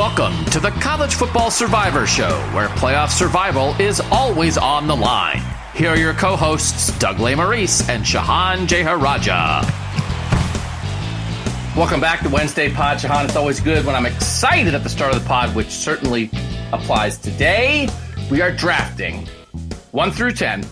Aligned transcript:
Welcome 0.00 0.46
to 0.46 0.60
the 0.60 0.70
College 0.70 1.14
Football 1.14 1.50
Survivor 1.50 2.06
Show, 2.06 2.30
where 2.54 2.68
playoff 2.68 3.10
survival 3.10 3.78
is 3.78 4.00
always 4.10 4.56
on 4.56 4.86
the 4.86 4.96
line. 4.96 5.42
Here 5.74 5.90
are 5.90 5.96
your 5.98 6.14
co-hosts, 6.14 6.98
Doug 6.98 7.18
Lesmerises 7.18 7.86
and 7.86 8.02
Shehan 8.02 8.66
Jeyarajah. 8.66 9.62
Welcome 11.76 12.00
back 12.00 12.20
to 12.20 12.30
Wednesday 12.30 12.72
Pod. 12.72 12.96
Shehan, 12.96 13.26
it's 13.26 13.36
always 13.36 13.60
good 13.60 13.84
when 13.84 13.94
I'm 13.94 14.06
excited 14.06 14.74
at 14.74 14.84
the 14.84 14.88
start 14.88 15.14
of 15.14 15.20
the 15.20 15.28
pod, 15.28 15.54
which 15.54 15.68
certainly 15.68 16.30
applies 16.72 17.18
today. 17.18 17.86
We 18.30 18.40
are 18.40 18.50
drafting 18.50 19.28
1 19.90 20.12
through 20.12 20.32
10 20.32 20.64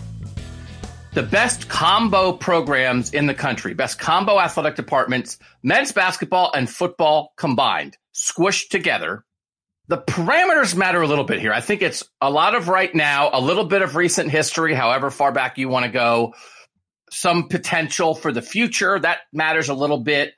the 1.13 1.23
best 1.23 1.69
combo 1.69 2.33
programs 2.33 3.13
in 3.13 3.27
the 3.27 3.35
country, 3.35 3.75
best 3.75 3.99
combo 3.99 4.39
athletic 4.39 4.75
departments, 4.75 5.37
men's 5.61 5.91
basketball 5.91 6.51
and 6.51 6.67
football 6.67 7.33
combined 7.35 7.95
squished 8.19 8.69
together. 8.69 9.23
The 9.87 9.97
parameters 9.97 10.75
matter 10.75 11.01
a 11.01 11.07
little 11.07 11.23
bit 11.23 11.39
here. 11.39 11.51
I 11.51 11.61
think 11.61 11.81
it's 11.81 12.03
a 12.21 12.29
lot 12.29 12.53
of 12.53 12.67
right 12.67 12.93
now, 12.93 13.29
a 13.33 13.41
little 13.41 13.65
bit 13.65 13.81
of 13.81 13.95
recent 13.95 14.29
history, 14.29 14.75
however 14.75 15.09
far 15.09 15.31
back 15.31 15.57
you 15.57 15.67
want 15.67 15.85
to 15.85 15.91
go, 15.91 16.35
some 17.09 17.47
potential 17.47 18.13
for 18.13 18.31
the 18.31 18.41
future. 18.41 18.99
That 18.99 19.19
matters 19.33 19.69
a 19.69 19.73
little 19.73 19.99
bit. 19.99 20.33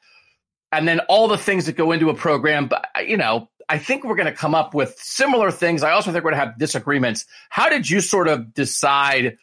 And 0.72 0.88
then 0.88 1.02
all 1.10 1.28
the 1.28 1.38
things 1.38 1.66
that 1.66 1.76
go 1.76 1.92
into 1.92 2.10
a 2.10 2.14
program. 2.14 2.68
But, 2.68 2.88
uh, 2.96 3.02
you 3.02 3.18
know, 3.18 3.50
I 3.68 3.78
think 3.78 4.06
we're 4.06 4.16
going 4.16 4.28
to 4.28 4.34
come 4.34 4.56
up 4.56 4.74
with 4.74 4.96
similar 4.98 5.52
things. 5.52 5.84
I 5.84 5.92
also 5.92 6.14
think 6.14 6.24
we're 6.24 6.32
going 6.32 6.42
to 6.42 6.48
have 6.48 6.58
disagreements. 6.58 7.26
How 7.50 7.68
did 7.68 7.90
you 7.90 8.00
sort 8.00 8.30
of 8.30 8.54
decide 8.54 9.38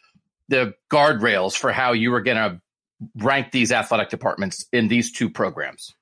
the 0.47 0.73
guardrails 0.91 1.55
for 1.55 1.71
how 1.71 1.93
you 1.93 2.09
were 2.09 2.21
going 2.21 2.37
to 2.37 2.61
rank 3.15 3.51
these 3.51 3.71
athletic 3.71 4.09
departments 4.09 4.65
in 4.73 4.87
these 4.87 5.11
two 5.11 5.29
programs? 5.29 5.93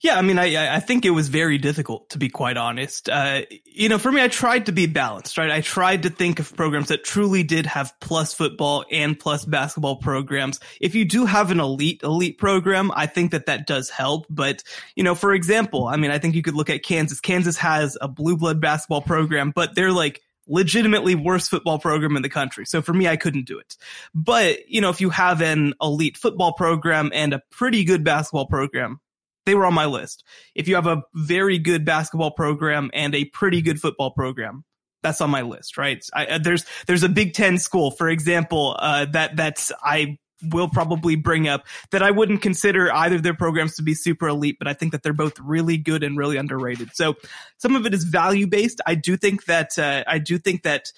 Yeah, 0.00 0.16
I 0.16 0.22
mean, 0.22 0.38
I 0.38 0.76
I 0.76 0.78
think 0.78 1.04
it 1.04 1.10
was 1.10 1.28
very 1.28 1.58
difficult 1.58 2.10
to 2.10 2.18
be 2.18 2.28
quite 2.28 2.56
honest. 2.56 3.08
Uh, 3.08 3.42
you 3.64 3.88
know, 3.88 3.98
for 3.98 4.12
me, 4.12 4.22
I 4.22 4.28
tried 4.28 4.66
to 4.66 4.72
be 4.72 4.86
balanced, 4.86 5.36
right? 5.36 5.50
I 5.50 5.60
tried 5.60 6.04
to 6.04 6.10
think 6.10 6.38
of 6.38 6.54
programs 6.54 6.88
that 6.88 7.02
truly 7.02 7.42
did 7.42 7.66
have 7.66 7.92
plus 8.00 8.32
football 8.32 8.84
and 8.92 9.18
plus 9.18 9.44
basketball 9.44 9.96
programs. 9.96 10.60
If 10.80 10.94
you 10.94 11.04
do 11.04 11.26
have 11.26 11.50
an 11.50 11.58
elite 11.58 12.02
elite 12.04 12.38
program, 12.38 12.92
I 12.94 13.06
think 13.06 13.32
that 13.32 13.46
that 13.46 13.66
does 13.66 13.90
help. 13.90 14.26
But 14.30 14.62
you 14.94 15.02
know, 15.02 15.16
for 15.16 15.34
example, 15.34 15.88
I 15.88 15.96
mean, 15.96 16.12
I 16.12 16.18
think 16.18 16.36
you 16.36 16.42
could 16.42 16.54
look 16.54 16.70
at 16.70 16.84
Kansas. 16.84 17.20
Kansas 17.20 17.56
has 17.56 17.98
a 18.00 18.06
blue 18.06 18.36
blood 18.36 18.60
basketball 18.60 19.02
program, 19.02 19.50
but 19.50 19.74
they're 19.74 19.92
like 19.92 20.22
legitimately 20.46 21.16
worst 21.16 21.50
football 21.50 21.78
program 21.80 22.16
in 22.16 22.22
the 22.22 22.28
country. 22.28 22.64
So 22.66 22.82
for 22.82 22.92
me, 22.92 23.08
I 23.08 23.16
couldn't 23.16 23.46
do 23.46 23.58
it. 23.58 23.76
But, 24.14 24.68
you 24.68 24.80
know, 24.80 24.90
if 24.90 25.00
you 25.00 25.10
have 25.10 25.42
an 25.42 25.74
elite 25.82 26.16
football 26.16 26.54
program 26.54 27.10
and 27.12 27.34
a 27.34 27.42
pretty 27.50 27.84
good 27.84 28.02
basketball 28.02 28.46
program, 28.46 29.00
they 29.48 29.54
were 29.54 29.64
on 29.64 29.72
my 29.72 29.86
list. 29.86 30.24
If 30.54 30.68
you 30.68 30.74
have 30.74 30.86
a 30.86 31.02
very 31.14 31.58
good 31.58 31.86
basketball 31.86 32.32
program 32.32 32.90
and 32.92 33.14
a 33.14 33.24
pretty 33.24 33.62
good 33.62 33.80
football 33.80 34.10
program, 34.10 34.62
that's 35.02 35.22
on 35.22 35.30
my 35.30 35.40
list, 35.40 35.78
right? 35.78 36.04
I, 36.12 36.26
uh, 36.26 36.38
there's 36.38 36.66
there's 36.86 37.02
a 37.02 37.08
Big 37.08 37.32
Ten 37.32 37.56
school, 37.56 37.90
for 37.90 38.10
example, 38.10 38.76
uh, 38.78 39.06
that 39.06 39.36
that's 39.36 39.72
I 39.82 40.18
will 40.52 40.68
probably 40.68 41.16
bring 41.16 41.48
up 41.48 41.66
that 41.92 42.02
I 42.02 42.10
wouldn't 42.10 42.42
consider 42.42 42.92
either 42.92 43.16
of 43.16 43.22
their 43.22 43.34
programs 43.34 43.76
to 43.76 43.82
be 43.82 43.94
super 43.94 44.28
elite, 44.28 44.56
but 44.58 44.68
I 44.68 44.74
think 44.74 44.92
that 44.92 45.02
they're 45.02 45.14
both 45.14 45.40
really 45.40 45.78
good 45.78 46.02
and 46.02 46.18
really 46.18 46.36
underrated. 46.36 46.90
So 46.94 47.14
some 47.56 47.74
of 47.74 47.86
it 47.86 47.94
is 47.94 48.04
value 48.04 48.46
based. 48.46 48.82
I 48.86 48.96
do 48.96 49.16
think 49.16 49.46
that 49.46 49.78
uh, 49.78 50.04
I 50.06 50.18
do 50.18 50.36
think 50.36 50.64
that 50.64 50.92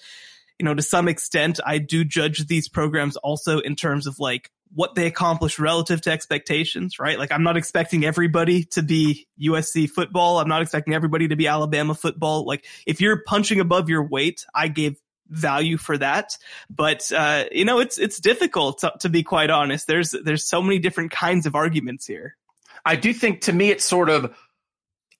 you 0.59 0.65
know 0.65 0.73
to 0.73 0.81
some 0.81 1.07
extent 1.07 1.61
I 1.65 1.77
do 1.77 2.03
judge 2.03 2.47
these 2.47 2.67
programs 2.67 3.15
also 3.15 3.59
in 3.59 3.77
terms 3.77 4.07
of 4.07 4.19
like 4.19 4.51
what 4.73 4.95
they 4.95 5.05
accomplish 5.05 5.59
relative 5.59 6.01
to 6.01 6.11
expectations, 6.11 6.99
right? 6.99 7.19
Like 7.19 7.31
I'm 7.31 7.43
not 7.43 7.57
expecting 7.57 8.05
everybody 8.05 8.63
to 8.65 8.81
be 8.81 9.27
USC 9.41 9.89
football. 9.89 10.39
I'm 10.39 10.47
not 10.47 10.61
expecting 10.61 10.93
everybody 10.93 11.27
to 11.29 11.35
be 11.35 11.47
Alabama 11.47 11.93
football. 11.93 12.45
Like 12.45 12.65
if 12.85 13.01
you're 13.01 13.21
punching 13.23 13.59
above 13.59 13.89
your 13.89 14.07
weight, 14.07 14.45
I 14.55 14.69
gave 14.69 14.97
value 15.27 15.77
for 15.77 15.97
that. 15.97 16.37
But 16.69 17.11
uh, 17.11 17.45
you 17.51 17.65
know, 17.65 17.79
it's 17.79 17.97
it's 17.97 18.19
difficult 18.19 18.79
to, 18.79 18.93
to 18.99 19.09
be 19.09 19.23
quite 19.23 19.49
honest. 19.49 19.87
There's 19.87 20.11
there's 20.11 20.47
so 20.47 20.61
many 20.61 20.79
different 20.79 21.11
kinds 21.11 21.45
of 21.45 21.55
arguments 21.55 22.05
here. 22.05 22.37
I 22.85 22.95
do 22.95 23.13
think 23.13 23.41
to 23.41 23.53
me 23.53 23.69
it's 23.69 23.85
sort 23.85 24.09
of 24.09 24.35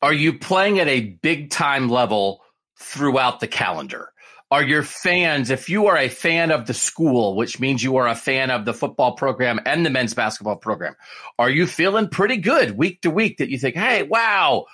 are 0.02 0.14
you 0.14 0.38
playing 0.38 0.80
at 0.80 0.88
a 0.88 1.02
big 1.02 1.52
time 1.52 1.90
level 1.90 2.42
throughout 2.80 3.40
the 3.40 3.48
calendar? 3.48 4.11
Are 4.52 4.62
your 4.62 4.84
fans, 4.84 5.50
if 5.50 5.70
you 5.70 5.88
are 5.88 5.98
a 5.98 6.10
fan 6.10 6.52
of 6.52 6.68
the 6.68 6.74
school, 6.74 7.38
which 7.38 7.60
means 7.60 7.82
you 7.82 7.96
are 7.96 8.08
a 8.08 8.16
fan 8.16 8.52
of 8.52 8.66
the 8.66 8.74
football 8.74 9.14
program 9.14 9.62
and 9.66 9.86
the 9.86 9.90
men's 9.90 10.14
basketball 10.14 10.58
program, 10.58 10.94
are 11.40 11.50
you 11.50 11.66
feeling 11.66 12.10
pretty 12.10 12.36
good 12.36 12.78
week 12.78 13.02
to 13.02 13.10
week 13.10 13.38
that 13.38 13.50
you 13.50 13.58
think, 13.58 13.76
hey, 13.76 14.04
wow, 14.04 14.66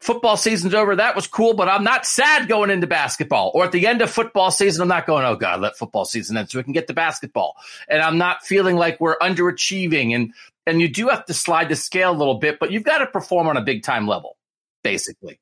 football 0.00 0.36
season's 0.36 0.74
over. 0.74 0.96
That 0.96 1.14
was 1.14 1.28
cool, 1.28 1.54
but 1.54 1.68
I'm 1.68 1.84
not 1.84 2.04
sad 2.04 2.48
going 2.48 2.70
into 2.70 2.88
basketball. 2.88 3.52
Or 3.54 3.64
at 3.64 3.72
the 3.72 3.86
end 3.86 4.02
of 4.02 4.10
football 4.10 4.50
season, 4.50 4.82
I'm 4.82 4.88
not 4.88 5.06
going, 5.06 5.24
oh 5.24 5.36
God, 5.36 5.60
let 5.60 5.78
football 5.78 6.04
season 6.04 6.36
end 6.36 6.50
so 6.50 6.58
we 6.58 6.64
can 6.64 6.72
get 6.72 6.88
to 6.88 6.94
basketball. 6.94 7.54
And 7.88 8.02
I'm 8.02 8.18
not 8.18 8.44
feeling 8.44 8.76
like 8.76 9.00
we're 9.00 9.18
underachieving. 9.18 10.14
And 10.14 10.34
and 10.66 10.80
you 10.80 10.88
do 10.88 11.08
have 11.08 11.24
to 11.26 11.34
slide 11.34 11.68
the 11.68 11.76
scale 11.76 12.10
a 12.10 12.18
little 12.18 12.38
bit, 12.38 12.58
but 12.58 12.72
you've 12.72 12.82
got 12.82 12.98
to 12.98 13.06
perform 13.06 13.46
on 13.46 13.56
a 13.56 13.62
big 13.62 13.84
time 13.84 14.08
level, 14.08 14.36
basically 14.82 15.38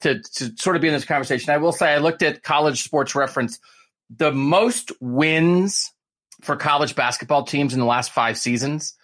to, 0.00 0.20
to 0.20 0.56
sort 0.56 0.76
of 0.76 0.82
be 0.82 0.88
in 0.88 0.94
this 0.94 1.04
conversation, 1.04 1.50
I 1.50 1.58
will 1.58 1.72
say 1.72 1.92
I 1.92 1.98
looked 1.98 2.22
at 2.22 2.42
college 2.42 2.82
sports 2.82 3.14
reference. 3.14 3.58
The 4.16 4.32
most 4.32 4.92
wins 5.00 5.92
for 6.42 6.56
college 6.56 6.94
basketball 6.96 7.44
teams 7.44 7.74
in 7.74 7.80
the 7.80 7.86
last 7.86 8.10
five 8.10 8.38
seasons, 8.38 8.94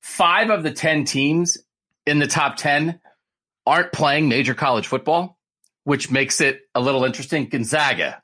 five 0.00 0.50
of 0.50 0.62
the 0.62 0.70
10 0.70 1.04
teams 1.04 1.58
in 2.06 2.18
the 2.18 2.26
top 2.26 2.56
10 2.56 3.00
aren't 3.66 3.92
playing 3.92 4.28
major 4.28 4.54
college 4.54 4.86
football, 4.86 5.38
which 5.84 6.10
makes 6.10 6.40
it 6.40 6.60
a 6.74 6.80
little 6.80 7.04
interesting. 7.04 7.48
Gonzaga, 7.48 8.22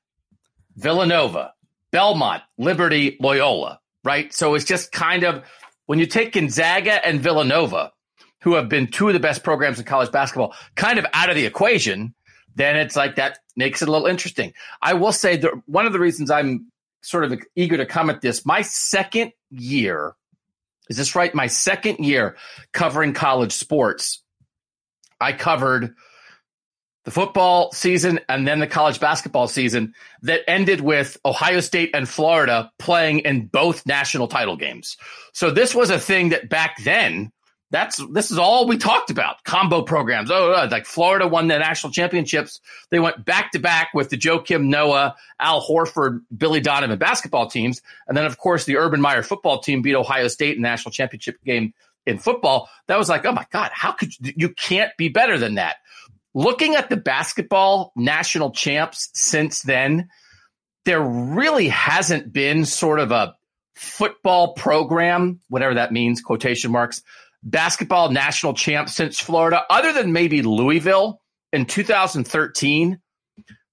Villanova, 0.77 1.53
Belmont, 1.91 2.43
Liberty, 2.56 3.16
Loyola, 3.21 3.81
right? 4.04 4.33
So 4.33 4.54
it's 4.54 4.65
just 4.65 4.93
kind 4.93 5.25
of 5.25 5.44
when 5.87 5.99
you 5.99 6.06
take 6.06 6.33
Gonzaga 6.33 7.04
and 7.04 7.21
Villanova, 7.21 7.93
who 8.42 8.54
have 8.54 8.69
been 8.69 8.86
two 8.88 9.08
of 9.08 9.14
the 9.14 9.20
best 9.20 9.42
programs 9.42 9.78
in 9.78 9.84
college 9.84 10.10
basketball, 10.10 10.54
kind 10.74 10.98
of 10.98 11.06
out 11.12 11.30
of 11.30 11.36
the 11.36 11.47
equation, 11.47 12.15
then 12.54 12.77
it's 12.77 12.97
like 12.97 13.16
that 13.16 13.39
makes 13.56 13.83
it 13.83 13.89
a 13.89 13.91
little 13.91 14.06
interesting. 14.06 14.53
I 14.80 14.94
will 14.94 15.12
say 15.12 15.36
that 15.36 15.53
one 15.66 15.86
of 15.86 15.92
the 15.92 16.00
reasons 16.00 16.30
I'm 16.30 16.71
sort 17.03 17.24
of 17.24 17.41
eager 17.56 17.77
to 17.77 17.86
come 17.86 18.10
at 18.10 18.21
this, 18.21 18.44
my 18.44 18.62
second 18.62 19.33
year, 19.50 20.15
is 20.89 20.97
this 20.97 21.15
right? 21.15 21.34
My 21.34 21.47
second 21.47 22.04
year 22.04 22.36
covering 22.72 23.15
college 23.15 23.53
sports, 23.53 24.22
I 25.21 25.33
covered 25.33 25.94
the 27.04 27.10
football 27.10 27.72
season 27.72 28.21
and 28.28 28.47
then 28.47 28.59
the 28.59 28.66
college 28.66 29.00
basketball 29.00 29.48
season 29.48 29.94
that 30.22 30.41
ended 30.48 30.80
with 30.80 31.16
Ohio 31.24 31.60
State 31.60 31.91
and 31.94 32.09
Florida 32.09 32.71
playing 32.78 33.21
in 33.21 33.47
both 33.47 33.86
national 33.86 34.28
title 34.28 34.56
games. 34.56 34.97
So 35.33 35.50
this 35.50 35.74
was 35.74 35.91
a 35.91 35.98
thing 35.98 36.30
that 36.30 36.48
back 36.48 36.77
then 36.84 37.33
that's 37.72 37.97
this 38.13 38.30
is 38.30 38.39
all 38.39 38.69
we 38.69 38.77
talked 38.77 39.10
about 39.10 39.42
combo 39.45 39.83
programs. 39.83 40.30
Oh, 40.30 40.53
uh, 40.53 40.69
like 40.71 40.84
Florida 40.84 41.27
won 41.27 41.48
the 41.48 41.59
national 41.59 41.92
championships. 41.92 42.60
They 42.91 43.01
went 43.01 43.24
back 43.24 43.53
to 43.53 43.59
back 43.59 43.89
with 43.95 44.10
the 44.10 44.19
Joakim 44.19 44.66
Noah, 44.66 45.16
Al 45.41 45.66
Horford, 45.66 46.21
Billy 46.36 46.60
Donovan 46.60 46.98
basketball 46.98 47.48
teams, 47.48 47.80
and 48.07 48.16
then 48.16 48.27
of 48.27 48.36
course 48.36 48.66
the 48.66 48.77
Urban 48.77 49.01
Meyer 49.01 49.22
football 49.22 49.60
team 49.60 49.80
beat 49.83 49.95
Ohio 49.95 50.28
State 50.28 50.54
in 50.57 50.63
the 50.63 50.69
national 50.69 50.92
championship 50.92 51.42
game 51.45 51.72
in 52.07 52.19
football, 52.19 52.69
that 52.89 52.98
was 52.98 53.09
like, 53.09 53.24
oh 53.24 53.33
my 53.33 53.47
God, 53.51 53.71
how 53.72 53.92
could 53.92 54.13
you, 54.18 54.33
you 54.36 54.48
can't 54.51 54.91
be 54.97 55.09
better 55.09 55.39
than 55.39 55.54
that. 55.54 55.77
Looking 56.34 56.75
at 56.75 56.91
the 56.91 56.97
basketball 56.97 57.92
national 57.97 58.51
champs 58.51 59.10
since 59.15 59.63
then, 59.63 60.09
there 60.84 61.01
really 61.01 61.68
hasn't 61.68 62.33
been 62.33 62.65
sort 62.65 62.98
of 62.98 63.13
a 63.13 63.34
football 63.75 64.54
program, 64.54 65.41
whatever 65.48 65.75
that 65.75 65.92
means, 65.92 66.21
quotation 66.21 66.72
marks, 66.72 67.03
basketball 67.42 68.10
national 68.10 68.54
champ 68.54 68.89
since 68.89 69.18
Florida, 69.18 69.65
other 69.68 69.92
than 69.92 70.12
maybe 70.12 70.42
Louisville 70.42 71.21
in 71.53 71.66
2013. 71.66 73.00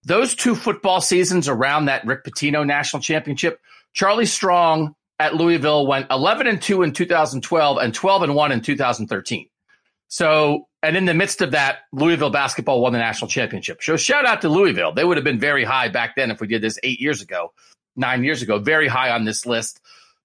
Those 0.04 0.33
two 0.33 0.56
football 0.56 1.01
seasons 1.01 1.48
around 1.48 1.86
that 1.86 2.06
Rick 2.06 2.24
Pitino 2.24 2.66
national 2.66 3.01
championship, 3.01 3.60
Charlie 3.94 4.25
Strong 4.25 4.95
at 5.19 5.36
Louisville 5.36 5.86
went 5.86 6.07
11 6.10 6.48
and 6.48 6.62
2 6.62 6.83
in 6.83 6.94
2012 6.94 7.77
and 7.77 7.94
12 7.94 8.24
and 8.24 8.36
1 8.36 8.51
in 8.51 8.62
2013. 8.62 9.50
So, 10.07 10.68
and 10.81 10.98
in 10.98 11.06
the 11.06 11.13
midst 11.13 11.42
of 11.42 11.51
that, 11.51 11.80
Louisville 11.92 12.31
basketball 12.31 12.81
won 12.81 12.94
the 12.94 13.00
national 13.00 13.30
championship. 13.30 13.83
So 13.83 13.98
shout 13.98 14.25
out 14.25 14.42
to 14.42 14.50
Louisville. 14.50 14.94
They 14.94 15.04
would 15.04 15.18
have 15.18 15.24
been 15.24 15.39
very 15.39 15.63
high 15.63 15.89
back 15.89 16.16
then 16.16 16.31
if 16.31 16.39
we 16.39 16.48
did 16.48 16.62
this 16.62 16.80
eight 16.81 17.00
years 17.00 17.21
ago, 17.21 17.54
nine 17.95 18.24
years 18.24 18.42
ago, 18.42 18.57
very 18.57 18.88
high 18.88 19.12
on 19.12 19.25
this 19.25 19.45
list. 19.45 19.81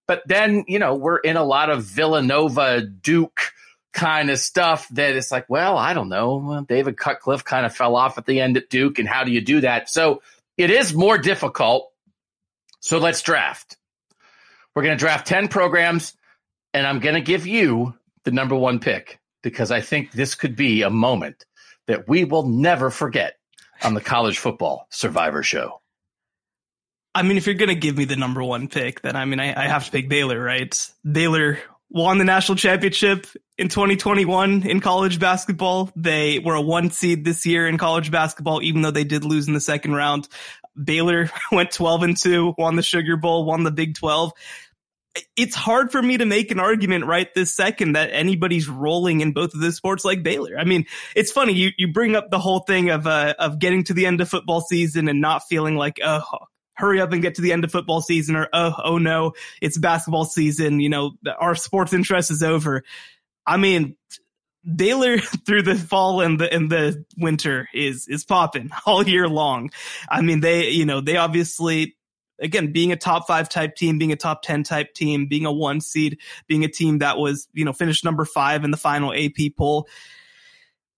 But 0.07 0.23
then, 0.27 0.65
you 0.69 0.79
know, 0.79 0.95
we're 0.95 1.19
in 1.19 1.37
a 1.37 1.45
lot 1.45 1.71
of 1.71 1.85
Villanova, 1.85 2.83
Duke 2.83 3.53
kind 3.93 4.29
of 4.29 4.39
stuff 4.39 4.89
that 4.89 5.15
it's 5.15 5.31
like, 5.31 5.49
well, 5.49 5.79
I 5.79 5.95
don't 5.95 6.09
know. 6.09 6.65
David 6.69 6.99
Cutcliffe 6.99 7.45
kind 7.45 7.65
of 7.65 7.75
fell 7.75 7.97
off 7.97 8.19
at 8.19 8.27
the 8.27 8.41
end 8.41 8.57
at 8.57 8.69
Duke. 8.69 8.99
And 8.99 9.09
how 9.09 9.25
do 9.25 9.31
you 9.31 9.41
do 9.41 9.61
that? 9.61 9.89
So 9.89 10.21
it 10.59 10.71
is 10.71 10.93
more 10.93 11.17
difficult. 11.17 11.91
So 12.81 12.99
let's 12.99 13.23
draft. 13.23 13.79
We're 14.75 14.83
going 14.83 14.97
to 14.97 15.01
draft 15.01 15.27
10 15.27 15.49
programs, 15.49 16.15
and 16.75 16.87
I'm 16.87 16.99
going 16.99 17.15
to 17.15 17.21
give 17.21 17.47
you 17.47 17.95
the 18.25 18.33
number 18.33 18.57
one 18.57 18.81
pick 18.81 19.21
because 19.43 19.71
I 19.71 19.81
think 19.81 20.11
this 20.11 20.35
could 20.35 20.57
be 20.57 20.83
a 20.83 20.91
moment 20.91 21.47
that 21.87 22.09
we 22.09 22.25
will 22.25 22.47
never 22.47 22.91
forget 22.91 23.37
on 23.83 23.95
the 23.95 24.01
college 24.01 24.39
football 24.39 24.87
survivor 24.91 25.43
show. 25.43 25.81
I 27.15 27.23
mean, 27.23 27.37
if 27.37 27.47
you're 27.47 27.55
going 27.55 27.69
to 27.69 27.75
give 27.75 27.97
me 27.97 28.05
the 28.05 28.17
number 28.17 28.43
one 28.43 28.69
pick, 28.69 29.03
then 29.03 29.17
I 29.17 29.25
mean, 29.25 29.41
I, 29.41 29.65
I, 29.65 29.69
have 29.69 29.85
to 29.85 29.91
pick 29.91 30.09
Baylor, 30.09 30.41
right? 30.41 30.91
Baylor 31.11 31.59
won 31.89 32.19
the 32.19 32.25
national 32.25 32.57
championship 32.57 33.27
in 33.57 33.69
2021 33.69 34.67
in 34.67 34.81
college 34.81 35.21
basketball. 35.21 35.91
They 35.95 36.41
were 36.41 36.55
a 36.55 36.61
one 36.61 36.91
seed 36.91 37.25
this 37.25 37.47
year 37.47 37.69
in 37.69 37.79
college 37.79 38.11
basketball, 38.11 38.63
even 38.63 38.83
though 38.83 38.91
they 38.91 39.05
did 39.05 39.25
lose 39.25 39.47
in 39.47 39.55
the 39.55 39.61
second 39.61 39.95
round. 39.95 40.29
Baylor 40.83 41.31
went 41.53 41.71
12 41.71 42.03
and 42.03 42.17
2, 42.17 42.55
won 42.59 42.75
the 42.75 42.83
Sugar 42.83 43.17
Bowl, 43.17 43.45
won 43.45 43.63
the 43.63 43.71
Big 43.71 43.95
12 43.95 44.33
it's 45.37 45.55
hard 45.55 45.93
for 45.93 46.03
me 46.03 46.17
to 46.17 46.25
make 46.25 46.51
an 46.51 46.59
argument 46.59 47.07
right 47.07 47.33
this 47.35 47.55
second 47.55 47.93
that 47.93 48.11
anybody's 48.13 48.69
rolling 48.69 49.21
in 49.21 49.33
both 49.33 49.55
of 49.55 49.61
those 49.61 49.77
sports 49.77 50.05
like 50.05 50.23
Baylor. 50.23 50.59
I 50.59 50.65
mean, 50.65 50.87
it's 51.15 51.31
funny 51.31 51.53
you 51.53 51.71
you 51.77 51.93
bring 51.93 52.17
up 52.17 52.31
the 52.31 52.39
whole 52.41 52.61
thing 52.61 52.91
of 52.91 53.07
uh, 53.07 53.35
of 53.39 53.61
getting 53.61 53.85
to 53.85 53.95
the 53.95 54.07
end 54.07 54.21
of 54.21 54.29
football 54.29 54.61
season 54.61 55.09
and 55.09 55.21
not 55.21 55.45
feeling 55.49 55.77
like 55.77 56.01
oh 56.03 56.23
hurry 56.75 57.01
up 57.01 57.13
and 57.13 57.23
get 57.23 57.37
to 57.37 57.43
the 57.43 57.53
end 57.53 57.65
of 57.65 57.73
football 57.73 58.01
season 58.01 58.37
or 58.37 58.49
oh 58.53 58.75
oh 58.83 58.99
no 58.99 59.33
it's 59.63 59.79
basketball 59.79 60.25
season 60.25 60.81
you 60.81 60.89
know 60.89 61.13
our 61.39 61.55
sports 61.55 61.93
interest 61.93 62.31
is 62.31 62.43
over. 62.43 62.83
I 63.47 63.57
mean. 63.57 63.97
Baylor 64.67 65.19
through 65.47 65.61
the 65.61 65.75
fall 65.75 66.23
and 66.23 66.41
the 66.41 66.51
and 66.51 66.73
the 66.73 67.05
winter 67.19 67.69
is 67.75 68.09
is 68.09 68.25
popping 68.25 68.71
all 68.87 69.07
year 69.07 69.29
long. 69.29 69.71
I 70.09 70.23
mean, 70.23 70.41
they 70.41 70.71
you 70.71 70.87
know 70.87 71.03
they 71.03 71.19
obviously 71.19 71.97
again, 72.41 72.73
being 72.73 72.93
a 72.93 72.97
top 72.97 73.27
five 73.27 73.49
type 73.49 73.77
team, 73.77 73.99
being 73.99 74.13
a 74.13 74.17
top 74.17 74.43
10 74.43 74.63
type 74.63 74.95
team, 74.95 75.27
being 75.27 75.47
a 75.47 75.53
one 75.53 75.81
seed, 75.81 76.19
being 76.47 76.65
a 76.65 76.69
team 76.69 76.99
that 76.99 77.19
was, 77.19 77.49
you 77.53 77.65
know, 77.65 77.73
finished 77.73 78.05
number 78.05 78.25
five 78.25 78.65
in 78.65 78.71
the 78.71 78.77
final 78.77 79.13
AP 79.13 79.57
poll. 79.57 79.89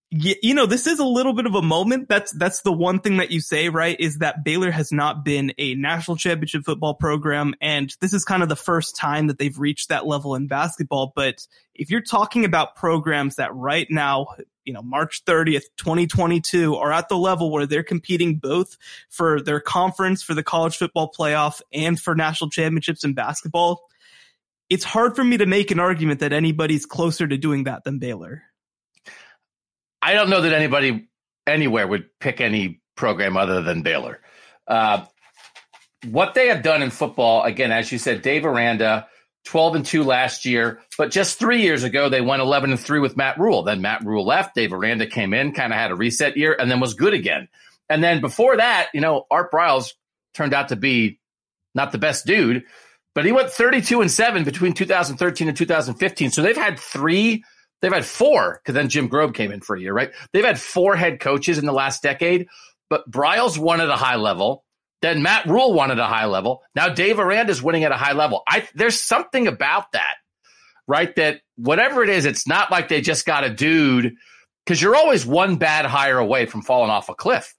You, 0.09 0.53
know, 0.53 0.65
this 0.65 0.87
is 0.87 0.99
a 0.99 1.05
little 1.05 1.33
bit 1.33 1.47
of 1.47 1.55
a 1.55 1.61
moment. 1.61 2.07
That's, 2.07 2.31
that's 2.31 2.61
the 2.61 2.71
one 2.71 2.99
thing 2.99 3.17
that 3.17 3.29
you 3.29 3.41
say, 3.41 3.67
right? 3.67 3.99
Is 3.99 4.19
that 4.19 4.43
Baylor 4.45 4.71
has 4.71 4.93
not 4.93 5.25
been 5.25 5.53
a 5.57 5.75
national 5.75 6.15
championship 6.15 6.63
football 6.63 6.93
program. 6.93 7.55
And 7.59 7.93
this 7.99 8.13
is 8.13 8.23
kind 8.23 8.41
of 8.41 8.47
the 8.47 8.55
first 8.55 8.95
time 8.95 9.27
that 9.27 9.37
they've 9.37 9.57
reached 9.59 9.89
that 9.89 10.07
level 10.07 10.35
in 10.35 10.47
basketball. 10.47 11.11
But 11.13 11.45
if 11.75 11.89
you're 11.89 12.01
talking 12.01 12.45
about 12.45 12.77
programs 12.77 13.35
that 13.35 13.53
right 13.53 13.87
now 13.89 14.27
you 14.67 14.73
know, 14.73 14.81
March 14.81 15.23
30th, 15.23 15.63
2022 15.77 16.75
are 16.75 16.91
at 16.91 17.07
the 17.07 17.17
level 17.17 17.49
where 17.49 17.65
they're 17.65 17.83
competing 17.83 18.35
both 18.35 18.77
for 19.09 19.41
their 19.41 19.61
conference, 19.61 20.21
for 20.21 20.33
the 20.33 20.43
college 20.43 20.75
football 20.75 21.09
playoff 21.17 21.61
and 21.71 21.97
for 21.97 22.15
national 22.15 22.49
championships 22.49 23.05
in 23.05 23.13
basketball. 23.13 23.87
It's 24.69 24.83
hard 24.83 25.15
for 25.15 25.23
me 25.23 25.37
to 25.37 25.45
make 25.45 25.71
an 25.71 25.79
argument 25.79 26.19
that 26.19 26.33
anybody's 26.33 26.85
closer 26.85 27.25
to 27.25 27.37
doing 27.37 27.63
that 27.63 27.85
than 27.85 27.97
Baylor. 27.97 28.43
I 30.01 30.13
don't 30.13 30.29
know 30.29 30.41
that 30.41 30.53
anybody 30.53 31.07
anywhere 31.45 31.87
would 31.87 32.09
pick 32.19 32.41
any 32.41 32.81
program 32.95 33.37
other 33.37 33.61
than 33.61 33.81
Baylor. 33.81 34.21
Uh, 34.67 35.05
what 36.05 36.33
they 36.33 36.47
have 36.47 36.63
done 36.63 36.81
in 36.81 36.89
football, 36.89 37.43
again, 37.43 37.71
as 37.71 37.91
you 37.91 37.97
said, 37.97 38.21
Dave 38.21 38.45
Aranda, 38.45 39.07
12 39.45 39.75
and 39.75 39.85
2 39.85 40.03
last 40.03 40.45
year, 40.45 40.81
but 40.97 41.09
just 41.09 41.39
three 41.39 41.61
years 41.61 41.83
ago, 41.83 42.09
they 42.09 42.21
went 42.21 42.41
11 42.41 42.71
and 42.71 42.79
3 42.79 42.99
with 42.99 43.15
Matt 43.15 43.39
Rhule. 43.39 43.63
Then 43.63 43.81
Matt 43.81 44.05
Rhule 44.05 44.25
left. 44.25 44.55
Dave 44.55 44.73
Aranda 44.73 45.07
came 45.07 45.33
in, 45.33 45.53
kind 45.53 45.71
of 45.71 45.79
had 45.79 45.91
a 45.91 45.95
reset 45.95 46.37
year, 46.37 46.55
and 46.57 46.69
then 46.69 46.79
was 46.79 46.93
good 46.93 47.13
again. 47.13 47.47
And 47.89 48.03
then 48.03 48.19
before 48.19 48.57
that, 48.57 48.89
you 48.93 49.01
know, 49.01 49.25
Art 49.31 49.51
Briles 49.51 49.93
turned 50.33 50.53
out 50.53 50.69
to 50.69 50.75
be 50.75 51.19
not 51.73 51.91
the 51.91 51.97
best 51.97 52.25
dude, 52.25 52.63
but 53.15 53.25
he 53.25 53.31
went 53.31 53.49
32 53.49 54.01
and 54.01 54.11
7 54.11 54.43
between 54.43 54.73
2013 54.73 55.47
and 55.47 55.57
2015. 55.57 56.31
So 56.31 56.41
they've 56.41 56.55
had 56.55 56.77
three, 56.77 57.43
they've 57.81 57.93
had 57.93 58.05
four, 58.05 58.59
because 58.61 58.75
then 58.75 58.89
Jim 58.89 59.09
Grobe 59.09 59.33
came 59.33 59.51
in 59.51 59.61
for 59.61 59.75
a 59.75 59.81
year, 59.81 59.93
right? 59.93 60.11
They've 60.33 60.45
had 60.45 60.59
four 60.59 60.95
head 60.95 61.19
coaches 61.19 61.57
in 61.57 61.65
the 61.65 61.73
last 61.73 62.01
decade, 62.01 62.47
but 62.89 63.09
Briles 63.09 63.57
won 63.57 63.81
at 63.81 63.89
a 63.89 63.95
high 63.95 64.15
level. 64.15 64.63
Then 65.01 65.21
Matt 65.21 65.45
Rhule 65.45 65.73
won 65.73 65.91
at 65.91 65.99
a 65.99 66.05
high 66.05 66.25
level. 66.25 66.63
Now 66.75 66.89
Dave 66.89 67.19
Aranda 67.19 67.51
is 67.51 67.61
winning 67.61 67.83
at 67.83 67.91
a 67.91 67.97
high 67.97 68.13
level. 68.13 68.41
I, 68.47 68.67
there's 68.73 68.99
something 68.99 69.47
about 69.47 69.91
that, 69.91 70.15
right? 70.87 71.15
That 71.15 71.41
whatever 71.55 72.03
it 72.03 72.09
is, 72.09 72.25
it's 72.25 72.47
not 72.47 72.71
like 72.71 72.87
they 72.87 73.01
just 73.01 73.25
got 73.25 73.43
a 73.43 73.49
dude 73.49 74.15
because 74.65 74.81
you're 74.81 74.95
always 74.95 75.25
one 75.25 75.57
bad 75.57 75.85
hire 75.85 76.17
away 76.17 76.45
from 76.45 76.63
falling 76.63 76.89
off 76.89 77.09
a 77.09 77.15
cliff. 77.15 77.53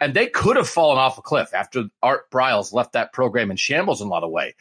And 0.00 0.12
they 0.12 0.26
could 0.26 0.56
have 0.56 0.68
fallen 0.68 0.98
off 0.98 1.18
a 1.18 1.22
cliff 1.22 1.54
after 1.54 1.84
Art 2.02 2.30
Briles 2.30 2.72
left 2.72 2.92
that 2.92 3.12
program 3.12 3.50
in 3.50 3.56
shambles 3.56 4.00
in 4.00 4.08
a 4.08 4.10
lot 4.10 4.24
of 4.24 4.30
way. 4.30 4.54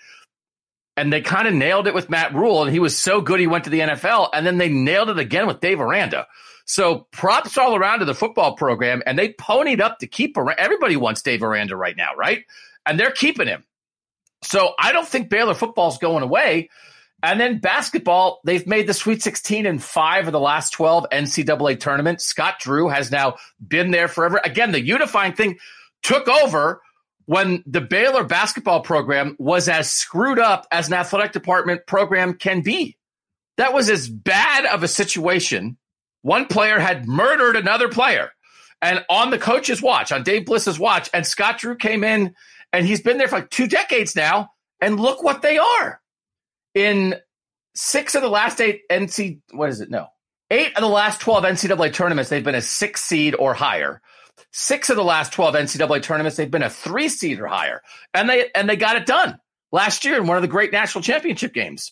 And 0.95 1.11
they 1.11 1.21
kind 1.21 1.47
of 1.47 1.53
nailed 1.53 1.87
it 1.87 1.93
with 1.93 2.09
Matt 2.09 2.35
Rhule, 2.35 2.63
and 2.63 2.71
he 2.71 2.79
was 2.79 2.97
so 2.97 3.19
good 3.19 3.39
he 3.39 3.47
went 3.47 3.63
to 3.63 3.69
the 3.71 3.79
NFL. 3.79 4.29
And 4.31 4.45
then 4.45 4.57
they 4.57 4.69
nailed 4.69 5.09
it 5.09 5.17
again 5.17 5.47
with 5.47 5.59
Dave 5.59 5.81
Aranda. 5.81 6.27
So 6.65 7.07
props 7.11 7.57
all 7.57 7.75
around 7.75 7.99
to 7.99 8.05
the 8.05 8.15
football 8.15 8.55
program, 8.55 9.01
and 9.05 9.17
they 9.17 9.33
ponied 9.33 9.81
up 9.81 9.99
to 9.99 10.07
keep 10.07 10.37
Aranda. 10.37 10.61
Everybody 10.61 10.95
wants 10.95 11.21
Dave 11.21 11.43
Aranda 11.43 11.75
right 11.75 11.97
now, 11.97 12.15
right? 12.15 12.45
And 12.85 12.99
they're 12.99 13.11
keeping 13.11 13.47
him. 13.47 13.63
So 14.43 14.73
I 14.77 14.91
don't 14.91 15.07
think 15.07 15.29
Baylor 15.29 15.53
football's 15.53 15.97
going 15.97 16.23
away. 16.23 16.69
And 17.23 17.39
then 17.39 17.59
basketball, 17.59 18.41
they've 18.43 18.67
made 18.67 18.85
the 18.85 18.93
Sweet 18.93 19.23
16 19.23 19.65
in 19.65 19.79
five 19.79 20.27
of 20.27 20.33
the 20.33 20.39
last 20.41 20.71
12 20.71 21.05
NCAA 21.09 21.79
tournaments. 21.79 22.25
Scott 22.25 22.55
Drew 22.59 22.89
has 22.89 23.11
now 23.11 23.37
been 23.65 23.91
there 23.91 24.09
forever. 24.09 24.41
Again, 24.43 24.73
the 24.73 24.81
unifying 24.81 25.33
thing 25.33 25.57
took 26.01 26.27
over 26.27 26.81
when 27.25 27.63
the 27.65 27.81
Baylor 27.81 28.23
basketball 28.23 28.81
program 28.81 29.35
was 29.39 29.69
as 29.69 29.89
screwed 29.89 30.39
up 30.39 30.67
as 30.71 30.87
an 30.87 30.93
athletic 30.93 31.31
department 31.31 31.85
program 31.87 32.33
can 32.33 32.61
be. 32.61 32.97
That 33.57 33.73
was 33.73 33.89
as 33.89 34.09
bad 34.09 34.65
of 34.65 34.83
a 34.83 34.87
situation 34.87 35.77
one 36.23 36.47
player 36.47 36.79
had 36.79 37.07
murdered 37.07 37.55
another 37.55 37.89
player. 37.89 38.31
And 38.81 39.05
on 39.09 39.29
the 39.29 39.37
coach's 39.37 39.81
watch, 39.81 40.11
on 40.11 40.23
Dave 40.23 40.45
Bliss's 40.45 40.79
watch, 40.79 41.09
and 41.13 41.27
Scott 41.27 41.59
Drew 41.59 41.75
came 41.75 42.03
in 42.03 42.33
and 42.71 42.85
he's 42.85 43.01
been 43.01 43.17
there 43.17 43.27
for 43.27 43.35
like 43.35 43.49
two 43.49 43.67
decades 43.67 44.15
now. 44.15 44.49
And 44.81 44.99
look 44.99 45.21
what 45.21 45.41
they 45.41 45.57
are. 45.57 46.01
In 46.73 47.15
six 47.75 48.15
of 48.15 48.21
the 48.21 48.29
last 48.29 48.59
eight 48.59 48.81
NC, 48.89 49.41
what 49.51 49.69
is 49.69 49.79
it? 49.79 49.89
No. 49.89 50.07
Eight 50.49 50.75
of 50.75 50.81
the 50.81 50.89
last 50.89 51.21
12 51.21 51.43
NCAA 51.43 51.93
tournaments, 51.93 52.29
they've 52.29 52.43
been 52.43 52.55
a 52.55 52.61
six 52.61 53.01
seed 53.01 53.35
or 53.37 53.53
higher. 53.53 54.01
Six 54.51 54.89
of 54.89 54.95
the 54.95 55.03
last 55.03 55.33
12 55.33 55.55
NCAA 55.55 56.01
tournaments, 56.03 56.37
they've 56.37 56.49
been 56.49 56.63
a 56.63 56.69
three 56.69 57.09
seed 57.09 57.39
or 57.39 57.47
higher. 57.47 57.81
And 58.13 58.29
they, 58.29 58.49
and 58.53 58.69
they 58.69 58.75
got 58.75 58.95
it 58.95 59.05
done 59.05 59.39
last 59.71 60.05
year 60.05 60.17
in 60.17 60.27
one 60.27 60.37
of 60.37 60.41
the 60.41 60.47
great 60.47 60.71
national 60.71 61.01
championship 61.01 61.53
games. 61.53 61.91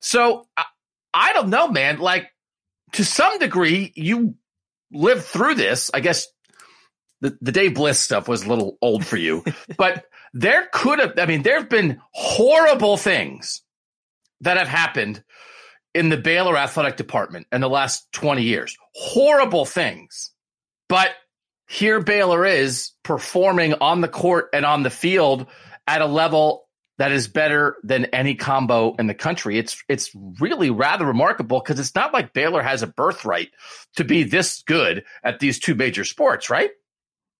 So 0.00 0.46
I, 0.56 0.64
I 1.14 1.32
don't 1.32 1.50
know, 1.50 1.68
man. 1.68 1.98
Like 1.98 2.30
to 2.92 3.04
some 3.04 3.38
degree, 3.38 3.92
you 3.96 4.36
lived 4.92 5.24
through 5.24 5.54
this. 5.54 5.90
I 5.92 6.00
guess 6.00 6.28
the, 7.20 7.36
the 7.40 7.52
Dave 7.52 7.74
Bliss 7.74 7.98
stuff 7.98 8.28
was 8.28 8.44
a 8.44 8.48
little 8.48 8.78
old 8.82 9.04
for 9.04 9.16
you, 9.16 9.44
but 9.76 10.04
there 10.34 10.68
could 10.72 10.98
have, 10.98 11.18
I 11.18 11.26
mean, 11.26 11.42
there 11.42 11.58
have 11.58 11.68
been 11.68 12.00
horrible 12.12 12.96
things 12.96 13.62
that 14.40 14.56
have 14.56 14.68
happened 14.68 15.22
in 15.94 16.08
the 16.08 16.16
Baylor 16.16 16.56
athletic 16.56 16.96
department 16.96 17.46
in 17.52 17.60
the 17.60 17.68
last 17.68 18.10
20 18.12 18.42
years. 18.42 18.76
Horrible 18.94 19.64
things. 19.64 20.30
But 20.88 21.10
here 21.72 22.02
Baylor 22.02 22.44
is 22.44 22.90
performing 23.02 23.72
on 23.80 24.02
the 24.02 24.08
court 24.08 24.50
and 24.52 24.66
on 24.66 24.82
the 24.82 24.90
field 24.90 25.46
at 25.86 26.02
a 26.02 26.06
level 26.06 26.68
that 26.98 27.12
is 27.12 27.28
better 27.28 27.76
than 27.82 28.04
any 28.06 28.34
combo 28.34 28.94
in 28.96 29.06
the 29.06 29.14
country. 29.14 29.58
It's 29.58 29.82
it's 29.88 30.10
really 30.38 30.68
rather 30.68 31.06
remarkable 31.06 31.60
because 31.60 31.80
it's 31.80 31.94
not 31.94 32.12
like 32.12 32.34
Baylor 32.34 32.62
has 32.62 32.82
a 32.82 32.86
birthright 32.86 33.48
to 33.96 34.04
be 34.04 34.22
this 34.22 34.62
good 34.66 35.04
at 35.24 35.40
these 35.40 35.58
two 35.58 35.74
major 35.74 36.04
sports, 36.04 36.50
right? 36.50 36.70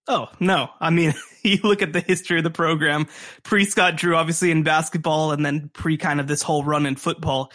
Oh, 0.09 0.29
no. 0.41 0.71
I 0.81 0.89
mean, 0.89 1.13
you 1.43 1.59
look 1.63 1.83
at 1.83 1.93
the 1.93 2.01
history 2.01 2.39
of 2.39 2.45
the 2.45 2.51
program, 2.51 3.09
pre 3.43 3.67
Scott 3.67 3.97
Drew, 3.97 4.17
obviously 4.17 4.51
in 4.51 4.63
basketball, 4.63 5.33
and 5.33 5.45
then 5.45 5.71
pre 5.75 5.99
kind 5.99 6.21
of 6.21 6.27
this 6.27 6.41
whole 6.41 6.65
run 6.65 6.87
in 6.87 6.97
football. 6.97 7.53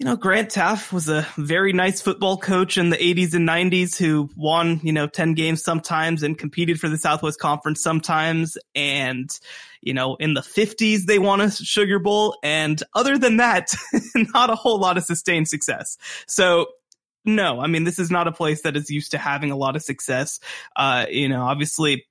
You 0.00 0.06
know, 0.06 0.16
Grant 0.16 0.48
Teaff 0.48 0.94
was 0.94 1.10
a 1.10 1.26
very 1.36 1.74
nice 1.74 2.00
football 2.00 2.38
coach 2.38 2.78
in 2.78 2.88
the 2.88 2.96
80s 2.96 3.34
and 3.34 3.46
90s 3.46 3.98
who 3.98 4.30
won, 4.34 4.80
you 4.82 4.94
know, 4.94 5.06
10 5.06 5.34
games 5.34 5.62
sometimes 5.62 6.22
and 6.22 6.38
competed 6.38 6.80
for 6.80 6.88
the 6.88 6.96
Southwest 6.96 7.38
Conference 7.38 7.82
sometimes. 7.82 8.56
And, 8.74 9.28
you 9.82 9.92
know, 9.92 10.16
in 10.16 10.32
the 10.32 10.40
50s, 10.40 11.04
they 11.04 11.18
won 11.18 11.42
a 11.42 11.50
Sugar 11.50 11.98
Bowl. 11.98 12.38
And 12.42 12.82
other 12.94 13.18
than 13.18 13.36
that, 13.36 13.74
not 14.14 14.48
a 14.48 14.54
whole 14.54 14.80
lot 14.80 14.96
of 14.96 15.04
sustained 15.04 15.48
success. 15.48 15.98
So 16.26 16.68
no, 17.24 17.60
I 17.60 17.66
mean, 17.66 17.84
this 17.84 17.98
is 17.98 18.10
not 18.10 18.28
a 18.28 18.32
place 18.32 18.62
that 18.62 18.76
is 18.76 18.88
used 18.88 19.10
to 19.10 19.18
having 19.18 19.50
a 19.50 19.56
lot 19.56 19.76
of 19.76 19.82
success. 19.82 20.40
Uh, 20.74 21.04
you 21.10 21.28
know, 21.28 21.42
obviously 21.42 22.06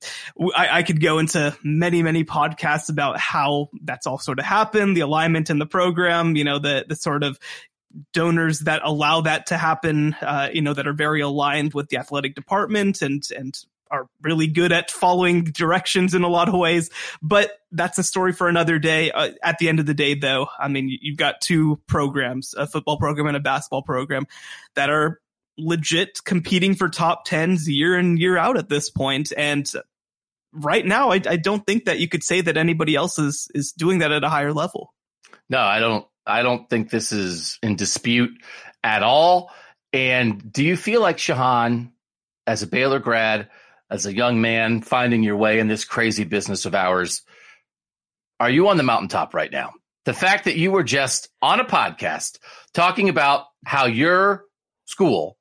I, 0.55 0.69
I, 0.72 0.84
could 0.84 1.01
go 1.01 1.17
into 1.17 1.58
many, 1.63 2.03
many 2.03 2.24
podcasts 2.24 2.89
about 2.89 3.19
how 3.19 3.69
that's 3.81 4.05
all 4.05 4.19
sort 4.19 4.38
of 4.38 4.46
happened, 4.46 4.96
the 4.96 5.01
alignment 5.01 5.50
in 5.50 5.58
the 5.58 5.65
program, 5.65 6.36
you 6.36 6.43
know, 6.43 6.60
the, 6.60 6.86
the 6.88 6.96
sort 6.96 7.24
of 7.24 7.39
donors 8.13 8.60
that 8.62 8.81
allow 8.84 9.22
that 9.22 9.48
to 9.48 9.58
happen, 9.58 10.13
uh, 10.22 10.50
you 10.53 10.62
know, 10.62 10.74
that 10.74 10.88
are 10.88 10.93
very 10.93 11.22
aligned 11.22 11.74
with 11.74 11.89
the 11.89 11.98
athletic 11.98 12.36
department 12.36 13.01
and, 13.01 13.27
and 13.36 13.58
are 13.91 14.08
really 14.22 14.48
good 14.48 14.72
at 14.72 14.91
following 14.91 15.43
directions 15.53 16.13
in 16.13 16.24
a 16.24 16.27
lot 16.27 16.48
of 16.48 16.55
ways, 16.55 16.89
but 17.22 17.51
that's 17.72 17.98
a 17.98 18.03
story 18.03 18.34
for 18.34 18.48
another 18.48 18.79
day. 18.79 19.12
Uh, 19.12 19.31
at 19.43 19.58
the 19.60 19.69
end 19.69 19.79
of 19.79 19.86
the 19.86 19.93
day, 19.93 20.13
though, 20.13 20.48
I 20.60 20.67
mean, 20.67 20.96
you've 21.01 21.17
got 21.17 21.41
two 21.41 21.81
programs, 21.88 22.53
a 22.53 22.67
football 22.67 22.98
program 22.98 23.27
and 23.27 23.38
a 23.38 23.41
basketball 23.41 23.84
program 23.84 24.25
that 24.75 24.89
are 24.89 25.19
legit 25.58 26.24
competing 26.24 26.75
for 26.75 26.89
top 26.89 27.25
tens 27.25 27.67
year 27.67 27.98
in, 27.98 28.17
year 28.17 28.38
out 28.38 28.58
at 28.58 28.69
this 28.69 28.89
point. 28.89 29.34
And 29.36 29.69
right 30.53 30.86
now, 30.86 31.12
I, 31.12 31.22
I 31.27 31.38
don't 31.38 31.65
think 31.65 31.86
that 31.86 32.00
you 32.00 32.08
could 32.08 32.24
say 32.24 32.41
that 32.41 32.58
anybody 32.58 32.96
else 32.96 33.19
is, 33.19 33.50
is 33.53 33.72
doing 33.72 34.00
that 34.00 34.12
at 34.12 34.24
a 34.24 34.29
higher 34.29 34.53
level. 34.53 34.93
No, 35.50 35.60
I 35.60 35.79
don't, 35.79 36.08
I 36.29 36.43
don't 36.43 36.69
think 36.69 36.89
this 36.89 37.12
is 37.12 37.59
in 37.62 37.75
dispute 37.75 38.31
at 38.83 39.03
all. 39.03 39.51
And 39.91 40.51
do 40.51 40.63
you 40.63 40.77
feel 40.77 41.01
like 41.01 41.17
Shehan, 41.17 41.91
as 42.45 42.63
a 42.63 42.67
Baylor 42.67 43.00
grad, 43.00 43.50
as 43.89 44.05
a 44.05 44.15
young 44.15 44.39
man 44.41 44.81
finding 44.81 45.24
your 45.24 45.38
way 45.38 45.59
in 45.59 45.67
this 45.67 45.86
crazy 45.86 46.24
business 46.24 46.65
of 46.65 46.75
ours, 46.75 47.24
are 48.39 48.50
you 48.50 48.69
on 48.69 48.77
the 48.77 48.83
mountaintop 48.83 49.33
right 49.33 49.51
now? 49.51 49.74
The 50.05 50.13
fact 50.13 50.45
that 50.45 50.55
you 50.55 50.71
were 50.71 50.83
just 50.83 51.29
on 51.41 51.59
a 51.59 51.65
podcast 51.65 52.39
talking 52.74 53.09
about 53.09 53.45
how 53.65 53.86
your 53.86 54.45
school 54.86 55.38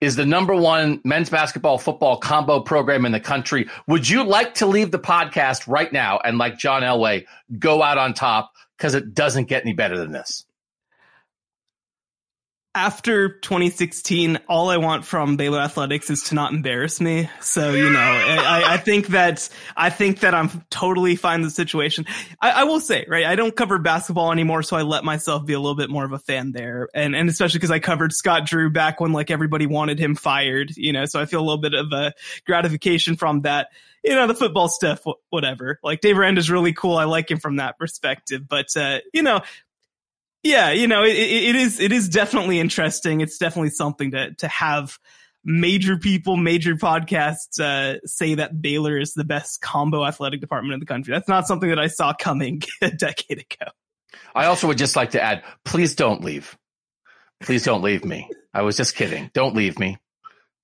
is 0.00 0.16
the 0.16 0.26
number 0.26 0.54
one 0.54 1.00
men's 1.04 1.30
basketball 1.30 1.78
football 1.78 2.16
combo 2.16 2.60
program 2.60 3.06
in 3.06 3.12
the 3.12 3.20
country. 3.20 3.68
Would 3.86 4.08
you 4.08 4.24
like 4.24 4.54
to 4.54 4.66
leave 4.66 4.90
the 4.90 4.98
podcast 4.98 5.68
right 5.68 5.92
now 5.92 6.18
and, 6.22 6.38
like 6.38 6.58
John 6.58 6.82
Elway, 6.82 7.24
go 7.58 7.82
out 7.82 7.98
on 7.98 8.12
top 8.12 8.51
because 8.82 8.94
it 8.96 9.14
doesn't 9.14 9.44
get 9.44 9.62
any 9.62 9.74
better 9.74 9.96
than 9.96 10.10
this? 10.10 10.44
after 12.74 13.38
2016, 13.40 14.38
all 14.48 14.70
I 14.70 14.78
want 14.78 15.04
from 15.04 15.36
Baylor 15.36 15.60
athletics 15.60 16.08
is 16.08 16.22
to 16.24 16.34
not 16.34 16.54
embarrass 16.54 17.02
me. 17.02 17.28
So, 17.42 17.72
you 17.72 17.90
know, 17.90 17.98
I, 18.00 18.62
I 18.66 18.76
think 18.78 19.08
that, 19.08 19.46
I 19.76 19.90
think 19.90 20.20
that 20.20 20.34
I'm 20.34 20.64
totally 20.70 21.14
fine 21.14 21.42
with 21.42 21.50
the 21.50 21.54
situation. 21.54 22.06
I, 22.40 22.50
I, 22.50 22.64
will 22.64 22.80
say, 22.80 23.04
right, 23.06 23.26
I 23.26 23.36
don't 23.36 23.54
cover 23.54 23.78
basketball 23.78 24.32
anymore, 24.32 24.62
so 24.62 24.78
I 24.78 24.82
let 24.82 25.04
myself 25.04 25.44
be 25.44 25.52
a 25.52 25.60
little 25.60 25.76
bit 25.76 25.90
more 25.90 26.06
of 26.06 26.12
a 26.12 26.18
fan 26.18 26.52
there. 26.52 26.88
And, 26.94 27.14
and 27.14 27.28
especially 27.28 27.58
because 27.58 27.70
I 27.70 27.78
covered 27.78 28.14
Scott 28.14 28.46
Drew 28.46 28.70
back 28.70 29.00
when 29.00 29.12
like 29.12 29.30
everybody 29.30 29.66
wanted 29.66 29.98
him 29.98 30.14
fired, 30.14 30.74
you 30.74 30.94
know, 30.94 31.04
so 31.04 31.20
I 31.20 31.26
feel 31.26 31.40
a 31.40 31.44
little 31.44 31.60
bit 31.60 31.74
of 31.74 31.92
a 31.92 32.14
gratification 32.46 33.16
from 33.16 33.42
that 33.42 33.68
you 34.02 34.14
know, 34.14 34.26
the 34.26 34.34
football 34.34 34.68
stuff, 34.68 35.04
whatever. 35.30 35.78
Like 35.82 36.00
Dave 36.00 36.18
Aranda 36.18 36.38
is 36.38 36.50
really 36.50 36.72
cool. 36.72 36.96
I 36.96 37.04
like 37.04 37.30
him 37.30 37.38
from 37.38 37.56
that 37.56 37.78
perspective. 37.78 38.48
But, 38.48 38.76
uh, 38.76 38.98
you 39.12 39.22
know, 39.22 39.40
yeah, 40.42 40.72
you 40.72 40.88
know, 40.88 41.04
it, 41.04 41.16
it 41.16 41.54
is 41.54 41.78
it 41.78 41.92
is 41.92 42.08
definitely 42.08 42.58
interesting. 42.58 43.20
It's 43.20 43.38
definitely 43.38 43.70
something 43.70 44.10
to 44.10 44.34
to 44.34 44.48
have 44.48 44.98
major 45.44 45.96
people, 45.96 46.36
major 46.36 46.74
podcasts 46.74 47.60
uh, 47.60 47.98
say 48.04 48.34
that 48.34 48.60
Baylor 48.60 48.98
is 48.98 49.14
the 49.14 49.24
best 49.24 49.60
combo 49.60 50.04
athletic 50.04 50.40
department 50.40 50.74
in 50.74 50.80
the 50.80 50.86
country. 50.86 51.12
That's 51.12 51.28
not 51.28 51.46
something 51.46 51.68
that 51.68 51.78
I 51.78 51.86
saw 51.86 52.12
coming 52.12 52.62
a 52.82 52.90
decade 52.90 53.38
ago. 53.38 53.70
I 54.34 54.46
also 54.46 54.66
would 54.66 54.78
just 54.78 54.96
like 54.96 55.12
to 55.12 55.22
add, 55.22 55.42
please 55.64 55.94
don't 55.94 56.22
leave. 56.22 56.56
Please 57.40 57.64
don't 57.64 57.82
leave 57.82 58.04
me. 58.04 58.28
I 58.54 58.62
was 58.62 58.76
just 58.76 58.94
kidding. 58.94 59.30
Don't 59.34 59.54
leave 59.54 59.78
me. 59.78 59.98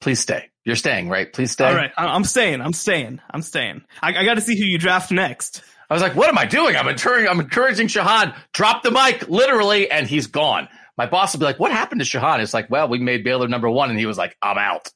Please 0.01 0.21
stay. 0.21 0.51
You're 0.69 0.77
staying, 0.77 1.09
right? 1.09 1.33
Please 1.33 1.53
stay. 1.53 1.65
All 1.65 1.75
right. 1.75 1.91
I'm 1.97 2.25
staying. 2.25 2.61
I'm 2.61 2.75
staying. 2.75 3.23
I'm 3.31 3.41
staying. 3.41 3.87
I, 4.03 4.15
I 4.15 4.25
got 4.27 4.35
to 4.35 4.43
see 4.43 4.55
who 4.55 4.67
you 4.67 4.77
draft 4.77 5.11
next. 5.11 5.63
I 5.89 5.95
was 5.95 6.03
like, 6.03 6.15
what 6.15 6.29
am 6.29 6.37
I 6.37 6.45
doing? 6.45 6.77
I'm 6.77 6.87
encouraging, 6.87 7.27
I'm 7.27 7.41
encouraging 7.41 7.87
Shehan, 7.87 8.37
drop 8.53 8.83
the 8.83 8.91
mic, 8.91 9.31
literally, 9.31 9.91
and 9.91 10.07
he's 10.07 10.27
gone. 10.27 10.69
My 10.99 11.07
boss 11.07 11.33
will 11.33 11.39
be 11.39 11.47
like, 11.47 11.59
what 11.59 11.73
happened 11.73 12.03
to 12.03 12.07
Shehan? 12.07 12.41
It's 12.41 12.53
like, 12.53 12.69
well, 12.69 12.87
we 12.87 12.99
made 12.99 13.25
Baylor 13.25 13.49
number 13.49 13.71
one, 13.71 13.89
and 13.89 13.99
he 13.99 14.05
was 14.05 14.19
like, 14.19 14.37
I'm 14.43 14.59
out. 14.59 14.93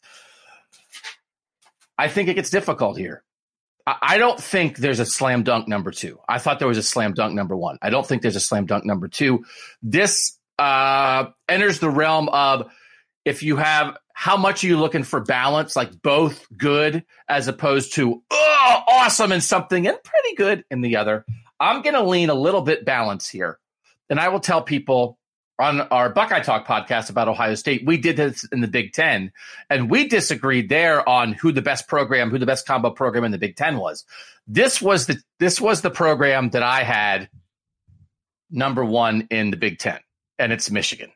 I 1.96 2.08
think 2.08 2.28
it 2.28 2.34
gets 2.34 2.50
difficult 2.50 2.98
here. 2.98 3.24
I 3.86 4.18
don't 4.18 4.38
think 4.38 4.76
there's 4.76 5.00
a 5.00 5.06
slam 5.06 5.42
dunk 5.42 5.68
number 5.68 5.90
two. 5.90 6.18
I 6.28 6.38
thought 6.38 6.58
there 6.58 6.68
was 6.68 6.76
a 6.76 6.82
slam 6.82 7.14
dunk 7.14 7.32
number 7.32 7.56
one. 7.56 7.78
I 7.80 7.88
don't 7.88 8.06
think 8.06 8.20
there's 8.20 8.36
a 8.36 8.40
slam 8.40 8.66
dunk 8.66 8.84
number 8.84 9.08
two. 9.08 9.46
This 9.82 10.38
uh, 10.58 11.30
enters 11.48 11.78
the 11.78 11.88
realm 11.88 12.28
of 12.28 12.70
if 13.24 13.42
you 13.42 13.56
have 13.56 13.96
how 14.14 14.36
much 14.36 14.62
are 14.62 14.66
you 14.66 14.78
looking 14.78 15.02
for 15.02 15.20
balance, 15.20 15.76
like 15.76 16.02
both 16.02 16.46
good 16.56 17.04
as 17.28 17.48
opposed 17.48 17.94
to 17.94 18.22
oh, 18.30 18.80
awesome 18.88 19.32
in 19.32 19.40
something 19.40 19.86
and 19.86 19.98
pretty 20.02 20.36
good 20.36 20.64
in 20.70 20.80
the 20.80 20.96
other? 20.96 21.24
I'm 21.58 21.82
going 21.82 21.94
to 21.94 22.02
lean 22.02 22.30
a 22.30 22.34
little 22.34 22.62
bit 22.62 22.84
balance 22.84 23.28
here. 23.28 23.58
And 24.10 24.20
I 24.20 24.28
will 24.28 24.40
tell 24.40 24.62
people 24.62 25.18
on 25.58 25.80
our 25.80 26.10
Buckeye 26.10 26.40
Talk 26.40 26.66
podcast 26.66 27.08
about 27.08 27.28
Ohio 27.28 27.54
State, 27.54 27.84
we 27.86 27.96
did 27.96 28.16
this 28.16 28.44
in 28.50 28.60
the 28.60 28.68
Big 28.68 28.92
Ten, 28.92 29.32
and 29.70 29.90
we 29.90 30.08
disagreed 30.08 30.68
there 30.68 31.08
on 31.08 31.32
who 31.34 31.52
the 31.52 31.62
best 31.62 31.88
program, 31.88 32.30
who 32.30 32.38
the 32.38 32.46
best 32.46 32.66
combo 32.66 32.90
program 32.90 33.24
in 33.24 33.30
the 33.30 33.38
Big 33.38 33.56
Ten 33.56 33.78
was. 33.78 34.04
This 34.46 34.82
was 34.82 35.06
the 35.06 35.22
this 35.38 35.60
was 35.60 35.82
the 35.82 35.90
program 35.90 36.50
that 36.50 36.62
I 36.62 36.82
had 36.82 37.30
number 38.50 38.84
one 38.84 39.28
in 39.30 39.50
the 39.50 39.56
Big 39.56 39.78
Ten, 39.78 40.00
and 40.38 40.52
it's 40.52 40.70
Michigan. 40.70 41.12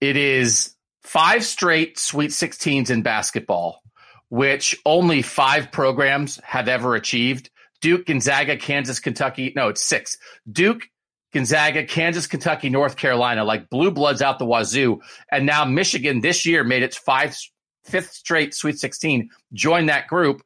It 0.00 0.16
is 0.16 0.75
five 1.06 1.44
straight 1.44 1.98
Sweet 1.98 2.32
16s 2.32 2.90
in 2.90 3.02
basketball, 3.02 3.80
which 4.28 4.76
only 4.84 5.22
five 5.22 5.70
programs 5.70 6.40
have 6.44 6.68
ever 6.68 6.94
achieved. 6.94 7.48
Duke, 7.80 8.06
Gonzaga, 8.06 8.56
Kansas, 8.56 8.98
Kentucky. 8.98 9.52
No, 9.54 9.68
it's 9.68 9.82
six. 9.82 10.18
Duke, 10.50 10.88
Gonzaga, 11.32 11.84
Kansas, 11.84 12.26
Kentucky, 12.26 12.70
North 12.70 12.96
Carolina, 12.96 13.44
like 13.44 13.70
blue 13.70 13.90
bloods 13.90 14.20
out 14.20 14.38
the 14.38 14.46
wazoo. 14.46 15.00
And 15.30 15.46
now 15.46 15.64
Michigan 15.64 16.20
this 16.20 16.44
year 16.44 16.64
made 16.64 16.82
its 16.82 16.96
five, 16.96 17.36
fifth 17.84 18.10
straight 18.12 18.52
Sweet 18.54 18.78
16, 18.78 19.30
joined 19.52 19.88
that 19.88 20.08
group, 20.08 20.42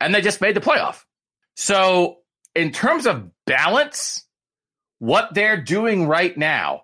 and 0.00 0.12
they 0.12 0.20
just 0.20 0.40
made 0.40 0.56
the 0.56 0.60
playoff. 0.60 1.04
So, 1.54 2.18
in 2.54 2.72
terms 2.72 3.06
of 3.06 3.30
balance, 3.46 4.24
what 4.98 5.34
they're 5.34 5.60
doing 5.60 6.08
right 6.08 6.36
now, 6.36 6.82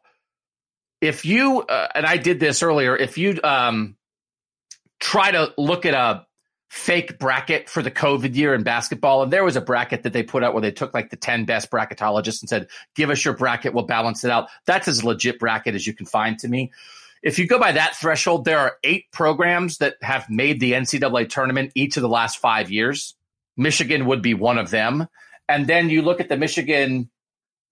if 1.04 1.26
you 1.26 1.60
uh, 1.60 1.88
and 1.94 2.06
I 2.06 2.16
did 2.16 2.40
this 2.40 2.62
earlier, 2.62 2.96
if 2.96 3.18
you 3.18 3.38
um, 3.44 3.96
try 4.98 5.30
to 5.30 5.52
look 5.58 5.84
at 5.84 5.92
a 5.92 6.26
fake 6.70 7.18
bracket 7.18 7.68
for 7.68 7.82
the 7.82 7.90
COVID 7.90 8.34
year 8.34 8.54
in 8.54 8.62
basketball, 8.62 9.22
and 9.22 9.32
there 9.32 9.44
was 9.44 9.56
a 9.56 9.60
bracket 9.60 10.04
that 10.04 10.14
they 10.14 10.22
put 10.22 10.42
out 10.42 10.54
where 10.54 10.62
they 10.62 10.72
took 10.72 10.94
like 10.94 11.10
the 11.10 11.16
ten 11.16 11.44
best 11.44 11.70
bracketologists 11.70 12.40
and 12.40 12.48
said, 12.48 12.68
"Give 12.94 13.10
us 13.10 13.22
your 13.22 13.34
bracket, 13.34 13.74
we'll 13.74 13.84
balance 13.84 14.24
it 14.24 14.30
out." 14.30 14.48
That's 14.64 14.88
as 14.88 15.04
legit 15.04 15.38
bracket 15.38 15.74
as 15.74 15.86
you 15.86 15.92
can 15.92 16.06
find 16.06 16.38
to 16.38 16.48
me. 16.48 16.72
If 17.22 17.38
you 17.38 17.46
go 17.46 17.58
by 17.58 17.72
that 17.72 17.96
threshold, 17.96 18.46
there 18.46 18.58
are 18.58 18.76
eight 18.82 19.04
programs 19.12 19.78
that 19.78 19.96
have 20.00 20.30
made 20.30 20.58
the 20.58 20.72
NCAA 20.72 21.28
tournament 21.28 21.72
each 21.74 21.98
of 21.98 22.02
the 22.02 22.08
last 22.08 22.38
five 22.38 22.70
years. 22.70 23.14
Michigan 23.58 24.06
would 24.06 24.22
be 24.22 24.32
one 24.32 24.56
of 24.56 24.70
them, 24.70 25.06
and 25.50 25.66
then 25.66 25.90
you 25.90 26.00
look 26.00 26.20
at 26.20 26.30
the 26.30 26.38
Michigan 26.38 27.10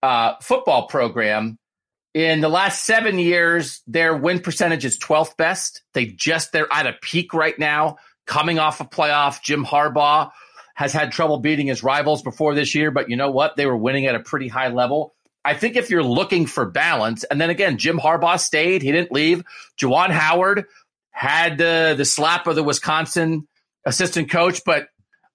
uh, 0.03 0.35
football 0.39 0.87
program 0.87 1.57
in 2.13 2.41
the 2.41 2.49
last 2.49 2.85
seven 2.85 3.17
years, 3.17 3.81
their 3.87 4.15
win 4.15 4.39
percentage 4.39 4.85
is 4.85 4.99
12th 4.99 5.35
best. 5.37 5.81
They 5.93 6.05
just, 6.05 6.51
they're 6.51 6.71
at 6.71 6.87
a 6.87 6.93
peak 7.01 7.33
right 7.33 7.57
now, 7.57 7.97
coming 8.25 8.59
off 8.59 8.81
a 8.81 8.85
playoff. 8.85 9.41
Jim 9.41 9.65
Harbaugh 9.65 10.31
has 10.75 10.93
had 10.93 11.11
trouble 11.11 11.39
beating 11.39 11.67
his 11.67 11.83
rivals 11.83 12.21
before 12.21 12.55
this 12.55 12.75
year, 12.75 12.91
but 12.91 13.09
you 13.09 13.15
know 13.15 13.31
what? 13.31 13.55
They 13.55 13.65
were 13.65 13.77
winning 13.77 14.05
at 14.05 14.15
a 14.15 14.19
pretty 14.19 14.47
high 14.47 14.69
level. 14.69 15.15
I 15.45 15.55
think 15.55 15.75
if 15.75 15.89
you're 15.89 16.03
looking 16.03 16.45
for 16.45 16.65
balance, 16.65 17.23
and 17.25 17.39
then 17.41 17.49
again, 17.49 17.77
Jim 17.77 17.99
Harbaugh 17.99 18.39
stayed, 18.39 18.81
he 18.81 18.91
didn't 18.91 19.11
leave. 19.11 19.43
Juwan 19.79 20.09
Howard 20.09 20.65
had 21.11 21.57
the, 21.57 21.95
the 21.97 22.05
slap 22.05 22.47
of 22.47 22.55
the 22.55 22.63
Wisconsin 22.63 23.47
assistant 23.85 24.31
coach, 24.31 24.61
but 24.65 24.87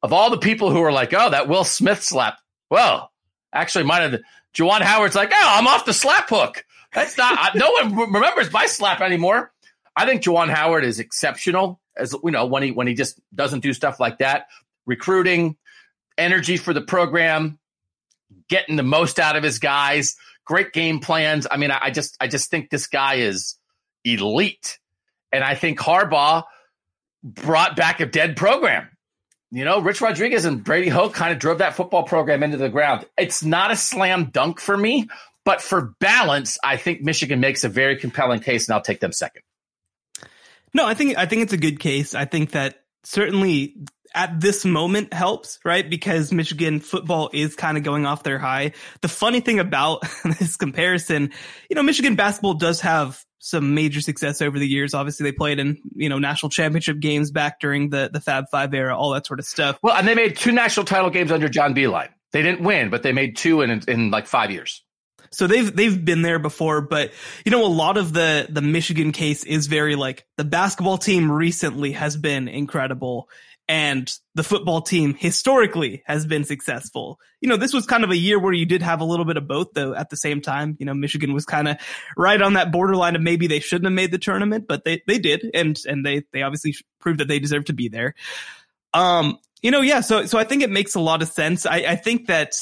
of 0.02 0.12
all 0.12 0.30
the 0.30 0.38
people 0.38 0.70
who 0.70 0.82
are 0.82 0.92
like, 0.92 1.12
oh, 1.12 1.30
that 1.30 1.48
Will 1.48 1.64
Smith 1.64 2.02
slap, 2.02 2.38
well, 2.70 3.10
Actually, 3.52 3.84
might 3.84 4.02
have. 4.02 4.20
Juwan 4.54 4.80
Howard's 4.80 5.14
like, 5.14 5.30
oh, 5.32 5.54
I'm 5.58 5.66
off 5.66 5.84
the 5.84 5.92
slap 5.92 6.28
hook. 6.28 6.64
That's 6.92 7.18
not. 7.18 7.54
no 7.54 7.70
one 7.70 7.94
remembers 8.12 8.52
my 8.52 8.66
slap 8.66 9.00
anymore. 9.00 9.52
I 9.96 10.06
think 10.06 10.22
Juwan 10.22 10.48
Howard 10.48 10.84
is 10.84 11.00
exceptional, 11.00 11.80
as 11.96 12.14
you 12.22 12.30
know, 12.30 12.46
when 12.46 12.62
he 12.62 12.70
when 12.70 12.86
he 12.86 12.94
just 12.94 13.20
doesn't 13.34 13.60
do 13.60 13.72
stuff 13.72 13.98
like 13.98 14.18
that. 14.18 14.46
Recruiting, 14.86 15.56
energy 16.16 16.56
for 16.56 16.72
the 16.72 16.80
program, 16.80 17.58
getting 18.48 18.76
the 18.76 18.82
most 18.82 19.18
out 19.18 19.36
of 19.36 19.42
his 19.42 19.58
guys, 19.58 20.16
great 20.44 20.72
game 20.72 21.00
plans. 21.00 21.46
I 21.50 21.56
mean, 21.56 21.70
I, 21.70 21.78
I 21.82 21.90
just 21.90 22.16
I 22.20 22.28
just 22.28 22.50
think 22.50 22.70
this 22.70 22.86
guy 22.86 23.16
is 23.16 23.56
elite, 24.04 24.78
and 25.32 25.42
I 25.42 25.54
think 25.54 25.78
Harbaugh 25.78 26.44
brought 27.22 27.76
back 27.76 28.00
a 28.00 28.06
dead 28.06 28.36
program. 28.36 28.88
You 29.50 29.64
know, 29.64 29.80
Rich 29.80 30.00
Rodriguez 30.02 30.44
and 30.44 30.62
Brady 30.62 30.90
Hoke 30.90 31.14
kind 31.14 31.32
of 31.32 31.38
drove 31.38 31.58
that 31.58 31.74
football 31.74 32.02
program 32.02 32.42
into 32.42 32.58
the 32.58 32.68
ground. 32.68 33.06
It's 33.16 33.42
not 33.42 33.70
a 33.70 33.76
slam 33.76 34.26
dunk 34.26 34.60
for 34.60 34.76
me, 34.76 35.08
but 35.48 35.62
for 35.62 35.94
balance, 35.98 36.58
I 36.62 36.76
think 36.76 37.00
Michigan 37.00 37.40
makes 37.40 37.64
a 37.64 37.70
very 37.70 37.96
compelling 37.96 38.40
case, 38.40 38.68
and 38.68 38.74
I'll 38.74 38.82
take 38.82 39.00
them 39.00 39.12
second. 39.12 39.40
No, 40.74 40.84
I 40.84 40.92
think 40.92 41.16
I 41.16 41.24
think 41.24 41.40
it's 41.40 41.54
a 41.54 41.56
good 41.56 41.80
case. 41.80 42.14
I 42.14 42.26
think 42.26 42.50
that 42.50 42.82
certainly 43.02 43.76
at 44.14 44.38
this 44.38 44.66
moment 44.66 45.14
helps, 45.14 45.58
right? 45.64 45.88
Because 45.88 46.32
Michigan 46.32 46.80
football 46.80 47.30
is 47.32 47.56
kind 47.56 47.78
of 47.78 47.82
going 47.82 48.04
off 48.04 48.24
their 48.24 48.38
high. 48.38 48.72
The 49.00 49.08
funny 49.08 49.40
thing 49.40 49.58
about 49.58 50.02
this 50.38 50.56
comparison, 50.56 51.32
you 51.70 51.76
know, 51.76 51.82
Michigan 51.82 52.14
basketball 52.14 52.52
does 52.52 52.82
have 52.82 53.24
some 53.38 53.74
major 53.74 54.02
success 54.02 54.42
over 54.42 54.58
the 54.58 54.68
years. 54.68 54.92
Obviously, 54.92 55.24
they 55.24 55.32
played 55.34 55.58
in 55.58 55.78
you 55.96 56.10
know 56.10 56.18
national 56.18 56.50
championship 56.50 57.00
games 57.00 57.30
back 57.30 57.58
during 57.58 57.88
the 57.88 58.10
the 58.12 58.20
Fab 58.20 58.44
Five 58.50 58.74
era, 58.74 58.94
all 58.94 59.12
that 59.14 59.26
sort 59.26 59.40
of 59.40 59.46
stuff. 59.46 59.78
Well, 59.82 59.96
and 59.96 60.06
they 60.06 60.14
made 60.14 60.36
two 60.36 60.52
national 60.52 60.84
title 60.84 61.08
games 61.08 61.32
under 61.32 61.48
John 61.48 61.74
Beilein. 61.74 62.10
They 62.32 62.42
didn't 62.42 62.60
win, 62.60 62.90
but 62.90 63.02
they 63.02 63.14
made 63.14 63.38
two 63.38 63.62
in 63.62 63.80
in 63.88 64.10
like 64.10 64.26
five 64.26 64.50
years. 64.50 64.84
So 65.30 65.46
they've 65.46 65.74
they've 65.74 66.04
been 66.04 66.22
there 66.22 66.38
before, 66.38 66.80
but 66.80 67.12
you 67.44 67.50
know 67.50 67.64
a 67.64 67.68
lot 67.68 67.96
of 67.96 68.12
the 68.12 68.46
the 68.48 68.62
Michigan 68.62 69.12
case 69.12 69.44
is 69.44 69.66
very 69.66 69.96
like 69.96 70.26
the 70.36 70.44
basketball 70.44 70.98
team 70.98 71.30
recently 71.30 71.92
has 71.92 72.16
been 72.16 72.48
incredible 72.48 73.28
and 73.68 74.10
the 74.34 74.42
football 74.42 74.80
team 74.80 75.14
historically 75.14 76.02
has 76.06 76.24
been 76.24 76.44
successful. 76.44 77.20
You 77.42 77.50
know, 77.50 77.58
this 77.58 77.74
was 77.74 77.84
kind 77.84 78.02
of 78.02 78.10
a 78.10 78.16
year 78.16 78.38
where 78.38 78.52
you 78.52 78.64
did 78.64 78.80
have 78.80 79.02
a 79.02 79.04
little 79.04 79.26
bit 79.26 79.36
of 79.36 79.46
both 79.46 79.74
though 79.74 79.94
at 79.94 80.08
the 80.08 80.16
same 80.16 80.40
time. 80.40 80.76
You 80.80 80.86
know, 80.86 80.94
Michigan 80.94 81.34
was 81.34 81.44
kind 81.44 81.68
of 81.68 81.76
right 82.16 82.40
on 82.40 82.54
that 82.54 82.72
borderline 82.72 83.14
of 83.14 83.20
maybe 83.20 83.46
they 83.46 83.60
shouldn't 83.60 83.84
have 83.84 83.92
made 83.92 84.10
the 84.10 84.18
tournament, 84.18 84.64
but 84.66 84.84
they 84.84 85.02
they 85.06 85.18
did 85.18 85.50
and 85.52 85.78
and 85.86 86.04
they 86.04 86.24
they 86.32 86.42
obviously 86.42 86.74
proved 86.98 87.20
that 87.20 87.28
they 87.28 87.38
deserve 87.38 87.66
to 87.66 87.74
be 87.74 87.88
there. 87.88 88.14
Um, 88.94 89.38
you 89.60 89.70
know, 89.70 89.82
yeah, 89.82 90.00
so 90.00 90.24
so 90.24 90.38
I 90.38 90.44
think 90.44 90.62
it 90.62 90.70
makes 90.70 90.94
a 90.94 91.00
lot 91.00 91.20
of 91.20 91.28
sense. 91.28 91.66
I 91.66 91.76
I 91.76 91.96
think 91.96 92.28
that 92.28 92.54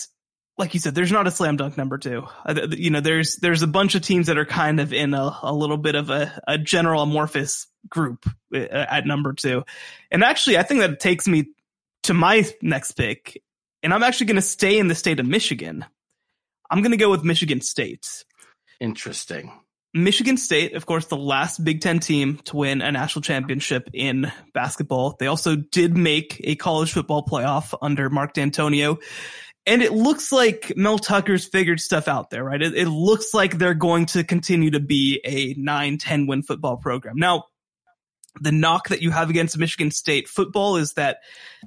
like 0.59 0.73
you 0.73 0.81
said, 0.81 0.95
there's 0.95 1.13
not 1.13 1.27
a 1.27 1.31
slam 1.31 1.57
dunk 1.57 1.77
number 1.77 1.99
two. 1.99 2.27
Uh, 2.45 2.69
you 2.71 2.91
know, 2.91 3.01
there's 3.01 3.37
there's 3.37 3.63
a 3.63 3.67
bunch 3.67 3.95
of 3.95 4.03
teams 4.03 4.29
that 4.29 4.39
are 4.39 4.47
kind 4.47 4.81
of 4.81 4.93
in 4.93 5.13
a, 5.13 5.39
a 5.43 5.53
little 5.53 5.77
bit 5.77 5.95
of 5.95 6.11
a, 6.11 6.41
a 6.49 6.57
general 6.59 7.03
amorphous 7.03 7.67
group 7.89 8.27
uh, 8.55 8.59
at 8.59 9.07
number 9.07 9.33
two. 9.33 9.65
And 10.11 10.25
actually, 10.25 10.59
I 10.59 10.63
think 10.63 10.81
that 10.81 11.01
takes 11.01 11.29
me 11.29 11.49
to 12.05 12.15
my 12.15 12.45
next 12.63 12.93
pick. 12.93 13.43
And 13.83 13.93
I'm 13.93 14.03
actually 14.03 14.27
going 14.27 14.37
to 14.37 14.43
stay 14.43 14.79
in 14.79 14.89
the 14.89 14.95
state 14.95 15.21
of 15.21 15.27
Michigan. 15.27 15.85
I'm 16.71 16.81
going 16.81 16.93
to 16.93 16.97
go 16.97 17.11
with 17.11 17.23
Michigan 17.23 17.61
State. 17.61 18.25
Interesting. 18.81 19.53
Michigan 19.95 20.37
State, 20.37 20.75
of 20.75 20.85
course, 20.85 21.07
the 21.07 21.17
last 21.17 21.65
Big 21.65 21.81
Ten 21.81 22.01
team 22.01 22.39
to 22.45 22.57
win 22.57 22.83
a 22.83 22.93
national 22.93 23.23
championship 23.23 23.89
in 23.95 24.31
basketball. 24.53 25.17
They 25.19 25.27
also 25.27 25.57
did 25.57 25.97
make 25.97 26.41
a 26.45 26.55
college 26.57 26.93
football 26.93 27.25
playoff 27.25 27.77
under 27.81 28.11
Mark 28.11 28.35
Dantonio. 28.35 29.01
And 29.67 29.83
it 29.83 29.93
looks 29.93 30.31
like 30.31 30.73
Mel 30.77 30.99
Tucker's 30.99 31.45
figured 31.45 31.81
stuff 31.81 32.07
out 32.07 32.31
there, 32.31 32.45
right? 32.45 32.63
It, 32.63 32.75
it, 32.75 32.89
looks 32.89 33.35
like 33.35 33.59
they're 33.59 33.75
going 33.75 34.07
to 34.07 34.23
continue 34.23 34.71
to 34.71 34.81
be 34.81 35.21
a 35.25 35.55
9, 35.55 35.99
10 35.99 36.27
win 36.29 36.43
football 36.45 36.77
program. 36.77 37.17
Now, 37.17 37.45
the 38.41 38.53
knock 38.53 38.89
that 38.89 39.03
you 39.03 39.11
have 39.11 39.31
against 39.31 39.59
Michigan 39.59 39.91
State 39.91 40.29
football 40.29 40.77
is 40.77 40.93
that 40.93 41.19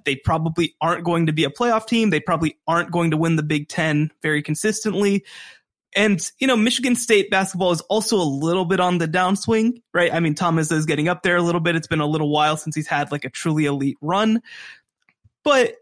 they 0.06 0.15
probably 0.15 0.75
aren't 0.79 1.03
going 1.03 1.25
to 1.25 1.33
be 1.33 1.44
a 1.44 1.50
playoff 1.50 1.88
team. 1.88 2.09
They 2.09 2.20
probably 2.20 2.57
aren't 2.68 2.92
going 2.92 3.12
to 3.12 3.18
win 3.18 3.35
the 3.35 3.44
Big 3.44 3.68
Ten 3.68 4.12
very 4.22 4.42
consistently. 4.42 5.25
And, 5.96 6.24
you 6.40 6.48
know, 6.48 6.55
Michigan 6.55 6.96
State 6.96 7.31
basketball 7.31 7.72
is 7.72 7.81
also 7.81 8.18
a 8.18 8.24
little 8.24 8.66
bit 8.66 8.79
on 8.79 9.00
the 9.00 9.07
downswing, 9.07 9.81
right? 9.94 10.14
I 10.14 10.20
mean, 10.20 10.35
Tom 10.35 10.59
is 10.59 10.70
getting 10.85 11.07
up 11.07 11.24
there 11.24 11.35
a 11.35 11.42
little 11.42 11.62
bit. 11.62 11.75
It's 11.75 11.88
been 11.88 12.00
a 12.00 12.07
little 12.07 12.29
while 12.29 12.57
since 12.57 12.75
he's 12.75 12.88
had 12.88 13.12
like 13.12 13.25
a 13.25 13.29
truly 13.29 13.66
elite 13.66 13.98
run. 14.00 14.42
But 15.44 15.75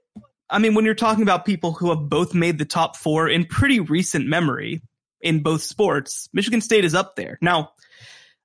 I 0.49 0.59
mean, 0.59 0.75
when 0.75 0.85
you're 0.85 0.95
talking 0.95 1.23
about 1.23 1.45
people 1.45 1.73
who 1.73 1.89
have 1.89 2.09
both 2.09 2.33
made 2.33 2.57
the 2.57 2.65
top 2.65 2.95
four 2.95 3.27
in 3.27 3.45
pretty 3.45 3.79
recent 3.79 4.27
memory 4.27 4.81
in 5.21 5.43
both 5.43 5.61
sports, 5.61 6.29
Michigan 6.33 6.61
State 6.61 6.85
is 6.85 6.95
up 6.95 7.15
there. 7.15 7.37
Now, 7.41 7.71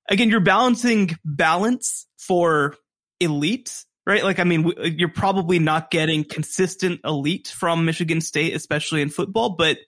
again, 0.08 0.28
you're 0.28 0.40
balancing 0.40 1.16
balance 1.24 2.06
for 2.18 2.76
elite, 3.20 3.84
right? 4.06 4.24
Like, 4.24 4.40
I 4.40 4.44
mean, 4.44 4.72
you're 4.82 5.08
probably 5.08 5.58
not 5.58 5.90
getting 5.90 6.24
consistent 6.24 7.00
elite 7.04 7.48
from 7.48 7.84
Michigan 7.84 8.20
State, 8.20 8.54
especially 8.54 9.02
in 9.02 9.10
football, 9.10 9.50
but 9.50 9.78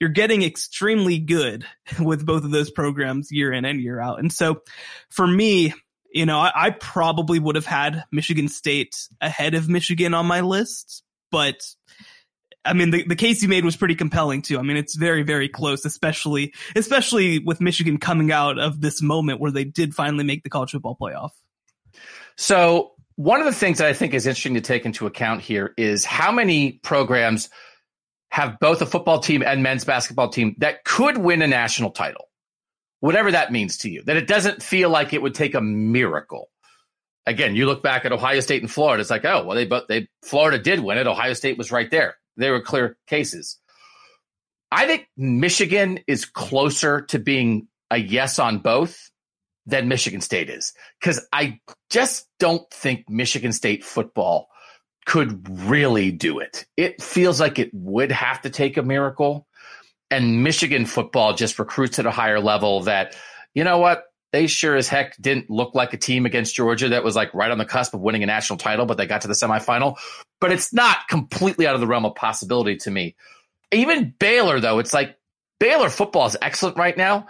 you're 0.00 0.08
getting 0.08 0.42
extremely 0.42 1.18
good 1.18 1.66
with 2.00 2.24
both 2.24 2.44
of 2.44 2.50
those 2.50 2.70
programs 2.70 3.30
year 3.30 3.52
in 3.52 3.64
and 3.64 3.80
year 3.80 4.00
out. 4.00 4.18
And 4.18 4.32
so 4.32 4.62
for 5.10 5.26
me, 5.26 5.74
you 6.12 6.26
know, 6.26 6.40
I, 6.40 6.50
I 6.54 6.70
probably 6.70 7.38
would 7.38 7.54
have 7.54 7.66
had 7.66 8.04
Michigan 8.10 8.48
State 8.48 9.08
ahead 9.20 9.54
of 9.54 9.68
Michigan 9.68 10.14
on 10.14 10.26
my 10.26 10.40
list, 10.40 11.04
but 11.30 11.60
I 12.64 12.74
mean, 12.74 12.90
the, 12.90 13.04
the 13.04 13.16
case 13.16 13.42
you 13.42 13.48
made 13.48 13.64
was 13.64 13.76
pretty 13.76 13.94
compelling 13.94 14.42
too. 14.42 14.58
I 14.58 14.62
mean, 14.62 14.76
it's 14.76 14.94
very, 14.94 15.22
very 15.22 15.48
close, 15.48 15.84
especially, 15.84 16.52
especially 16.76 17.38
with 17.38 17.60
Michigan 17.60 17.98
coming 17.98 18.30
out 18.30 18.58
of 18.58 18.80
this 18.80 19.00
moment 19.00 19.40
where 19.40 19.50
they 19.50 19.64
did 19.64 19.94
finally 19.94 20.24
make 20.24 20.42
the 20.42 20.50
college 20.50 20.72
football 20.72 20.96
playoff. 21.00 21.30
So 22.36 22.92
one 23.16 23.40
of 23.40 23.46
the 23.46 23.52
things 23.52 23.78
that 23.78 23.86
I 23.86 23.92
think 23.92 24.14
is 24.14 24.26
interesting 24.26 24.54
to 24.54 24.60
take 24.60 24.84
into 24.84 25.06
account 25.06 25.40
here 25.40 25.72
is 25.76 26.04
how 26.04 26.32
many 26.32 26.72
programs 26.72 27.48
have 28.30 28.58
both 28.60 28.80
a 28.82 28.86
football 28.86 29.20
team 29.20 29.42
and 29.42 29.62
men's 29.62 29.84
basketball 29.84 30.28
team 30.28 30.54
that 30.58 30.84
could 30.84 31.18
win 31.18 31.42
a 31.42 31.46
national 31.46 31.90
title, 31.90 32.26
whatever 33.00 33.32
that 33.32 33.52
means 33.52 33.78
to 33.78 33.90
you, 33.90 34.02
that 34.04 34.16
it 34.16 34.26
doesn't 34.26 34.62
feel 34.62 34.90
like 34.90 35.12
it 35.12 35.22
would 35.22 35.34
take 35.34 35.54
a 35.54 35.60
miracle 35.60 36.48
again, 37.30 37.56
you 37.56 37.66
look 37.66 37.82
back 37.82 38.04
at 38.04 38.12
Ohio 38.12 38.40
State 38.40 38.62
and 38.62 38.70
Florida, 38.70 39.00
it's 39.00 39.10
like, 39.10 39.24
oh, 39.24 39.44
well, 39.44 39.56
they 39.56 39.64
but 39.64 39.88
they 39.88 40.08
Florida 40.22 40.58
did 40.58 40.80
win 40.80 40.98
it. 40.98 41.06
Ohio 41.06 41.32
State 41.32 41.56
was 41.56 41.72
right 41.72 41.90
there. 41.90 42.16
They 42.36 42.50
were 42.50 42.60
clear 42.60 42.96
cases. 43.06 43.58
I 44.70 44.86
think 44.86 45.08
Michigan 45.16 46.00
is 46.06 46.24
closer 46.24 47.02
to 47.02 47.18
being 47.18 47.68
a 47.90 47.96
yes 47.96 48.38
on 48.38 48.58
both 48.58 49.10
than 49.66 49.88
Michigan 49.88 50.20
State 50.20 50.50
is 50.50 50.72
because 51.00 51.26
I 51.32 51.60
just 51.90 52.28
don't 52.38 52.68
think 52.70 53.08
Michigan 53.08 53.52
State 53.52 53.84
football 53.84 54.48
could 55.06 55.48
really 55.68 56.10
do 56.12 56.38
it. 56.38 56.66
It 56.76 57.02
feels 57.02 57.40
like 57.40 57.58
it 57.58 57.70
would 57.72 58.12
have 58.12 58.42
to 58.42 58.50
take 58.50 58.76
a 58.76 58.82
miracle. 58.82 59.46
And 60.10 60.42
Michigan 60.42 60.86
football 60.86 61.34
just 61.34 61.58
recruits 61.58 61.98
at 61.98 62.06
a 62.06 62.10
higher 62.10 62.40
level 62.40 62.80
that, 62.82 63.16
you 63.54 63.64
know 63.64 63.78
what? 63.78 64.04
They 64.32 64.46
sure 64.46 64.76
as 64.76 64.88
heck 64.88 65.16
didn't 65.20 65.50
look 65.50 65.74
like 65.74 65.92
a 65.92 65.96
team 65.96 66.26
against 66.26 66.54
Georgia 66.54 66.90
that 66.90 67.04
was 67.04 67.16
like 67.16 67.34
right 67.34 67.50
on 67.50 67.58
the 67.58 67.64
cusp 67.64 67.94
of 67.94 68.00
winning 68.00 68.22
a 68.22 68.26
national 68.26 68.58
title, 68.58 68.86
but 68.86 68.96
they 68.96 69.06
got 69.06 69.22
to 69.22 69.28
the 69.28 69.34
semifinal. 69.34 69.96
But 70.40 70.52
it's 70.52 70.72
not 70.72 71.08
completely 71.08 71.66
out 71.66 71.74
of 71.74 71.80
the 71.80 71.86
realm 71.86 72.04
of 72.04 72.14
possibility 72.14 72.76
to 72.76 72.90
me. 72.90 73.16
Even 73.72 74.14
Baylor, 74.18 74.60
though, 74.60 74.78
it's 74.78 74.94
like 74.94 75.16
Baylor 75.58 75.90
football 75.90 76.26
is 76.26 76.36
excellent 76.40 76.76
right 76.76 76.96
now. 76.96 77.26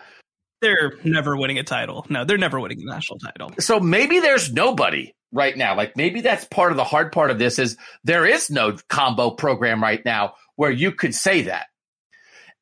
They're 0.61 0.93
never 1.05 1.37
winning 1.37 1.59
a 1.59 1.63
title. 1.63 2.07
No, 2.11 2.25
they're 2.25 2.39
never 2.39 2.61
winning 2.61 2.83
a 2.83 2.85
national 2.85 3.19
title. 3.19 3.51
So 3.61 3.81
maybe 3.81 4.21
there's 4.21 4.53
nobody 4.53 5.15
right 5.33 5.57
now. 5.57 5.77
Like 5.77 5.97
maybe 5.97 6.21
that's 6.21 6.45
part 6.45 6.71
of 6.71 6.77
the 6.77 6.85
hard 6.85 7.13
part 7.13 7.31
of 7.31 7.39
this 7.39 7.59
is 7.59 7.77
there 8.05 8.27
is 8.27 8.51
no 8.51 8.77
combo 8.89 9.31
program 9.31 9.83
right 9.83 10.05
now 10.05 10.35
where 10.57 10.71
you 10.71 10.93
could 10.93 11.15
say 11.15 11.43
that. 11.43 11.67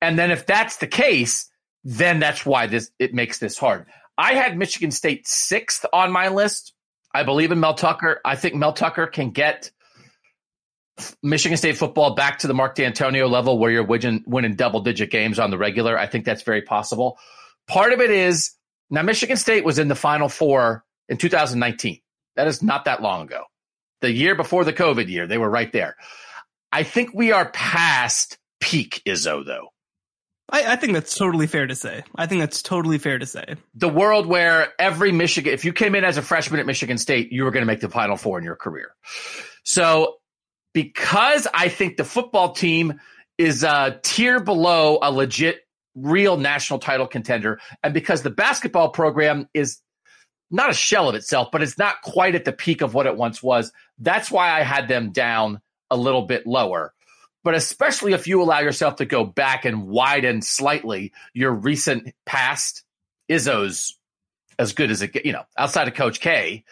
And 0.00 0.16
then 0.18 0.30
if 0.30 0.46
that's 0.46 0.76
the 0.76 0.86
case, 0.86 1.50
then 1.82 2.20
that's 2.20 2.46
why 2.46 2.66
this 2.66 2.90
it 2.98 3.14
makes 3.14 3.38
this 3.38 3.58
hard. 3.58 3.86
I 4.18 4.34
had 4.34 4.58
Michigan 4.58 4.90
State 4.90 5.28
sixth 5.28 5.86
on 5.92 6.10
my 6.10 6.28
list. 6.28 6.74
I 7.14 7.22
believe 7.22 7.52
in 7.52 7.60
Mel 7.60 7.74
Tucker. 7.74 8.20
I 8.24 8.34
think 8.34 8.56
Mel 8.56 8.72
Tucker 8.72 9.06
can 9.06 9.30
get 9.30 9.70
Michigan 11.22 11.56
State 11.56 11.76
football 11.76 12.14
back 12.14 12.40
to 12.40 12.48
the 12.48 12.54
Mark 12.54 12.74
Dantonio 12.76 13.30
level 13.30 13.58
where 13.58 13.70
you're 13.70 13.86
winning, 13.86 14.24
winning 14.26 14.56
double 14.56 14.80
digit 14.80 15.10
games 15.10 15.38
on 15.38 15.50
the 15.50 15.56
regular. 15.56 15.96
I 15.96 16.06
think 16.06 16.24
that's 16.24 16.42
very 16.42 16.62
possible. 16.62 17.16
Part 17.68 17.92
of 17.92 18.00
it 18.00 18.10
is 18.10 18.52
now 18.90 19.02
Michigan 19.02 19.36
State 19.36 19.64
was 19.64 19.78
in 19.78 19.86
the 19.86 19.94
Final 19.94 20.28
Four 20.28 20.84
in 21.08 21.16
2019. 21.16 22.00
That 22.34 22.48
is 22.48 22.62
not 22.62 22.86
that 22.86 23.00
long 23.00 23.22
ago. 23.22 23.44
The 24.00 24.10
year 24.10 24.34
before 24.34 24.64
the 24.64 24.72
COVID 24.72 25.08
year, 25.08 25.26
they 25.26 25.38
were 25.38 25.50
right 25.50 25.72
there. 25.72 25.96
I 26.72 26.82
think 26.82 27.10
we 27.14 27.32
are 27.32 27.50
past 27.50 28.38
peak 28.60 29.02
Izzo, 29.06 29.44
though. 29.46 29.68
I, 30.50 30.72
I, 30.72 30.76
think 30.76 30.94
that's 30.94 31.14
totally 31.14 31.46
fair 31.46 31.66
to 31.66 31.74
say. 31.74 32.02
I 32.16 32.26
think 32.26 32.40
that's 32.40 32.62
totally 32.62 32.98
fair 32.98 33.18
to 33.18 33.26
say. 33.26 33.56
The 33.74 33.88
world 33.88 34.26
where 34.26 34.68
every 34.78 35.12
Michigan, 35.12 35.52
if 35.52 35.64
you 35.64 35.72
came 35.72 35.94
in 35.94 36.04
as 36.04 36.16
a 36.16 36.22
freshman 36.22 36.58
at 36.58 36.66
Michigan 36.66 36.96
State, 36.96 37.32
you 37.32 37.44
were 37.44 37.50
going 37.50 37.62
to 37.62 37.66
make 37.66 37.80
the 37.80 37.90
Final 37.90 38.16
Four 38.16 38.38
in 38.38 38.44
your 38.44 38.56
career. 38.56 38.94
So, 39.64 40.16
because 40.72 41.46
I 41.52 41.68
think 41.68 41.96
the 41.96 42.04
football 42.04 42.52
team 42.52 43.00
is 43.36 43.62
a 43.62 44.00
tier 44.02 44.40
below 44.40 44.98
a 45.02 45.10
legit 45.10 45.60
real 45.94 46.36
national 46.36 46.78
title 46.78 47.06
contender. 47.06 47.60
And 47.82 47.92
because 47.92 48.22
the 48.22 48.30
basketball 48.30 48.90
program 48.90 49.48
is 49.54 49.80
not 50.50 50.70
a 50.70 50.74
shell 50.74 51.08
of 51.08 51.14
itself, 51.14 51.48
but 51.52 51.62
it's 51.62 51.78
not 51.78 52.02
quite 52.02 52.34
at 52.34 52.44
the 52.44 52.52
peak 52.52 52.80
of 52.80 52.94
what 52.94 53.06
it 53.06 53.16
once 53.16 53.42
was, 53.42 53.72
that's 53.98 54.30
why 54.30 54.50
I 54.50 54.62
had 54.62 54.88
them 54.88 55.12
down 55.12 55.60
a 55.90 55.96
little 55.96 56.22
bit 56.22 56.46
lower. 56.46 56.94
But 57.44 57.54
especially 57.54 58.12
if 58.12 58.26
you 58.26 58.42
allow 58.42 58.58
yourself 58.58 58.96
to 58.96 59.04
go 59.04 59.24
back 59.24 59.64
and 59.64 59.86
widen 59.86 60.42
slightly 60.42 61.12
your 61.32 61.52
recent 61.52 62.12
past, 62.26 62.84
Izzo's 63.30 63.96
as 64.58 64.72
good 64.72 64.90
as 64.90 65.02
it, 65.02 65.12
gets, 65.12 65.24
you 65.24 65.32
know, 65.32 65.44
outside 65.56 65.88
of 65.88 65.94
Coach 65.94 66.20
K, 66.20 66.64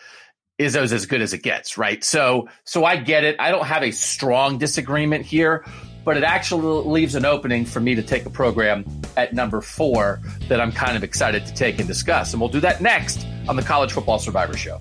Izzo's 0.58 0.92
as 0.92 1.06
good 1.06 1.22
as 1.22 1.32
it 1.32 1.42
gets, 1.42 1.78
right? 1.78 2.02
So, 2.02 2.48
so 2.64 2.84
I 2.84 2.96
get 2.96 3.24
it. 3.24 3.36
I 3.38 3.50
don't 3.50 3.66
have 3.66 3.82
a 3.82 3.90
strong 3.90 4.58
disagreement 4.58 5.24
here, 5.24 5.64
but 6.04 6.16
it 6.16 6.24
actually 6.24 6.88
leaves 6.88 7.14
an 7.14 7.24
opening 7.24 7.64
for 7.64 7.80
me 7.80 7.94
to 7.94 8.02
take 8.02 8.24
a 8.26 8.30
program 8.30 8.84
at 9.16 9.34
number 9.34 9.60
four 9.60 10.20
that 10.48 10.60
I'm 10.60 10.72
kind 10.72 10.96
of 10.96 11.04
excited 11.04 11.46
to 11.46 11.54
take 11.54 11.78
and 11.78 11.86
discuss. 11.86 12.32
And 12.32 12.40
we'll 12.40 12.50
do 12.50 12.60
that 12.60 12.80
next 12.80 13.26
on 13.48 13.56
the 13.56 13.62
College 13.62 13.92
Football 13.92 14.18
Survivor 14.18 14.56
Show. 14.56 14.80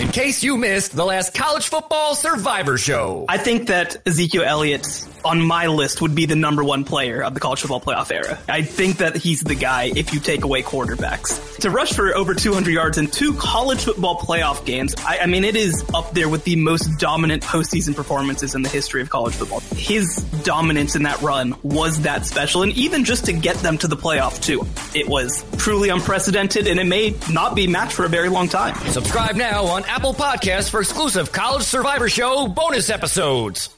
In 0.00 0.06
case 0.12 0.44
you 0.44 0.56
missed 0.56 0.94
the 0.94 1.04
last 1.04 1.34
college 1.34 1.66
football 1.66 2.14
survivor 2.14 2.78
show. 2.78 3.24
I 3.28 3.36
think 3.36 3.66
that 3.66 3.96
Ezekiel 4.06 4.44
Elliott 4.44 4.86
on 5.24 5.40
my 5.40 5.66
list 5.66 6.00
would 6.00 6.14
be 6.14 6.26
the 6.26 6.36
number 6.36 6.62
one 6.64 6.84
player 6.84 7.22
of 7.22 7.34
the 7.34 7.40
college 7.40 7.60
football 7.60 7.80
playoff 7.80 8.10
era. 8.12 8.38
I 8.48 8.62
think 8.62 8.98
that 8.98 9.16
he's 9.16 9.40
the 9.40 9.54
guy 9.54 9.92
if 9.94 10.12
you 10.14 10.20
take 10.20 10.44
away 10.44 10.62
quarterbacks. 10.62 11.58
To 11.58 11.70
rush 11.70 11.92
for 11.92 12.14
over 12.14 12.34
200 12.34 12.70
yards 12.70 12.98
in 12.98 13.08
two 13.08 13.34
college 13.34 13.80
football 13.84 14.18
playoff 14.18 14.64
games, 14.64 14.94
I, 14.98 15.18
I 15.20 15.26
mean, 15.26 15.44
it 15.44 15.56
is 15.56 15.84
up 15.94 16.12
there 16.12 16.28
with 16.28 16.44
the 16.44 16.56
most 16.56 16.98
dominant 16.98 17.42
postseason 17.42 17.94
performances 17.94 18.54
in 18.54 18.62
the 18.62 18.68
history 18.68 19.02
of 19.02 19.10
college 19.10 19.34
football. 19.34 19.60
His 19.74 20.16
dominance 20.44 20.96
in 20.96 21.02
that 21.04 21.20
run 21.20 21.54
was 21.62 22.02
that 22.02 22.26
special, 22.26 22.62
and 22.62 22.72
even 22.72 23.04
just 23.04 23.24
to 23.26 23.32
get 23.32 23.56
them 23.56 23.78
to 23.78 23.88
the 23.88 23.96
playoff 23.96 24.42
too, 24.42 24.66
it 24.98 25.08
was 25.08 25.44
truly 25.58 25.88
unprecedented, 25.88 26.66
and 26.66 26.78
it 26.78 26.86
may 26.86 27.14
not 27.30 27.54
be 27.54 27.66
matched 27.66 27.92
for 27.92 28.04
a 28.04 28.08
very 28.08 28.28
long 28.28 28.48
time. 28.48 28.74
Subscribe 28.90 29.36
now 29.36 29.64
on 29.64 29.84
Apple 29.84 30.14
Podcasts 30.14 30.70
for 30.70 30.80
exclusive 30.80 31.32
College 31.32 31.62
Survivor 31.62 32.08
Show 32.08 32.48
bonus 32.48 32.90
episodes. 32.90 33.77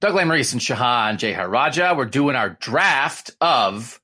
Doug 0.00 0.14
Lesmerises 0.14 0.52
and 0.52 0.60
Shehan 0.60 1.16
Jeyarajah. 1.16 1.94
We're 1.96 2.04
doing 2.04 2.36
our 2.36 2.50
draft 2.50 3.30
of 3.40 4.00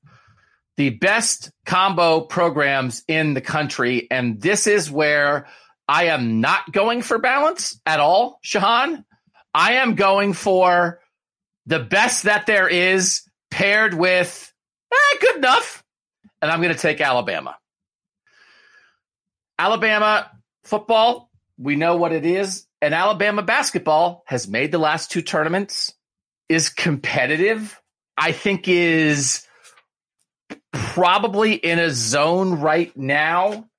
the 0.75 0.89
best 0.89 1.51
combo 1.65 2.21
programs 2.21 3.03
in 3.07 3.35
the 3.35 3.41
country. 3.41 4.07
And 4.09 4.41
this 4.41 4.65
is 4.65 4.89
where 4.89 5.47
I 5.87 6.05
am 6.05 6.41
not 6.41 6.71
going 6.71 7.03
for 7.03 7.19
balance 7.19 7.79
at 7.85 7.99
all, 7.99 8.39
Shehan. 8.43 9.03
I 9.53 9.73
am 9.73 9.93
going 9.93 10.33
for 10.33 10.99
the 11.67 11.79
best 11.79 12.23
that 12.23 12.47
there 12.47 12.67
is 12.67 13.21
paired 13.51 13.93
with 13.93 14.51
eh, 14.91 15.17
good 15.21 15.35
enough. 15.37 15.83
And 16.41 16.51
I'm 16.51 16.61
going 16.61 16.73
to 16.73 16.79
take 16.79 17.01
Alabama. 17.01 17.55
Alabama 19.59 20.31
football, 20.63 21.29
we 21.59 21.75
know 21.75 21.97
what 21.97 22.11
it 22.11 22.25
is 22.25 22.65
and 22.83 22.93
Alabama 22.93 23.41
basketball 23.41 24.23
has 24.25 24.45
made 24.45 24.73
the 24.73 24.77
last 24.77 25.09
two 25.09 25.21
tournaments, 25.21 25.93
is 26.49 26.67
competitive, 26.67 27.79
I 28.17 28.33
think 28.33 28.67
is 28.67 29.47
probably 30.73 31.53
in 31.53 31.79
a 31.79 31.89
zone 31.91 32.59
right 32.59 32.95
now 32.97 33.69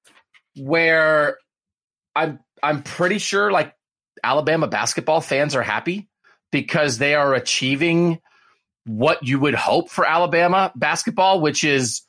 where 0.56 1.36
I'm 2.16 2.40
I'm 2.62 2.82
pretty 2.82 3.18
sure 3.18 3.52
like 3.52 3.74
Alabama 4.22 4.68
basketball 4.68 5.20
fans 5.20 5.54
are 5.54 5.62
happy 5.62 6.08
because 6.50 6.96
they 6.96 7.14
are 7.14 7.34
achieving 7.34 8.20
what 8.86 9.22
you 9.22 9.38
would 9.38 9.54
hope 9.54 9.90
for 9.90 10.06
Alabama 10.06 10.72
basketball, 10.76 11.42
which 11.42 11.62
is 11.62 12.00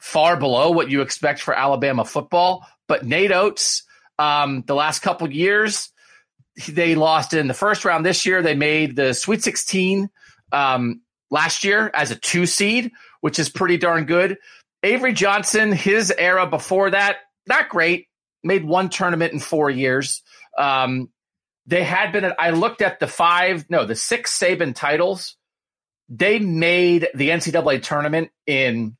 far 0.00 0.36
below 0.36 0.70
what 0.70 0.90
you 0.90 1.00
expect 1.00 1.40
for 1.40 1.54
Alabama 1.54 2.04
football. 2.04 2.66
But 2.88 3.06
Nate 3.06 3.32
Oats, 3.32 3.84
um, 4.18 4.64
the 4.66 4.74
last 4.74 4.98
couple 4.98 5.32
years, 5.32 5.88
they 6.68 6.94
lost 6.94 7.34
in 7.34 7.48
the 7.48 7.54
first 7.54 7.84
round 7.84 8.04
this 8.04 8.26
year. 8.26 8.42
They 8.42 8.54
made 8.54 8.96
the 8.96 9.14
Sweet 9.14 9.42
16 9.42 10.10
um, 10.52 11.02
last 11.30 11.64
year 11.64 11.90
as 11.94 12.10
a 12.10 12.16
two 12.16 12.46
seed, 12.46 12.92
which 13.20 13.38
is 13.38 13.48
pretty 13.48 13.78
darn 13.78 14.04
good. 14.04 14.38
Avery 14.82 15.12
Johnson, 15.12 15.72
his 15.72 16.12
era 16.16 16.46
before 16.46 16.90
that, 16.90 17.16
not 17.46 17.68
great. 17.68 18.08
Made 18.44 18.64
one 18.64 18.88
tournament 18.88 19.32
in 19.32 19.38
four 19.38 19.70
years. 19.70 20.22
Um, 20.58 21.10
they 21.66 21.84
had 21.84 22.12
been, 22.12 22.32
I 22.38 22.50
looked 22.50 22.82
at 22.82 22.98
the 22.98 23.06
five, 23.06 23.66
no, 23.70 23.86
the 23.86 23.94
six 23.94 24.36
Saban 24.36 24.74
titles. 24.74 25.36
They 26.08 26.40
made 26.40 27.08
the 27.14 27.30
NCAA 27.30 27.82
tournament 27.82 28.30
in 28.46 28.96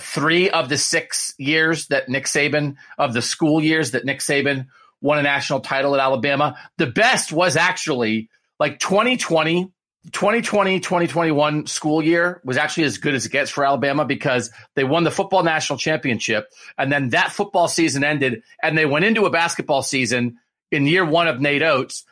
three 0.00 0.50
of 0.50 0.68
the 0.68 0.78
six 0.78 1.34
years 1.36 1.88
that 1.88 2.08
Nick 2.08 2.24
Saban, 2.24 2.76
of 2.96 3.12
the 3.12 3.22
school 3.22 3.62
years 3.62 3.90
that 3.90 4.04
Nick 4.04 4.20
Saban 4.20 4.66
won 5.00 5.18
a 5.18 5.22
national 5.22 5.60
title 5.60 5.94
at 5.94 6.00
Alabama. 6.00 6.56
The 6.78 6.86
best 6.86 7.32
was 7.32 7.56
actually 7.56 8.28
like 8.58 8.78
2020, 8.78 9.72
2020, 10.12 10.80
2021 10.80 11.66
school 11.66 12.02
year 12.02 12.40
was 12.44 12.56
actually 12.56 12.84
as 12.84 12.98
good 12.98 13.14
as 13.14 13.26
it 13.26 13.32
gets 13.32 13.50
for 13.50 13.64
Alabama 13.64 14.04
because 14.04 14.50
they 14.74 14.84
won 14.84 15.04
the 15.04 15.10
football 15.10 15.42
national 15.42 15.78
championship. 15.78 16.48
And 16.78 16.90
then 16.90 17.10
that 17.10 17.32
football 17.32 17.68
season 17.68 18.04
ended 18.04 18.42
and 18.62 18.76
they 18.76 18.86
went 18.86 19.04
into 19.04 19.26
a 19.26 19.30
basketball 19.30 19.82
season 19.82 20.38
in 20.70 20.86
year 20.86 21.04
one 21.04 21.28
of 21.28 21.40
Nate 21.40 21.62
Oats 21.62 22.04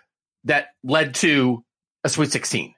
that 0.44 0.68
led 0.82 1.14
to 1.16 1.64
a 2.04 2.08
Sweet 2.08 2.32
16. 2.32 2.74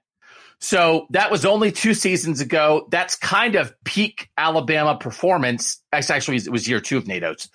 So 0.61 1.07
that 1.11 1.31
was 1.31 1.46
only 1.46 1.73
two 1.73 1.94
seasons 1.94 2.40
ago. 2.40 2.87
That's 2.90 3.16
kind 3.16 3.57
of 3.57 3.75
peak 3.83 4.29
Alabama 4.37 4.96
performance. 4.96 5.83
Actually, 5.90 6.37
it 6.37 6.53
was 6.53 6.68
year 6.68 6.81
two 6.81 6.99
of 6.99 7.07
Nate 7.07 7.25
Oats. 7.25 7.49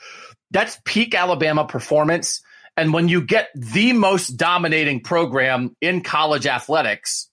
That's 0.51 0.79
peak 0.85 1.13
Alabama 1.13 1.65
performance. 1.65 2.41
And 2.77 2.93
when 2.93 3.07
you 3.07 3.21
get 3.21 3.49
the 3.55 3.93
most 3.93 4.31
dominating 4.31 5.01
program 5.01 5.75
in 5.81 6.01
college 6.01 6.45
athletics, 6.45 7.29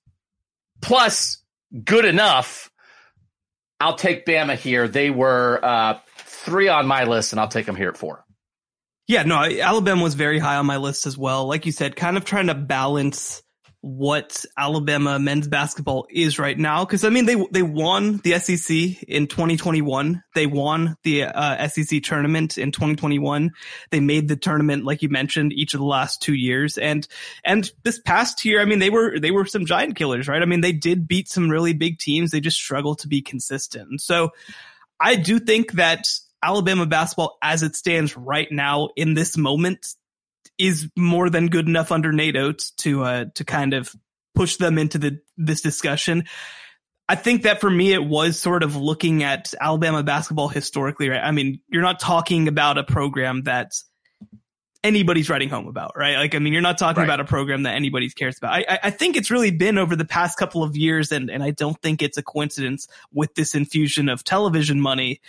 plus 0.81 1.43
good 1.85 2.05
enough, 2.05 2.71
I'll 3.81 3.97
take 3.97 4.25
Bama 4.25 4.55
here. 4.57 4.87
They 4.87 5.11
were 5.11 5.59
uh, 5.63 5.99
three 6.19 6.69
on 6.69 6.87
my 6.87 7.05
list, 7.05 7.33
and 7.33 7.41
I'll 7.41 7.49
take 7.49 7.67
them 7.67 7.75
here 7.75 7.89
at 7.89 7.97
four. 7.97 8.25
Yeah, 9.09 9.25
no, 9.25 9.43
Alabama 9.43 10.03
was 10.03 10.15
very 10.15 10.39
high 10.39 10.57
on 10.57 10.67
my 10.67 10.77
list 10.77 11.07
as 11.07 11.19
well. 11.19 11.47
Like 11.47 11.67
you 11.67 11.73
said, 11.73 11.97
kind 11.97 12.17
of 12.17 12.25
trying 12.25 12.47
to 12.47 12.55
balance 12.55 13.42
what 13.83 14.45
Alabama 14.57 15.19
men's 15.19 15.49
basketball 15.49 16.07
is 16.09 16.39
right 16.39 16.57
now. 16.57 16.85
Cause 16.85 17.05
I 17.05 17.09
mean, 17.09 17.27
they, 17.27 17.35
they 17.51 17.63
won 17.63 18.19
the 18.19 18.39
SEC 18.39 19.03
in 19.09 19.27
2021. 19.27 20.23
They 20.37 20.47
won 20.47 20.97
the 21.03 21.25
uh, 21.25 21.67
SEC 21.67 22.01
tournament 22.05 22.59
in 22.59 22.71
2021. 22.71 23.51
They 23.91 23.99
made 23.99 24.29
the 24.29 24.37
tournament, 24.37 24.85
like 24.85 25.03
you 25.03 25.09
mentioned, 25.09 25.53
each 25.53 25.75
of 25.75 25.81
the 25.81 25.87
last 25.87 26.23
two 26.23 26.35
years. 26.35 26.79
And, 26.79 27.09
and 27.45 27.69
this 27.83 27.99
past 27.99 28.45
year, 28.45 28.61
I 28.61 28.67
mean, 28.67 28.79
they 28.79 28.91
were, 28.91 29.19
they 29.19 29.33
were 29.33 29.47
some 29.47 29.67
giant 29.67 29.97
killers, 29.97 30.29
right? 30.29 30.43
I 30.43 30.47
mean, 30.47 30.61
they 30.61 30.73
did 30.73 31.09
beat 31.09 31.29
some 31.29 31.51
really 31.51 31.73
big 31.73 31.99
teams. 31.99 32.31
They 32.31 32.41
just 32.41 32.59
struggled 32.59 33.01
to 33.01 33.09
be 33.09 33.21
consistent. 33.21 34.01
So 34.01 34.31
I 35.01 35.17
do 35.17 35.41
think 35.41 35.73
that 35.73 36.07
Alabama 36.41 36.87
basketball 36.87 37.37
as 37.43 37.65
it 37.65 37.75
stands 37.75 38.17
right 38.17 38.51
now 38.51 38.91
in 38.95 39.15
this 39.15 39.37
moment 39.37 39.97
is 40.63 40.89
more 40.97 41.29
than 41.29 41.49
good 41.49 41.67
enough 41.67 41.91
under 41.91 42.13
Nate 42.13 42.37
Oats 42.37 42.71
to 42.71 43.03
uh, 43.03 43.25
to 43.35 43.45
kind 43.45 43.75
of 43.75 43.93
push 44.35 44.57
them 44.57 44.79
into 44.79 44.99
the 44.99 45.19
this 45.37 45.61
discussion. 45.61 46.25
I 47.09 47.17
think 47.17 47.43
that 47.43 47.61
for 47.61 47.69
me, 47.69 47.93
it 47.93 48.05
was 48.05 48.39
sort 48.39 48.63
of 48.63 48.77
looking 48.77 49.25
at 49.25 49.53
Alabama 49.61 50.05
basketball 50.05 50.49
historically, 50.49 51.09
right? 51.09 51.21
I 51.21 51.33
mean, 51.33 51.61
you're 51.69 51.83
not 51.83 51.99
talking 51.99 52.47
about 52.47 52.79
a 52.79 52.85
program 52.85 53.43
that 53.43 53.73
anybody's 54.85 55.29
writing 55.29 55.49
home 55.49 55.67
about, 55.67 55.93
right? 55.97 56.17
Like, 56.17 56.35
I 56.35 56.39
mean, 56.39 56.53
you're 56.53 56.63
not 56.63 56.79
talking 56.79 57.01
right. 57.01 57.05
about 57.05 57.21
a 57.21 57.25
program 57.25 57.65
that 57.65 57.75
anybody 57.75 58.09
cares 58.09 58.39
about. 58.39 58.53
I, 58.53 58.79
I 58.85 58.91
think 58.91 59.17
it's 59.17 59.31
really 59.31 59.51
been 59.51 59.79
over 59.79 59.97
the 59.97 60.05
past 60.05 60.39
couple 60.39 60.63
of 60.63 60.77
years, 60.77 61.13
and, 61.13 61.29
and 61.29 61.43
I 61.43 61.51
don't 61.51 61.81
think 61.83 62.03
it's 62.03 62.19
a 62.19 62.23
coincidence 62.23 62.87
with 63.13 63.35
this 63.35 63.55
infusion 63.55 64.09
of 64.09 64.25
television 64.25 64.81
money 64.81 65.21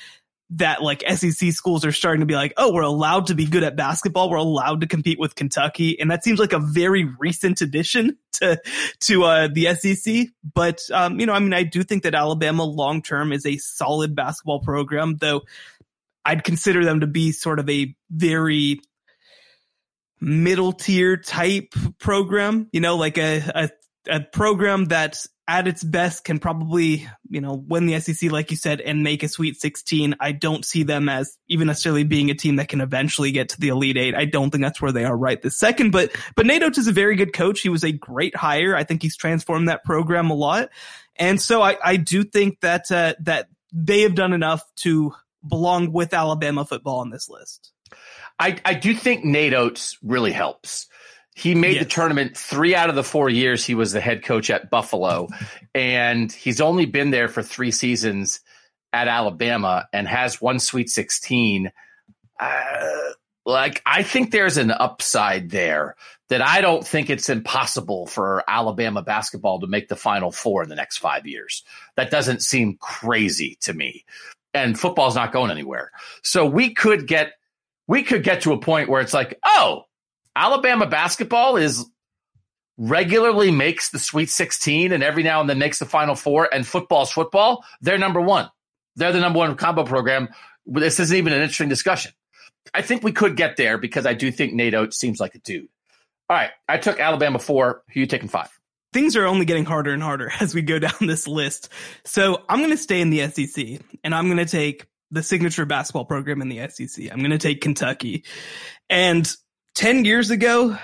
that 0.55 0.81
like 0.81 1.03
SEC 1.09 1.51
schools 1.51 1.85
are 1.85 1.91
starting 1.91 2.19
to 2.19 2.25
be 2.25 2.35
like, 2.35 2.53
oh, 2.57 2.73
we're 2.73 2.81
allowed 2.81 3.27
to 3.27 3.35
be 3.35 3.45
good 3.45 3.63
at 3.63 3.75
basketball. 3.75 4.29
We're 4.29 4.37
allowed 4.37 4.81
to 4.81 4.87
compete 4.87 5.19
with 5.19 5.35
Kentucky. 5.35 5.99
And 5.99 6.11
that 6.11 6.23
seems 6.23 6.39
like 6.39 6.53
a 6.53 6.59
very 6.59 7.05
recent 7.19 7.61
addition 7.61 8.17
to, 8.33 8.61
to, 9.01 9.23
uh, 9.23 9.47
the 9.51 9.73
SEC. 9.75 10.27
But, 10.53 10.81
um, 10.91 11.19
you 11.19 11.25
know, 11.25 11.33
I 11.33 11.39
mean, 11.39 11.53
I 11.53 11.63
do 11.63 11.83
think 11.83 12.03
that 12.03 12.15
Alabama 12.15 12.63
long 12.63 13.01
term 13.01 13.31
is 13.31 13.45
a 13.45 13.57
solid 13.57 14.15
basketball 14.15 14.59
program, 14.59 15.17
though 15.17 15.41
I'd 16.25 16.43
consider 16.43 16.85
them 16.85 17.01
to 17.01 17.07
be 17.07 17.31
sort 17.31 17.59
of 17.59 17.69
a 17.69 17.95
very 18.09 18.79
middle 20.21 20.71
tier 20.71 21.17
type 21.17 21.73
program, 21.99 22.69
you 22.71 22.79
know, 22.79 22.95
like 22.95 23.17
a, 23.17 23.43
a, 23.55 23.69
a 24.09 24.19
program 24.21 24.85
that 24.85 25.17
at 25.47 25.67
its 25.67 25.83
best 25.83 26.23
can 26.23 26.39
probably, 26.39 27.07
you 27.29 27.41
know, 27.41 27.53
win 27.53 27.85
the 27.85 27.99
SEC, 27.99 28.31
like 28.31 28.49
you 28.49 28.55
said, 28.55 28.79
and 28.79 29.03
make 29.03 29.23
a 29.23 29.27
Sweet 29.27 29.59
16. 29.59 30.15
I 30.19 30.31
don't 30.31 30.63
see 30.63 30.83
them 30.83 31.09
as 31.09 31.37
even 31.49 31.67
necessarily 31.67 32.05
being 32.05 32.29
a 32.29 32.33
team 32.33 32.55
that 32.55 32.69
can 32.69 32.79
eventually 32.79 33.31
get 33.31 33.49
to 33.49 33.59
the 33.59 33.67
Elite 33.67 33.97
Eight. 33.97 34.15
I 34.15 34.25
don't 34.25 34.51
think 34.51 34.63
that's 34.63 34.81
where 34.81 34.93
they 34.93 35.03
are 35.03 35.15
right 35.15 35.41
this 35.41 35.57
second. 35.59 35.91
But 35.91 36.11
but 36.35 36.45
Nate 36.45 36.63
Oats 36.63 36.77
is 36.77 36.87
a 36.87 36.93
very 36.93 37.15
good 37.15 37.33
coach. 37.33 37.59
He 37.59 37.69
was 37.69 37.83
a 37.83 37.91
great 37.91 38.35
hire. 38.35 38.75
I 38.75 38.83
think 38.85 39.01
he's 39.01 39.17
transformed 39.17 39.67
that 39.67 39.83
program 39.83 40.29
a 40.29 40.35
lot, 40.35 40.69
and 41.17 41.41
so 41.41 41.61
I 41.61 41.77
I 41.83 41.97
do 41.97 42.23
think 42.23 42.61
that 42.61 42.89
uh, 42.89 43.15
that 43.21 43.49
they 43.73 44.01
have 44.01 44.15
done 44.15 44.31
enough 44.31 44.63
to 44.77 45.13
belong 45.45 45.91
with 45.91 46.13
Alabama 46.13 46.63
football 46.63 46.99
on 46.99 47.09
this 47.09 47.27
list. 47.27 47.73
I 48.39 48.57
I 48.63 48.75
do 48.75 48.93
think 48.93 49.25
Nate 49.25 49.53
Oats 49.53 49.97
really 50.01 50.31
helps 50.31 50.87
he 51.35 51.55
made 51.55 51.75
yes. 51.75 51.83
the 51.83 51.89
tournament 51.89 52.37
three 52.37 52.75
out 52.75 52.89
of 52.89 52.95
the 52.95 53.03
four 53.03 53.29
years 53.29 53.65
he 53.65 53.75
was 53.75 53.91
the 53.91 54.01
head 54.01 54.23
coach 54.23 54.49
at 54.49 54.69
Buffalo, 54.69 55.27
and 55.75 56.31
he's 56.31 56.61
only 56.61 56.85
been 56.85 57.11
there 57.11 57.27
for 57.27 57.41
three 57.41 57.71
seasons 57.71 58.41
at 58.91 59.07
Alabama 59.07 59.87
and 59.91 60.07
has 60.07 60.39
one 60.39 60.59
Sweet 60.59 60.89
16. 60.89 61.71
Uh, 62.39 62.89
like, 63.45 63.81
I 63.85 64.03
think 64.03 64.31
there's 64.31 64.57
an 64.57 64.71
upside 64.71 65.49
there 65.49 65.95
that 66.29 66.41
I 66.41 66.61
don't 66.61 66.85
think 66.85 67.09
it's 67.09 67.29
impossible 67.29 68.07
for 68.07 68.43
Alabama 68.47 69.01
basketball 69.01 69.59
to 69.59 69.67
make 69.67 69.89
the 69.89 69.95
Final 69.95 70.31
Four 70.31 70.63
in 70.63 70.69
the 70.69 70.75
next 70.75 70.97
five 70.97 71.27
years. 71.27 71.63
That 71.95 72.11
doesn't 72.11 72.41
seem 72.41 72.77
crazy 72.77 73.57
to 73.61 73.73
me. 73.73 74.05
And 74.53 74.79
football's 74.79 75.15
not 75.15 75.33
going 75.33 75.51
anywhere. 75.51 75.91
So 76.21 76.45
we 76.45 76.73
could 76.73 77.07
get 77.07 77.33
we 77.87 78.03
could 78.03 78.23
get 78.23 78.41
to 78.41 78.53
a 78.53 78.59
point 78.59 78.87
where 78.87 79.01
it's 79.01 79.13
like, 79.13 79.39
oh, 79.43 79.83
Alabama 80.35 80.85
basketball 80.85 81.57
is 81.57 81.85
regularly 82.77 83.51
makes 83.51 83.89
the 83.89 83.99
Sweet 83.99 84.29
16 84.29 84.91
and 84.91 85.03
every 85.03 85.23
now 85.23 85.41
and 85.41 85.49
then 85.49 85.59
makes 85.59 85.79
the 85.79 85.85
Final 85.85 86.15
Four, 86.15 86.49
and 86.51 86.65
football's 86.65 87.11
football. 87.11 87.63
They're 87.81 87.97
number 87.97 88.21
one. 88.21 88.49
They're 88.95 89.11
the 89.11 89.19
number 89.19 89.39
one 89.39 89.55
combo 89.55 89.83
program. 89.83 90.29
This 90.65 90.99
isn't 90.99 91.15
even 91.15 91.33
an 91.33 91.41
interesting 91.41 91.69
discussion. 91.69 92.11
I 92.73 92.81
think 92.81 93.03
we 93.03 93.11
could 93.11 93.35
get 93.35 93.57
there 93.57 93.77
because 93.77 94.05
I 94.05 94.13
do 94.13 94.31
think 94.31 94.53
Nate 94.53 94.73
Oats 94.73 94.97
seems 94.97 95.19
like 95.19 95.35
a 95.35 95.39
dude. 95.39 95.67
All 96.29 96.37
right, 96.37 96.51
I 96.67 96.77
took 96.77 96.99
Alabama 96.99 97.39
four. 97.39 97.83
Who 97.93 97.99
you 97.99 98.05
taking 98.05 98.29
five? 98.29 98.49
Things 98.93 99.15
are 99.15 99.25
only 99.25 99.45
getting 99.45 99.65
harder 99.65 99.91
and 99.91 100.01
harder 100.01 100.31
as 100.39 100.55
we 100.55 100.61
go 100.61 100.79
down 100.79 100.93
this 101.01 101.27
list. 101.27 101.69
So 102.05 102.43
I'm 102.47 102.59
going 102.59 102.71
to 102.71 102.77
stay 102.77 103.01
in 103.01 103.09
the 103.09 103.27
SEC 103.27 103.81
and 104.03 104.15
I'm 104.15 104.27
going 104.27 104.37
to 104.37 104.45
take 104.45 104.87
the 105.11 105.21
signature 105.21 105.65
basketball 105.65 106.05
program 106.05 106.41
in 106.41 106.49
the 106.49 106.67
SEC. 106.69 107.11
I'm 107.11 107.19
going 107.19 107.31
to 107.31 107.37
take 107.37 107.61
Kentucky. 107.61 108.23
And 108.89 109.31
10 109.75 110.05
years 110.05 110.29
ago, 110.29 110.77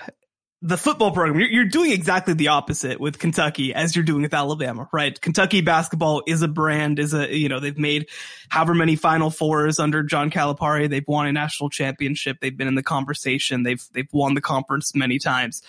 the 0.61 0.77
football 0.77 1.11
program, 1.11 1.39
you're, 1.39 1.49
you're, 1.49 1.65
doing 1.65 1.91
exactly 1.91 2.33
the 2.33 2.49
opposite 2.49 2.99
with 2.99 3.17
Kentucky 3.17 3.73
as 3.73 3.95
you're 3.95 4.03
doing 4.03 4.23
with 4.23 4.33
Alabama, 4.33 4.89
right? 4.91 5.19
Kentucky 5.19 5.61
basketball 5.61 6.21
is 6.27 6.41
a 6.41 6.49
brand, 6.49 6.99
is 6.99 7.13
a, 7.13 7.33
you 7.33 7.47
know, 7.47 7.61
they've 7.61 7.77
made 7.77 8.09
however 8.49 8.73
many 8.73 8.97
final 8.97 9.29
fours 9.29 9.79
under 9.79 10.03
John 10.03 10.29
Calipari. 10.29 10.89
They've 10.89 11.07
won 11.07 11.27
a 11.27 11.31
national 11.31 11.69
championship. 11.69 12.39
They've 12.41 12.55
been 12.55 12.67
in 12.67 12.75
the 12.75 12.83
conversation. 12.83 13.63
They've, 13.63 13.83
they've 13.93 14.09
won 14.11 14.33
the 14.33 14.41
conference 14.41 14.93
many 14.93 15.17
times. 15.17 15.61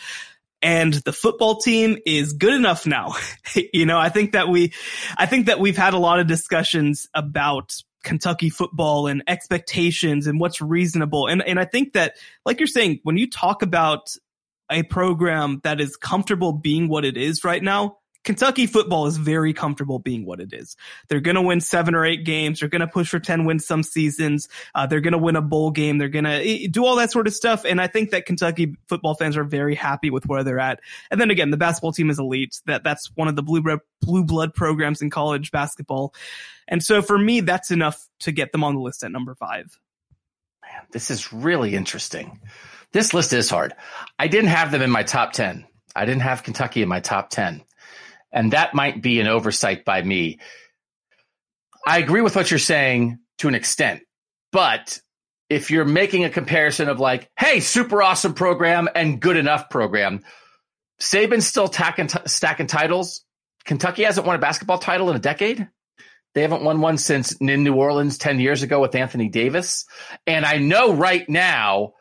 And 0.62 0.92
the 0.92 1.12
football 1.12 1.56
team 1.56 1.98
is 2.04 2.33
good 2.33 2.52
enough 2.52 2.87
now. 2.87 3.14
you 3.72 3.87
know, 3.87 3.98
I 3.98 4.09
think 4.09 4.33
that 4.33 4.48
we, 4.48 4.72
I 5.16 5.26
think 5.26 5.46
that 5.46 5.61
we've 5.61 5.76
had 5.76 5.94
a 5.94 5.98
lot 5.98 6.18
of 6.20 6.26
discussions 6.26 7.09
about 7.14 7.76
Kentucky 8.03 8.51
football 8.51 9.07
and 9.07 9.23
expectations 9.27 10.27
and 10.27 10.41
what's 10.41 10.61
reasonable. 10.61 11.27
And 11.27 11.43
and 11.43 11.59
I 11.59 11.65
think 11.65 11.93
that 11.93 12.17
like 12.45 12.61
you're 12.61 12.67
saying 12.67 13.01
when 13.03 13.17
you 13.17 13.29
talk 13.29 13.63
about 13.63 14.15
a 14.71 14.83
program 14.85 15.61
that 15.65 15.81
is 15.81 15.97
comfortable 15.97 16.53
being 16.53 16.89
what 16.89 17.05
it 17.05 17.17
is 17.17 17.45
right 17.45 17.63
now, 17.63 17.99
Kentucky 18.24 18.66
football 18.66 19.06
is 19.06 19.16
very 19.16 19.54
comfortable 19.54 19.98
being 19.98 20.26
what 20.26 20.40
it 20.40 20.52
is. 20.52 20.76
They're 21.09 21.20
going 21.20 21.37
to 21.37 21.42
win 21.42 21.61
seven 21.61 21.94
or 21.94 22.04
eight 22.04 22.24
games. 22.24 22.61
They're 22.61 22.68
going 22.68 22.80
to 22.80 22.87
push 22.87 23.09
for 23.09 23.18
10 23.18 23.44
wins 23.44 23.66
some 23.66 23.83
seasons. 23.83 24.48
Uh, 24.74 24.87
they're 24.87 25.00
going 25.00 25.12
to 25.12 25.18
win 25.18 25.37
a 25.37 25.42
bowl 25.42 25.70
game. 25.70 25.98
They're 25.98 26.09
going 26.09 26.24
to 26.24 26.68
do 26.68 26.85
all 26.85 26.96
that 26.96 27.11
sort 27.11 27.26
of 27.26 27.33
stuff. 27.33 27.64
And 27.64 27.80
I 27.80 27.87
think 27.87 28.11
that 28.11 28.26
Kentucky 28.26 28.76
football 28.88 29.14
fans 29.14 29.37
are 29.37 29.44
very 29.44 29.74
happy 29.74 30.11
with 30.11 30.26
where 30.26 30.44
they're 30.44 30.61
at. 30.61 30.80
And 31.11 31.20
then 31.20 31.30
again, 31.30 31.50
the 31.50 31.56
basketball 31.56 31.92
team 31.92 32.11
is 32.11 32.18
elite. 32.18 32.61
That, 32.66 32.85
that's 32.85 33.11
one 33.14 33.28
of 33.28 33.37
the 33.37 33.42
blue, 33.42 33.62
blue 34.02 34.24
blood 34.24 34.54
programs 34.54 35.00
in 35.00 35.09
college 35.09 35.50
basketball. 35.50 36.14
And 36.68 36.83
so 36.83 37.02
for 37.02 37.18
me, 37.18 37.40
that's 37.40 37.70
enough 37.70 38.06
to 38.20 38.33
get 38.33 38.52
them 38.52 38.62
on 38.62 38.74
the 38.74 38.80
list 38.80 39.02
at 39.02 39.11
number 39.11 39.35
five. 39.35 39.78
Man, 40.62 40.83
this 40.92 41.11
is 41.11 41.33
really 41.33 41.74
interesting. 41.74 42.40
This 42.92 43.14
list 43.14 43.33
is 43.33 43.48
hard. 43.48 43.74
I 44.18 44.28
didn't 44.28 44.50
have 44.50 44.70
them 44.72 44.83
in 44.83 44.90
my 44.90 45.04
top 45.04 45.33
10. 45.33 45.66
I 45.96 46.04
didn't 46.04 46.22
have 46.22 46.42
Kentucky 46.42 46.83
in 46.83 46.88
my 46.88 47.00
top 47.00 47.30
10. 47.30 47.62
And 48.33 48.53
that 48.53 48.75
might 48.75 49.03
be 49.03 49.21
an 49.21 49.27
oversight 49.27 49.85
by 49.85 50.03
me. 50.03 50.38
I 51.87 51.99
agree 51.99 52.21
with 52.21 52.37
what 52.37 52.51
you're 52.51 52.59
saying 52.59 53.19
to 53.38 53.49
an 53.49 53.55
extent, 53.55 54.03
but 54.53 55.01
if 55.49 55.71
you're 55.71 55.85
making 55.85 56.25
a 56.25 56.31
comparison 56.31 56.88
of 56.88 57.01
like, 57.01 57.29
hey, 57.38 57.61
super 57.61 58.03
awesome 58.03 58.35
program 58.35 58.88
and 58.95 59.21
good 59.21 59.37
enough 59.37 59.69
program, 59.69 60.23
Saban's 61.01 61.47
still 61.47 61.69
tacking, 61.69 62.09
stacking 62.27 62.66
titles. 62.69 63.25
Kentucky 63.64 64.05
hasn't 64.05 64.27
won 64.27 64.37
a 64.37 64.38
basketball 64.38 64.79
title 64.79 65.11
in 65.11 65.16
a 65.16 65.21
decade. 65.21 65.69
They 66.35 66.43
haven't 66.43 66.62
won 66.62 66.81
one 66.81 66.99
since 66.99 67.33
in 67.33 67.64
New 67.64 67.75
Orleans 67.75 68.19
10 68.19 68.38
years 68.38 68.62
ago 68.62 68.81
with 68.81 68.95
Anthony 68.95 69.29
Davis. 69.29 69.87
And 70.27 70.47
I 70.47 70.59
know 70.59 70.95
right 70.95 71.29
now, 71.29 71.95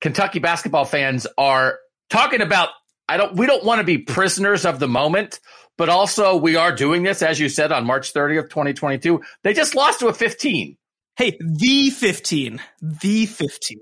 Kentucky 0.00 0.38
basketball 0.38 0.84
fans 0.84 1.26
are 1.36 1.78
talking 2.10 2.40
about 2.40 2.68
I 3.12 3.18
don't 3.18 3.36
we 3.36 3.44
don't 3.44 3.62
want 3.62 3.78
to 3.78 3.84
be 3.84 3.98
prisoners 3.98 4.64
of 4.64 4.78
the 4.78 4.88
moment, 4.88 5.38
but 5.76 5.90
also 5.90 6.34
we 6.34 6.56
are 6.56 6.74
doing 6.74 7.02
this, 7.02 7.20
as 7.20 7.38
you 7.38 7.50
said, 7.50 7.70
on 7.70 7.84
March 7.84 8.14
30th, 8.14 8.48
2022. 8.48 9.20
They 9.44 9.52
just 9.52 9.74
lost 9.74 10.00
to 10.00 10.06
a 10.06 10.14
15. 10.14 10.78
Hey, 11.16 11.36
the 11.38 11.90
15. 11.90 12.58
The 12.80 13.26
15. 13.26 13.78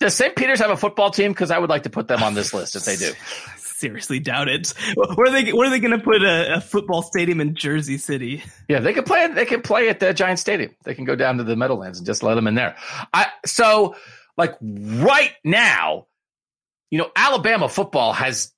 Does 0.00 0.14
St. 0.14 0.34
Peter's 0.34 0.58
have 0.58 0.72
a 0.72 0.76
football 0.76 1.12
team? 1.12 1.30
Because 1.30 1.52
I 1.52 1.58
would 1.58 1.70
like 1.70 1.84
to 1.84 1.90
put 1.90 2.08
them 2.08 2.24
on 2.24 2.34
this 2.34 2.52
list 2.52 2.74
if 2.74 2.84
they 2.84 2.96
do. 2.96 3.12
Seriously, 3.56 4.18
doubt 4.18 4.48
it. 4.48 4.74
Where 4.96 5.28
are 5.28 5.30
they? 5.30 5.52
Where 5.52 5.68
are 5.68 5.70
they 5.70 5.78
going 5.78 5.96
to 5.96 6.04
put 6.04 6.24
a, 6.24 6.56
a, 6.56 6.60
football 6.60 7.02
stadium 7.02 7.40
in 7.40 7.54
Jersey 7.54 7.98
City? 7.98 8.42
Yeah, 8.68 8.80
they 8.80 8.92
could 8.92 9.06
play. 9.06 9.28
They 9.28 9.44
can 9.44 9.62
play 9.62 9.88
at 9.90 10.00
the 10.00 10.12
Giant 10.12 10.40
Stadium. 10.40 10.74
They 10.82 10.94
can 10.94 11.04
go 11.04 11.14
down 11.14 11.36
to 11.38 11.44
the 11.44 11.54
Meadowlands 11.54 11.98
and 11.98 12.06
just 12.06 12.24
let 12.24 12.34
them 12.34 12.48
in 12.48 12.56
there. 12.56 12.74
I 13.14 13.28
so 13.44 13.94
like 14.36 14.56
right 14.60 15.32
now, 15.44 16.06
you 16.90 16.98
know, 16.98 17.10
Alabama 17.14 17.68
football 17.68 18.12
has 18.12 18.52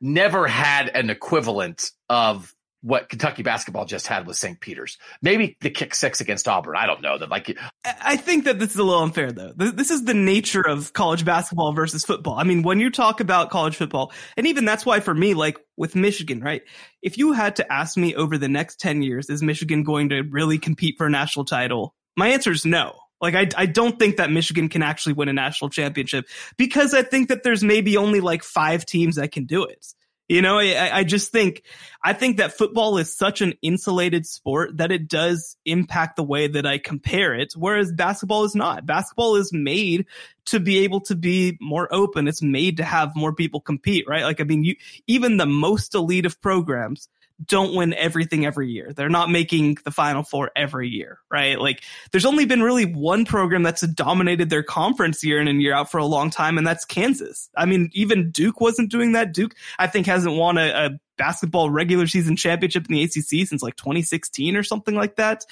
never 0.00 0.46
had 0.46 0.88
an 0.88 1.10
equivalent 1.10 1.90
of 2.08 2.52
what 2.82 3.08
Kentucky 3.08 3.42
basketball 3.42 3.84
just 3.84 4.06
had 4.06 4.28
with 4.28 4.36
St. 4.36 4.60
Peter's. 4.60 4.96
Maybe 5.20 5.56
the 5.60 5.70
kick 5.70 5.92
six 5.92 6.20
against 6.20 6.46
Auburn. 6.46 6.76
I 6.76 6.86
don't 6.86 7.02
know 7.02 7.18
that. 7.18 7.28
Like, 7.28 7.58
I 7.84 8.16
think 8.16 8.44
that 8.44 8.60
this 8.60 8.70
is 8.70 8.76
a 8.76 8.84
little 8.84 9.02
unfair 9.02 9.32
though. 9.32 9.52
This 9.56 9.90
is 9.90 10.04
the 10.04 10.14
nature 10.14 10.60
of 10.64 10.92
college 10.92 11.24
basketball 11.24 11.72
versus 11.72 12.04
football. 12.04 12.34
I 12.34 12.44
mean, 12.44 12.62
when 12.62 12.78
you 12.78 12.90
talk 12.90 13.18
about 13.18 13.50
college 13.50 13.74
football, 13.74 14.12
and 14.36 14.46
even 14.46 14.64
that's 14.64 14.86
why 14.86 15.00
for 15.00 15.14
me, 15.14 15.34
like 15.34 15.58
with 15.76 15.96
Michigan, 15.96 16.40
right? 16.40 16.62
If 17.02 17.18
you 17.18 17.32
had 17.32 17.56
to 17.56 17.72
ask 17.72 17.96
me 17.96 18.14
over 18.14 18.38
the 18.38 18.48
next 18.48 18.78
10 18.78 19.02
years, 19.02 19.30
is 19.30 19.42
Michigan 19.42 19.82
going 19.82 20.10
to 20.10 20.22
really 20.22 20.58
compete 20.58 20.94
for 20.96 21.06
a 21.06 21.10
national 21.10 21.44
title? 21.44 21.92
My 22.16 22.28
answer 22.28 22.52
is 22.52 22.64
no. 22.64 22.94
Like 23.20 23.34
I, 23.34 23.48
I 23.56 23.66
don't 23.66 23.98
think 23.98 24.16
that 24.16 24.30
Michigan 24.30 24.68
can 24.68 24.82
actually 24.82 25.14
win 25.14 25.28
a 25.28 25.32
national 25.32 25.70
championship 25.70 26.26
because 26.56 26.94
I 26.94 27.02
think 27.02 27.28
that 27.28 27.42
there's 27.42 27.64
maybe 27.64 27.96
only 27.96 28.20
like 28.20 28.42
five 28.42 28.84
teams 28.84 29.16
that 29.16 29.32
can 29.32 29.44
do 29.44 29.64
it. 29.64 29.86
You 30.28 30.42
know, 30.42 30.58
I, 30.58 30.90
I 30.92 31.04
just 31.04 31.30
think, 31.30 31.62
I 32.02 32.12
think 32.12 32.38
that 32.38 32.52
football 32.52 32.98
is 32.98 33.16
such 33.16 33.42
an 33.42 33.54
insulated 33.62 34.26
sport 34.26 34.78
that 34.78 34.90
it 34.90 35.06
does 35.06 35.56
impact 35.64 36.16
the 36.16 36.24
way 36.24 36.48
that 36.48 36.66
I 36.66 36.78
compare 36.78 37.32
it, 37.32 37.52
whereas 37.54 37.92
basketball 37.92 38.42
is 38.42 38.56
not. 38.56 38.86
Basketball 38.86 39.36
is 39.36 39.52
made 39.52 40.06
to 40.46 40.58
be 40.58 40.78
able 40.78 41.00
to 41.02 41.14
be 41.14 41.56
more 41.60 41.88
open. 41.94 42.26
It's 42.26 42.42
made 42.42 42.78
to 42.78 42.84
have 42.84 43.14
more 43.14 43.32
people 43.32 43.60
compete, 43.60 44.08
right? 44.08 44.24
Like, 44.24 44.40
I 44.40 44.44
mean, 44.44 44.64
you, 44.64 44.74
even 45.06 45.36
the 45.36 45.46
most 45.46 45.94
elite 45.94 46.26
of 46.26 46.40
programs 46.40 47.08
don't 47.44 47.74
win 47.74 47.92
everything 47.92 48.46
every 48.46 48.70
year. 48.70 48.92
They're 48.94 49.08
not 49.08 49.30
making 49.30 49.78
the 49.84 49.90
final 49.90 50.22
four 50.22 50.50
every 50.56 50.88
year, 50.88 51.18
right? 51.30 51.60
Like 51.60 51.82
there's 52.10 52.24
only 52.24 52.46
been 52.46 52.62
really 52.62 52.84
one 52.86 53.24
program 53.24 53.62
that's 53.62 53.86
dominated 53.88 54.48
their 54.48 54.62
conference 54.62 55.22
year 55.22 55.40
in 55.40 55.48
and 55.48 55.60
year 55.60 55.74
out 55.74 55.90
for 55.90 55.98
a 55.98 56.06
long 56.06 56.30
time. 56.30 56.56
And 56.56 56.66
that's 56.66 56.84
Kansas. 56.84 57.50
I 57.56 57.66
mean, 57.66 57.90
even 57.92 58.30
Duke 58.30 58.60
wasn't 58.60 58.90
doing 58.90 59.12
that. 59.12 59.34
Duke, 59.34 59.54
I 59.78 59.86
think 59.86 60.06
hasn't 60.06 60.36
won 60.36 60.56
a, 60.56 60.68
a 60.68 60.90
basketball 61.18 61.70
regular 61.70 62.06
season 62.06 62.36
championship 62.36 62.86
in 62.88 62.94
the 62.94 63.02
ACC 63.02 63.46
since 63.46 63.62
like 63.62 63.76
2016 63.76 64.56
or 64.56 64.62
something 64.62 64.94
like 64.94 65.16
that. 65.16 65.44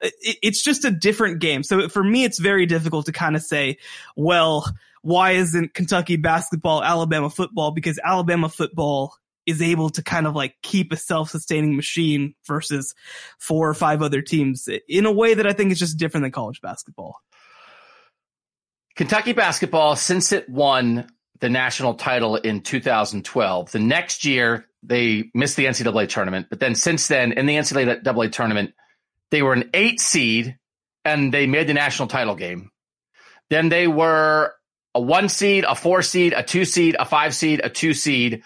It, 0.00 0.14
it's 0.42 0.62
just 0.62 0.84
a 0.84 0.90
different 0.90 1.40
game. 1.40 1.62
So 1.62 1.88
for 1.88 2.04
me, 2.04 2.24
it's 2.24 2.38
very 2.38 2.66
difficult 2.66 3.06
to 3.06 3.12
kind 3.12 3.34
of 3.34 3.42
say, 3.42 3.78
well, 4.14 4.66
why 5.02 5.32
isn't 5.32 5.72
Kentucky 5.72 6.16
basketball 6.16 6.82
Alabama 6.82 7.30
football? 7.30 7.70
Because 7.70 7.98
Alabama 8.04 8.50
football 8.50 9.14
is 9.50 9.60
able 9.60 9.90
to 9.90 10.02
kind 10.02 10.26
of 10.26 10.34
like 10.34 10.54
keep 10.62 10.92
a 10.92 10.96
self-sustaining 10.96 11.76
machine 11.76 12.34
versus 12.46 12.94
four 13.38 13.68
or 13.68 13.74
five 13.74 14.02
other 14.02 14.22
teams 14.22 14.68
in 14.88 15.06
a 15.06 15.12
way 15.12 15.34
that 15.34 15.46
I 15.46 15.52
think 15.52 15.72
is 15.72 15.78
just 15.78 15.98
different 15.98 16.24
than 16.24 16.32
college 16.32 16.60
basketball. 16.60 17.16
Kentucky 18.96 19.32
basketball, 19.32 19.96
since 19.96 20.32
it 20.32 20.48
won 20.48 21.08
the 21.40 21.48
national 21.48 21.94
title 21.94 22.36
in 22.36 22.60
2012, 22.60 23.72
the 23.72 23.78
next 23.78 24.24
year 24.24 24.66
they 24.82 25.30
missed 25.34 25.56
the 25.56 25.66
NCAA 25.66 26.08
tournament. 26.08 26.46
But 26.50 26.60
then 26.60 26.74
since 26.74 27.08
then, 27.08 27.32
in 27.32 27.46
the 27.46 27.56
NCAA 27.56 28.32
tournament, 28.32 28.72
they 29.30 29.42
were 29.42 29.52
an 29.52 29.70
eight 29.74 30.00
seed 30.00 30.58
and 31.04 31.32
they 31.32 31.46
made 31.46 31.66
the 31.66 31.74
national 31.74 32.08
title 32.08 32.34
game. 32.34 32.70
Then 33.48 33.68
they 33.68 33.86
were 33.86 34.54
a 34.94 35.00
one 35.00 35.28
seed, 35.28 35.64
a 35.64 35.74
four 35.74 36.02
seed, 36.02 36.32
a 36.32 36.42
two 36.42 36.64
seed, 36.64 36.96
a 36.98 37.04
five 37.04 37.34
seed, 37.34 37.60
a 37.62 37.70
two 37.70 37.94
seed. 37.94 38.42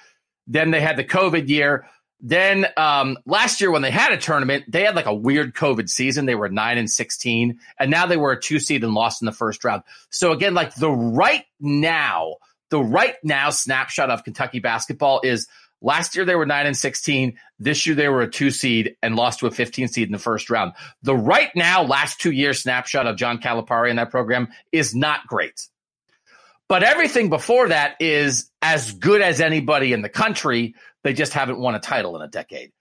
Then 0.46 0.70
they 0.70 0.80
had 0.80 0.96
the 0.96 1.04
COVID 1.04 1.48
year. 1.48 1.86
Then 2.20 2.66
um, 2.76 3.18
last 3.26 3.60
year 3.60 3.70
when 3.70 3.82
they 3.82 3.90
had 3.90 4.12
a 4.12 4.16
tournament, 4.16 4.64
they 4.66 4.84
had 4.84 4.96
like 4.96 5.06
a 5.06 5.14
weird 5.14 5.54
COVID 5.54 5.90
season. 5.90 6.24
They 6.24 6.34
were 6.34 6.48
nine 6.48 6.78
and 6.78 6.90
sixteen, 6.90 7.58
and 7.78 7.90
now 7.90 8.06
they 8.06 8.16
were 8.16 8.32
a 8.32 8.40
two 8.40 8.58
seed 8.58 8.82
and 8.82 8.94
lost 8.94 9.20
in 9.20 9.26
the 9.26 9.32
first 9.32 9.62
round. 9.64 9.82
So 10.08 10.32
again, 10.32 10.54
like 10.54 10.74
the 10.74 10.90
right 10.90 11.44
now, 11.60 12.36
the 12.70 12.82
right 12.82 13.16
now 13.22 13.50
snapshot 13.50 14.10
of 14.10 14.24
Kentucky 14.24 14.58
basketball 14.58 15.20
is 15.22 15.48
last 15.82 16.16
year 16.16 16.24
they 16.24 16.34
were 16.34 16.46
nine 16.46 16.66
and 16.66 16.76
sixteen. 16.76 17.36
This 17.58 17.86
year 17.86 17.94
they 17.94 18.08
were 18.08 18.22
a 18.22 18.30
two 18.30 18.50
seed 18.50 18.96
and 19.02 19.16
lost 19.16 19.40
to 19.40 19.46
a 19.46 19.50
fifteen 19.50 19.88
seed 19.88 20.08
in 20.08 20.12
the 20.12 20.18
first 20.18 20.48
round. 20.48 20.72
The 21.02 21.16
right 21.16 21.50
now 21.54 21.82
last 21.82 22.20
two 22.20 22.30
year 22.30 22.54
snapshot 22.54 23.06
of 23.06 23.16
John 23.16 23.38
Calipari 23.38 23.90
in 23.90 23.96
that 23.96 24.10
program 24.10 24.48
is 24.72 24.94
not 24.94 25.26
great. 25.26 25.68
But 26.68 26.82
everything 26.82 27.28
before 27.28 27.68
that 27.68 27.96
is 28.00 28.50
as 28.62 28.92
good 28.92 29.20
as 29.20 29.40
anybody 29.40 29.92
in 29.92 30.02
the 30.02 30.08
country. 30.08 30.74
They 31.02 31.12
just 31.12 31.34
haven't 31.34 31.58
won 31.58 31.74
a 31.74 31.80
title 31.80 32.16
in 32.16 32.22
a 32.22 32.28
decade. 32.28 32.72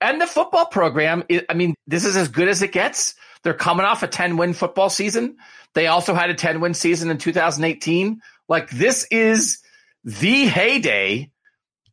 And 0.00 0.20
the 0.20 0.26
football 0.26 0.66
program, 0.66 1.24
I 1.48 1.54
mean, 1.54 1.74
this 1.86 2.04
is 2.04 2.16
as 2.16 2.28
good 2.28 2.48
as 2.48 2.60
it 2.60 2.72
gets. 2.72 3.14
They're 3.42 3.54
coming 3.54 3.86
off 3.86 4.02
a 4.02 4.08
10 4.08 4.36
win 4.36 4.52
football 4.52 4.90
season. 4.90 5.36
They 5.74 5.86
also 5.86 6.14
had 6.14 6.30
a 6.30 6.34
10 6.34 6.60
win 6.60 6.74
season 6.74 7.10
in 7.10 7.18
2018. 7.18 8.20
Like, 8.48 8.68
this 8.70 9.06
is 9.10 9.60
the 10.04 10.46
heyday 10.46 11.30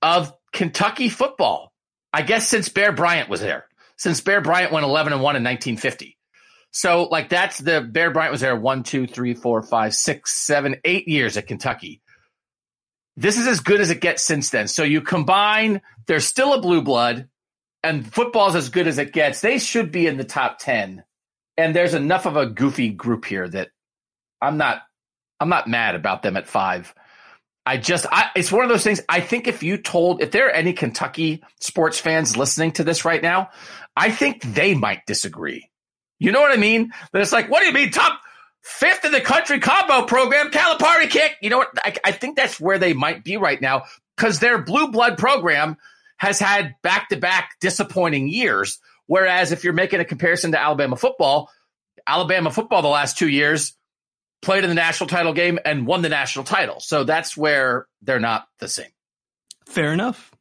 of 0.01 0.33
Kentucky 0.51 1.09
football. 1.09 1.71
I 2.11 2.23
guess 2.23 2.47
since 2.47 2.69
Bear 2.69 2.91
Bryant 2.91 3.29
was 3.29 3.41
there, 3.41 3.65
since 3.97 4.21
Bear 4.21 4.41
Bryant 4.41 4.71
went 4.71 4.85
11 4.85 5.13
and 5.13 5.21
1 5.21 5.35
in 5.35 5.43
1950. 5.43 6.17
So, 6.71 7.03
like, 7.03 7.29
that's 7.29 7.57
the 7.57 7.81
Bear 7.81 8.11
Bryant 8.11 8.31
was 8.31 8.41
there 8.41 8.55
one, 8.55 8.83
two, 8.83 9.07
three, 9.07 9.33
four, 9.33 9.61
five, 9.61 9.95
six, 9.95 10.31
seven, 10.31 10.75
eight 10.85 11.07
years 11.07 11.35
at 11.37 11.47
Kentucky. 11.47 12.01
This 13.17 13.37
is 13.37 13.47
as 13.47 13.59
good 13.59 13.81
as 13.81 13.89
it 13.89 14.01
gets 14.01 14.23
since 14.23 14.49
then. 14.49 14.67
So 14.67 14.83
you 14.83 15.01
combine, 15.01 15.81
there's 16.07 16.25
still 16.25 16.53
a 16.53 16.61
blue 16.61 16.81
blood, 16.81 17.27
and 17.83 18.11
football's 18.11 18.55
as 18.55 18.69
good 18.69 18.87
as 18.87 18.97
it 18.97 19.13
gets. 19.13 19.41
They 19.41 19.57
should 19.59 19.91
be 19.91 20.07
in 20.07 20.17
the 20.17 20.23
top 20.23 20.59
10. 20.59 21.03
And 21.57 21.75
there's 21.75 21.93
enough 21.93 22.25
of 22.25 22.37
a 22.37 22.45
goofy 22.45 22.89
group 22.89 23.25
here 23.25 23.47
that 23.49 23.69
I'm 24.41 24.57
not 24.57 24.81
I'm 25.41 25.49
not 25.49 25.67
mad 25.67 25.95
about 25.95 26.21
them 26.21 26.37
at 26.37 26.47
five. 26.47 26.93
I 27.65 27.77
just 27.77 28.05
I, 28.11 28.29
it's 28.35 28.51
one 28.51 28.63
of 28.63 28.69
those 28.69 28.83
things. 28.83 29.01
I 29.09 29.19
think 29.19 29.47
if 29.47 29.63
you 29.63 29.77
told 29.77 30.21
if 30.21 30.31
there 30.31 30.47
are 30.47 30.51
any 30.51 30.73
Kentucky 30.73 31.43
sports 31.59 31.99
fans 31.99 32.37
listening 32.37 32.71
to 32.73 32.83
this 32.83 33.05
right 33.05 33.21
now, 33.21 33.49
I 33.95 34.11
think 34.11 34.41
they 34.41 34.73
might 34.73 35.05
disagree. 35.05 35.68
You 36.19 36.31
know 36.31 36.41
what 36.41 36.51
I 36.51 36.57
mean? 36.57 36.91
That 37.11 37.21
it's 37.21 37.31
like, 37.31 37.49
what 37.49 37.61
do 37.61 37.67
you 37.67 37.73
mean 37.73 37.91
top 37.91 38.19
fifth 38.61 39.05
in 39.05 39.11
the 39.11 39.21
country 39.21 39.59
combo 39.59 40.05
program, 40.05 40.51
Calipari 40.51 41.09
kick? 41.09 41.37
You 41.41 41.49
know 41.49 41.59
what? 41.59 41.69
I, 41.77 41.95
I 42.03 42.11
think 42.11 42.35
that's 42.35 42.59
where 42.59 42.77
they 42.77 42.93
might 42.93 43.23
be 43.23 43.37
right 43.37 43.59
now 43.59 43.83
because 44.15 44.39
their 44.39 44.61
blue 44.61 44.91
blood 44.91 45.17
program 45.17 45.77
has 46.17 46.39
had 46.39 46.75
back 46.81 47.09
to 47.09 47.15
back 47.15 47.55
disappointing 47.61 48.27
years. 48.27 48.79
Whereas 49.07 49.51
if 49.51 49.63
you're 49.63 49.73
making 49.73 50.01
a 50.01 50.05
comparison 50.05 50.51
to 50.51 50.61
Alabama 50.61 50.97
football, 50.97 51.49
Alabama 52.05 52.51
football 52.51 52.81
the 52.81 52.89
last 52.89 53.17
two 53.17 53.29
years 53.29 53.75
played 54.41 54.63
in 54.63 54.69
the 54.69 54.75
national 54.75 55.07
title 55.07 55.33
game 55.33 55.59
and 55.65 55.87
won 55.87 56.01
the 56.01 56.09
national 56.09 56.45
title. 56.45 56.79
So 56.79 57.03
that's 57.03 57.35
where 57.35 57.87
they're 58.01 58.19
not 58.19 58.47
the 58.59 58.67
same. 58.67 58.91
Fair 59.65 59.93
enough. 59.93 60.31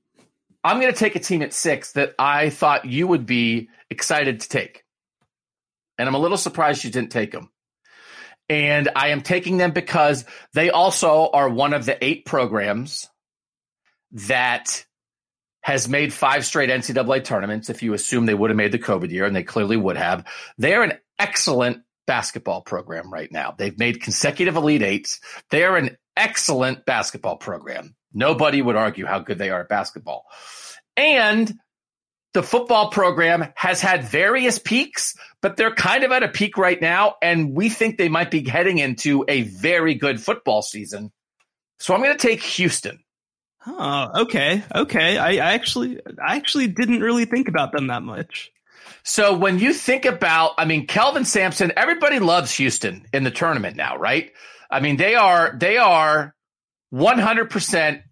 I'm 0.63 0.81
going 0.81 0.93
to 0.93 0.99
take 0.99 1.17
a 1.17 1.21
team 1.21 1.43
at 1.43 1.53
six 1.53 1.93
that 1.93 2.15
I 2.19 2.51
thought 2.51 2.85
you 2.85 3.07
would 3.07 3.27
be 3.27 3.69
excited 3.91 4.41
to 4.41 4.49
take. 4.49 4.85
And 5.99 6.09
I'm 6.09 6.15
a 6.15 6.19
little 6.19 6.39
surprised 6.39 6.85
you 6.85 6.91
didn't 6.91 7.11
take 7.11 7.33
them. 7.33 7.51
And 8.49 8.89
I 8.97 9.09
am 9.09 9.21
taking 9.21 9.59
them 9.59 9.73
because 9.73 10.25
they 10.55 10.71
also 10.71 11.29
are 11.31 11.49
one 11.49 11.75
of 11.75 11.85
the 11.85 12.03
eight 12.03 12.25
programs 12.25 13.09
that 14.13 14.87
has 15.61 15.87
made 15.87 16.15
five 16.15 16.47
straight 16.47 16.71
NCAA 16.71 17.25
tournaments. 17.25 17.69
If 17.69 17.83
you 17.83 17.93
assume 17.93 18.25
they 18.25 18.35
would 18.35 18.51
have 18.51 18.57
made 18.57 18.73
the 18.73 18.79
COVID 18.79 19.11
year, 19.11 19.27
and 19.27 19.37
they 19.37 19.43
clearly 19.43 19.77
would 19.77 19.99
have, 19.99 20.25
they 20.57 20.75
are 20.75 20.83
an 20.83 20.95
excellent 21.19 21.83
basketball 22.07 22.63
program 22.63 23.13
right 23.13 23.31
now. 23.31 23.55
They've 23.57 23.79
made 23.79 24.01
consecutive 24.01 24.57
Elite 24.57 24.83
Eights. 24.83 25.21
They 25.51 25.65
are 25.65 25.77
an 25.77 25.99
excellent 26.17 26.87
basketball 26.87 27.37
program. 27.37 27.95
Nobody 28.15 28.63
would 28.63 28.77
argue 28.77 29.05
how 29.05 29.19
good 29.19 29.37
they 29.37 29.51
are 29.51 29.61
at 29.61 29.69
basketball. 29.69 30.25
And 30.97 31.53
the 32.35 32.43
football 32.43 32.91
program 32.91 33.53
has 33.57 33.81
had 33.81 34.05
various 34.05 34.59
peaks, 34.59 35.17
but 35.41 35.57
they're 35.57 35.75
kind 35.75 36.05
of 36.05 36.13
at 36.13 36.23
a 36.23 36.29
peak 36.29 36.59
right 36.59 36.81
now. 36.81 37.15
And 37.23 37.55
we 37.55 37.69
think 37.69 37.97
they 37.97 38.09
might 38.09 38.31
be 38.31 38.47
heading 38.47 38.79
into 38.79 39.25
a 39.29 39.43
very 39.43 39.95
good 39.95 40.21
football 40.21 40.63
season. 40.63 41.11
So 41.79 41.95
I'm 41.95 42.03
going 42.03 42.17
to 42.17 42.27
take 42.27 42.43
Houston. 42.43 43.01
Oh, 43.67 44.23
okay. 44.23 44.63
Okay. 44.75 45.19
I, 45.19 45.31
I 45.33 45.53
actually, 45.55 46.01
I 46.25 46.37
actually 46.37 46.69
didn't 46.69 47.01
really 47.01 47.25
think 47.25 47.49
about 47.49 47.73
them 47.73 47.89
that 47.89 48.03
much. 48.03 48.51
So 49.03 49.37
when 49.37 49.59
you 49.59 49.73
think 49.73 50.05
about, 50.05 50.53
I 50.59 50.65
mean, 50.65 50.87
Kelvin 50.87 51.25
Sampson, 51.25 51.73
everybody 51.77 52.19
loves 52.19 52.53
Houston 52.55 53.07
in 53.13 53.25
the 53.25 53.31
tournament 53.31 53.77
now, 53.77 53.97
right? 53.97 54.31
I 54.71 54.81
mean, 54.81 54.97
they 54.97 55.15
are, 55.15 55.57
they 55.59 55.79
are 55.79 56.35
100% 56.93 58.03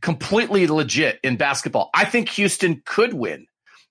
completely 0.00 0.66
legit 0.66 1.18
in 1.22 1.36
basketball. 1.36 1.90
I 1.94 2.04
think 2.04 2.28
Houston 2.30 2.82
could 2.84 3.14
win 3.14 3.46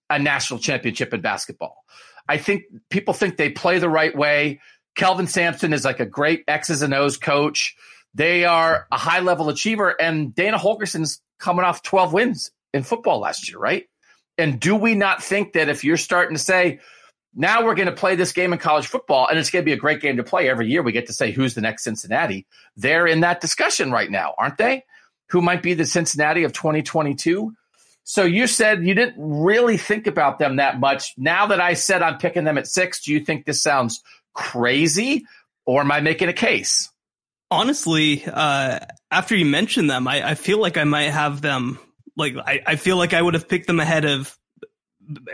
a 0.10 0.20
national 0.20 0.60
championship 0.60 1.14
in 1.14 1.22
basketball. 1.22 1.84
I 2.28 2.38
think 2.38 2.64
people 2.90 3.14
think 3.14 3.38
they 3.38 3.50
play 3.50 3.80
the 3.80 3.90
right 3.90 4.16
way. 4.16 4.60
Kelvin 4.96 5.28
Sampson 5.28 5.74
is 5.74 5.86
like 5.86 6.00
a 6.00 6.06
great 6.06 6.44
X's 6.48 6.82
and 6.82 6.94
O's 6.94 7.18
coach. 7.18 7.76
They 8.14 8.46
are 8.46 8.88
a 8.92 8.98
high 8.98 9.22
level 9.22 9.50
achiever, 9.50 9.90
and 10.00 10.36
Dana 10.36 10.58
Holgorsen's 10.58 11.22
coming 11.40 11.64
off 11.64 11.82
12 11.82 12.14
wins 12.14 12.52
in 12.74 12.84
football 12.84 13.20
last 13.20 13.50
year, 13.50 13.58
right? 13.58 13.86
And 14.38 14.60
do 14.60 14.76
we 14.76 14.96
not 14.96 15.24
think 15.24 15.54
that 15.54 15.70
if 15.70 15.84
you're 15.84 15.98
starting 15.98 16.36
to 16.36 16.42
say, 16.42 16.80
now 17.34 17.64
we're 17.66 17.76
going 17.76 17.88
to 17.88 17.94
play 17.94 18.16
this 18.16 18.34
game 18.34 18.52
in 18.52 18.60
college 18.60 18.88
football, 18.88 19.28
and 19.28 19.40
it's 19.40 19.50
going 19.50 19.64
to 19.64 19.66
be 19.66 19.74
a 19.74 19.78
great 19.78 20.02
game 20.02 20.18
to 20.18 20.24
play 20.24 20.50
every 20.50 20.68
year, 20.68 20.84
we 20.84 20.92
get 20.92 21.08
to 21.08 21.14
say 21.14 21.32
who's 21.32 21.54
the 21.54 21.62
next 21.62 21.84
Cincinnati. 21.84 22.46
They're 22.76 23.08
in 23.08 23.22
that 23.22 23.40
discussion 23.40 23.92
right 23.92 24.12
now, 24.12 24.34
aren't 24.38 24.58
they? 24.58 24.84
Who 25.32 25.42
might 25.42 25.64
be 25.64 25.74
the 25.74 25.86
Cincinnati 25.86 26.44
of 26.44 26.54
2022? 26.54 27.54
So 28.04 28.24
you 28.24 28.48
said 28.48 28.86
you 28.86 28.94
didn't 28.94 29.16
really 29.18 29.78
think 29.78 30.08
about 30.08 30.40
them 30.40 30.58
that 30.58 30.80
much. 30.80 31.14
Now 31.18 31.48
that 31.48 31.62
I 31.62 31.76
said 31.76 32.02
I'm 32.02 32.18
picking 32.18 32.44
them 32.44 32.58
at 32.58 32.68
six, 32.68 33.04
do 33.04 33.14
you 33.14 33.22
think 33.22 33.46
this 33.46 33.62
sounds 33.62 34.04
crazy 34.34 35.26
or 35.66 35.82
am 35.82 35.92
I 35.92 36.02
making 36.02 36.30
a 36.30 36.34
case? 36.34 36.90
Honestly, 37.50 38.24
uh, 38.26 38.80
after 39.10 39.36
you 39.36 39.46
mentioned 39.46 39.90
them, 39.90 40.08
I, 40.08 40.32
I, 40.32 40.36
feel 40.36 40.60
like 40.60 40.78
I 40.78 40.86
might 40.86 41.10
have 41.10 41.42
them. 41.42 41.80
Like 42.16 42.36
I, 42.38 42.62
I 42.66 42.76
feel 42.78 42.98
like 42.98 43.14
I 43.14 43.22
would 43.22 43.34
have 43.34 43.48
picked 43.48 43.68
them 43.68 43.80
ahead 43.80 44.06
of 44.06 44.38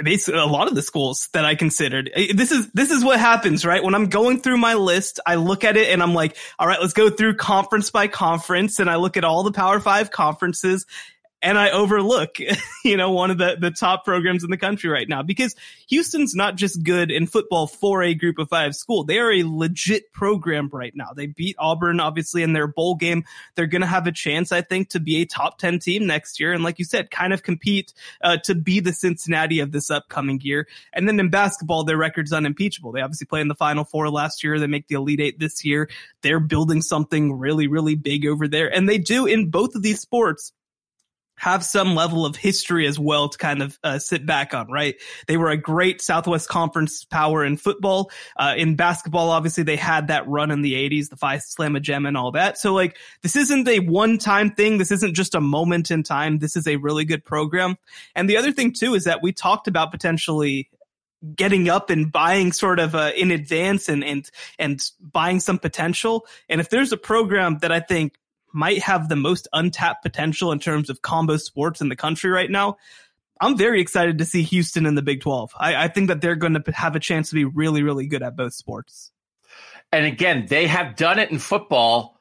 basically 0.03 0.39
a 0.39 0.45
lot 0.45 0.67
of 0.67 0.75
the 0.75 0.81
schools 0.81 1.29
that 1.33 1.45
I 1.45 1.55
considered. 1.55 2.09
Eh, 2.13 2.33
this 2.33 2.51
is 2.51 2.69
this 2.71 2.91
is 2.91 3.03
what 3.03 3.19
happens, 3.19 3.65
right? 3.65 3.83
When 3.83 3.95
I'm 3.95 4.07
going 4.09 4.39
through 4.39 4.57
my 4.57 4.75
list, 4.75 5.19
I 5.25 5.35
look 5.35 5.63
at 5.63 5.77
it 5.77 5.89
and 5.89 6.01
I'm 6.01 6.13
like, 6.13 6.37
all 6.59 6.67
right, 6.67 6.79
let's 6.79 6.93
go 6.93 7.09
through 7.09 7.35
conference 7.35 7.89
by 7.89 8.07
conference, 8.07 8.79
and 8.79 8.89
I 8.89 8.95
look 8.95 9.17
at 9.17 9.23
all 9.23 9.43
the 9.43 9.51
Power 9.51 9.79
Five 9.79 10.11
conferences, 10.11 10.85
and 11.41 11.57
I 11.57 11.69
overlook, 11.69 12.37
you 12.83 12.97
know, 12.97 13.11
one 13.11 13.29
of 13.29 13.37
the, 13.37 13.57
the 13.59 13.71
top 13.71 14.03
programs 14.03 14.43
in 14.43 14.49
the 14.49 14.57
country 14.57 14.89
right 14.89 15.07
now 15.07 15.21
because 15.21 15.55
Houston's 15.89 16.33
not 16.33 16.55
just 16.55 16.83
good 16.83 17.11
in 17.11 17.27
football 17.27 17.67
for 17.67 18.01
a 18.01 18.15
group 18.15 18.39
of 18.39 18.49
five 18.49 18.75
school. 18.75 19.03
They 19.03 19.19
are 19.19 19.31
a 19.31 19.43
legit 19.43 20.11
program 20.13 20.69
right 20.73 20.95
now. 20.95 21.11
They 21.15 21.27
beat 21.27 21.55
Auburn, 21.59 21.99
obviously, 21.99 22.41
in 22.41 22.53
their 22.53 22.67
bowl 22.67 22.95
game. 22.95 23.23
They're 23.55 23.67
going 23.67 23.81
to 23.81 23.87
have 23.87 24.07
a 24.07 24.11
chance, 24.11 24.51
I 24.51 24.61
think, 24.61 24.89
to 24.89 24.99
be 24.99 25.21
a 25.21 25.25
top 25.25 25.59
10 25.59 25.79
team 25.79 26.07
next 26.07 26.39
year. 26.39 26.53
And 26.53 26.63
like 26.63 26.79
you 26.79 26.85
said, 26.85 27.11
kind 27.11 27.33
of 27.33 27.43
compete 27.43 27.93
uh, 28.23 28.37
to 28.45 28.55
be 28.55 28.79
the 28.79 28.93
Cincinnati 28.93 29.59
of 29.59 29.71
this 29.71 29.91
upcoming 29.91 30.41
year. 30.41 30.67
And 30.93 31.07
then 31.07 31.19
in 31.19 31.29
basketball, 31.29 31.83
their 31.83 31.97
record's 31.97 32.33
unimpeachable. 32.33 32.91
They 32.91 33.01
obviously 33.01 33.25
play 33.25 33.41
in 33.41 33.47
the 33.47 33.55
final 33.55 33.83
four 33.83 34.09
last 34.09 34.43
year. 34.43 34.59
They 34.59 34.67
make 34.67 34.87
the 34.87 34.95
Elite 34.95 35.21
Eight 35.21 35.39
this 35.39 35.63
year. 35.63 35.89
They're 36.21 36.39
building 36.39 36.81
something 36.81 37.37
really, 37.37 37.67
really 37.67 37.95
big 37.95 38.25
over 38.25 38.47
there. 38.47 38.73
And 38.73 38.89
they 38.89 38.97
do 38.97 39.27
in 39.27 39.49
both 39.49 39.75
of 39.75 39.83
these 39.83 40.01
sports 40.01 40.51
have 41.37 41.63
some 41.63 41.95
level 41.95 42.25
of 42.25 42.35
history 42.35 42.87
as 42.87 42.99
well 42.99 43.29
to 43.29 43.37
kind 43.37 43.61
of 43.61 43.79
uh, 43.83 43.99
sit 43.99 44.25
back 44.25 44.53
on, 44.53 44.69
right? 44.69 44.95
They 45.27 45.37
were 45.37 45.49
a 45.49 45.57
great 45.57 46.01
Southwest 46.01 46.49
Conference 46.49 47.05
power 47.05 47.45
in 47.45 47.57
football. 47.57 48.11
Uh, 48.35 48.55
in 48.57 48.75
basketball, 48.75 49.29
obviously, 49.29 49.63
they 49.63 49.75
had 49.75 50.07
that 50.07 50.27
run 50.27 50.51
in 50.51 50.63
the 50.63 50.73
80s, 50.73 51.09
the 51.09 51.15
Phi 51.15 51.37
Slama 51.37 51.81
Jama 51.81 52.07
and 52.09 52.17
all 52.17 52.31
that. 52.31 52.57
So, 52.57 52.73
like, 52.73 52.97
this 53.21 53.35
isn't 53.35 53.67
a 53.67 53.79
one 53.79 54.17
time 54.17 54.51
thing. 54.51 54.79
This 54.79 54.91
isn't 54.91 55.13
just 55.13 55.35
a 55.35 55.41
moment 55.41 55.91
in 55.91 56.03
time. 56.03 56.39
This 56.39 56.55
is 56.55 56.67
a 56.67 56.77
really 56.77 57.05
good 57.05 57.23
program. 57.23 57.77
And 58.15 58.27
the 58.27 58.37
other 58.37 58.51
thing, 58.51 58.73
too, 58.73 58.95
is 58.95 59.03
that 59.03 59.21
we 59.21 59.31
talked 59.31 59.67
about 59.67 59.91
potentially 59.91 60.69
getting 61.35 61.69
up 61.69 61.89
and 61.89 62.11
buying 62.11 62.51
sort 62.51 62.79
of 62.79 62.95
uh, 62.95 63.11
in 63.15 63.31
advance 63.31 63.89
and, 63.89 64.03
and, 64.03 64.29
and 64.59 64.81
buying 64.99 65.39
some 65.39 65.59
potential. 65.59 66.25
And 66.49 66.61
if 66.61 66.69
there's 66.69 66.91
a 66.91 66.97
program 66.97 67.59
that 67.59 67.71
I 67.71 67.79
think 67.79 68.13
might 68.57 68.81
have 68.81 69.07
the 69.07 69.15
most 69.15 69.47
untapped 69.53 70.01
potential 70.01 70.51
in 70.51 70.57
terms 70.57 70.89
of 70.89 71.01
combo 71.03 71.37
sports 71.37 71.79
in 71.79 71.89
the 71.89 71.95
country 71.95 72.31
right 72.31 72.49
now. 72.49 72.77
I'm 73.39 73.55
very 73.55 73.79
excited 73.79 74.17
to 74.17 74.25
see 74.25 74.41
Houston 74.41 74.87
in 74.87 74.95
the 74.95 75.03
Big 75.03 75.21
12. 75.21 75.51
I, 75.55 75.83
I 75.83 75.87
think 75.89 76.07
that 76.07 76.21
they're 76.21 76.35
going 76.35 76.55
to 76.55 76.71
have 76.71 76.95
a 76.95 76.99
chance 76.99 77.29
to 77.29 77.35
be 77.35 77.45
really, 77.45 77.83
really 77.83 78.07
good 78.07 78.23
at 78.23 78.35
both 78.35 78.55
sports. 78.55 79.11
And 79.91 80.07
again, 80.07 80.47
they 80.49 80.65
have 80.65 80.95
done 80.95 81.19
it 81.19 81.29
in 81.29 81.37
football. 81.37 82.17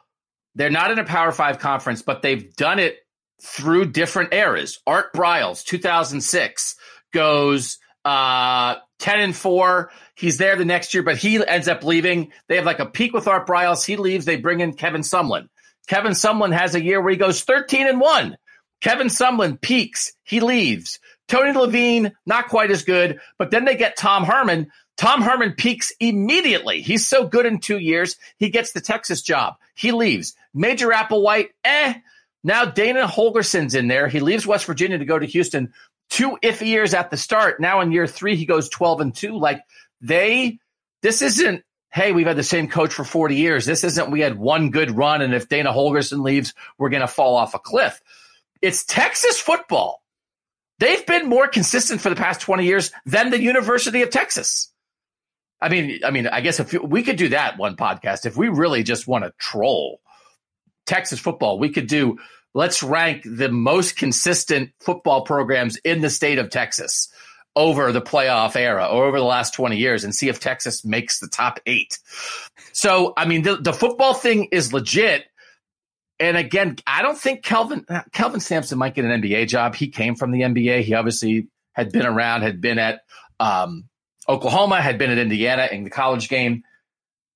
They're 0.54 0.68
not 0.68 0.90
in 0.90 0.98
a 0.98 1.04
Power 1.04 1.32
Five 1.32 1.58
conference, 1.58 2.02
but 2.02 2.20
they've 2.20 2.54
done 2.54 2.80
it 2.80 2.98
through 3.40 3.86
different 3.92 4.34
eras. 4.34 4.78
Art 4.86 5.14
Briles, 5.14 5.64
2006, 5.64 6.76
goes 7.14 7.78
uh, 8.04 8.76
10 8.98 9.20
and 9.20 9.36
4. 9.36 9.90
He's 10.14 10.36
there 10.36 10.56
the 10.56 10.66
next 10.66 10.92
year, 10.92 11.02
but 11.02 11.16
he 11.16 11.44
ends 11.46 11.66
up 11.66 11.82
leaving. 11.82 12.30
They 12.48 12.56
have 12.56 12.66
like 12.66 12.78
a 12.78 12.86
peak 12.86 13.14
with 13.14 13.26
Art 13.26 13.46
Briles. 13.46 13.86
He 13.86 13.96
leaves. 13.96 14.26
They 14.26 14.36
bring 14.36 14.60
in 14.60 14.74
Kevin 14.74 15.00
Sumlin. 15.00 15.48
Kevin 15.86 16.12
Sumlin 16.12 16.56
has 16.56 16.74
a 16.74 16.82
year 16.82 17.00
where 17.00 17.12
he 17.12 17.16
goes 17.16 17.42
13 17.42 17.86
and 17.86 18.00
1. 18.00 18.36
Kevin 18.80 19.08
Sumlin 19.08 19.60
peaks. 19.60 20.12
He 20.24 20.40
leaves. 20.40 20.98
Tony 21.28 21.52
Levine, 21.52 22.12
not 22.24 22.48
quite 22.48 22.70
as 22.70 22.84
good, 22.84 23.20
but 23.38 23.50
then 23.50 23.64
they 23.64 23.76
get 23.76 23.96
Tom 23.96 24.24
Herman. 24.24 24.70
Tom 24.96 25.22
Herman 25.22 25.52
peaks 25.52 25.92
immediately. 26.00 26.80
He's 26.80 27.06
so 27.06 27.26
good 27.26 27.46
in 27.46 27.58
two 27.58 27.78
years. 27.78 28.16
He 28.38 28.48
gets 28.48 28.72
the 28.72 28.80
Texas 28.80 29.22
job. 29.22 29.54
He 29.74 29.92
leaves. 29.92 30.34
Major 30.54 30.88
Applewhite, 30.88 31.48
eh. 31.64 31.94
Now 32.42 32.64
Dana 32.64 33.06
Holgorsen's 33.06 33.74
in 33.74 33.88
there. 33.88 34.08
He 34.08 34.20
leaves 34.20 34.46
West 34.46 34.66
Virginia 34.66 34.98
to 34.98 35.04
go 35.04 35.18
to 35.18 35.26
Houston. 35.26 35.72
Two 36.08 36.38
iffy 36.42 36.66
years 36.66 36.94
at 36.94 37.10
the 37.10 37.16
start. 37.16 37.60
Now 37.60 37.80
in 37.80 37.92
year 37.92 38.06
three, 38.06 38.36
he 38.36 38.46
goes 38.46 38.68
12 38.68 39.00
and 39.00 39.14
two. 39.14 39.36
Like 39.36 39.62
they, 40.00 40.60
this 41.02 41.22
isn't, 41.22 41.64
hey, 41.92 42.12
we've 42.12 42.26
had 42.26 42.36
the 42.36 42.42
same 42.42 42.68
coach 42.68 42.92
for 42.92 43.04
40 43.04 43.36
years. 43.36 43.64
This 43.64 43.84
isn't, 43.84 44.10
we 44.10 44.20
had 44.20 44.38
one 44.38 44.70
good 44.70 44.90
run. 44.90 45.22
And 45.22 45.34
if 45.34 45.48
Dana 45.48 45.72
Holgorsen 45.72 46.22
leaves, 46.22 46.54
we're 46.78 46.90
going 46.90 47.00
to 47.00 47.08
fall 47.08 47.36
off 47.36 47.54
a 47.54 47.58
cliff. 47.58 48.00
It's 48.60 48.84
Texas 48.84 49.40
football. 49.40 50.02
They've 50.78 51.06
been 51.06 51.28
more 51.28 51.48
consistent 51.48 52.00
for 52.00 52.10
the 52.10 52.16
past 52.16 52.40
20 52.42 52.64
years 52.64 52.92
than 53.06 53.30
the 53.30 53.40
University 53.40 54.02
of 54.02 54.10
Texas. 54.10 54.72
I 55.60 55.70
mean, 55.70 56.00
I 56.04 56.10
mean, 56.10 56.26
I 56.26 56.42
guess 56.42 56.60
if 56.60 56.74
we 56.74 57.02
could 57.02 57.16
do 57.16 57.30
that 57.30 57.56
one 57.56 57.76
podcast, 57.76 58.26
if 58.26 58.36
we 58.36 58.48
really 58.48 58.82
just 58.82 59.06
want 59.06 59.24
to 59.24 59.32
troll 59.38 60.00
Texas 60.84 61.18
football, 61.18 61.58
we 61.58 61.70
could 61.70 61.86
do 61.86 62.18
let's 62.52 62.82
rank 62.82 63.22
the 63.24 63.50
most 63.50 63.96
consistent 63.96 64.72
football 64.80 65.22
programs 65.22 65.76
in 65.78 66.02
the 66.02 66.10
state 66.10 66.38
of 66.38 66.50
Texas 66.50 67.08
over 67.56 67.90
the 67.90 68.02
playoff 68.02 68.54
era 68.54 68.86
or 68.86 69.06
over 69.06 69.18
the 69.18 69.24
last 69.24 69.54
20 69.54 69.78
years 69.78 70.04
and 70.04 70.14
see 70.14 70.28
if 70.28 70.38
Texas 70.38 70.84
makes 70.84 71.18
the 71.18 71.28
top 71.28 71.58
eight. 71.64 71.98
So, 72.72 73.14
I 73.16 73.24
mean, 73.24 73.42
the, 73.42 73.56
the 73.56 73.72
football 73.72 74.12
thing 74.12 74.48
is 74.52 74.74
legit. 74.74 75.24
And 76.20 76.36
again, 76.36 76.76
I 76.86 77.02
don't 77.02 77.18
think 77.18 77.42
Kelvin 77.42 77.86
Kelvin 78.12 78.40
Sampson 78.40 78.78
might 78.78 78.94
get 78.94 79.04
an 79.04 79.22
NBA 79.22 79.48
job. 79.48 79.74
He 79.74 79.88
came 79.88 80.14
from 80.14 80.30
the 80.30 80.42
NBA. 80.42 80.82
He 80.82 80.94
obviously 80.94 81.48
had 81.72 81.92
been 81.92 82.06
around, 82.06 82.42
had 82.42 82.60
been 82.60 82.78
at 82.78 83.00
um, 83.38 83.84
Oklahoma, 84.28 84.80
had 84.80 84.98
been 84.98 85.10
at 85.10 85.18
Indiana 85.18 85.68
in 85.70 85.84
the 85.84 85.90
college 85.90 86.28
game. 86.28 86.62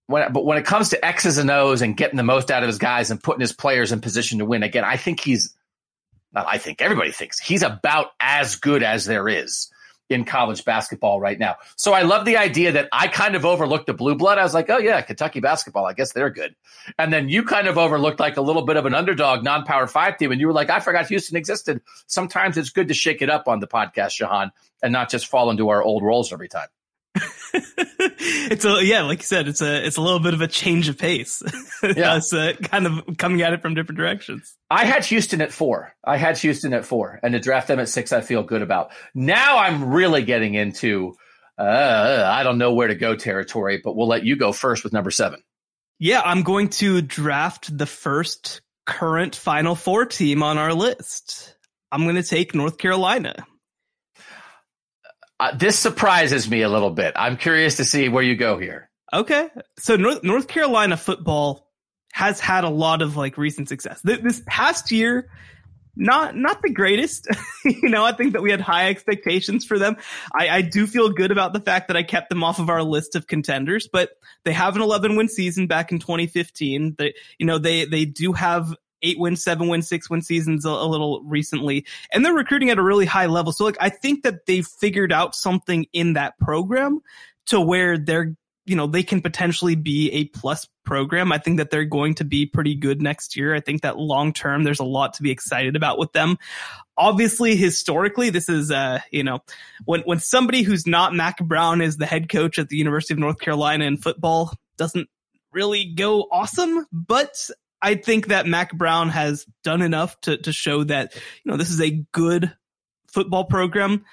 When, 0.06 0.32
but 0.32 0.44
when 0.44 0.56
it 0.56 0.64
comes 0.64 0.90
to 0.90 1.04
X's 1.04 1.38
and 1.38 1.50
O's 1.50 1.82
and 1.82 1.96
getting 1.96 2.16
the 2.16 2.22
most 2.22 2.50
out 2.50 2.62
of 2.62 2.66
his 2.66 2.78
guys 2.78 3.10
and 3.10 3.22
putting 3.22 3.42
his 3.42 3.52
players 3.52 3.92
in 3.92 4.00
position 4.00 4.38
to 4.38 4.46
win, 4.46 4.62
again, 4.62 4.84
I 4.84 4.96
think 4.96 5.20
he's 5.20 5.54
not. 6.32 6.46
I 6.48 6.56
think 6.56 6.80
everybody 6.80 7.12
thinks 7.12 7.38
he's 7.38 7.62
about 7.62 8.08
as 8.18 8.56
good 8.56 8.82
as 8.82 9.04
there 9.04 9.28
is 9.28 9.70
in 10.11 10.24
college 10.24 10.64
basketball 10.64 11.20
right 11.20 11.38
now. 11.38 11.56
So 11.76 11.92
I 11.92 12.02
love 12.02 12.24
the 12.24 12.36
idea 12.36 12.72
that 12.72 12.88
I 12.92 13.08
kind 13.08 13.34
of 13.36 13.44
overlooked 13.44 13.86
the 13.86 13.94
blue 13.94 14.14
blood. 14.14 14.38
I 14.38 14.42
was 14.42 14.54
like, 14.54 14.68
oh 14.70 14.78
yeah, 14.78 15.00
Kentucky 15.02 15.40
basketball. 15.40 15.86
I 15.86 15.92
guess 15.92 16.12
they're 16.12 16.30
good. 16.30 16.54
And 16.98 17.12
then 17.12 17.28
you 17.28 17.44
kind 17.44 17.68
of 17.68 17.78
overlooked 17.78 18.20
like 18.20 18.36
a 18.36 18.42
little 18.42 18.64
bit 18.64 18.76
of 18.76 18.86
an 18.86 18.94
underdog 18.94 19.44
non-power 19.44 19.86
five 19.86 20.18
team. 20.18 20.32
And 20.32 20.40
you 20.40 20.46
were 20.46 20.52
like, 20.52 20.70
I 20.70 20.80
forgot 20.80 21.06
Houston 21.06 21.36
existed. 21.36 21.80
Sometimes 22.06 22.56
it's 22.56 22.70
good 22.70 22.88
to 22.88 22.94
shake 22.94 23.22
it 23.22 23.30
up 23.30 23.48
on 23.48 23.61
the 23.61 23.68
podcast, 23.68 24.20
Shehan, 24.20 24.50
and 24.82 24.92
not 24.92 25.11
just 25.11 25.26
fall 25.26 25.50
into 25.50 25.68
our 25.68 25.82
old 25.82 26.02
roles 26.02 26.32
every 26.32 26.48
time. 26.48 26.68
it's 28.51 28.64
a 28.64 28.84
yeah, 28.84 29.03
like 29.03 29.18
you 29.18 29.24
said, 29.24 29.48
it's 29.48 29.61
a 29.61 29.86
it's 29.86 29.96
a 29.96 30.01
little 30.01 30.20
bit 30.20 30.34
of 30.34 30.40
a 30.40 30.48
change 30.48 30.88
of 30.88 30.98
pace. 30.98 31.42
Yeah, 31.82 32.18
it's 32.18 32.34
uh, 32.34 32.53
kind 32.62 32.86
of 32.86 33.16
coming 33.16 33.40
at 33.40 33.55
it 33.55 33.62
from 33.62 33.72
different 33.72 33.96
directions. 33.96 34.55
I 34.70 34.84
had 34.84 35.03
Houston 35.07 35.40
at 35.40 35.51
four. 35.51 35.94
I 36.05 36.18
had 36.18 36.36
Houston 36.36 36.74
at 36.74 36.84
four, 36.84 37.18
and 37.22 37.32
to 37.32 37.40
draft 37.40 37.68
them 37.68 37.80
at 37.80 37.88
six, 37.88 38.12
I 38.12 38.20
feel 38.20 38.42
good 38.42 38.61
about. 38.61 38.90
Now 39.14 39.57
I'm 39.57 39.90
really 39.90 40.22
getting 40.22 40.53
into 40.53 41.14
uh, 41.61 42.24
I 42.26 42.42
don't 42.42 42.59
know 42.59 42.74
where 42.74 42.88
to 42.88 42.94
go 42.94 43.14
territory, 43.16 43.80
but 43.82 43.96
we'll 43.96 44.09
let 44.09 44.24
you 44.24 44.36
go 44.36 44.53
first 44.53 44.84
with 44.84 44.92
number 44.92 45.11
seven. 45.11 45.42
Yeah, 45.98 46.22
I'm 46.22 46.42
going 46.42 46.68
to 46.70 47.03
draft 47.03 47.76
the 47.76 47.86
first 47.86 48.62
current 48.86 49.36
Final 49.36 49.74
Four 49.74 50.07
team 50.07 50.42
on 50.42 50.59
our 50.59 50.72
list. 50.72 51.57
I'm 51.92 52.05
going 52.05 52.16
to 52.16 52.22
take 52.22 52.55
North 52.55 52.78
Carolina. 52.78 53.46
Uh, 55.41 55.57
this 55.57 55.78
surprises 55.78 56.51
me 56.51 56.61
a 56.61 56.68
little 56.68 56.91
bit. 56.91 57.14
I'm 57.16 57.38
curious 57.38 57.78
to 57.78 57.84
see 57.84 58.11
where 58.11 58.22
you 58.22 58.36
go 58.36 58.59
here. 58.59 58.91
Okay. 59.11 59.49
So 59.78 59.97
North, 59.97 60.22
North 60.22 60.49
Carolina 60.49 60.99
football 60.99 61.66
has 62.12 62.41
had 62.41 62.64
a 62.64 62.68
lot 62.68 63.01
of 63.01 63.16
like 63.16 63.38
recent 63.38 63.68
success. 63.68 64.03
Th- 64.03 64.20
this 64.20 64.43
past 64.47 64.93
year, 64.93 65.30
not 65.97 66.36
not 66.36 66.61
the 66.61 66.70
greatest. 66.70 67.26
you 67.64 67.88
know, 67.88 68.05
I 68.05 68.12
think 68.12 68.34
that 68.34 68.43
we 68.43 68.51
had 68.51 68.61
high 68.61 68.91
expectations 68.91 69.64
for 69.64 69.78
them. 69.78 69.97
I, 70.34 70.49
I 70.49 70.61
do 70.61 70.86
feel 70.86 71.09
good 71.09 71.30
about 71.30 71.55
the 71.55 71.61
fact 71.61 71.88
that 71.88 71.97
I 71.97 72.03
kept 72.03 72.28
them 72.28 72.45
off 72.45 72.59
of 72.59 72.68
our 72.68 72.82
list 72.82 73.16
of 73.16 73.26
contenders, 73.26 73.88
but 73.91 74.11
they 74.45 74.53
have 74.53 74.76
an 74.76 74.82
11 74.82 75.16
win 75.16 75.28
season 75.28 75.66
back 75.66 75.91
in 75.91 75.99
2015. 75.99 76.97
They, 76.99 77.14
you 77.38 77.47
know, 77.47 77.59
they 77.59 77.86
they 77.86 78.05
do 78.05 78.34
have 78.34 78.74
eight 79.03 79.18
win, 79.18 79.36
seven 79.36 79.68
win, 79.68 79.82
six 79.82 80.09
win 80.11 80.22
seasons 80.22 80.64
a, 80.64 80.70
a, 80.70 80.86
little 80.86 81.22
recently, 81.24 81.86
and 82.12 82.24
they're 82.24 82.34
recruiting 82.34 82.70
at 82.70 82.78
a 82.78 82.82
really 82.82 83.07
high 83.07 83.26
level. 83.26 83.53
So 83.53 83.64
like, 83.64 83.76
I 83.80 83.88
think 83.88 84.22
that 84.22 84.46
they've 84.46 84.66
figured 84.66 85.12
out 85.12 85.34
something 85.34 85.86
in 85.92 86.14
that 86.14 86.38
program 86.38 87.01
to 87.46 87.61
where 87.61 87.98
they're, 87.98 88.34
you 88.66 88.76
know, 88.76 88.86
they 88.86 89.03
can 89.03 89.20
potentially 89.20 89.74
be 89.74 90.11
a 90.12 90.24
plus 90.26 90.68
program. 90.84 91.32
I 91.32 91.38
think 91.38 91.59
that 91.59 91.70
they're 91.70 91.84
going 91.84 92.14
to 92.16 92.24
be 92.24 92.46
pretty 92.46 92.74
good 92.74 93.01
next 93.01 93.36
year. 93.36 93.55
I 93.55 93.61
think 93.61 93.82
that 93.82 93.98
long 93.98 94.32
term, 94.32 94.64
there's 94.64 94.80
a 94.80 94.84
lot 94.84 95.14
to 95.14 95.22
be 95.22 95.30
excited 95.30 95.76
about 95.76 95.98
with 95.98 96.12
them. 96.12 96.38
Obviously, 96.96 97.57
historically, 97.57 98.30
this 98.30 98.48
is, 98.48 98.70
uh, 98.70 99.01
you 99.11 99.24
know, 99.24 99.40
when, 99.84 100.01
when 100.03 100.18
somebody 100.18 100.62
who's 100.62 100.86
not 100.86 101.14
Mack 101.14 101.38
Brown 101.38 101.80
is 101.80 101.96
the 101.96 102.07
head 102.07 102.28
coach 102.28 102.59
at 102.59 102.68
the 102.68 102.76
University 102.76 103.14
of 103.14 103.18
North 103.18 103.38
Carolina 103.38 103.84
in 103.84 103.96
football 103.96 104.53
doesn't 104.76 105.09
really 105.53 105.84
go 105.84 106.22
awesome, 106.30 106.86
but 106.92 107.51
I 107.82 107.94
think 107.94 108.28
that 108.28 108.46
Mack 108.46 108.76
Brown 108.76 109.08
has 109.08 109.46
done 109.64 109.82
enough 109.82 110.20
to 110.22 110.36
to 110.38 110.52
show 110.52 110.84
that 110.84 111.14
you 111.14 111.50
know 111.50 111.56
this 111.56 111.70
is 111.70 111.80
a 111.80 112.04
good 112.12 112.54
football 113.08 113.44
program 113.44 114.04